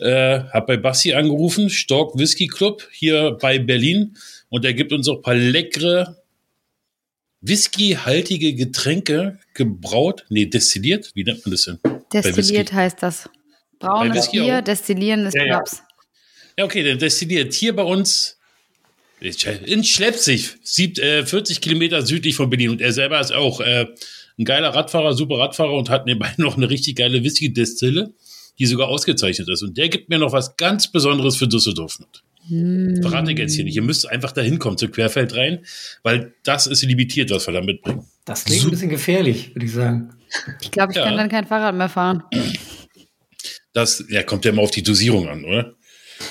Äh, 0.00 0.40
hab 0.50 0.66
bei 0.66 0.76
Bassi 0.76 1.12
angerufen, 1.12 1.70
Stork 1.70 2.18
Whisky 2.18 2.46
Club 2.46 2.86
hier 2.92 3.38
bei 3.40 3.58
Berlin. 3.58 4.16
Und 4.48 4.64
er 4.64 4.74
gibt 4.74 4.92
uns 4.92 5.08
auch 5.08 5.16
ein 5.16 5.22
paar 5.22 5.34
leckere 5.34 6.16
whiskyhaltige 7.40 8.54
Getränke 8.54 9.38
gebraut, 9.54 10.26
nee, 10.28 10.46
destilliert. 10.46 11.10
Wie 11.14 11.24
nennt 11.24 11.44
man 11.46 11.52
das 11.52 11.64
denn? 11.64 11.78
Destilliert 12.12 12.72
heißt 12.72 13.02
das. 13.02 13.30
Braunes 13.80 14.30
Bier, 14.30 14.58
auch? 14.58 14.64
destillieren 14.64 15.26
ist 15.26 15.34
Ja, 15.34 15.42
ja. 15.44 15.54
Schnaps. 15.54 15.82
Ja, 16.58 16.64
okay, 16.64 16.82
dann 16.82 16.98
destilliert 16.98 17.52
hier 17.54 17.74
bei 17.74 17.82
uns 17.82 18.38
in 19.20 19.84
Schleppzig, 19.84 20.56
sieb- 20.62 20.98
äh, 20.98 21.24
40 21.26 21.60
Kilometer 21.60 22.02
südlich 22.06 22.36
von 22.36 22.48
Berlin. 22.48 22.70
Und 22.70 22.80
er 22.80 22.92
selber 22.92 23.20
ist 23.20 23.32
auch 23.32 23.60
äh, 23.60 23.86
ein 24.38 24.44
geiler 24.44 24.70
Radfahrer, 24.70 25.12
super 25.14 25.38
Radfahrer 25.38 25.72
und 25.74 25.90
hat 25.90 26.06
nebenbei 26.06 26.32
noch 26.38 26.56
eine 26.56 26.70
richtig 26.70 26.96
geile 26.96 27.22
Whisky-Destille, 27.22 28.12
die 28.58 28.66
sogar 28.66 28.88
ausgezeichnet 28.88 29.48
ist. 29.48 29.62
Und 29.62 29.76
der 29.76 29.88
gibt 29.88 30.08
mir 30.08 30.18
noch 30.18 30.32
was 30.32 30.56
ganz 30.56 30.90
Besonderes 30.90 31.36
für 31.36 31.48
Düsseldorf 31.48 31.98
mit. 32.00 32.22
Verrate 33.02 33.32
ich 33.32 33.38
jetzt 33.38 33.54
hier 33.54 33.64
nicht. 33.64 33.76
Ihr 33.76 33.82
müsst 33.82 34.08
einfach 34.08 34.32
da 34.32 34.40
hinkommen, 34.40 34.78
zu 34.78 34.88
Querfeld 34.88 35.36
rein, 35.36 35.64
weil 36.02 36.32
das 36.42 36.66
ist 36.66 36.82
limitiert, 36.82 37.30
was 37.30 37.46
wir 37.46 37.52
da 37.52 37.60
mitbringen. 37.60 38.06
Das 38.24 38.44
klingt 38.46 38.64
ein 38.64 38.70
bisschen 38.70 38.88
gefährlich, 38.88 39.54
würde 39.54 39.66
ich 39.66 39.72
sagen. 39.72 40.14
Ich 40.62 40.70
glaube, 40.70 40.92
ich 40.92 40.96
Ja. 40.98 41.04
kann 41.04 41.16
dann 41.18 41.28
kein 41.28 41.46
Fahrrad 41.46 41.74
mehr 41.74 41.88
fahren. 41.90 42.22
Das 43.72 44.04
ja, 44.08 44.22
kommt 44.22 44.44
ja 44.44 44.50
immer 44.52 44.62
auf 44.62 44.70
die 44.70 44.82
Dosierung 44.82 45.28
an, 45.28 45.44
oder? 45.44 45.74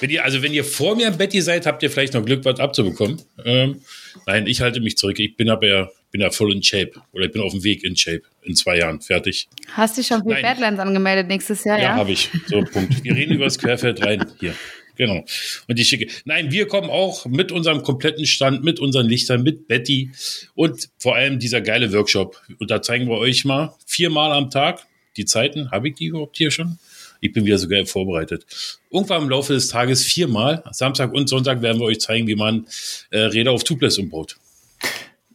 Wenn 0.02 0.10
ihr, 0.12 0.24
also 0.24 0.42
wenn 0.44 0.54
ihr 0.54 0.64
vor 0.64 0.96
mir 0.96 1.08
im 1.08 1.18
Betty 1.18 1.42
seid, 1.42 1.66
habt 1.66 1.82
ihr 1.82 1.90
vielleicht 1.90 2.14
noch 2.14 2.24
Glück, 2.24 2.46
was 2.46 2.60
abzubekommen. 2.60 3.22
Ähm, 3.44 3.82
nein, 4.28 4.46
ich 4.46 4.62
halte 4.62 4.82
mich 4.82 4.98
zurück. 4.98 5.20
Ich 5.20 5.36
bin 5.36 5.50
aber 5.50 5.68
ja, 5.68 5.90
bin 6.12 6.22
ja 6.22 6.30
voll 6.30 6.54
in 6.54 6.62
Shape. 6.62 6.92
Oder 7.12 7.26
ich 7.26 7.32
bin 7.32 7.42
auf 7.42 7.54
dem 7.54 7.64
Weg 7.64 7.84
in 7.84 7.96
Shape. 7.96 8.22
In 8.44 8.56
zwei 8.56 8.78
Jahren. 8.78 9.02
Fertig. 9.02 9.48
Hast 9.74 9.98
dich 9.98 10.08
schon 10.08 10.22
für 10.22 10.30
Nein. 10.30 10.44
Badlands 10.44 10.80
angemeldet 10.80 11.28
nächstes 11.28 11.64
Jahr, 11.64 11.78
Ja, 11.78 11.84
ja? 11.84 11.96
habe 11.96 12.12
ich. 12.12 12.30
So, 12.48 12.62
Punkt. 12.64 13.04
Wir 13.04 13.16
reden 13.16 13.34
über 13.34 13.46
das 13.46 13.58
Querfeld 13.58 14.06
rein. 14.06 14.26
Hier. 14.40 14.54
Genau. 14.96 15.24
Und 15.68 15.80
die 15.80 15.86
schicke. 15.86 16.08
Nein, 16.26 16.52
wir 16.52 16.68
kommen 16.68 16.90
auch 16.90 17.26
mit 17.26 17.52
unserem 17.52 17.84
kompletten 17.84 18.26
Stand, 18.26 18.64
mit 18.64 18.80
unseren 18.80 19.08
Lichtern, 19.08 19.44
mit 19.44 19.68
Betty 19.68 20.12
und 20.56 20.90
vor 20.98 21.16
allem 21.16 21.40
dieser 21.40 21.62
geile 21.62 21.92
Workshop. 21.94 22.42
Und 22.60 22.70
da 22.70 22.82
zeigen 22.82 23.08
wir 23.08 23.18
euch 23.18 23.46
mal 23.46 23.74
viermal 23.88 24.34
am 24.34 24.50
Tag 24.50 24.86
die 25.16 25.26
Zeiten. 25.26 25.72
Habe 25.72 25.88
ich 25.90 25.96
die 25.96 26.08
überhaupt 26.08 26.38
hier 26.38 26.52
schon? 26.52 26.80
Ich 27.20 27.34
bin 27.34 27.46
wieder 27.46 27.58
so 27.58 27.68
geil 27.68 27.86
vorbereitet. 27.86 28.46
Irgendwann 28.92 29.24
im 29.24 29.30
Laufe 29.30 29.54
des 29.54 29.68
Tages 29.68 30.04
viermal, 30.04 30.64
Samstag 30.72 31.14
und 31.14 31.28
Sonntag, 31.28 31.62
werden 31.62 31.80
wir 31.80 31.86
euch 31.86 32.00
zeigen, 32.00 32.28
wie 32.28 32.36
man 32.36 32.68
äh, 33.12 33.20
Räder 33.20 33.52
auf 33.52 33.64
Tubeless 33.64 33.98
umbaut. 33.98 34.38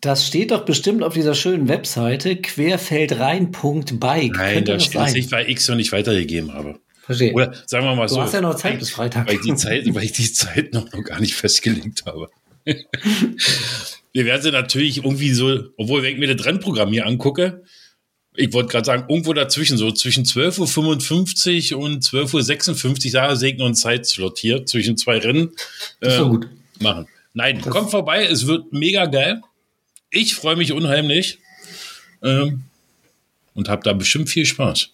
Das 0.01 0.27
steht 0.27 0.51
doch 0.51 0.67
bestimmt 0.67 1.03
auf 1.03 1.15
dieser 1.15 1.35
schönen 1.35 1.69
Webseite 1.69 2.37
querfeldrein.bike. 2.37 4.37
Nein, 4.37 4.65
da 4.65 4.75
das 4.75 4.85
steht 4.85 5.01
es 5.01 5.15
nicht, 5.15 5.33
weil 5.33 5.49
ich 5.49 5.59
es 5.59 5.69
noch 5.69 5.77
nicht 5.77 5.93
weitergegeben 5.93 6.53
habe. 6.53 6.79
Verstehe. 7.05 7.33
Oder 7.33 7.55
sagen 7.67 7.87
wir 7.87 7.95
mal 7.95 8.07
du 8.07 8.15
so. 8.15 8.21
hast 8.21 8.35
ja 8.35 8.41
noch 8.41 8.55
Zeit 8.55 8.79
bis 8.79 8.91
Freitag. 8.91 9.27
weil 9.27 9.37
ich 9.37 9.43
die 9.43 9.55
Zeit, 9.55 9.95
weil 9.95 10.05
ich 10.05 10.13
die 10.13 10.33
Zeit 10.33 10.73
noch, 10.73 10.91
noch 10.93 11.05
gar 11.05 11.21
nicht 11.21 11.35
festgelegt 11.35 12.05
habe. 12.07 12.31
Wir 14.13 14.27
werden 14.27 14.43
sie 14.43 14.53
natürlich 14.53 14.99
irgendwie 14.99 15.33
so, 15.33 15.65
obwohl 15.77 16.03
wenn 16.03 16.13
ich 16.13 16.19
mir 16.19 16.35
das 16.35 16.47
Rennprogramm 16.47 16.93
hier 16.93 17.05
angucke, 17.05 17.65
ich 18.37 18.53
wollte 18.53 18.71
gerade 18.71 18.85
sagen, 18.85 19.05
irgendwo 19.09 19.33
dazwischen, 19.33 19.79
so 19.79 19.93
zwischen 19.93 20.25
12.55 20.25 21.75
Uhr 21.75 21.81
und 21.81 22.03
12.56 22.03 23.07
Uhr, 23.07 23.13
da 23.13 23.35
noch 23.59 23.67
einen 23.67 23.75
Zeitslot 23.75 24.39
hier 24.39 24.67
zwischen 24.67 24.97
zwei 24.97 25.19
Rennen 25.19 25.53
Das 26.01 26.15
ist 26.15 26.19
doch 26.21 26.27
äh, 26.27 26.31
gut. 26.31 26.49
machen. 26.81 27.07
Nein, 27.33 27.61
kommt 27.61 27.91
vorbei, 27.91 28.27
es 28.27 28.47
wird 28.47 28.73
mega 28.73 29.07
geil. 29.07 29.41
Ich 30.11 30.35
freue 30.35 30.57
mich 30.57 30.73
unheimlich 30.73 31.39
ähm, 32.23 32.63
und 33.55 33.69
habe 33.69 33.83
da 33.83 33.93
bestimmt 33.93 34.29
viel 34.29 34.47
Spaß. 34.47 34.91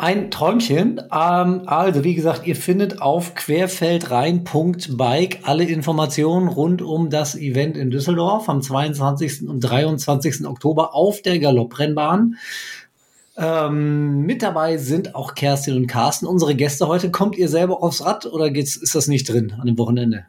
Ein 0.00 0.30
Träumchen. 0.30 1.00
Ähm, 1.12 1.62
also, 1.66 2.04
wie 2.04 2.14
gesagt, 2.14 2.46
ihr 2.46 2.54
findet 2.54 3.02
auf 3.02 3.34
querfeldrein.bike 3.34 5.40
alle 5.42 5.64
Informationen 5.64 6.46
rund 6.46 6.82
um 6.82 7.10
das 7.10 7.34
Event 7.34 7.76
in 7.76 7.90
Düsseldorf 7.90 8.48
am 8.48 8.62
22. 8.62 9.48
und 9.48 9.58
23. 9.58 10.46
Oktober 10.46 10.94
auf 10.94 11.20
der 11.22 11.40
Galopprennbahn. 11.40 12.36
Ähm, 13.36 14.20
mit 14.20 14.44
dabei 14.44 14.76
sind 14.76 15.16
auch 15.16 15.34
Kerstin 15.34 15.74
und 15.74 15.88
Carsten, 15.88 16.26
unsere 16.26 16.54
Gäste 16.54 16.86
heute. 16.86 17.10
Kommt 17.10 17.36
ihr 17.36 17.48
selber 17.48 17.82
aufs 17.82 18.04
Rad 18.04 18.24
oder 18.26 18.50
geht's, 18.50 18.76
ist 18.76 18.94
das 18.94 19.08
nicht 19.08 19.28
drin 19.28 19.52
an 19.58 19.66
dem 19.66 19.78
Wochenende? 19.78 20.26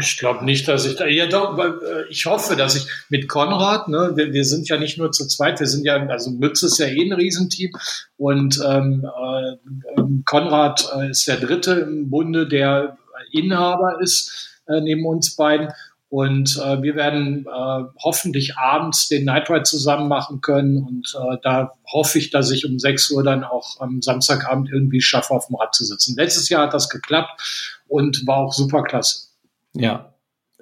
Ich 0.00 0.18
glaube 0.18 0.44
nicht, 0.44 0.68
dass 0.68 0.84
ich 0.84 0.96
da, 0.96 1.06
ja 1.06 1.26
doch, 1.26 1.58
äh, 1.58 2.04
ich 2.10 2.26
hoffe, 2.26 2.56
dass 2.56 2.76
ich 2.76 2.86
mit 3.08 3.26
Konrad, 3.26 3.88
ne, 3.88 4.12
wir, 4.14 4.32
wir, 4.32 4.44
sind 4.44 4.68
ja 4.68 4.78
nicht 4.78 4.98
nur 4.98 5.12
zu 5.12 5.26
zweit, 5.26 5.60
wir 5.60 5.66
sind 5.66 5.84
ja, 5.84 5.96
also 6.08 6.30
Mütze 6.30 6.66
ist 6.66 6.78
ja 6.78 6.86
eh 6.86 7.06
ein 7.06 7.12
Riesenteam 7.12 7.70
und 8.18 8.60
ähm, 8.66 9.06
äh, 9.06 9.98
ähm, 9.98 10.24
Konrad 10.26 10.86
äh, 10.94 11.10
ist 11.10 11.26
der 11.26 11.36
Dritte 11.36 11.72
im 11.72 12.10
Bunde, 12.10 12.46
der 12.46 12.98
Inhaber 13.30 13.98
ist 14.02 14.60
äh, 14.68 14.80
neben 14.82 15.06
uns 15.06 15.36
beiden 15.36 15.68
und 16.12 16.58
äh, 16.58 16.82
wir 16.82 16.94
werden 16.94 17.46
äh, 17.46 17.84
hoffentlich 18.04 18.58
abends 18.58 19.08
den 19.08 19.24
Night 19.24 19.48
Ride 19.48 19.62
zusammen 19.62 20.08
machen 20.08 20.42
können. 20.42 20.76
Und 20.76 21.16
äh, 21.18 21.38
da 21.42 21.72
hoffe 21.90 22.18
ich, 22.18 22.28
dass 22.28 22.50
ich 22.50 22.66
um 22.66 22.78
6 22.78 23.12
Uhr 23.12 23.24
dann 23.24 23.44
auch 23.44 23.80
am 23.80 24.02
Samstagabend 24.02 24.68
irgendwie 24.70 25.00
schaffe, 25.00 25.32
auf 25.32 25.46
dem 25.46 25.56
Rad 25.56 25.74
zu 25.74 25.86
sitzen. 25.86 26.14
Letztes 26.14 26.50
Jahr 26.50 26.64
hat 26.64 26.74
das 26.74 26.90
geklappt 26.90 27.80
und 27.88 28.26
war 28.26 28.36
auch 28.36 28.52
super 28.52 28.82
klasse. 28.82 29.31
Ja. 29.74 30.14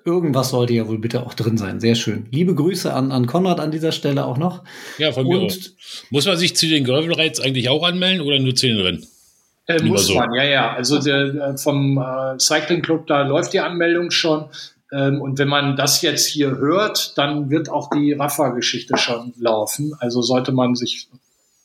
Irgendwas 0.05 0.51
sollte 0.51 0.73
ja 0.73 0.89
wohl 0.89 0.99
bitte 0.99 1.27
auch 1.27 1.35
drin 1.35 1.59
sein. 1.59 1.79
Sehr 1.79 1.95
schön. 1.95 2.27
Liebe 2.31 2.55
Grüße 2.55 2.93
an, 2.93 3.13
an 3.13 3.27
Konrad 3.27 3.61
an 3.61 3.71
dieser 3.71 3.93
Stelle 3.93 4.25
auch 4.25 4.39
noch. 4.39 4.65
Ja, 4.97 5.13
von 5.13 5.27
mir 5.27 5.41
und, 5.41 5.53
auch. 5.53 6.11
Muss 6.11 6.27
man 6.27 6.39
sich 6.39 6.57
zu 6.57 6.67
den 6.67 6.85
Gravel 6.85 7.13
Rides 7.13 7.41
eigentlich 7.41 7.69
auch 7.69 7.83
anmelden 7.83 8.23
oder 8.23 8.39
nur 8.39 8.55
zu 8.55 8.67
den 8.67 8.81
Rennen? 8.81 9.07
Äh, 9.67 9.83
muss 9.83 10.07
so. 10.07 10.15
man, 10.15 10.33
ja, 10.35 10.45
ja. 10.45 10.75
Also 10.75 10.99
der, 10.99 11.35
äh, 11.35 11.59
vom 11.59 11.99
äh, 11.99 12.39
Cycling 12.39 12.83
Club, 12.83 13.07
da 13.07 13.23
läuft 13.23 13.53
die 13.53 13.61
Anmeldung 13.61 14.11
schon. 14.11 14.47
Ähm, 14.93 15.21
und 15.21 15.39
wenn 15.39 15.49
man 15.49 15.77
das 15.77 16.03
jetzt 16.03 16.27
hier 16.27 16.57
hört, 16.57 17.17
dann 17.19 17.51
wird 17.51 17.69
auch 17.69 17.91
die 17.91 18.13
Rafa-Geschichte 18.13 18.97
schon 18.97 19.33
laufen. 19.39 19.95
Also 19.99 20.23
sollte 20.23 20.53
man 20.53 20.75
sich 20.75 21.09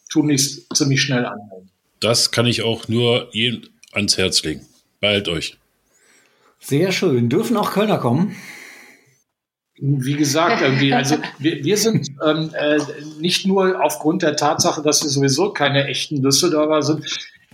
tunlichst 0.10 0.76
ziemlich 0.76 1.02
schnell 1.02 1.26
anmelden. 1.26 1.70
Das 2.00 2.32
kann 2.32 2.46
ich 2.46 2.62
auch 2.62 2.88
nur 2.88 3.30
jedem 3.32 3.64
ans 3.94 4.18
Herz 4.18 4.44
legen. 4.44 4.62
Behalt 5.00 5.28
euch. 5.28 5.58
Sehr 6.66 6.92
schön. 6.92 7.30
Dürfen 7.30 7.58
auch 7.58 7.72
Kölner 7.74 8.00
kommen? 8.00 8.36
Wie 9.78 10.16
gesagt, 10.16 10.62
irgendwie, 10.62 10.94
also 10.94 11.18
wir, 11.38 11.64
wir 11.64 11.78
sind 11.78 12.10
ähm, 12.26 12.50
äh, 12.54 12.80
nicht 13.20 13.46
nur 13.46 13.84
aufgrund 13.84 14.24
der 14.24 14.36
Tatsache, 14.36 14.82
dass 14.82 15.04
wir 15.04 15.10
sowieso 15.10 15.52
keine 15.52 15.86
echten 15.86 16.24
Düsseldorfer 16.24 16.82
sind, 16.82 17.06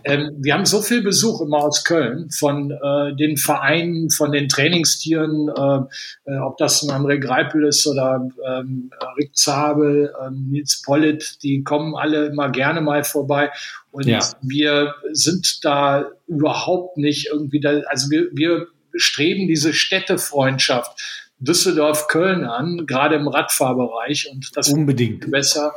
ähm, 0.04 0.32
wir 0.40 0.54
haben 0.54 0.66
so 0.66 0.82
viel 0.82 1.02
Besuch 1.04 1.42
immer 1.42 1.58
aus 1.58 1.84
Köln 1.84 2.30
von 2.32 2.72
äh, 2.72 3.16
den 3.16 3.38
Vereinen, 3.38 4.10
von 4.10 4.32
den 4.32 4.50
Trainingstieren, 4.50 5.50
äh, 5.50 6.32
äh, 6.32 6.38
ob 6.40 6.58
das 6.58 6.82
ein 6.82 6.90
André 6.90 7.20
Greipel 7.20 7.66
ist 7.66 7.86
oder 7.86 8.28
ähm, 8.48 8.90
Rick 9.18 9.38
Zabel, 9.38 10.14
ähm, 10.26 10.48
Nils 10.50 10.82
Pollitt, 10.84 11.38
die 11.44 11.64
kommen 11.64 11.96
alle 11.96 12.28
immer 12.28 12.50
gerne 12.50 12.82
mal 12.82 13.04
vorbei. 13.04 13.52
Und 13.92 14.08
ja. 14.08 14.20
wir 14.42 14.96
sind 15.12 15.64
da 15.64 16.06
überhaupt 16.28 16.98
nicht 16.98 17.28
irgendwie 17.32 17.60
da, 17.60 17.82
also 17.88 18.10
wir, 18.10 18.30
wir 18.34 18.68
streben 18.96 19.48
diese 19.48 19.74
Städtefreundschaft 19.74 21.00
Düsseldorf-Köln 21.40 22.46
an, 22.46 22.86
gerade 22.86 23.16
im 23.16 23.28
Radfahrbereich. 23.28 24.30
Und 24.32 24.52
das 24.56 24.70
unbedingt 24.70 25.30
besser 25.32 25.74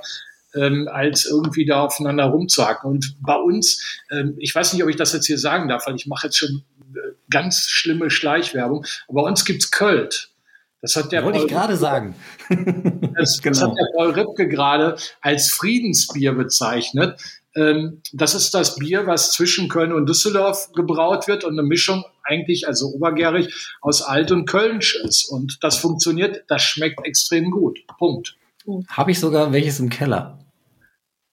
ähm, 0.55 0.89
als 0.91 1.27
irgendwie 1.27 1.65
da 1.65 1.83
aufeinander 1.83 2.25
rumzuhacken. 2.25 2.91
Und 2.91 3.17
bei 3.21 3.37
uns, 3.37 4.01
ähm, 4.11 4.35
ich 4.39 4.55
weiß 4.55 4.73
nicht, 4.73 4.83
ob 4.83 4.89
ich 4.89 4.97
das 4.97 5.13
jetzt 5.13 5.27
hier 5.27 5.39
sagen 5.39 5.69
darf, 5.69 5.87
weil 5.87 5.97
ich 5.97 6.07
mache 6.07 6.29
jetzt 6.29 6.39
schon 6.39 6.63
äh, 6.95 6.99
ganz 7.31 7.67
schlimme 7.69 8.11
Schleichwerbung, 8.11 8.85
aber 9.09 9.23
bei 9.23 9.29
uns 9.29 9.45
gibt's 9.45 9.71
Költ. 9.71 10.31
Das 10.81 10.97
hat 10.97 11.13
der 11.13 11.25
Wollte 11.25 11.39
Paul 11.39 11.47
ich 11.47 11.53
gerade 11.53 11.77
sagen. 11.77 12.15
Das, 13.17 13.41
genau. 13.41 13.53
das, 13.53 13.63
hat 13.63 13.77
der 13.77 13.87
Paul 13.97 14.11
Ripke 14.11 14.49
gerade 14.49 14.97
als 15.21 15.53
Friedensbier 15.53 16.33
bezeichnet. 16.33 17.21
Ähm, 17.57 18.03
das 18.13 18.35
ist 18.35 18.55
das 18.55 18.77
Bier, 18.77 19.07
was 19.07 19.33
zwischen 19.33 19.69
Köln 19.69 19.93
und 19.93 20.09
Düsseldorf 20.09 20.73
gebraut 20.73 21.29
wird 21.29 21.45
und 21.45 21.53
eine 21.53 21.67
Mischung 21.67 22.05
eigentlich, 22.25 22.67
also 22.67 22.89
obergärig, 22.89 23.77
aus 23.81 24.03
Alt 24.03 24.33
und 24.33 24.47
Kölnsch 24.47 24.97
ist. 25.05 25.31
Und 25.31 25.59
das 25.63 25.77
funktioniert, 25.77 26.45
das 26.49 26.63
schmeckt 26.63 27.07
extrem 27.07 27.51
gut. 27.51 27.79
Punkt. 27.99 28.37
Habe 28.89 29.11
ich 29.11 29.21
sogar 29.21 29.53
welches 29.53 29.79
im 29.79 29.91
Keller. 29.91 30.39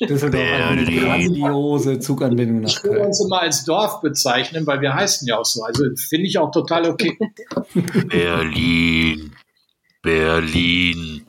Düsseldorf 0.00 0.42
hat 0.42 0.70
eine 0.70 0.84
grandiose 0.84 1.98
Zuganbindung 1.98 2.60
nach 2.60 2.82
Köln. 2.82 2.94
Ich 2.94 3.00
will 3.00 3.06
uns 3.06 3.24
immer 3.24 3.40
als 3.40 3.64
Dorf 3.64 4.00
bezeichnen, 4.00 4.66
weil 4.66 4.80
wir 4.80 4.94
heißen 4.94 5.26
ja 5.28 5.38
auch 5.38 5.44
so. 5.44 5.62
Also 5.62 5.84
finde 5.96 6.26
ich 6.26 6.38
auch 6.38 6.50
total 6.50 6.88
okay. 6.88 7.16
Berlin. 8.08 9.32
Berlin. 10.02 11.24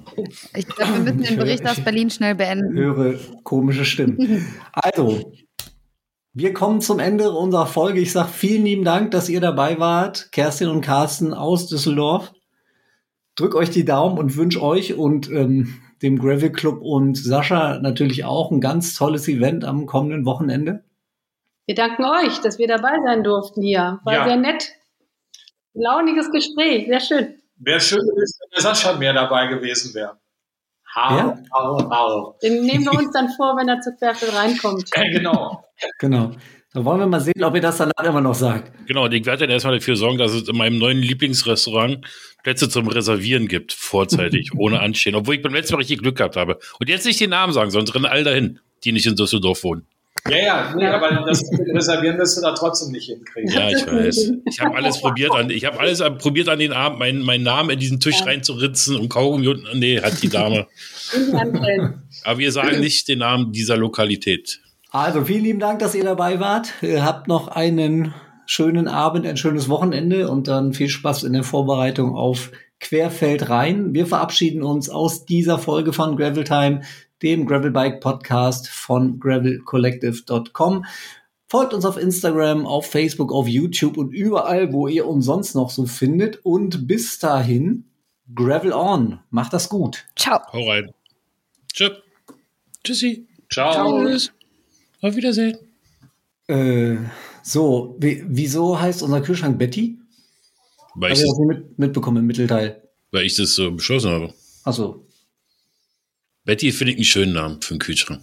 Ich 0.56 0.68
glaube, 0.68 0.94
wir 0.94 1.14
müssen 1.14 1.24
den 1.24 1.38
Bericht 1.38 1.68
aus 1.68 1.80
Berlin 1.82 2.10
schnell 2.10 2.36
beenden. 2.36 2.76
Ich 2.76 2.84
höre 2.84 3.16
komische 3.44 3.86
Stimmen. 3.86 4.46
Also, 4.74 5.32
wir 6.36 6.54
kommen 6.54 6.82
zum 6.82 7.00
Ende 7.00 7.32
unserer 7.32 7.66
Folge. 7.66 8.02
Ich 8.02 8.12
sage 8.12 8.28
vielen 8.28 8.66
lieben 8.66 8.84
Dank, 8.84 9.12
dass 9.12 9.30
ihr 9.30 9.40
dabei 9.40 9.80
wart. 9.80 10.34
Kerstin 10.34 10.68
und 10.68 10.82
Carsten 10.82 11.34
aus 11.34 11.68
Düsseldorf. 11.68 12.34
Drück 13.36 13.56
euch 13.56 13.70
die 13.70 13.86
Daumen 13.86 14.18
und 14.18 14.36
wünsche 14.36 14.62
euch 14.62 14.96
und 14.96 15.30
ähm, 15.32 15.82
dem 16.02 16.20
Gravel 16.20 16.52
Club 16.52 16.82
und 16.82 17.18
Sascha 17.18 17.80
natürlich 17.80 18.26
auch 18.26 18.52
ein 18.52 18.60
ganz 18.60 18.96
tolles 18.96 19.30
Event 19.30 19.64
am 19.64 19.86
kommenden 19.86 20.26
Wochenende. 20.26 20.84
Wir 21.68 21.76
danken 21.76 22.04
euch, 22.04 22.40
dass 22.42 22.60
wir 22.60 22.68
dabei 22.68 22.98
sein 23.06 23.24
durften 23.24 23.62
hier. 23.62 24.02
War 24.04 24.14
ja. 24.14 24.28
sehr 24.28 24.38
nett. 24.38 24.74
Launiges 25.74 26.30
Gespräch, 26.32 26.88
sehr 26.88 27.00
schön. 27.00 27.36
Wäre 27.58 27.80
schön 27.80 28.00
wenn 28.00 28.52
der 28.54 28.62
Sascha 28.62 28.98
mehr 28.98 29.14
dabei 29.14 29.48
gewesen 29.48 29.94
wäre. 29.94 30.18
Hau, 30.96 31.18
ja? 31.18 31.38
hau, 31.54 31.90
hau. 31.90 32.40
Den 32.42 32.66
nehmen 32.66 32.86
wir 32.86 32.94
uns 32.94 33.12
dann 33.12 33.30
vor, 33.36 33.58
wenn 33.58 33.68
er 33.68 33.82
zu 33.82 33.92
Querfeld 33.96 34.34
reinkommt. 34.34 34.90
Ja, 34.96 35.04
genau. 35.12 35.64
genau. 36.00 36.32
Dann 36.76 36.84
wollen 36.84 37.00
wir 37.00 37.08
mal 37.08 37.22
sehen, 37.22 37.42
ob 37.44 37.56
ihr 37.56 37.62
das 37.62 37.78
dann 37.78 37.92
immer 38.04 38.22
noch 38.22 38.36
sagt. 38.36 38.72
Genau, 38.88 39.08
ich 39.08 39.26
werde 39.26 39.42
dann 39.42 39.50
erstmal 39.50 39.78
dafür 39.78 39.96
sorgen, 39.96 40.18
dass 40.18 40.34
es 40.34 40.48
in 40.48 40.58
meinem 40.58 40.78
neuen 40.78 40.98
Lieblingsrestaurant 40.98 42.06
Plätze 42.44 42.70
zum 42.70 42.88
Reservieren 42.88 43.48
gibt, 43.48 43.72
vorzeitig, 43.74 44.52
ohne 44.58 44.82
Anstehen. 44.82 45.16
Obwohl 45.16 45.36
ich 45.36 45.42
beim 45.42 45.54
letzten 45.54 45.74
Mal 45.74 45.80
richtig 45.80 46.02
Glück 46.02 46.18
gehabt 46.18 46.36
habe. 46.36 46.60
Und 46.80 46.90
jetzt 46.90 47.06
nicht 47.06 47.20
den 47.20 47.30
Namen 47.30 47.54
sagen, 47.54 47.72
sonst 47.72 47.96
rennen 47.96 48.06
alle 48.06 48.24
dahin, 48.24 48.60
die 48.84 48.92
nicht 48.92 49.06
in 49.06 49.16
Düsseldorf 49.16 49.64
wohnen. 49.64 49.88
Ja, 50.28 50.38
ja, 50.38 50.74
nee, 50.76 50.88
aber 50.88 51.24
das 51.28 51.44
Reservieren 51.52 52.18
wirst 52.18 52.38
du 52.38 52.42
da 52.42 52.54
trotzdem 52.54 52.92
nicht 52.92 53.06
hinkriegen. 53.06 53.52
Ja, 53.52 53.70
ich 53.70 53.86
weiß. 53.86 54.32
Ich 54.46 54.60
habe 54.60 54.76
alles 54.76 55.00
probiert 55.00 55.32
an, 55.34 55.52
ich 55.52 55.66
habe 55.66 55.80
alles 55.80 56.00
probiert 56.18 56.50
an 56.50 56.58
den 56.58 56.74
Abend, 56.74 56.98
meinen, 56.98 57.22
meinen 57.22 57.44
Namen 57.44 57.70
in 57.72 57.80
diesen 57.80 58.00
Tisch 58.00 58.20
ja. 58.22 58.26
reinzuritzen 58.26 58.96
und 58.96 59.10
Kaugummi 59.10 59.48
unten. 59.48 59.78
Nee, 59.78 60.02
hat 60.02 60.24
die 60.24 60.30
Dame. 60.30 60.68
aber 62.24 62.40
wir 62.40 62.52
sagen 62.52 62.80
nicht 62.80 63.08
den 63.08 63.20
Namen 63.20 63.52
dieser 63.52 63.78
Lokalität. 63.78 64.62
Also 64.90 65.26
vielen 65.26 65.44
lieben 65.44 65.60
Dank, 65.60 65.80
dass 65.80 65.94
ihr 65.94 66.04
dabei 66.04 66.40
wart. 66.40 66.74
Ihr 66.82 67.04
habt 67.04 67.28
noch 67.28 67.50
einen 67.50 68.14
schönen 68.46 68.88
Abend, 68.88 69.28
ein 69.28 69.38
schönes 69.38 69.70
Wochenende 69.70 70.30
und 70.30 70.48
dann 70.48 70.74
viel 70.74 70.90
Spaß 70.90 71.24
in 71.24 71.34
der 71.34 71.44
Vorbereitung 71.44 72.16
auf 72.16 72.52
Querfeld 72.80 73.50
rein. 73.50 73.94
Wir 73.94 74.06
verabschieden 74.06 74.64
uns 74.64 74.90
aus 74.90 75.26
dieser 75.26 75.58
Folge 75.60 75.94
von 75.94 76.16
Gravel 76.16 76.44
Time, 76.44 76.82
dem 77.26 77.48
Gravelbike 77.48 78.02
Podcast 78.02 78.70
von 78.70 79.20
gravelcollective.com. 79.20 80.86
Folgt 81.48 81.74
uns 81.74 81.84
auf 81.84 81.98
Instagram, 81.98 82.68
auf 82.68 82.86
Facebook, 82.86 83.32
auf 83.32 83.48
YouTube 83.48 83.98
und 83.98 84.14
überall, 84.14 84.72
wo 84.72 84.88
ihr 84.88 85.08
uns 85.08 85.26
sonst 85.26 85.56
noch 85.56 85.72
so 85.72 85.88
findet. 85.88 86.46
Und 86.46 86.88
bis 86.88 87.18
dahin, 87.18 87.86
Gravel 88.36 88.74
on. 88.74 89.20
Macht 89.32 89.54
das 89.54 89.70
gut. 89.70 90.06
Ciao. 90.16 90.40
Hau 90.54 90.70
rein. 90.70 90.92
Tschüss. 91.74 91.94
Tschüssi. 92.84 93.28
Ciao. 93.52 93.74
Ciao. 93.74 94.32
Auf 95.02 95.16
Wiedersehen. 95.16 95.58
Äh, 96.46 96.98
so, 97.42 97.96
wieso 98.00 98.80
heißt 98.80 99.02
unser 99.02 99.22
Kühlschrank 99.22 99.58
Betty? 99.58 99.98
Weil 100.94 101.14
ich 101.14 101.22
das 101.22 101.40
mit, 101.40 101.80
mitbekommen 101.80 102.18
im 102.18 102.28
Mittelteil. 102.28 102.84
Weil 103.12 103.26
ich 103.26 103.36
das 103.36 103.56
so 103.56 103.72
beschlossen 103.72 104.12
habe. 104.12 104.34
Achso. 104.64 105.05
Betty 106.46 106.72
finde 106.72 106.92
ich 106.92 106.98
einen 106.98 107.06
schönen 107.06 107.34
Namen 107.34 107.62
für 107.62 107.72
einen 107.72 107.80
Kühlschrank. 107.80 108.22